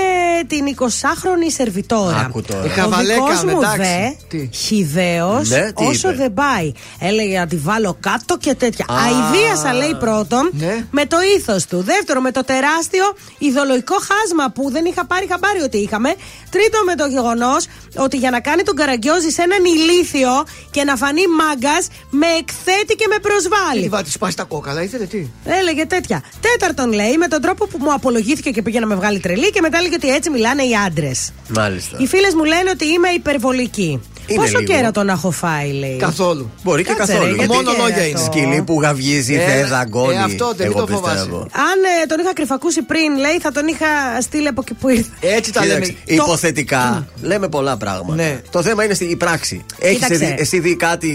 την 0.46 0.64
20χρονη 0.78 1.52
σερβιτόρα. 1.56 2.16
Άκου 2.16 2.42
τώρα. 2.42 2.64
Η 2.64 2.68
Ο 2.68 2.70
Χαβαλέκα, 2.72 3.24
δικός 3.24 3.44
μου 3.44 3.50
εντάξει. 3.60 3.78
δε, 3.78 4.10
Τι; 4.28 4.48
χιδαίο, 4.56 5.42
Ναι, 5.46 5.72
τι 5.72 5.84
όσο 5.84 6.08
είπε; 6.08 6.16
δεν 6.16 6.34
πάει. 6.34 6.72
Έλεγε 7.00 7.38
να 7.38 7.46
τη 7.46 7.56
βάλω 7.56 7.96
κάτω 8.00 8.36
και 8.38 8.54
τέτοια. 8.54 8.84
Α. 8.88 8.94
Αηδίασα, 9.04 9.72
λέει 9.74 9.94
πρώτον, 9.98 10.50
Ναι. 10.52 10.86
με 10.90 11.06
το 11.06 11.16
ήθος 11.36 11.66
του. 11.66 11.82
Δεύτερο, 11.82 12.20
με 12.20 12.30
το 12.30 12.44
τεράστιο 12.44 13.04
ιδεολογικό 13.38 13.94
χάσμα 13.94 14.50
που 14.54 14.70
δεν 14.70 14.84
είχα 14.84 15.06
πάρει 15.06 15.26
χαμπάρι 15.30 15.60
ότι 15.60 15.76
είχαμε. 15.78 16.14
Τρίτο, 16.50 16.78
με 16.84 16.94
το 16.94 17.06
γεγονός 17.06 17.66
ότι 17.96 18.16
για 18.16 18.30
να 18.30 18.40
κάνει 18.40 18.62
τον 18.62 18.76
καραγκιόζη 18.76 19.30
σε 19.30 19.42
έναν 19.42 19.64
ηλίθιο 19.64 20.30
και 20.70 20.84
να 20.84 20.96
φανεί 20.96 21.22
μάγκας, 21.40 21.88
με 22.10 22.26
εκθέτει 22.38 22.94
και 22.94 23.06
με 23.08 23.14
Τι 23.14 23.20
προσβάλλει. 23.20 23.88
βά 23.88 24.02
τη 24.02 24.10
σπάσει 24.10 24.36
τα 24.36 24.42
κόκαλα, 24.44 24.82
ήθελε 24.82 25.04
τι; 25.04 25.26
Έλεγε 25.44 25.79
τέτοια. 25.86 26.22
Τέταρτον, 26.40 26.92
λέει, 26.92 27.16
με 27.16 27.28
τον 27.28 27.40
τρόπο 27.40 27.66
που 27.66 27.78
μου 27.80 27.92
απολογήθηκε 27.92 28.50
και 28.50 28.62
πήγε 28.62 28.80
να 28.80 28.86
με 28.86 28.94
βγάλει 28.94 29.20
τρελή 29.20 29.50
και 29.50 29.60
μετά 29.60 29.78
έλεγε 29.78 29.94
ότι 29.94 30.10
έτσι 30.14 30.30
μιλάνε 30.30 30.62
οι 30.62 30.74
άντρες. 30.86 31.32
Μάλιστα. 31.48 31.96
Οι 32.00 32.06
φίλες 32.06 32.34
μου 32.34 32.44
λένε 32.44 32.70
ότι 32.70 32.86
είμαι 32.86 33.08
υπερβολική. 33.08 34.00
Είναι 34.30 34.40
Πόσο 34.42 34.58
λίγο. 34.58 34.72
κέρατο 34.72 35.02
να 35.02 35.12
έχω 35.12 35.30
φάει, 35.30 35.72
λέει. 35.72 35.96
Καθόλου. 35.96 36.50
Μπορεί 36.62 36.84
και 36.84 36.92
Κάτσε, 36.94 37.12
καθόλου. 37.12 37.30
ρε, 37.30 37.36
γιατί 37.36 37.54
μόνο 37.54 37.70
λόγια 37.78 38.06
είναι. 38.06 38.18
Σκυλί 38.18 38.62
που 38.62 38.80
γαυγίζει, 38.80 39.34
Ε, 39.34 39.38
θε 39.38 39.64
δαγκώνει. 39.66 40.14
ε, 40.14 40.18
αυτό 40.18 40.52
δεν 40.56 40.66
Εγώ 40.66 40.80
το 40.80 40.86
φοβάσαι. 40.86 41.14
πιστεύω. 41.14 41.38
Αν 41.40 41.78
ε, 42.02 42.06
τον 42.06 42.18
είχα 42.18 42.32
κρυφακούσει 42.32 42.82
πριν, 42.82 43.16
λέει, 43.18 43.38
θα 43.40 43.52
τον 43.52 43.66
είχα 43.66 43.86
στείλει 44.20 44.48
από 44.48 44.60
εκεί 44.64 44.74
που 44.74 44.88
ήρθε. 44.88 45.10
Έτσι 45.20 45.52
τα 45.52 45.66
λέμε. 45.66 45.80
Κοίταξε, 45.80 46.14
υποθετικά 46.14 47.06
λέμε 47.22 47.48
πολλά 47.48 47.76
πράγματα. 47.76 48.22
Ναι. 48.22 48.40
Το 48.50 48.62
θέμα 48.62 48.84
είναι 48.84 48.94
στη 48.94 49.04
η 49.04 49.16
πράξη. 49.16 49.64
Έχεις 49.78 49.98
Κοίταξε. 50.06 50.34
εσύ 50.38 50.58
δει 50.60 50.76
κάτι 50.76 51.10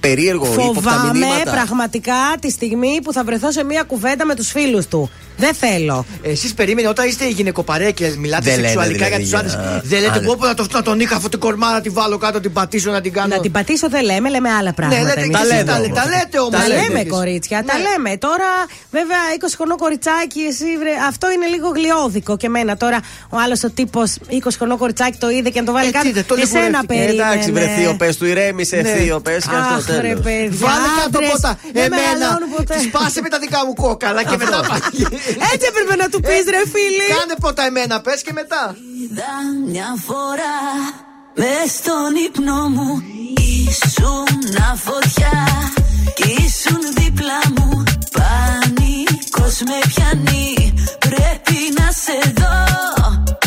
περίεργο 0.00 0.44
υπό 0.46 0.56
τα 0.56 0.62
Φοβάμαι 0.64 1.10
μηνύματα; 1.18 1.50
πραγματικά 1.50 2.14
τη 2.40 2.50
στιγμή 2.50 2.98
που 3.04 3.12
θα 3.12 3.24
βρεθώ 3.24 3.52
σε 3.52 3.64
μία 3.64 3.82
κουβέντα 3.82 4.24
με 4.24 4.34
τους 4.34 4.50
φίλους 4.50 4.86
του. 4.86 5.10
Δεν 5.36 5.54
θέλω. 5.54 6.06
Εσείς 6.22 6.54
περίμενε 6.54 6.88
όταν 6.88 7.08
είστε 7.08 7.28
γυναικοπαρέα 7.28 7.90
και 7.90 8.14
μιλάτε 8.18 8.42
Δεν 8.44 8.54
λένε 8.54 8.66
σεξουαλικά 8.66 9.04
δηλαδή 9.04 9.22
για 9.22 9.38
τους 9.40 9.52
άντρες. 9.52 9.52
για- 9.52 9.80
Δεν 9.84 10.00
λέτε 10.00 10.16
Άντε. 10.18 10.26
πω 10.26 10.36
πω 10.38 10.46
να, 10.46 10.54
το, 10.54 10.66
να 10.72 10.82
τον 10.82 11.00
είχα 11.00 11.16
αυτή 11.16 11.28
την 11.28 11.38
κορμάρα, 11.38 11.80
τη 11.80 11.88
βάλω 11.88 12.18
κάτω, 12.18 12.40
την 12.40 12.52
πατήσω 12.52 12.90
να 12.90 13.00
την 13.00 13.12
κάνω. 13.12 13.34
Να 13.34 13.40
την 13.40 13.50
πατήσω 13.52 13.88
δεν 13.88 14.04
λέμε, 14.04 14.28
λέμε 14.30 14.50
άλλα 14.50 14.72
πράγματα. 14.72 15.02
Ναι, 15.02 15.08
λέτε 15.08 15.20
εμείς. 15.20 15.36
και 15.36 15.54
εσείς 15.54 15.64
τα, 15.64 15.72
τα 16.00 16.04
λέτε 16.12 16.38
όμως. 16.38 16.60
Τα 16.60 16.68
λέμε, 16.68 17.04
κορίτσια, 17.04 17.64
τα 17.66 17.74
Ναι. 17.76 17.82
λέμε. 17.88 18.16
Τώρα, 18.16 18.50
βέβαια, 18.90 19.20
20 19.38 19.54
χρονών 19.56 19.76
κοριτσάκι, 19.76 20.40
εσύ 20.40 20.64
βρε, 20.80 20.90
αυτό 21.08 21.26
είναι 21.34 21.46
λίγο 21.54 21.68
γλιώδικο 21.68 22.36
και 22.36 22.46
εμένα. 22.46 22.76
Τώρα, 22.76 22.98
ο 23.28 23.36
άλλος 23.44 23.62
ο 23.64 23.70
τύπος 23.70 24.10
20 24.28 24.56
χρονών 24.58 24.78
κοριτσάκι 24.78 25.18
το 25.18 25.30
είδε 25.30 25.48
και 25.50 25.60
να 25.60 25.66
το 25.66 25.72
βάλει 25.72 25.86
Έτσι 25.86 25.98
κάτω. 25.98 26.08
είδε, 26.12 26.22
το 26.22 26.34
Εσένα 26.34 26.60
λιγουρεύτηκε. 26.60 26.94
περίμενε. 26.94 27.22
Εντάξει, 27.30 27.52
βρε 27.52 27.66
θείο, 27.76 27.92
πες 28.00 28.16
του 28.16 28.26
ηρέμησε, 28.26 28.76
Ναι. 28.76 28.88
θείο, 28.94 29.20
πες 29.20 29.44
και 29.44 29.56
αυτό 29.56 29.74
Αχ, 29.92 30.00
ρε 30.00 30.08
τέλος. 30.08 30.20
παιδιά. 30.26 30.58
Βάλε 30.66 30.88
κάτω 30.98 31.06
άντρες, 31.18 31.30
ποτά. 31.30 31.52
δεν 31.72 31.84
Εμένα. 31.84 32.02
μεγαλώνουν 32.02 32.48
ποτέ. 32.56 32.74
Σπάσε 32.86 33.20
με 33.24 33.28
τα 33.34 33.38
δικά 33.44 33.58
μου 33.66 33.74
κόκαλα 33.74 34.22
και 34.30 34.36
μετά 34.42 34.58
πάει. 34.68 35.02
Έτσι 35.52 35.66
έπρεπε 35.70 35.96
να 36.02 36.08
του 36.08 36.20
πεις, 36.20 36.44
ρε 36.54 36.62
φίλοι. 36.72 37.08
Κάνε 37.18 37.36
πρώτα 37.40 37.62
εμένα, 37.64 38.00
πες 38.00 38.22
και 38.22 38.32
μετά. 38.32 38.76
Είδα 39.00 39.32
μια 39.66 39.90
φορά 40.06 40.56
μες 41.36 41.70
στον 41.70 42.14
ύπνο 42.26 42.68
μου 42.68 43.02
Ήσουν 43.68 44.44
φωτιά 44.76 45.72
κι 46.14 46.30
ήσουν 46.30 46.80
δίπλα 46.94 47.40
μου 47.56 47.82
Πανικός 48.12 49.60
με 49.60 49.78
πιάνει 49.88 50.74
Πρέπει 50.98 51.58
να 51.78 51.90
σε 51.92 52.32
δω 52.36 52.64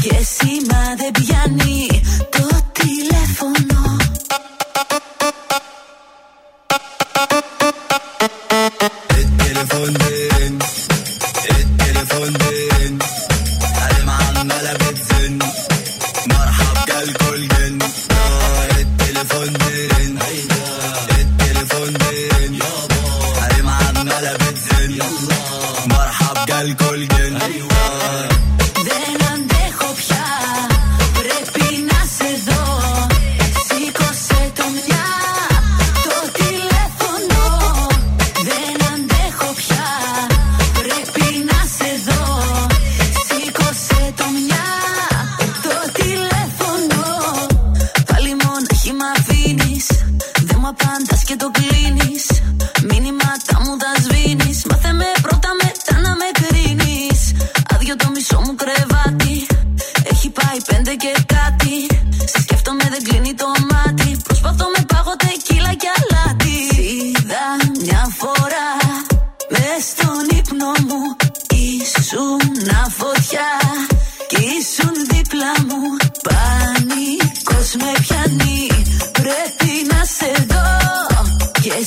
Και 0.02 0.16
σήμα 0.24 0.96
δεν 0.98 1.12
πιάνει 1.12 2.02
Το 2.30 2.48
τηλέφωνο 2.72 3.98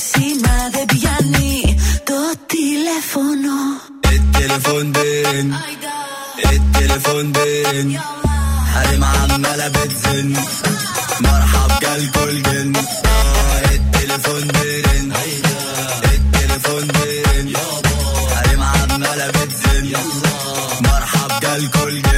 σήμα 0.10 0.56
δεν 0.72 0.84
πιάνει 0.86 1.76
Το 2.04 2.20
τηλέφωνο 2.46 3.56
التليفون 4.12 4.92
دين 4.92 5.54
التليفون 6.52 7.32
دين 7.32 8.00
حريم 8.74 9.04
عمالة 9.04 9.68
بتزن 9.68 10.36
مرحب 11.20 11.70
جالكوا 11.82 12.24
الجن 12.24 12.72
التليفون 13.74 14.46
دين 14.46 15.12
التليفون 16.14 16.86
دين 16.86 17.56
حريم 18.34 18.62
عمالة 18.62 19.26
بتزن 19.30 19.92
مرحب 20.80 21.40
جالكوا 21.42 21.88
الجن 21.88 22.06
Δεν 22.06 22.09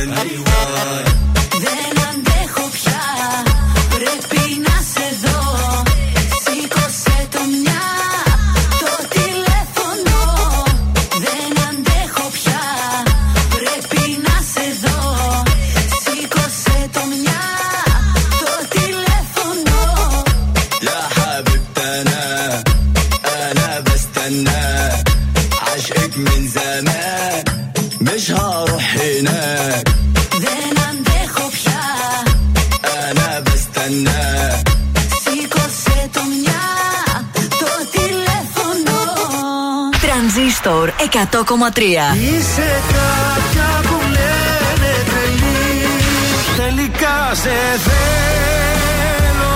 100,3. 41.12 42.16
Είσαι 42.16 42.82
κάποια 42.94 43.70
που 43.82 43.98
λένε 44.16 44.94
τρελή 45.10 45.64
Τελικά 46.56 47.32
σε 47.34 47.56
θέλω 47.86 49.56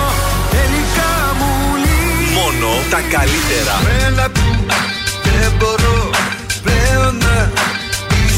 Τελικά 0.50 1.34
μου 1.38 1.76
λύνει 1.76 2.32
Μόνο 2.34 2.68
τα 2.90 3.00
καλύτερα. 3.00 3.74
Μένα 3.84 4.30
δεν 5.22 5.52
μπορώ 5.58 6.10
πλέον 6.62 7.16
να 7.16 7.50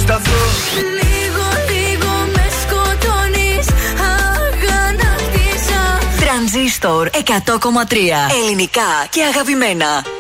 σταθώ 0.02 0.42
Λίγο 0.76 1.46
λίγο 1.70 2.12
με 2.34 2.44
σκοτώνεις 2.60 3.66
Αγανάκτησα 4.12 5.82
Τρανζίστορ 6.20 7.08
100,3. 7.12 7.16
Ελληνικά 8.44 8.90
και 9.10 9.22
αγαπημένα. 9.22 10.19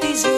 Αποφάσισα 0.00 0.28
να 0.28 0.34
αλλάξω 0.34 0.37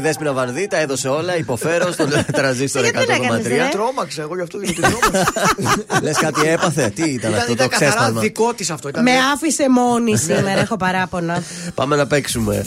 η 0.00 0.02
Δέσποινα 0.02 0.32
Βανδύ, 0.32 0.66
τα 0.66 0.76
έδωσε 0.76 1.08
όλα, 1.08 1.36
υποφέρω 1.36 1.92
στον 1.92 2.10
τραζίστορ 2.32 2.84
100,3. 2.84 2.88
Τρόμαξα 3.70 4.22
εγώ 4.22 4.34
γι' 4.34 4.42
αυτό 4.42 4.58
γιατί 4.58 4.80
τρόμαξα. 4.80 5.32
Λες 6.02 6.16
κάτι 6.16 6.48
έπαθε, 6.48 6.92
τι 6.94 7.10
ήταν 7.10 7.34
αυτό 7.34 7.54
το 7.54 7.68
καθαρά 7.68 7.90
ξέσπασμα; 7.90 8.20
δικό 8.20 8.54
της 8.54 8.70
αυτό. 8.70 8.88
Ήταν 8.88 9.02
Με 9.02 9.12
άφησε 9.34 9.70
μόνη 9.70 10.18
σήμερα, 10.18 10.60
έχω 10.60 10.76
παράπονα. 10.76 11.42
Πάμε 11.74 11.96
να 11.96 12.06
παίξουμε. 12.06 12.64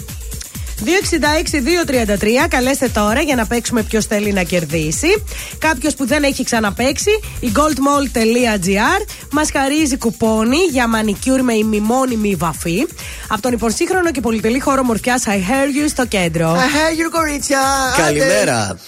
266-233, 0.84 2.48
καλέστε 2.50 2.88
τώρα 2.88 3.22
για 3.22 3.36
να 3.36 3.46
παίξουμε 3.46 3.84
ποιος 3.84 4.06
θέλει 4.06 4.34
να 4.34 4.44
κερδίσει. 4.44 5.24
Κάποιος 5.58 5.96
που 5.96 6.06
δεν 6.06 6.24
έχει 6.24 6.44
ξαναπέξει, 6.44 7.10
η 7.40 7.52
goldmall.gr 7.56 9.06
μας 9.32 9.52
χαρίζει 9.52 9.98
κουπόνι 9.98 10.58
για 10.72 10.88
μανικιούρ 10.88 11.42
με 11.42 11.54
ημιμόνιμη 11.54 12.36
βαφή 12.36 12.88
από 13.34 13.42
τον 13.42 13.52
υποσύγχρονο 13.52 14.12
και 14.12 14.22
πολυτελή 14.22 14.60
χώρο 14.60 14.84
μορφιάς 14.84 15.24
I 15.26 15.30
Hear 15.30 15.86
You 15.86 15.90
στο 15.90 16.06
κέντρο. 16.06 16.50
Αχέ, 16.50 16.94
γύρω 16.94 17.10
κορίτσια. 17.10 17.60
Καλημέρα. 17.98 18.80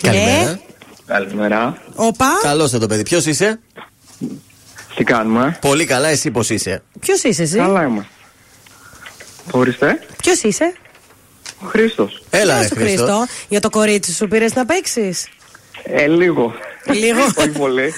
Καλημέρα. 0.00 0.60
Καλημέρα. 1.06 1.82
Όπα. 1.94 2.26
Καλώς 2.42 2.70
το 2.70 2.86
παιδί. 2.86 3.02
Ποιος 3.02 3.26
είσαι; 3.26 3.60
Τι 4.96 5.04
κάνουμε; 5.04 5.58
Πολύ 5.60 5.84
καλά, 5.84 6.08
εσύ 6.08 6.30
πώς 6.30 6.50
είσαι; 6.50 6.82
Ποιος 7.00 7.22
είσαι 7.22 7.42
εσύ; 7.42 7.56
Καλά 7.56 7.82
είμαστε. 7.82 8.10
Ορίστε. 9.50 10.06
Ποιος 10.16 10.42
είσαι; 10.42 10.72
Ο 11.62 11.66
Χρήστος. 11.66 12.22
Έλα, 12.30 12.52
Γεια 12.52 12.62
ρε 12.62 12.68
σου, 12.68 12.74
Χρήστο. 12.74 13.26
Για 13.48 13.60
το 13.60 13.70
κορίτσι 13.70 14.12
σου 14.12 14.28
πήρες 14.28 14.54
να 14.54 14.66
παίξεις; 14.66 15.28
Ε, 15.82 16.06
λίγο. 16.06 16.54
Λίγο. 16.84 17.22
Όχι 17.38 17.48
πολύ. 17.48 17.94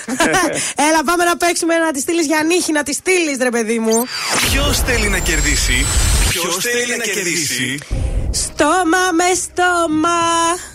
Έλα, 0.88 1.04
πάμε 1.04 1.24
να 1.24 1.36
παίξουμε 1.36 1.76
να 1.76 1.90
τη 1.92 2.00
στείλεις 2.00 2.26
για 2.26 2.42
νύχη, 2.46 2.72
να 2.72 2.82
τη 2.82 2.92
στείλεις, 2.92 3.36
ρε 3.40 3.50
παιδί 3.50 3.78
μου. 3.78 4.04
Ποιος 4.50 4.80
θέλει 4.80 5.08
να 5.08 5.18
κερδίσει; 5.18 5.86
Ποιος 6.28 6.56
θέλει 6.56 6.96
να 6.96 7.04
κερδίσει; 7.04 7.78
Στόμα 8.30 9.04
με 9.12 9.34
στόμα, 9.34 10.20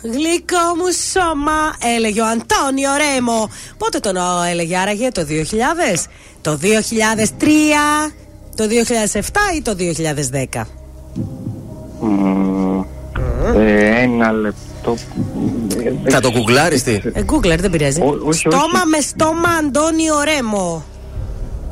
γλυκό 0.03 0.65
μου 0.77 0.91
σώμα, 1.11 1.75
έλεγε 1.95 2.21
ο 2.21 2.25
Αντώνιο 2.25 2.89
Ρέμο. 2.97 3.49
Πότε 3.77 3.99
τον 3.99 4.15
ο, 4.15 4.43
έλεγε 4.49 4.77
άραγε, 4.77 5.07
το 5.11 5.25
2000, 5.29 6.03
το 6.41 6.59
2003, 6.61 8.11
το 8.55 8.63
2007 9.13 9.21
ή 9.55 9.61
το 9.61 9.75
2010. 10.55 10.61
Μμμ, 12.01 12.84
ε, 13.55 14.01
Ένα 14.01 14.31
λεπτό. 14.31 14.59
Ε, 16.05 16.09
Θα 16.09 16.19
το 16.19 16.31
κουκλάρει 16.31 16.81
τι; 16.81 16.91
Ε, 16.91 17.23
Google, 17.31 17.57
δεν 17.59 17.69
πειράζει. 17.69 18.01
Ό- 18.01 18.19
όχι, 18.26 18.39
στόμα 18.39 18.61
όχι. 18.64 18.88
με 18.91 18.99
στόμα, 18.99 19.49
Αντώνιο 19.59 20.15
Ρέμο. 20.23 20.84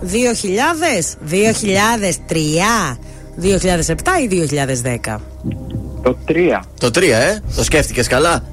2000, 0.02 1.18
2003, 1.30 2.98
2007 3.36 4.20
ή 4.22 4.28
2010. 4.28 5.22
Το 6.04 6.18
3. 6.28 6.60
Το 6.80 6.88
3, 6.88 7.02
ε; 7.04 7.40
Το 7.56 7.64
σκέφτηκες 7.64 8.08
καλά; 8.08 8.44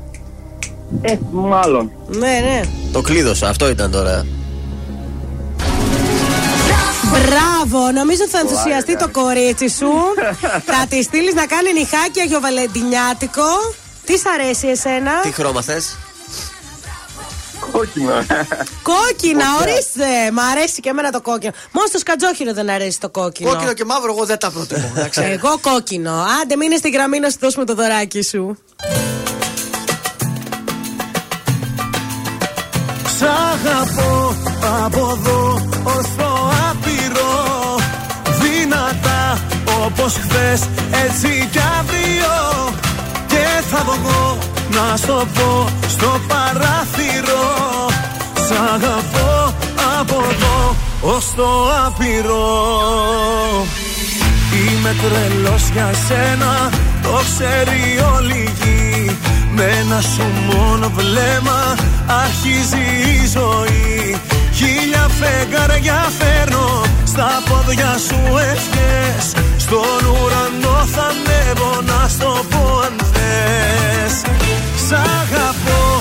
Ε, 1.02 1.14
μάλλον. 1.30 1.90
Ναι, 2.08 2.18
ναι. 2.44 2.60
Το 2.92 3.00
κλείδωσα, 3.00 3.48
αυτό 3.48 3.68
ήταν 3.68 3.90
τώρα. 3.90 4.26
Μπράβο! 7.10 7.90
Νομίζω 7.90 8.28
θα 8.28 8.38
ενθουσιαστεί 8.38 8.96
το 8.96 9.08
κορίτσι 9.08 9.68
σου. 9.68 9.86
θα 10.70 10.86
τη 10.88 11.02
στείλεις 11.02 11.34
να 11.34 11.46
κάνει 11.46 11.72
νυχάκι 11.72 12.20
αγιοβαλεντινιάτικο. 12.20 13.50
Τι 14.04 14.18
σ' 14.18 14.26
αρέσει 14.26 14.66
εσένα; 14.66 15.20
Τι 15.22 15.30
χρώμα 15.32 15.62
θες; 15.62 15.96
Κόκκινο. 17.72 18.12
Κόκκινα, 18.82 19.44
ορίστε! 19.60 20.30
Μ' 20.32 20.38
αρέσει 20.38 20.80
και 20.80 20.88
εμένα 20.88 21.10
το 21.10 21.20
κόκκινο. 21.20 21.52
Μόνος 21.72 21.88
στο 21.90 21.98
σκατζόχυρο 21.98 22.52
δεν 22.52 22.70
αρέσει 22.70 23.00
το 23.00 23.08
κόκκινο. 23.08 23.50
Κόκκινο 23.50 23.72
και 23.72 23.84
μαύρο, 23.84 24.12
εγώ 24.12 24.24
δεν 24.24 24.38
τα 24.38 24.50
προτιμώ. 24.50 24.92
να 24.94 25.08
ξέρεις. 25.08 25.30
Εγώ 25.42 25.58
κόκκινο. 25.58 26.24
Άντε, 26.42 26.56
μείνε 26.56 26.76
στη 26.76 26.90
γραμμή 26.90 27.18
να 27.18 27.30
σου 27.30 27.36
δώσουμε 27.40 27.64
το 27.64 27.74
δωράκι 27.74 28.22
σου. 28.22 28.58
Σ' 33.18 33.22
αγαπώ 33.22 34.36
από 34.84 35.18
εδώ 35.20 35.68
ως 35.84 36.06
το 36.16 36.50
άπειρο 36.70 37.34
Δυνατά 38.40 39.40
όπως 39.84 40.12
χθες 40.12 40.60
έτσι 41.04 41.48
κι 41.52 41.58
αύριο 41.78 42.30
Και 42.82 42.91
θα 43.70 43.82
βγω 43.84 44.38
να 44.70 44.96
στο 44.96 45.26
πω 45.34 45.66
στο 45.88 46.20
παράθυρο. 46.28 47.46
Σ' 48.46 48.74
αγαπώ 48.74 49.54
από 50.00 50.24
εδώ 50.30 50.76
ως 51.00 51.34
το 51.36 51.48
άπειρο. 51.86 52.46
Είμαι 54.52 54.94
τρελός 55.02 55.68
για 55.72 55.90
σένα, 56.06 56.70
το 57.02 57.20
ξέρει 57.24 57.82
όλη 58.16 58.32
η 58.32 58.50
γη. 58.60 59.16
Με 59.54 59.62
ένα 59.62 60.00
σου 60.00 60.26
μόνο 60.46 60.90
βλέμμα 60.96 61.74
αρχίζει 62.24 62.86
η 63.14 63.26
ζωή. 63.26 64.20
Χίλια 64.54 65.06
φεγγάρια 65.20 66.10
φέρνω 66.18 66.82
στα 67.04 67.42
πόδια 67.48 67.96
σου 68.06 68.20
ευχές. 68.36 69.24
Στον 69.56 70.02
ουρανό 70.10 70.86
θα 70.94 71.02
ανέβω 71.02 71.80
να 71.86 72.08
στο 72.08 72.44
πω 72.50 72.80
αν 72.84 72.91
θες 72.91 72.91
Σ' 74.86 74.92
αγαπώ 74.92 75.91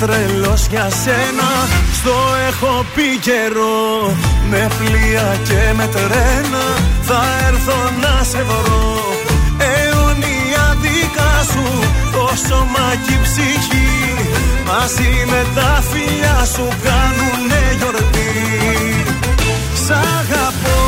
τρελός 0.00 0.66
για 0.70 0.88
σένα. 1.02 1.48
Στο 1.98 2.16
έχω 2.48 2.84
πει 2.94 3.08
καιρό 3.26 4.12
Με 4.50 4.68
πλοία 4.78 5.28
και 5.48 5.62
με 5.76 5.86
τρένα. 5.94 6.64
Θα 7.02 7.20
έρθω 7.48 7.78
να 8.02 8.24
σε 8.30 8.42
βρω. 8.48 8.98
Αιωνία 9.70 10.66
δικά 10.82 11.34
σου 11.52 11.66
Το 12.12 12.24
σώμα 12.48 12.86
και 13.04 13.12
η 13.12 13.18
ψυχή. 13.22 13.90
Μαζί 14.66 15.12
με 15.30 15.40
τα 15.54 15.82
φιλιά 15.90 16.38
σου 16.54 16.68
Κάνουνε 16.84 17.62
γιορτή. 17.78 18.32
Σ' 19.84 19.90
αγαπώ 19.90 20.87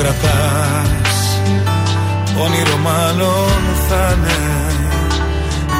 κρατάς. 0.00 1.18
Όνειρο 2.44 2.76
μάλλον 2.88 3.60
θα 3.88 4.16
είναι 4.16 4.38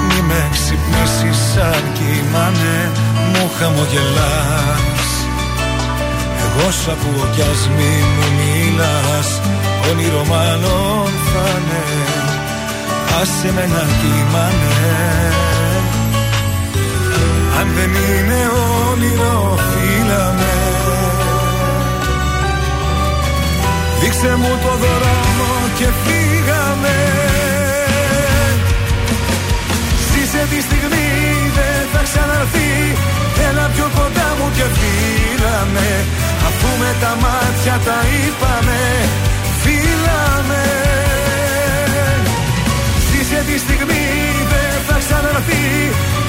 Μη 0.06 0.20
με 0.28 0.42
ξυπνήσεις 0.54 1.38
σαν 1.52 1.82
κοιμάνε 1.96 2.78
Μου 3.32 3.50
χαμογελάς. 3.58 5.08
Εγώ 6.44 6.66
σ' 6.70 6.88
ακούω 6.94 7.26
κι 7.34 7.42
ας 7.50 7.62
μη 7.76 7.94
μου 8.14 8.26
μιλάς. 8.38 9.28
Όνειρο 9.90 10.24
μάλλον 10.32 11.10
θα 11.30 11.46
είναι 11.58 11.84
Άσε 13.20 13.52
με 13.56 13.64
να 13.74 13.84
κοιμάνε. 14.00 14.76
Αν 17.58 17.66
δεν 17.76 17.90
είναι 17.90 18.40
όνειρο 18.90 19.58
φίλα 19.70 20.24
Δείξε 24.00 24.32
μου 24.40 24.52
το 24.64 24.72
δρόμο 24.82 25.50
και 25.78 25.88
φύγαμε. 26.02 26.96
Ζήσε 30.08 30.42
τη 30.50 30.60
στιγμή 30.66 31.08
δεν 31.56 31.80
θα 31.92 32.00
ξαναρθεί. 32.08 32.72
Έλα 33.48 33.70
πιο 33.74 33.86
κοντά 33.98 34.28
μου 34.38 34.48
και 34.56 34.66
φύλαμε 34.76 35.88
Αφού 36.48 36.68
με 36.80 36.90
τα 37.02 37.12
μάτια 37.22 37.76
τα 37.86 37.98
είπαμε 38.12 38.80
Φύλαμε 39.62 40.64
Ζήσε 43.08 43.40
τη 43.48 43.56
στιγμή 43.64 44.06
δεν 44.52 44.74
θα 44.86 44.96
ξαναρθεί. 45.04 45.66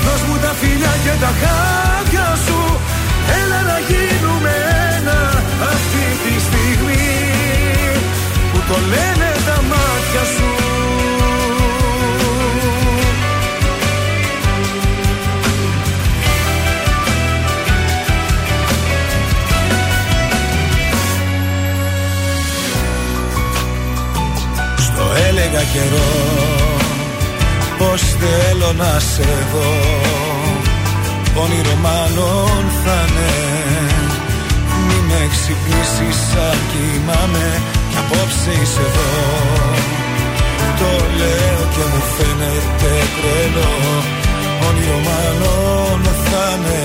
Δώσ' 0.04 0.24
μου 0.28 0.38
τα 0.44 0.52
φιλιά 0.60 0.94
και 1.04 1.14
τα 1.24 1.32
χάδια 1.42 2.28
σου. 2.46 2.60
Έλα 3.40 3.60
να 3.72 3.78
γίνουμε 3.90 4.54
ένα 4.96 5.20
αυτή 5.72 6.06
τη 6.24 6.34
στιγμή. 6.46 6.61
Που 6.61 6.61
το 8.72 8.78
λένε 8.78 9.32
τα 9.46 9.62
μάτια 9.62 10.24
σου. 10.36 10.50
Στο 24.78 25.04
έλεγα 25.28 25.64
καιρό 25.74 26.12
Πως 27.78 28.02
θέλω 28.02 28.74
να 28.78 29.00
σε 29.00 29.30
δω. 29.54 29.72
Όνειρο 31.36 31.76
μάλλον 31.82 32.64
θα 32.84 33.06
είναι 33.08 33.32
Μη 34.88 35.00
με 35.08 35.28
ξυπνήσεις 35.32 36.18
σαν 36.32 36.58
κοιμάμαι 36.72 37.62
Κι 37.74 37.81
απόψε 38.02 38.52
είσαι 38.62 38.84
εδώ. 38.90 39.12
Το 40.80 40.92
λέω 41.20 41.62
και 41.74 41.84
μου 41.92 42.02
φαίνεται 42.16 42.92
τρελό. 43.16 43.74
Όνειρο 44.68 45.00
μάλλον 45.10 46.02
θα 46.26 46.46
είναι. 46.56 46.82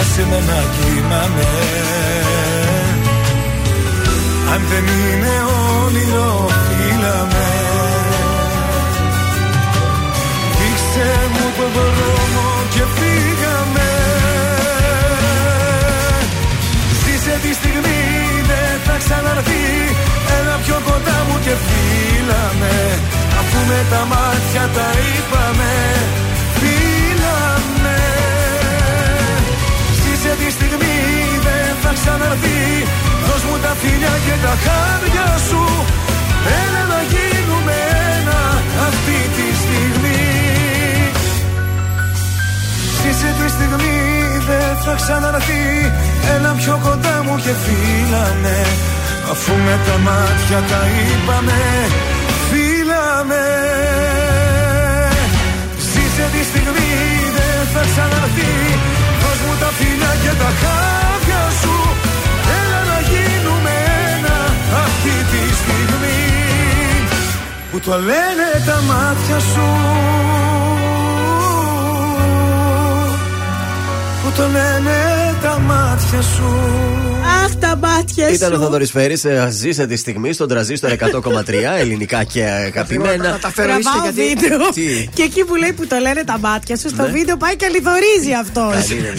Άσε 0.00 0.26
με 0.30 0.38
να 0.48 0.60
κοιμάμαι. 0.74 1.48
Αν 4.52 4.60
δεν 4.70 4.84
είναι 4.86 5.34
όνειρο 5.82 6.46
φύλαμε. 6.64 7.48
Δείξε 10.58 11.10
μου 11.32 11.46
τον 11.56 11.70
δρόμο 11.74 12.48
και 12.74 12.84
φύγαμε. 12.96 13.90
Ζήσε 17.02 17.38
τη 17.42 17.52
στιγμή 17.54 18.00
δεν 18.46 18.80
θα 18.84 18.96
ξαναρθείς. 18.98 19.64
Έλα 19.84 20.03
πιο 20.64 20.78
κοντά 20.88 21.18
μου 21.26 21.36
και 21.44 21.54
φύλαμε 21.64 22.74
Αφού 23.40 23.58
με 23.70 23.80
τα 23.92 24.02
μάτια 24.12 24.64
τα 24.76 24.88
είπαμε 25.06 25.74
Φύλαμε 26.58 27.98
Ζήσε 30.00 30.32
τη 30.40 30.50
στιγμή 30.56 30.96
δεν 31.46 31.70
θα 31.82 31.90
ξαναρθεί. 31.98 32.62
Δώσ' 33.26 33.44
μου 33.48 33.56
τα 33.64 33.72
φιλιά 33.80 34.14
και 34.26 34.36
τα 34.44 34.54
χάρια 34.64 35.28
σου. 35.48 35.62
Έλα 36.62 36.82
να 36.92 37.00
γίνουμε 37.12 37.76
ένα 38.16 38.40
αυτή 38.88 39.18
τη 39.36 39.46
στιγμή. 39.62 40.22
Ζήσε 42.98 43.30
τη 43.38 43.46
στιγμή 43.56 43.98
δεν 44.48 44.70
θα 44.84 44.94
ξαναρθεί. 45.00 45.64
Έλα 46.34 46.52
πιο 46.60 46.74
κοντά 46.86 47.16
μου 47.24 47.36
και 47.44 47.52
φύλαμε 47.64 48.56
Αφού 49.34 49.52
με 49.66 49.76
τα 49.86 49.96
μάτια 49.98 50.58
τα 50.70 50.82
είπαμε 50.96 51.62
Φύλαμε. 52.48 53.46
Ζήσε 55.88 56.26
τη 56.34 56.42
στιγμή 56.50 56.92
δεν 57.36 57.60
θα 57.72 57.82
ξαναρθεί. 57.90 58.52
Δώσ' 59.20 59.42
μου 59.46 59.54
τα 59.62 59.70
φιλιά 59.78 60.12
και 60.22 60.32
τα 60.42 60.50
χάδια 60.60 61.42
σου. 61.60 61.76
Έλα 62.60 62.80
να 62.92 62.98
γίνουμε 63.10 63.74
ένα 64.14 64.36
αυτή 64.84 65.14
τη 65.30 65.42
στιγμή. 65.60 66.22
Που 67.70 67.80
το 67.80 67.94
λένε 68.08 68.48
τα 68.66 68.78
μάτια 68.90 69.38
σου. 69.50 69.68
Που 74.20 74.28
το 74.36 74.42
λένε 74.56 74.98
τα 75.42 75.58
μάτια 75.58 76.22
σου. 76.22 76.50
Αχ, 77.44 77.52
τα 77.80 77.86
μάτια 77.88 78.28
σου. 78.28 78.34
Ήταν 78.34 78.52
ο 78.54 78.58
Θοδωρής 78.58 78.90
Φέρης. 78.90 79.24
Ζήσε 79.48 79.86
τη 79.86 79.96
στιγμή 79.96 80.32
στον 80.32 80.48
τραζίστορ 80.48 80.90
100,3 80.90 81.52
ελληνικά 81.82 82.24
και 82.24 82.44
αγαπημένα. 82.44 83.28
Να 83.28 83.38
τα 83.38 83.50
φέρω 83.50 83.68
ίσια 83.78 83.90
Τραβάω 83.92 84.10
γιατί. 84.10 84.34
βίντεο. 84.40 84.58
Τι; 84.74 85.08
Και 85.14 85.22
εκεί 85.22 85.44
που 85.44 85.54
λέει 85.54 85.72
που 85.72 85.86
το 85.86 85.96
λένε 85.96 86.24
τα 86.24 86.38
μάτια 86.38 86.76
σου, 86.76 86.88
στο 86.88 87.02
Ναι. 87.02 87.08
βίντεο 87.10 87.36
πάει 87.36 87.56
και 87.56 87.64
αληθορίζει 87.70 88.32
αυτός. 88.44 88.72
Καλή 88.88 88.98
είναι, 88.98 89.12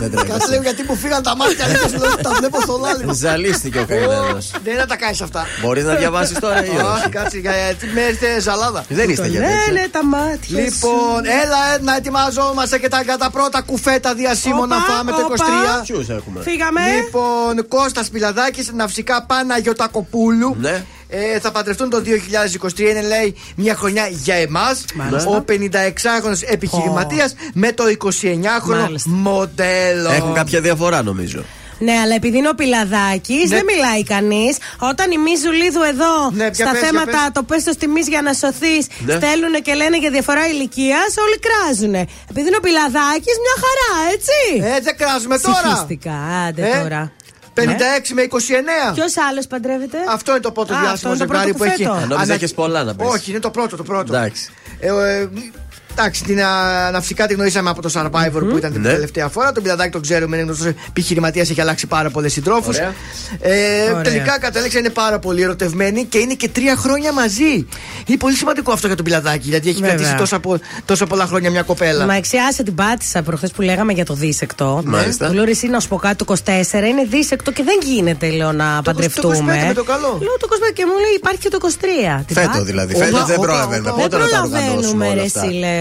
Δεν 0.00 0.10
τρέπεσαι. 0.10 0.26
Κάτσε 0.32 0.50
λίγο 0.50 0.62
γιατί 0.62 0.82
μου 0.88 0.96
φύγαν 0.96 1.22
τα 1.22 1.36
μάτια. 1.36 1.66
λέει, 1.66 1.76
σου 1.92 1.98
λέω, 1.98 2.14
Τα 2.26 2.30
βλέπω 2.38 2.60
στο 2.60 2.78
λάλημα. 2.84 3.12
Ζαλίστηκε 3.12 3.78
ο 3.78 3.84
καημένο. 3.84 4.38
Δεν 4.64 4.76
θα 4.78 4.86
τα 4.86 4.96
κάνεις 4.96 5.20
αυτά. 5.20 5.46
Μπορείς 5.62 5.84
να 5.84 5.94
διαβάσεις 5.94 6.38
τώρα 6.38 6.64
ή 6.64 6.68
όχι. 6.68 6.76
Όχι, 6.96 7.08
κάτσε 7.08 7.38
για 7.38 7.52
τι 7.80 7.86
μέρε 7.94 8.10
είστε 8.10 8.40
ζαλάδα. 8.40 8.84
Δεν 8.88 9.08
είστε 9.10 9.26
για 9.26 9.40
τέτοια. 9.40 9.72
Λένε 9.72 9.88
τα 9.90 10.04
μάτια 10.04 10.56
σου. 10.56 10.64
Λοιπόν, 10.64 11.20
έλα 11.42 11.60
ε, 11.74 11.82
να 11.82 11.96
ετοιμαζόμαστε 11.96 12.78
και 12.78 12.88
τα, 12.88 13.02
για 13.02 13.16
τα 13.16 13.30
πρώτα 13.30 13.60
κουφέτα 13.62 14.14
διασύμων 14.14 14.68
να 14.68 14.76
Όπα, 14.76 14.84
φάμε 14.88 15.10
το 15.10 15.22
όπα. 15.24 15.34
23. 15.80 15.86
Ποιους 15.86 16.08
έχουμε; 16.08 16.38
Φύγαμε. 16.42 16.80
Λοιπόν, 17.00 17.52
Κώστα 17.92 18.12
Πιλαδάκη, 18.12 18.68
ναυσικά 18.74 19.22
Πάνα 19.22 19.58
Γιωτακοπούλου. 19.58 20.56
Ναι. 20.60 20.84
Ε, 21.08 21.38
θα 21.40 21.50
παντρευτούν 21.50 21.90
το 21.90 22.02
2023. 22.02 22.78
Είναι 22.78 23.02
λέει 23.02 23.34
μια 23.56 23.74
χρονιά 23.74 24.08
για 24.10 24.34
εμάς. 24.34 24.84
Μάλιστα. 24.94 25.30
Ο 25.30 25.44
56χρονο 25.48 26.36
επιχειρηματίας 26.46 27.34
με 27.54 27.72
το 27.72 27.84
29χρονο 27.86 28.80
Μάλιστα. 28.80 29.10
μοντέλο. 29.10 30.10
Έχουν 30.10 30.34
κάποια 30.34 30.60
διαφορά 30.60 31.02
νομίζω. 31.02 31.44
Ναι, 31.80 31.92
αλλά 32.02 32.14
επειδή 32.14 32.36
είναι 32.38 32.48
ο 32.48 32.54
πιλαδάκης, 32.54 33.48
Ναι. 33.50 33.56
δεν 33.56 33.64
μιλάει 33.70 34.02
κανείς. 34.04 34.56
Όταν 34.90 35.10
η 35.10 35.18
Μίζου 35.18 35.50
Λίδου 35.60 35.82
εδώ 35.92 36.14
Ναι, 36.30 36.44
για 36.44 36.54
στα 36.64 36.70
πες, 36.70 36.80
για 36.80 36.88
θέματα 36.88 37.10
πες. 37.24 37.30
το 37.32 37.42
πες 37.42 37.62
το 37.64 37.74
τιμή 37.80 38.00
για 38.00 38.22
να 38.22 38.32
σωθείς, 38.32 38.84
Ναι. 39.06 39.14
στέλνουν 39.20 39.54
και 39.66 39.74
λένε 39.74 39.96
για 39.98 40.10
διαφορά 40.10 40.46
ηλικίας, 40.52 41.10
όλοι 41.24 41.38
κράζουν. 41.46 41.94
Επειδή 42.30 42.46
είναι 42.48 42.60
ο 42.62 42.64
πιλαδάκης, 42.66 43.36
μια 43.44 43.56
χαρά, 43.64 43.90
έτσι. 44.14 44.40
Ε, 44.76 44.80
δεν 44.86 44.94
κράζουμε 45.00 45.38
τώρα. 45.38 45.60
Ψυχιστικά, 45.62 46.16
άντε 46.46 46.62
Ε, 46.68 46.82
τώρα. 46.82 47.12
56 47.62 48.12
με 48.14 48.22
29. 48.22 48.94
Ποιος 48.94 49.16
άλλος 49.30 49.46
παντρεύεται; 49.46 49.98
Αυτό 50.08 50.30
είναι 50.30 50.40
το 50.40 50.52
πρώτο 50.52 50.72
Α, 50.74 50.76
αυτό 50.76 50.88
διάσημο 50.88 51.12
είναι 51.14 51.24
το 51.26 51.32
ζευγάρι 51.32 51.52
πρώτο 51.52 51.64
που 51.64 51.70
έχει. 51.72 51.84
κουφέτο. 51.84 52.06
Νόμιζα 52.06 52.20
ανα- 52.22 52.34
έχεις 52.34 52.54
πολλά 52.54 52.84
να 52.84 52.94
πεις. 52.94 53.06
Όχι, 53.08 53.30
είναι 53.30 53.40
το 53.40 53.50
πρώτο, 53.50 53.76
το 53.76 53.82
πρώτο. 53.82 54.14
Εντάξει. 54.16 54.50
Ε, 54.80 54.86
ε, 54.88 55.28
Εντάξει, 56.00 56.24
την 56.24 56.42
α, 56.42 56.90
ναυσικά 56.90 57.26
τη 57.26 57.34
γνωρίσαμε 57.34 57.70
από 57.70 57.82
το 57.82 57.90
Survivor 57.94 58.48
που 58.50 58.56
ήταν 58.56 58.72
την 58.72 58.80
Ναι. 58.80 58.88
τελευταία 58.92 59.28
φορά. 59.28 59.52
Τον 59.52 59.62
Πιλαδάκη 59.62 59.90
τον 59.90 60.02
ξέρουμε, 60.02 60.36
είναι 60.36 60.44
γνωστός 60.44 60.72
επιχειρηματίας, 60.88 61.50
έχει 61.50 61.60
αλλάξει 61.60 61.86
πάρα 61.86 62.10
πολλές 62.10 62.32
συντρόφους. 62.32 62.76
Ωραία. 62.76 62.94
Ε, 63.40 63.82
Ωραία. 63.90 64.02
τελικά 64.02 64.38
κατέληξε 64.38 64.78
είναι 64.78 64.90
πάρα 64.90 65.18
πολύ 65.18 65.42
ερωτευμένοι 65.42 66.04
και 66.04 66.18
είναι 66.18 66.34
και 66.34 66.48
τρία 66.48 66.76
χρόνια 66.76 67.12
μαζί. 67.12 67.66
Είναι 68.06 68.18
πολύ 68.18 68.34
σημαντικό 68.34 68.72
αυτό 68.72 68.86
για 68.86 68.96
τον 68.96 69.04
Πιλαδάκη, 69.04 69.48
γιατί 69.48 69.68
έχει 69.68 69.78
Βέβαια. 69.80 69.94
κρατήσει 69.94 70.16
τόσα, 70.16 70.40
πο- 70.40 70.58
τόσα 70.84 71.06
πολλά 71.06 71.26
χρόνια 71.26 71.50
μια 71.50 71.62
κοπέλα. 71.62 72.06
Μα 72.06 72.14
εξιάσε 72.14 72.62
την 72.62 72.74
πάτησα 72.74 73.22
προχθές 73.22 73.50
που 73.50 73.62
λέγαμε 73.62 73.92
για 73.92 74.04
το 74.04 74.14
δίσεκτο. 74.14 74.82
Μάλιστα. 74.84 75.26
Του 75.28 75.34
λέω 75.34 75.44
εσύ 75.48 75.66
να 75.68 75.80
σου 75.80 75.88
πω 75.88 75.96
κάτι 75.96 76.16
το 76.16 76.24
24 76.24 76.86
είναι 76.88 77.04
δίσεκτο 77.08 77.50
και 77.52 77.62
δεν 77.62 77.78
γίνεται, 77.84 78.30
λέω, 78.30 78.52
να 78.52 78.76
Το 78.76 78.82
παντρευτούμε. 78.82 79.36
25 79.62 79.66
με 79.66 79.74
το 79.74 79.84
καλό. 79.84 80.18
Λέω 80.20 80.36
το 80.38 80.46
25 80.50 80.72
και 80.74 80.84
μου 80.86 80.92
λέει 81.00 81.14
υπάρχει 81.16 81.38
και 81.40 81.48
το 81.48 81.58
23. 81.62 82.22
Την 82.26 82.36
Φέτο 82.36 82.46
πάτησα. 82.46 82.64
δηλαδή. 82.64 82.94
Όπα, 82.94 83.04
Φέτο 83.04 83.24
δεν 83.24 83.36
όπα, 83.38 83.46
προλαβαίνουμε. 83.46 83.90
όπα. 83.90 84.00
Πότε 84.02 84.16
Δεν 84.16 84.26
να 84.26 84.30
τα 84.32 84.40
οργανώσουμε 84.42 85.06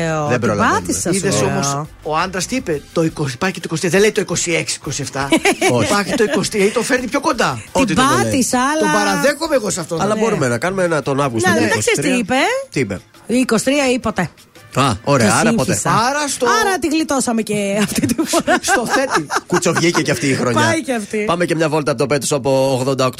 προλαβαίνουμε, 0.07 0.21
όλα 0.21 0.23
ρε, 0.23 0.23
αυτά. 0.23 0.23
εσύ, 0.23 0.23
λέω. 0.23 0.27
Δεν 0.27 0.39
Την 0.39 0.47
προλαβαίνουμε. 0.47 0.79
πάτησα. 0.79 1.09
Είδες 1.11 1.35
σου 1.35 1.45
όμως, 1.51 1.67
λέω. 1.73 1.87
ο 2.03 2.17
άντρας 2.17 2.45
τι 2.45 2.55
είπε, 2.55 2.81
το 2.93 3.01
20, 3.01 3.33
υπάρχει 3.33 3.59
και 3.59 3.67
το 3.67 3.75
23. 3.75 3.89
Δεν 3.89 3.99
λέει 3.99 4.11
το 4.11 4.21
26-27. 4.21 5.27
Όχι. 5.71 5.85
υπάρχει 5.85 6.13
το 6.15 6.23
23 6.51 6.53
ή 6.53 6.69
το 6.69 6.81
φέρνει 6.81 7.07
πιο 7.07 7.19
κοντά. 7.19 7.61
Ό,τι 7.71 7.85
Την 7.85 7.95
το 7.95 8.01
λέει. 8.01 8.23
πάτησα, 8.23 8.59
αλλά. 8.69 8.79
Τον 8.79 8.91
παραδέχομαι 8.91 9.55
εγώ 9.55 9.69
σε 9.69 9.79
αυτό. 9.79 9.97
Αλλά 9.99 10.13
Ναι. 10.13 10.19
μπορούμε 10.21 10.47
να 10.47 10.57
κάνουμε 10.57 10.83
ένα 10.83 11.01
τον 11.01 11.21
Αύγουστο. 11.21 11.49
Να, 11.49 11.55
του 11.55 11.61
δεν 11.61 11.69
τα 11.69 11.77
ξέρεις 11.77 11.99
23. 11.99 12.01
τι 12.11 12.17
είπε; 12.17 12.35
Τι 12.71 12.79
είπε; 12.79 12.99
23 13.27 13.91
ή 13.93 13.99
ποτέ. 13.99 14.29
Α, 14.73 14.91
ωραία, 15.03 15.27
Το 15.27 15.33
άρα 15.35 15.53
ποτέ. 15.53 15.73
σύγχυσα. 15.73 15.89
Άρα 15.89 16.27
στο- 16.27 16.45
Άρα 16.61 16.79
τη 16.79 16.87
γλιτώσαμε 16.87 17.41
και 17.41 17.77
αυτή 17.83 18.05
τη 18.05 18.15
φορά. 18.25 18.57
Στο 18.73 18.85
θέτη. 18.87 19.25
Κουτσοβγήκε 19.47 20.01
και 20.01 20.11
αυτή 20.11 20.27
η 20.29 20.33
χρονιά. 20.33 20.61
Πάει 20.61 20.83
και 20.83 20.93
αυτή. 20.93 21.17
Πάμε 21.25 21.45
και 21.45 21.55
μια 21.55 21.69
βόλτα 21.69 21.91
από 21.91 22.07
το 22.07 22.15
Pet 22.15 22.27
Shop 22.27 22.41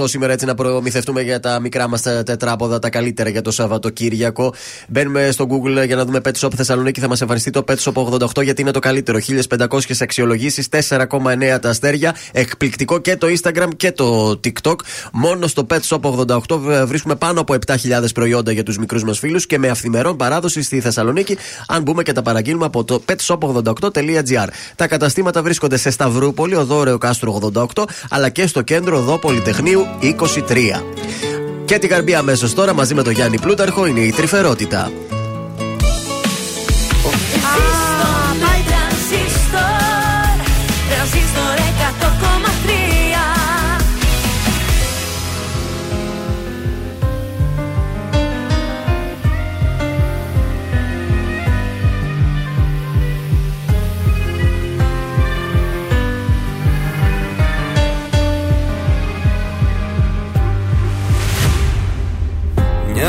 88 0.02 0.08
σήμερα 0.10 0.34
έτσι 0.34 0.46
να 0.46 0.56
προμηθευτούμε 0.56 1.22
για 1.22 1.40
τα 1.40 1.60
μικρά 1.60 1.88
μας 1.90 2.02
τετράποδα, 2.02 2.80
τα 2.80 2.90
καλύτερα 2.90 3.30
για 3.30 3.42
το 3.42 3.52
Σαββατοκύριακο. 3.52 4.54
Μπαίνουμε 4.88 5.30
στο 5.32 5.48
Google 5.50 5.86
για 5.86 5.96
να 5.96 6.06
δούμε 6.06 6.22
Pet 6.26 6.40
Shop 6.40 6.54
Θεσσαλονίκη. 6.56 7.00
Θα 7.00 7.08
μας 7.08 7.22
εμφανιστεί 7.22 7.50
το 7.50 7.64
Pet 7.68 7.76
Shop 7.76 7.94
88 8.38 8.44
γιατί 8.44 8.62
είναι 8.62 8.72
το 8.72 8.80
καλύτερο. 8.80 9.20
1500 9.20 10.02
αξιολογήσεις, 10.02 10.68
4,9 10.70 11.60
τα 11.60 11.70
αστέρια. 11.70 12.16
Εκπληκτικό 12.32 12.98
και 13.00 13.18
το 13.18 13.28
Instagram 13.28 13.68
και 13.78 13.92
το 13.92 14.40
TikTok. 14.44 14.76
Μόνο 15.12 15.48
στο 15.48 15.66
Pet 15.70 15.80
Shop 15.90 16.00
88 16.02 16.86
βρίσκουμε 16.86 17.16
πάνω 17.16 17.40
από 17.42 17.54
7.000 17.54 17.76
προϊόντα 18.14 18.52
για 18.52 18.64
τους 18.64 18.78
μικρούς 18.78 19.04
μας 19.04 19.20
φίλους 19.20 19.46
και 19.46 19.58
με 19.60 19.68
αυθημερών 19.70 20.18
παράδοση 20.18 20.62
στη 20.62 20.80
Θεσσαλονίκη. 20.80 21.37
Αν 21.68 21.82
μπούμε 21.82 22.04
και 22.04 22.12
τα 22.12 22.22
παραγγείλουμε 22.22 22.66
από 22.66 22.84
το 22.84 23.02
petshop88.gr. 23.06 24.48
Τα 24.76 24.88
καταστήματα 24.88 25.42
βρίσκονται 25.42 25.78
σε 25.78 25.90
Σταυρούπολη, 25.90 26.56
Οδόρεο 26.56 26.98
Κάστρο 26.98 27.52
88, 27.54 27.84
αλλά 28.10 28.30
και 28.30 28.48
στο 28.48 28.62
κέντρο 28.62 28.98
Οδό 28.98 29.18
Πολυτεχνείου 29.18 29.86
23. 30.02 30.84
Και 31.66 31.78
την 31.78 31.90
καρμπή 31.90 32.16
αμέσως 32.16 32.54
τώρα 32.54 32.74
μαζί 32.74 32.94
με 32.94 33.04
τον 33.04 33.14
Γιάννη 33.14 33.40
Πλούταρχο 33.40 33.86
είναι 33.86 34.00
η 34.00 34.12
τρυφερότητα. 34.12 34.92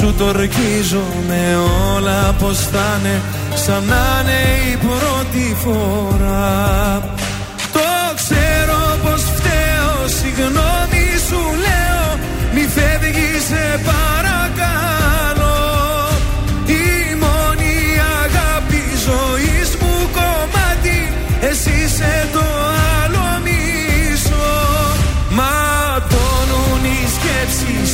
σου 0.00 0.14
το 0.18 0.24
ορκίζω 0.24 1.02
με 1.28 1.56
όλα 1.94 2.34
πως 2.38 2.58
θα 2.58 2.98
είναι 3.00 3.22
Σαν 3.54 3.84
να 3.84 4.20
είναι 4.20 4.40
η 4.72 4.76
πρώτη 4.76 5.56
φορά. 5.64 7.02
Το 7.72 8.14
ξέρω 8.14 8.80
πως 9.02 9.22
φταίω 9.22 10.08
Συγγνώμη 10.18 11.04
σου 11.28 11.40
λέω 11.64 12.18
Μη 12.54 12.60
φεύγεις 12.74 13.44
σε 13.48 13.80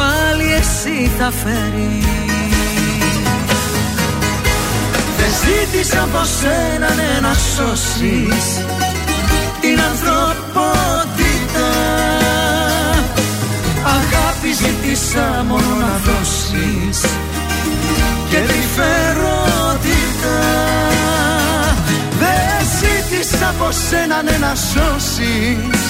πάλι 0.00 0.46
εσύ 0.60 1.10
θα 1.18 1.28
φέρεις. 1.42 2.08
Δεν 5.18 5.32
ζήτησα 5.42 6.02
από 6.02 6.22
σένα 6.40 6.88
ναι, 6.94 7.10
να 7.20 7.34
σώσεις 7.34 8.46
την 9.60 9.80
ανθρωπότητα. 9.90 11.68
Αγάπη 13.98 14.50
ζήτησα 14.60 15.44
μόνο 15.48 15.74
να 15.80 15.92
δώσεις 16.06 17.00
και 18.30 18.36
τρυφερότητα 18.36 20.38
Δεν 22.18 22.66
ζήτησα 22.78 23.48
από 23.48 23.68
σένα 23.88 24.22
ναι, 24.22 24.36
να 24.40 24.54
σώσεις 24.54 25.89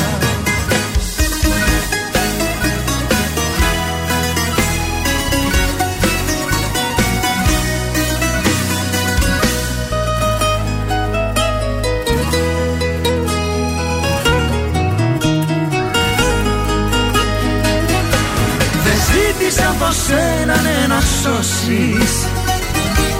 ζήτησα 19.91 19.99
από 19.99 19.99
σένα 20.07 20.55
ναι, 20.61 20.87
να 20.87 21.01
σώσεις 21.01 22.13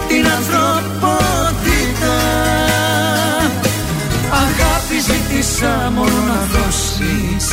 την 0.07 0.25
ανθρωπότητα. 0.37 2.15
Αγάπη 4.43 4.97
ζήτησα 5.07 5.91
μόνο 5.95 6.19
να 6.27 6.39
δώσεις 6.51 7.45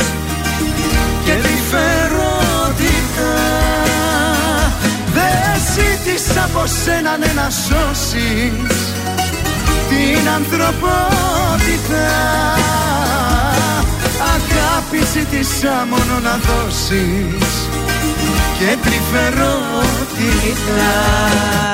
και 1.25 1.31
τρυφερότητα 1.31 3.33
Δεν 5.13 5.61
ζήτησα 5.73 6.43
από 6.43 6.63
σένα 6.83 7.17
ναι, 7.17 7.31
να 7.35 7.49
σώσεις 7.49 8.77
την 9.89 10.29
ανθρωπότητα. 10.35 12.07
Αγάπη 14.35 14.99
ζήτησα 15.13 15.87
μόνο 15.89 16.15
να 16.23 16.39
δώσεις 16.47 17.78
και 18.59 18.77
τρυφερότητα 18.83 19.49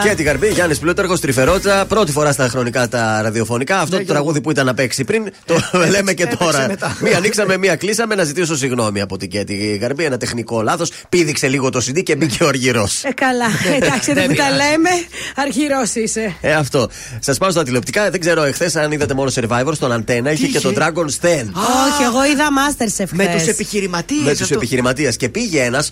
Και 0.04 0.16
την 0.16 0.26
καρμπή, 0.26 0.48
Γιάννης 0.48 0.80
Πλούταρχος, 0.80 1.20
τρυφερότητα. 1.20 1.86
Πρώτη 1.86 2.12
φορά 2.12 2.32
στα 2.32 2.48
χρονικά 2.48 2.88
τα 2.88 3.22
ραδιοφωνικά. 3.22 3.80
Αυτό 3.80 3.98
το 3.98 4.06
τραγούδι 4.06 4.42
που 4.42 4.52
ήταν 4.52 4.66
να 4.66 4.74
παίξει 4.74 5.04
πριν, 5.04 5.32
το 5.46 5.56
λέμε 5.90 6.14
και 6.14 6.26
τώρα. 6.40 6.68
Μία 7.02 7.18
ανοίξαμε, 7.18 7.58
μία 7.58 7.76
κλείσαμε. 7.76 8.16
Να 8.16 8.24
ζητήσω 8.24 8.56
συγγνώμη 8.56 9.02
από 9.02 9.18
την 9.18 9.30
Κέτη 9.30 9.78
Καρμπή. 9.82 10.04
Ένα 10.04 10.18
τεχνικό 10.18 10.62
λάθος. 10.62 10.92
Πήδηξε 11.10 11.48
λίγο 11.48 11.70
το 11.70 11.82
CD 11.86 12.04
και 12.04 12.16
μπήκε 12.16 12.44
ο 12.44 12.48
Αργυρός. 12.48 13.04
Ε, 13.04 13.12
καλά. 13.14 13.46
Εντάξει, 13.76 14.14
δεν 14.14 14.36
τα 14.36 14.50
λέμε. 14.50 14.90
Αρχηρό 15.36 15.82
είσαι. 15.94 16.36
Ε, 16.42 16.54
αυτό. 16.54 16.90
Σας 17.20 17.38
πάω 17.38 17.52
στα 17.52 17.64
τηλεοπτικά. 17.64 18.10
Δεν 18.10 18.20
ξέρω, 18.20 18.44
εχθές 18.44 18.76
αν 18.76 18.92
είδατε 18.92 19.14
μόνο 19.14 19.32
Survivor 19.36 19.72
στον 19.74 19.92
Αντένα. 19.92 20.32
Είχε 20.32 20.48
και 20.48 20.60
το 20.60 20.74
Dragon's 20.78 21.26
Den. 21.26 21.46
Όχι, 21.54 22.04
εγώ 22.04 22.26
είδα 22.32 22.48
Masterchef 22.58 23.08
Με 23.12 23.24
χθες. 23.24 23.42
τους 23.42 23.48
επιχειρηματίες. 23.52 24.24
Με 24.24 24.36
τους 24.36 24.52
επιχειρηματίες. 24.52 25.16
Και 25.16 25.30
πήγε 25.30 25.62
ένας. 25.64 25.92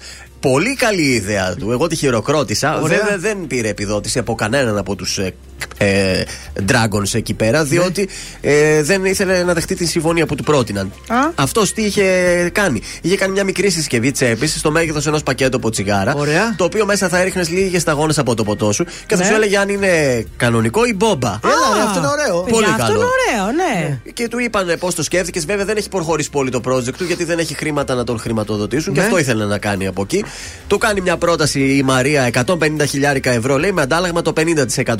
Πολύ 0.52 0.76
καλή 0.76 1.02
ιδέα 1.02 1.56
του. 1.56 1.72
Εγώ 1.72 1.88
τη 1.88 1.96
χειροκρότησα. 1.96 2.80
Ωραία. 2.82 2.98
Βέβαια 2.98 3.18
δεν 3.18 3.48
πήρε 3.48 3.68
επιδότηση 3.68 4.20
από 4.20 4.36
κανέναν 4.36 4.78
από 4.78 4.96
τους 4.96 5.18
ε, 5.18 5.34
ε, 5.78 6.24
Dragons 6.68 7.14
εκεί 7.14 7.34
πέρα, 7.34 7.64
διότι 7.64 8.10
ε, 8.42 8.82
δεν 8.84 9.06
ήθελε 9.06 9.44
να 9.44 9.54
δεχτεί 9.54 9.76
τη 9.76 9.86
συμφωνία 9.86 10.26
που 10.26 10.36
του 10.36 10.44
πρότειναν. 10.44 10.92
Αυτό 11.36 11.74
τι 11.74 11.82
είχε 11.84 12.04
κάνει. 12.54 12.82
Είχε 13.02 13.16
κάνει 13.16 13.32
μια 13.32 13.44
μικρή 13.44 13.70
συσκευή 13.70 14.12
τσέπης 14.12 14.56
στο 14.60 14.72
μέγεθος 14.72 15.08
ενός 15.08 15.24
πακέτου 15.24 15.58
από 15.58 15.70
τσιγάρα. 15.70 16.14
Ωραία. 16.16 16.56
Το 16.58 16.64
οποίο 16.64 16.86
μέσα 16.86 17.10
θα 17.10 17.20
έριχνες 17.20 17.50
λίγες 17.50 17.82
σταγόνες 17.82 18.18
από 18.18 18.36
το 18.36 18.44
ποτό 18.44 18.72
σου 18.72 18.86
και 19.06 19.16
θα 19.16 19.22
Ναι. 19.22 19.26
σου 19.26 19.34
έλεγε 19.34 19.58
αν 19.58 19.70
είναι 19.70 20.26
κανονικό 20.38 20.86
ή 20.86 20.94
μπόμπα. 20.94 21.40
Έλα, 21.44 21.76
ρε, 21.76 21.82
αυτό 21.82 22.00
είναι 22.00 22.08
ωραίο. 22.08 22.42
Πολύ 22.42 22.66
Παιδιά, 22.66 22.78
καλό. 22.78 22.84
Αυτό 22.84 22.96
είναι 22.96 23.42
ωραίο, 23.42 23.52
ναι. 23.52 24.00
Και 24.14 24.28
του 24.28 24.40
είπαν 24.40 24.76
πώς 24.80 24.96
το 24.96 25.04
σκέφτηκες. 25.04 25.46
Βέβαια 25.46 25.66
δεν 25.66 25.78
έχει 25.78 25.90
προχωρήσει 25.90 26.30
πολύ 26.30 26.50
το 26.50 26.62
project 26.68 26.94
του 26.98 27.04
γιατί 27.04 27.24
δεν 27.24 27.40
έχει 27.40 27.54
χρήματα 27.56 27.96
να 27.96 28.04
τον 28.04 28.20
χρηματοδοτήσουν 28.20 28.94
και 28.94 29.00
Ναι. 29.00 29.06
αυτό 29.06 29.18
ήθελε 29.18 29.46
να 29.46 29.58
κάνει 29.58 29.88
από 29.88 30.02
εκεί. 30.02 30.26
Του 30.68 30.78
κάνει 30.78 31.02
μια 31.02 31.18
πρόταση 31.18 31.60
η 31.78 31.84
Μαρία 31.84 32.30
150 32.46 32.54
χιλιάρικα 32.88 33.32
ευρώ 33.32 33.58
λέει 33.58 33.72
με 33.72 33.82
αντάλλαγμα 33.82 34.22
το 34.22 34.34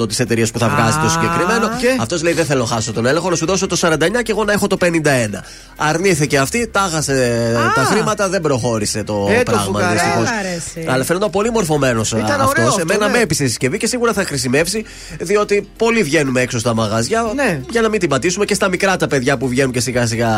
50% 0.02 0.08
της 0.08 0.20
εταιρείας 0.20 0.52
που 0.52 0.60
θα 0.60 0.68
βγάζει 0.70 0.98
το 1.04 1.10
συγκεκριμένο. 1.10 1.70
Και; 1.80 1.88
Αυτός 2.00 2.24
λέει 2.24 2.34
δεν 2.34 2.46
θέλω 2.46 2.62
να 2.62 2.68
χάσω 2.68 2.94
τον 2.94 3.06
έλεγχο, 3.06 3.30
να 3.30 3.36
σου 3.36 3.46
δώσω 3.46 3.68
το 3.68 3.76
49 3.82 3.98
και 4.24 4.32
εγώ 4.32 4.44
να 4.44 4.54
έχω 4.54 4.68
το 4.68 4.78
51. 4.82 5.44
Αρνήθηκε 5.78 6.38
αυτή, 6.38 6.68
τάγασε 6.68 7.52
τα 7.76 7.82
χρήματα, 7.84 8.30
δεν 8.30 8.42
προχώρησε 8.42 9.04
το 9.04 9.28
Ε, 9.32 9.38
το 9.38 9.44
πράγμα. 9.52 9.64
φουκαρά. 9.66 9.92
δυστυχώς. 9.92 10.16
Έλα, 10.30 10.42
ρε, 10.42 10.56
εσύ. 10.78 10.88
Αλλά 10.90 11.04
φαίνονταν 11.04 11.30
πολύ 11.30 11.52
μορφωμένος 11.52 12.12
ωραίο 12.14 12.26
αυτός. 12.26 12.66
αυτό, 12.68 12.80
Εμένα 12.82 13.06
ναι. 13.06 13.12
με 13.12 13.20
έπεισε 13.20 13.44
η 13.44 13.48
συσκευή 13.48 13.78
και 13.78 13.88
σίγουρα 13.88 14.14
θα 14.14 14.24
χρησιμεύσει 14.26 14.86
διότι 15.20 15.68
πολλοί 15.78 16.04
βγαίνουμε 16.04 16.42
έξω 16.42 16.60
στα 16.60 16.74
μαγαζιά 16.74 17.32
Ναι. 17.36 17.62
για 17.70 17.82
να 17.82 17.90
μην 17.90 18.00
την 18.00 18.10
πατήσουμε 18.10 18.46
και 18.46 18.54
στα 18.54 18.68
μικρά 18.70 18.98
τα 18.98 19.08
παιδιά 19.08 19.38
που 19.38 19.48
βγαίνουν 19.48 19.72
και 19.72 19.80
σιγά 19.80 20.06
σιγά 20.06 20.30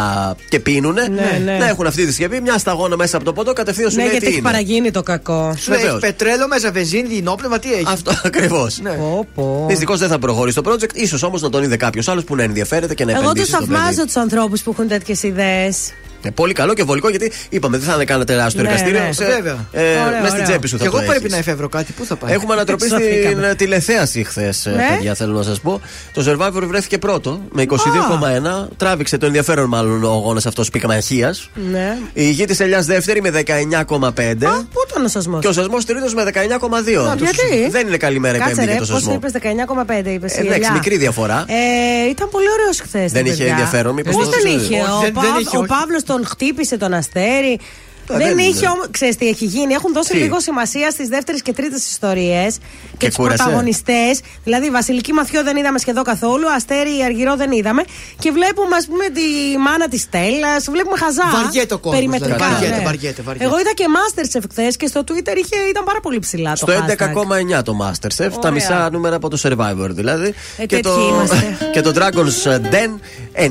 και 0.49 0.59
πίνουνε. 0.59 1.07
Ναι, 1.07 1.41
ναι. 1.45 1.57
Να 1.57 1.67
έχουν 1.67 1.87
αυτή 1.87 2.01
τη 2.01 2.07
συσκευή, 2.07 2.41
μια 2.41 2.57
σταγόνα 2.57 2.95
μέσα 2.95 3.15
από 3.15 3.25
το 3.25 3.33
ποτό, 3.33 3.53
κατευθείαν 3.53 3.89
σου 3.89 3.95
Ναι, 3.95 4.01
λέει 4.01 4.11
γιατί 4.11 4.25
τι 4.25 4.31
έχει 4.31 4.41
είναι. 4.41 4.49
Παραγίνει 4.85 4.87
είναι 4.87 4.91
το 4.91 5.03
κακό. 5.03 5.55
Σου 5.57 5.73
έχει 5.73 5.81
Βεβαίως. 5.81 5.99
πετρέλαιο 6.01 6.47
μέσα, 6.47 6.71
βενζίνη, 6.71 7.07
δινόπνευμα, 7.07 7.59
τι 7.59 7.73
έχει; 7.73 7.83
Αυτό 7.87 8.11
ακριβώς. 8.23 8.79
Ναι. 8.81 8.89
Πω, 8.91 9.27
πω. 9.35 9.65
Δυστυχώς 9.67 9.99
δεν 9.99 10.09
θα 10.09 10.19
προχωρήσει 10.19 10.61
το 10.61 10.71
project. 10.71 11.07
σω 11.17 11.27
όμως 11.27 11.41
να 11.41 11.49
τον 11.49 11.63
είδε 11.63 11.77
κάποιος 11.77 12.07
άλλος 12.07 12.23
που 12.23 12.35
να 12.35 12.43
ενδιαφέρεται 12.43 12.93
και 12.93 13.05
να 13.05 13.11
Εγώ 13.11 13.19
τους 13.21 13.29
επενδύσει. 13.29 13.49
στο 13.51 13.59
παιδί. 13.59 13.71
θαυμάζω 13.73 14.05
τους 14.05 14.15
ανθρώπους 14.15 14.61
που 14.61 14.71
έχουν 14.71 14.87
τέτοιες 14.87 15.23
ιδέες. 15.23 15.91
Ε, 16.25 16.29
πολύ 16.29 16.53
καλό 16.53 16.73
και 16.73 16.83
βολικό 16.83 17.09
γιατί 17.09 17.31
είπαμε 17.49 17.77
δεν 17.77 17.87
θα 17.87 17.93
είναι 17.95 18.03
κανένα 18.05 18.25
τεράστιο 18.25 18.61
Ναι, 18.61 18.67
εργαστήριο. 18.67 18.99
ναι. 19.03 19.11
σε- 19.11 19.25
Βέβαια. 19.25 19.65
Ε, 19.71 19.81
Ωραίο, 19.81 20.03
μέσα 20.05 20.17
στην 20.25 20.31
ωραίο. 20.33 20.43
τσέπη 20.43 20.67
σου 20.67 20.77
θα 20.77 20.81
Και 20.83 20.87
εγώ 20.87 20.97
το 20.97 21.03
πρέπει 21.03 21.19
έχεις. 21.19 21.31
να 21.31 21.37
εφεύρω 21.37 21.69
κάτι. 21.69 21.91
Πού 21.91 22.05
θα 22.05 22.15
πάει; 22.15 22.33
Έχουμε 22.33 22.53
ανατροπή 22.53 22.85
στην 22.85 22.97
Εξωθήκαμε. 22.97 23.47
ε, 23.47 23.55
τηλεθέαση 23.55 24.23
χθες, 24.23 24.65
Ναι. 24.75 24.87
παιδιά, 24.95 25.13
θέλω 25.15 25.33
να 25.33 25.43
σας 25.43 25.59
πω. 25.59 25.81
Το 26.13 26.23
Survivor 26.27 26.63
βρέθηκε 26.67 26.97
πρώτο 26.97 27.41
με 27.51 27.61
22,1. 27.61 28.67
Τράβηξε 28.77 29.17
το 29.17 29.25
ενδιαφέρον, 29.25 29.67
μάλλον 29.67 30.03
ο 30.03 30.11
αγώνας 30.11 30.45
αυτός 30.45 30.69
πικμαχία. 30.69 31.35
Ναι. 31.71 31.97
Η 32.13 32.29
γη 32.29 32.45
της 32.45 32.59
Ελιάς 32.59 32.85
δεύτερη 32.85 33.21
με 33.21 33.29
19,5. 33.29 34.65
Πού 34.73 34.79
ήταν 34.89 35.05
ο 35.05 35.07
σασμός; 35.07 35.41
Και 35.41 35.47
ο 35.47 35.51
σασμός 35.53 35.85
τρίτος 35.85 36.13
με 36.13 36.23
19,2. 36.23 37.15
γιατί; 37.17 37.69
Δεν 37.69 37.87
είναι 37.87 37.97
καλή 37.97 38.19
μέρα 38.19 38.35
η 38.35 38.39
Κάτσε 38.39 38.53
πέμπτη 38.55 38.65
ρε, 38.71 38.71
για 38.77 38.85
το 38.85 38.91
πώς 38.93 39.01
σασμό. 39.01 39.13
είπες 39.13 39.31
19,5 39.31 40.09
είπες. 40.09 40.37
Ε, 40.37 40.41
εντάξει, 40.41 40.71
μικρή 40.71 40.97
διαφορά. 40.97 41.45
Ε, 41.47 42.09
ήταν 42.09 42.29
πολύ 42.29 42.45
ωραίος 42.59 42.79
χθες. 42.79 43.11
Δεν 43.11 43.25
είχε 43.25 43.45
ενδιαφέρον, 43.47 43.93
μήπως 43.93 44.15
Πώς 44.15 44.23
το 44.25 44.29
δεν 44.29 44.39
ξέρεις. 44.39 44.63
είχε; 44.63 44.81
Όχι, 44.81 44.91
Ο, 44.91 44.99
δεν- 45.01 45.13
δεν 45.13 45.33
Παύ- 46.21 46.35
είχε, 46.35 46.51
ο 46.51 46.55
όχι. 46.55 46.55
Παύλο 46.55 46.75
τον 46.75 46.77
χτύπησε 46.77 46.77
τον 46.77 46.93
αστέρι. 46.93 47.59
Ε, 48.09 48.17
δεν 48.17 48.27
δεν 48.27 48.37
είχε 48.37 48.57
είναι. 48.57 48.67
όμω. 48.67 48.81
Ξέρεις 48.91 49.15
τι 49.15 49.27
έχει 49.27 49.45
γίνει; 49.45 49.73
Έχουν 49.73 49.93
δώσει 49.93 50.11
Τι; 50.11 50.17
λίγο 50.17 50.39
σημασία 50.39 50.91
στις 50.91 51.07
δεύτερες 51.07 51.41
και 51.41 51.53
τρίτες 51.53 51.85
ιστορίες 51.89 52.57
και, 52.57 52.61
Και 52.97 53.07
τους 53.07 53.15
κούρασε; 53.15 53.35
πρωταγωνιστές. 53.37 54.19
Δηλαδή, 54.43 54.69
Βασιλική 54.69 55.13
Μαθιό 55.13 55.43
δεν 55.43 55.57
είδαμε 55.57 55.79
σχεδόν 55.79 56.03
καθόλου. 56.03 56.49
Αστέρι 56.55 57.03
Αργυρό 57.05 57.35
δεν 57.35 57.51
είδαμε. 57.51 57.83
Και 58.19 58.31
βλέπουμε, 58.31 58.75
ας 58.75 58.85
πούμε, 58.85 59.05
τη 59.17 59.57
μάνα 59.57 59.87
της 59.87 60.01
Στέλλας. 60.01 60.65
Βλέπουμε 60.71 60.97
χαζά. 60.97 61.29
Βαριέται 61.43 61.73
ο 61.73 61.77
κόσμος, 61.77 61.95
Περιμετρικά. 61.99 62.35
δηλαδή. 62.35 62.53
Βαριέται, 62.53 62.77
ναι. 62.77 62.83
βαριέται, 62.83 63.21
βαριέται. 63.21 63.45
Εγώ 63.45 63.59
είδα 63.59 63.73
και 63.73 63.85
Masterchef 63.95 64.43
χθες 64.51 64.75
και 64.75 64.87
στο 64.87 65.01
Twitter 65.07 65.35
είχε, 65.43 65.57
ήταν 65.69 65.83
πάρα 65.83 65.99
πολύ 65.99 66.19
ψηλά 66.19 66.49
το 66.51 66.55
Στο 66.55 66.67
hashtag. 66.73 67.57
11,9 67.57 67.63
το 67.63 67.73
Masterchef, 67.83 68.29
τα 68.31 68.37
Ωραία. 68.37 68.51
μισά 68.51 68.89
νούμερα 68.91 69.15
από 69.15 69.29
το 69.29 69.37
Survivor 69.43 69.89
δηλαδή. 69.89 70.33
Ε, 70.57 70.65
και, 70.65 70.79
το, 70.79 70.89
τέτοιοι 70.89 71.07
είμαστε. 71.09 71.57
και 71.73 71.81
το 71.81 71.91
Dragon's 71.97 72.37
Den 72.73 72.91
9%. 73.35 73.47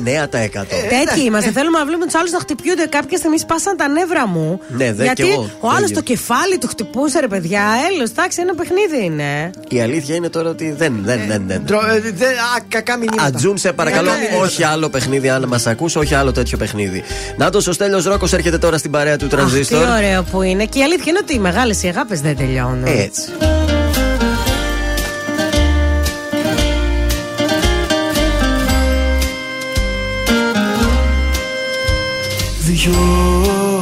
Τέτοιοι 0.89 1.23
είμαστε. 1.25 1.51
Θέλουμε 1.51 1.77
να 1.77 1.85
βλέπουμε 1.85 2.05
τους 2.05 2.15
άλλους 2.15 2.31
να 2.31 2.39
χτυπιούνται. 2.39 2.85
Κάποια 2.85 3.17
στιγμή 3.17 3.37
σπάσαν 3.39 3.77
τα 3.77 3.87
νεύρα 3.87 4.27
μου. 4.27 4.44
Ναι, 4.67 4.93
δε, 4.93 5.03
Γιατί 5.03 5.23
κι 5.23 5.29
εγώ. 5.29 5.49
ο 5.59 5.67
άλλος 5.69 5.89
Το 5.89 5.95
το 5.95 6.01
κεφάλι 6.01 6.57
του 6.57 6.67
χτυπούσε, 6.67 7.19
ρε 7.19 7.27
παιδιά. 7.27 7.61
Έλο, 7.91 8.07
εντάξει, 8.11 8.41
ένα 8.41 8.53
παιχνίδι 8.55 9.03
είναι. 9.05 9.49
Η 9.69 9.81
αλήθεια 9.81 10.15
είναι 10.15 10.29
τώρα 10.29 10.49
ότι 10.49 10.71
δεν. 10.77 10.93
δεν, 11.03 11.19
δεν, 11.27 11.43
δεν. 11.47 11.61
Ντρο- 11.65 11.87
ε, 11.87 11.99
δεν- 11.99 12.27
Α, 12.29 12.61
κακά 12.67 12.97
μηνύματα. 12.97 13.23
Ατζούν, 13.23 13.57
σε 13.57 13.71
παρακαλώ, 13.73 14.07
Κακά 14.07 14.19
μηνύματα. 14.19 14.43
όχι 14.45 14.63
άλλο 14.63 14.89
παιχνίδι, 14.89 15.29
αν 15.29 15.45
μας 15.47 15.67
ακούς, 15.67 15.95
όχι 15.95 16.15
άλλο 16.15 16.31
τέτοιο 16.31 16.57
παιχνίδι. 16.57 17.03
Να 17.37 17.49
το, 17.49 17.57
ο 17.67 17.71
Στέλιος 17.71 18.05
Ρόκος 18.05 18.33
έρχεται 18.33 18.57
τώρα 18.57 18.77
στην 18.77 18.91
παρέα 18.91 19.17
του 19.17 19.25
Αχ, 19.25 19.29
τι 19.31 19.35
Τρανζίστορ. 19.35 19.87
ωραίο 19.97 20.23
που 20.23 20.41
είναι. 20.41 20.65
Και 20.65 20.79
η 20.79 20.83
αλήθεια 20.83 21.05
είναι 21.07 21.19
ότι 21.21 21.33
οι 21.33 21.39
μεγάλες 21.39 21.83
οι 21.83 21.87
αγάπες 21.87 22.21
δεν 22.21 22.37
τελειώνουν. 22.37 22.83
Έτσι. 22.85 23.21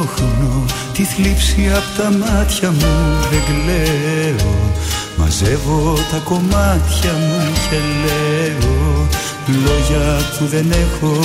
Διώχνω 0.04 0.64
τη 0.92 1.04
θλίψη 1.04 1.70
απ' 1.76 1.96
τα 1.98 2.10
μάτια 2.10 2.70
μου 2.70 3.18
δεν 3.30 3.40
κλαίω. 3.48 4.72
Μαζεύω 5.16 5.94
τα 6.10 6.18
κομμάτια 6.24 7.12
μου 7.12 7.52
και 7.70 7.78
λέω 8.02 9.08
Λόγια 9.46 10.20
που 10.38 10.46
δεν 10.46 10.70
έχω 10.70 11.18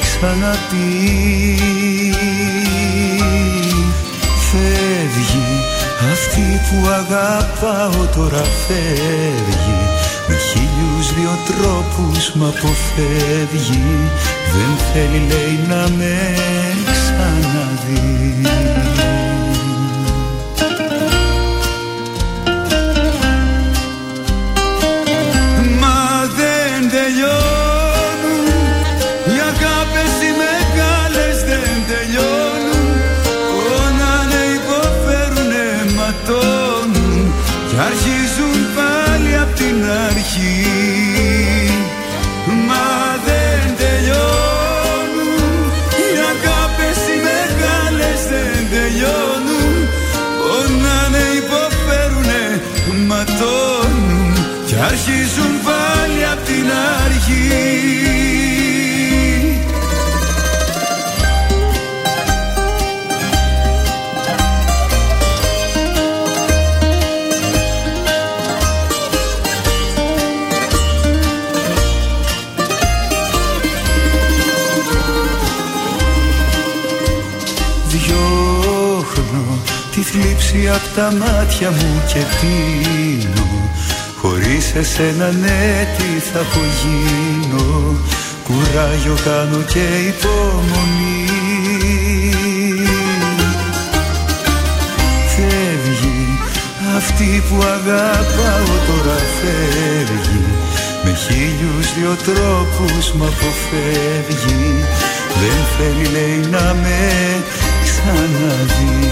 ξαναπεί 0.00 1.58
Φεύγει 4.50 5.64
αυτή 6.12 6.60
που 6.68 6.88
αγαπάω 6.88 8.06
τώρα 8.16 8.44
φεύγει. 8.66 9.80
Με 10.28 10.34
χίλιους 10.34 11.14
δυο 11.14 11.38
τρόπους 11.46 12.32
μ' 12.34 12.44
αποφεύγει. 12.44 14.10
Δεν 14.52 14.76
θέλει 14.92 15.26
λέει 15.28 15.58
να 15.68 15.88
με 15.96 16.34
ξαναδεί 17.78 18.27
θλίψη 80.58 80.68
απ' 80.68 80.94
τα 80.96 81.12
μάτια 81.12 81.70
μου 81.70 82.02
και 82.12 82.22
πίνω. 82.40 83.70
Χωρίς 84.20 84.74
εσένα 84.74 85.32
ναι 85.32 85.86
τι 85.96 86.20
θα 86.32 86.40
απογίνω 86.40 87.96
Κουράγιο 88.44 89.16
κάνω 89.24 89.62
και 89.72 89.86
υπομονή. 90.08 91.26
Φεύγει 95.34 96.38
αυτή 96.96 97.42
που 97.48 97.56
αγαπάω 97.62 98.74
τώρα 98.86 99.18
φεύγει. 99.38 100.44
Με 101.04 101.14
χίλιους 101.14 101.94
δυο 101.94 102.16
τρόπους 102.24 103.12
μ' 103.12 103.22
αποφεύγει. 103.22 104.84
Δεν 105.40 105.60
θέλει 105.76 106.12
λέει 106.12 106.50
να 106.50 106.74
με 106.82 107.00
ξαναδεί 107.84 109.08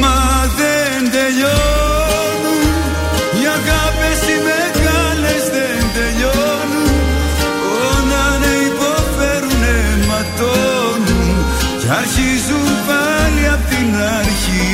Μα 0.00 0.20
δεν 0.58 1.10
τελειώνουν. 1.14 2.62
Οι 3.38 3.44
αγάπες 3.58 4.20
οι 4.30 4.36
μεγάλες 4.48 5.42
δεν 5.56 5.80
τελειώνουν. 5.96 6.92
Πόνανε, 7.62 8.52
υποφέρουνε, 8.68 9.76
ματώνουν 10.08 11.36
Κι 11.80 11.88
αρχίζουν 12.00 12.68
πάλι 12.88 13.42
απ' 13.54 13.66
την 13.72 13.90
αρχή. 14.18 14.66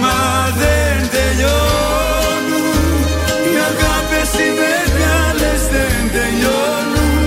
Μα 0.00 0.22
δεν 0.60 0.98
τελειώνουν. 1.14 2.66
Οι 3.46 3.54
αγάπες 3.70 4.30
οι 4.42 4.48
μεγάλες 4.62 5.60
δεν 5.74 6.00
τελειώνουν. 6.14 7.24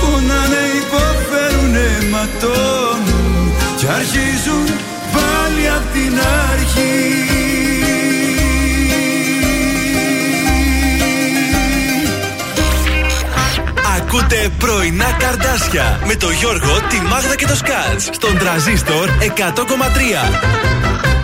Πόνανε, 0.00 0.62
υποφέρουνε, 0.82 1.88
ματώνουν 2.12 2.89
Κι 3.80 3.86
αρχίζουν 3.86 4.66
πάλι 5.12 5.68
απ' 5.68 5.92
την 5.92 6.18
αρχή 6.50 7.24
Ακούτε 13.96 14.50
πρωινά 14.58 15.16
καρδάσια 15.18 16.00
με 16.06 16.14
το 16.14 16.30
Γιώργο, 16.30 16.80
τη 16.88 17.00
Μάγδα 17.00 17.34
και 17.34 17.46
το 17.46 17.54
Σκάτς 17.54 18.08
στον 18.12 18.38
τραζίστορ 18.38 19.08
100,3. 19.08 21.19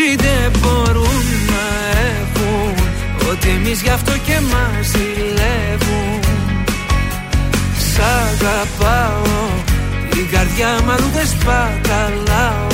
Όσοι 0.00 0.16
δεν 0.16 0.60
μπορούν 0.60 1.26
να 1.52 1.64
έχουν 2.18 2.74
Ότι 3.30 3.48
εμείς 3.48 3.82
γι' 3.82 3.88
αυτό 3.88 4.12
και 4.26 4.36
μας 4.50 4.86
ζηλεύουν. 4.92 6.20
Σ' 7.90 8.00
αγαπάω 8.22 9.46
Την 10.10 10.26
καρδιά 10.32 10.70
μου 10.84 10.90
αλλού 10.90 11.10
δεν 11.16 11.26
σπαταλάω. 11.34 12.66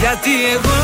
Γιατί 0.00 0.32
εγώ 0.54 0.82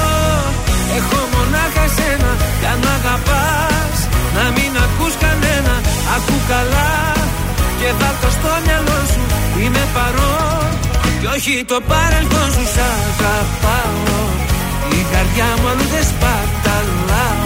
έχω 0.98 1.18
μονάχα 1.34 1.84
σένα 1.96 2.32
Κι 2.60 2.66
αν 2.72 2.82
αγαπάς 2.96 3.98
να 4.36 4.44
μην 4.54 4.72
ακούς 4.84 5.14
κανένα. 5.24 5.74
Ακού 6.16 6.36
καλά 6.48 6.90
και 7.80 7.88
βάλ' 7.98 8.32
στο 8.38 8.50
μυαλό 8.64 9.00
σου 9.12 9.22
Είμαι 9.60 9.84
παρόν 9.94 10.85
και 11.20 11.26
όχι 11.36 11.64
το 11.64 11.78
παρελθόν 11.88 12.48
σου 12.52 12.64
Σ' 12.74 12.80
αγαπάω. 12.96 14.24
Η 14.98 15.00
καρδιά 15.12 15.48
μου 15.60 15.68
αλλού 15.68 15.86
δεν 15.94 16.04
σπαταλάω 16.10 17.45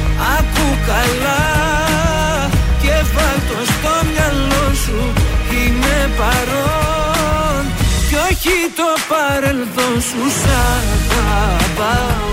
Ακού 0.37 0.67
καλά 0.89 1.43
Και 2.81 2.95
βάλ' 3.13 3.41
το 3.49 3.57
στο 3.73 3.93
μυαλό 4.09 4.65
σου 4.83 4.99
Είμαι 5.57 5.97
παρόν. 6.19 7.61
Κι 8.07 8.15
όχι 8.29 8.55
το 8.79 8.89
παρελθόν 9.11 9.95
σου 10.07 10.23
Σ' 10.39 10.49
αγαπάω. 11.15 12.29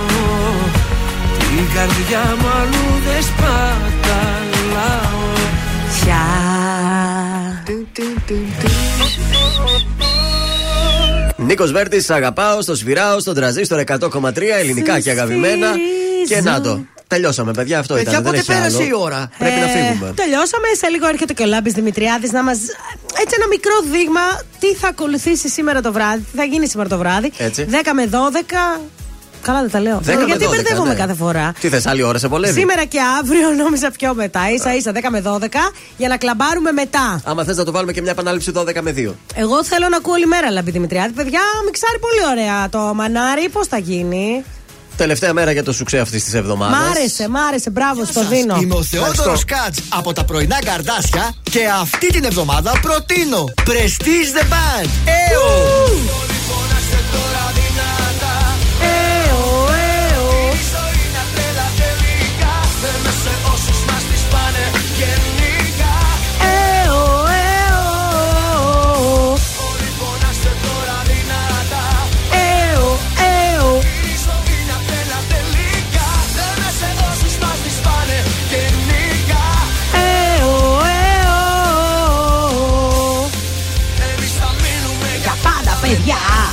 Την 1.39 1.65
καρδιά 1.75 2.25
μου 2.41 2.49
αλλού 2.61 2.87
δεν 3.07 3.23
σπαταλάω. 3.23 5.27
Πια 5.95 6.25
Νίκος 11.37 11.73
Βέρτης, 11.73 12.11
αγαπάω, 12.11 12.63
στο 12.63 12.75
σφυράω, 12.75 13.21
στον 13.21 13.35
τραζίστορ 13.35 13.81
100,3 13.87 14.59
ελληνικά 14.59 15.01
και 15.01 15.11
αγαπημένα. 15.11 15.69
Και 16.29 16.41
να 16.41 16.61
το. 16.61 16.81
Τελειώσαμε, 17.09 17.53
παιδιά, 17.53 17.79
αυτό 17.79 17.95
Παιδιά, 17.95 18.11
ήταν. 18.11 18.23
δεν 18.23 18.33
πότε 18.33 18.43
έχει 18.53 18.59
πέρασε 18.61 18.77
άλλο. 18.83 18.87
η 18.87 19.03
ώρα; 19.03 19.31
Πρέπει 19.39 19.61
να 19.61 19.65
Ε, 19.65 19.69
φύγουμε. 19.89 20.13
Τελειώσαμε. 20.17 20.67
Σε 20.81 20.89
λίγο 20.89 21.07
έρχεται 21.09 21.33
και 21.33 21.43
ο 21.43 21.47
Λάμπης 21.47 21.73
Δημητριάδης 21.73 22.33
να 22.33 22.43
μα. 22.43 22.51
Έτσι, 23.23 23.35
ένα 23.39 23.47
μικρό 23.49 23.73
δείγμα 23.93 24.21
τι 24.61 24.75
θα 24.75 24.89
ακολουθήσει 24.89 25.49
σήμερα 25.49 25.81
το 25.81 25.93
βράδυ. 25.93 26.23
Τι 26.31 26.37
θα 26.37 26.45
γίνει 26.45 26.69
σήμερα 26.69 26.89
το 26.89 26.99
βράδυ. 26.99 27.33
Έτσι. 27.39 27.67
10 27.71 27.75
με 27.95 28.05
12. 28.07 28.81
Καλά 29.43 29.61
δεν 29.61 29.71
τα 29.71 29.81
λέω. 29.81 29.99
10 29.99 30.03
με 30.07 30.25
Γιατί 30.25 30.45
12, 30.45 30.49
μπερδεύομαι 30.51 30.89
ναι. 30.89 30.95
κάθε 30.99 31.15
φορά. 31.15 31.53
Τι 31.61 31.69
θες, 31.69 31.87
άλλη 31.87 32.03
ώρα 32.03 32.19
σε 32.19 32.29
βολεύει; 32.29 32.61
Σήμερα 32.61 32.85
και 32.85 32.99
αύριο 33.21 33.51
νόμιζα 33.63 33.91
πιο 33.91 34.15
μετά. 34.15 34.41
σα 34.63 34.75
ίσα 34.75 34.93
10 34.95 34.99
με 35.11 35.23
12 35.27 35.47
για 35.97 36.09
να 36.09 36.17
κλαμπάρουμε 36.17 36.73
μετά. 36.73 37.21
Άμα 37.25 37.45
θες 37.45 37.57
να 37.57 37.65
το 37.65 37.73
βάλουμε 37.73 37.93
και 37.93 38.01
μια 38.03 38.11
επανάληψη 38.11 38.53
12 38.55 38.81
με 38.81 38.95
2. 38.97 39.11
Εγώ 39.35 39.65
θέλω 39.65 39.89
να 39.89 39.97
ακούω 39.97 40.13
όλη 40.13 40.27
μέρα 40.27 40.51
Λαμπή 40.51 40.71
Δημητριάδη. 40.71 41.13
Παιδιά, 41.13 41.41
μιξάρει 41.65 41.99
πολύ 41.99 42.39
ωραία 42.39 42.69
το 42.69 42.79
μανάρι. 42.95 43.49
Πώς 43.49 43.67
θα 43.67 43.79
γίνει; 43.79 44.45
Τελευταία 44.99 45.33
μέρα 45.33 45.53
για 45.53 45.63
το 45.63 45.73
σουξέ 45.73 45.99
αυτής 45.99 46.25
της 46.25 46.35
εβδομάδας. 46.35 46.79
Μ' 46.79 46.91
άρεσε, 46.91 47.29
μ' 47.29 47.37
άρεσε. 47.37 47.71
Μπράβο, 47.71 48.05
στο 48.05 48.27
δίνω. 48.27 48.59
Είμαι 48.63 48.75
ο 48.75 48.83
Θεόδωρος 48.83 49.45
Κάτς 49.45 49.79
από 49.89 50.13
τα 50.13 50.25
πρωινά 50.25 50.59
καρδάσια 50.65 51.35
και 51.43 51.61
αυτή 51.81 52.07
την 52.07 52.25
εβδομάδα 52.25 52.73
προτείνω 52.81 53.45
Prestige 53.65 54.39
the 54.39 54.43
Band. 54.43 54.89
Έω! 55.31 55.89
Για 57.75 58.08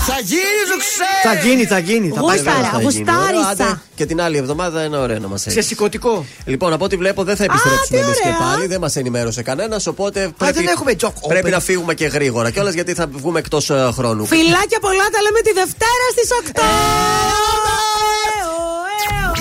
Θα 0.08 0.20
γίνει 0.24 0.62
ζουξέ! 0.72 1.14
Θα 1.24 1.34
γίνει, 1.48 1.66
θα 1.66 1.80
γίνει. 1.80 2.10
Θα 2.16 2.22
πάει 2.22 2.38
Γούσταρα, 2.38 2.58
καλά. 2.58 2.70
Θα 2.70 2.80
γίνει. 2.80 2.84
γουστάρισα. 2.84 3.50
Άντε, 3.50 3.80
Και 3.96 4.06
την 4.06 4.22
άλλη 4.22 4.38
εβδομάδα 4.38 4.84
είναι 4.84 4.98
ωραίο 4.98 5.20
να 5.20 5.28
μας 5.28 5.48
έχεις. 5.48 5.54
Σε 5.64 5.68
σηκωτικό. 5.70 6.26
Λοιπόν, 6.46 6.74
από 6.74 6.86
ό,τι 6.86 6.96
βλέπω 6.96 7.24
δεν 7.24 7.36
θα 7.36 7.44
επιστρέψουμε 7.44 7.88
τι 7.90 8.04
εμεί 8.04 8.12
και 8.14 8.20
ωραία. 8.28 8.40
πάλι. 8.50 8.68
Δεν 8.68 8.80
μας 8.80 8.96
ενημέρωσε 8.96 9.42
κανένας. 9.42 9.88
Οπότε 9.88 10.32
πρέπει, 10.38 10.54
δεν 10.54 10.68
έχουμε 10.68 10.92
joke 11.02 11.12
πρέπει 11.28 11.48
open. 11.48 11.52
να 11.52 11.60
φύγουμε 11.60 11.94
και 11.94 12.06
γρήγορα. 12.06 12.50
Κιόλας 12.50 12.74
γιατί 12.74 12.94
θα 12.94 13.08
βγούμε 13.12 13.40
εκτός 13.40 13.72
χρόνου. 13.94 14.26
Φιλάκια 14.26 14.80
πολλά, 14.80 15.06
τα 15.12 15.22
λέμε 15.22 15.40
τη 15.42 15.52
Δευτέρα 15.54 16.06
στις 16.12 16.30
8. 16.32 16.62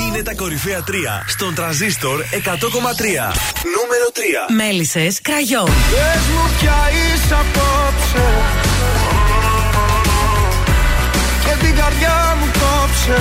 Είναι 0.09 0.23
τα 0.23 0.35
κορυφαία 0.35 0.85
3 0.89 0.93
στον 1.29 1.55
τραζίστορ 1.55 2.21
100,3. 2.21 2.25
Νούμερο 3.77 4.07
3. 4.13 4.21
Μέλισσες 4.57 5.21
κραγιόν. 5.23 5.65
Πες 5.65 6.23
μου 6.35 6.51
ποια 6.61 6.77
είσαι 6.93 7.35
απόψε 7.35 8.74
την 11.75 11.83
καρδιά 11.83 12.37
μου 12.39 12.47
κόψε 12.63 13.19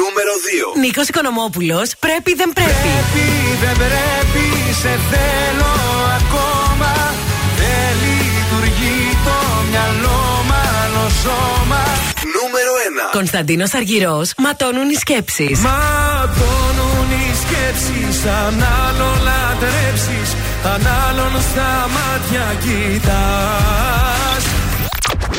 Νούμερο 0.00 0.34
2. 0.76 0.80
Νίκος 0.84 1.06
Οικονομόπουλος, 1.08 1.88
πρέπει 2.04 2.30
δεν 2.40 2.50
πρέπει. 2.58 2.72
Πρέπει 2.84 3.26
δεν 3.62 3.74
πρέπει 3.82 4.44
σε 4.82 4.92
θέλω 5.10 5.72
ακόμα 6.18 6.92
Δεν 7.60 7.92
λειτουργεί 8.04 9.00
το 9.26 9.38
μυαλό 9.70 10.20
μάλλον 10.50 11.10
σώμα 11.22 11.82
Νούμερο 12.36 12.72
1. 13.10 13.18
Κωνσταντίνος 13.18 13.74
Αργυρός, 13.74 14.26
ματώνουν 14.44 14.88
οι 14.90 14.98
σκέψεις. 15.04 15.58
Ματώνουν 15.68 17.08
οι 17.20 17.28
σκέψεις 17.42 18.16
Αν 18.40 18.56
άλλο 18.84 19.10
λατρέψεις 19.26 20.28
Αν 20.72 20.82
άλλον 21.06 21.34
στα 21.50 21.70
μάτια 21.94 22.46
κοιτάς 22.62 24.11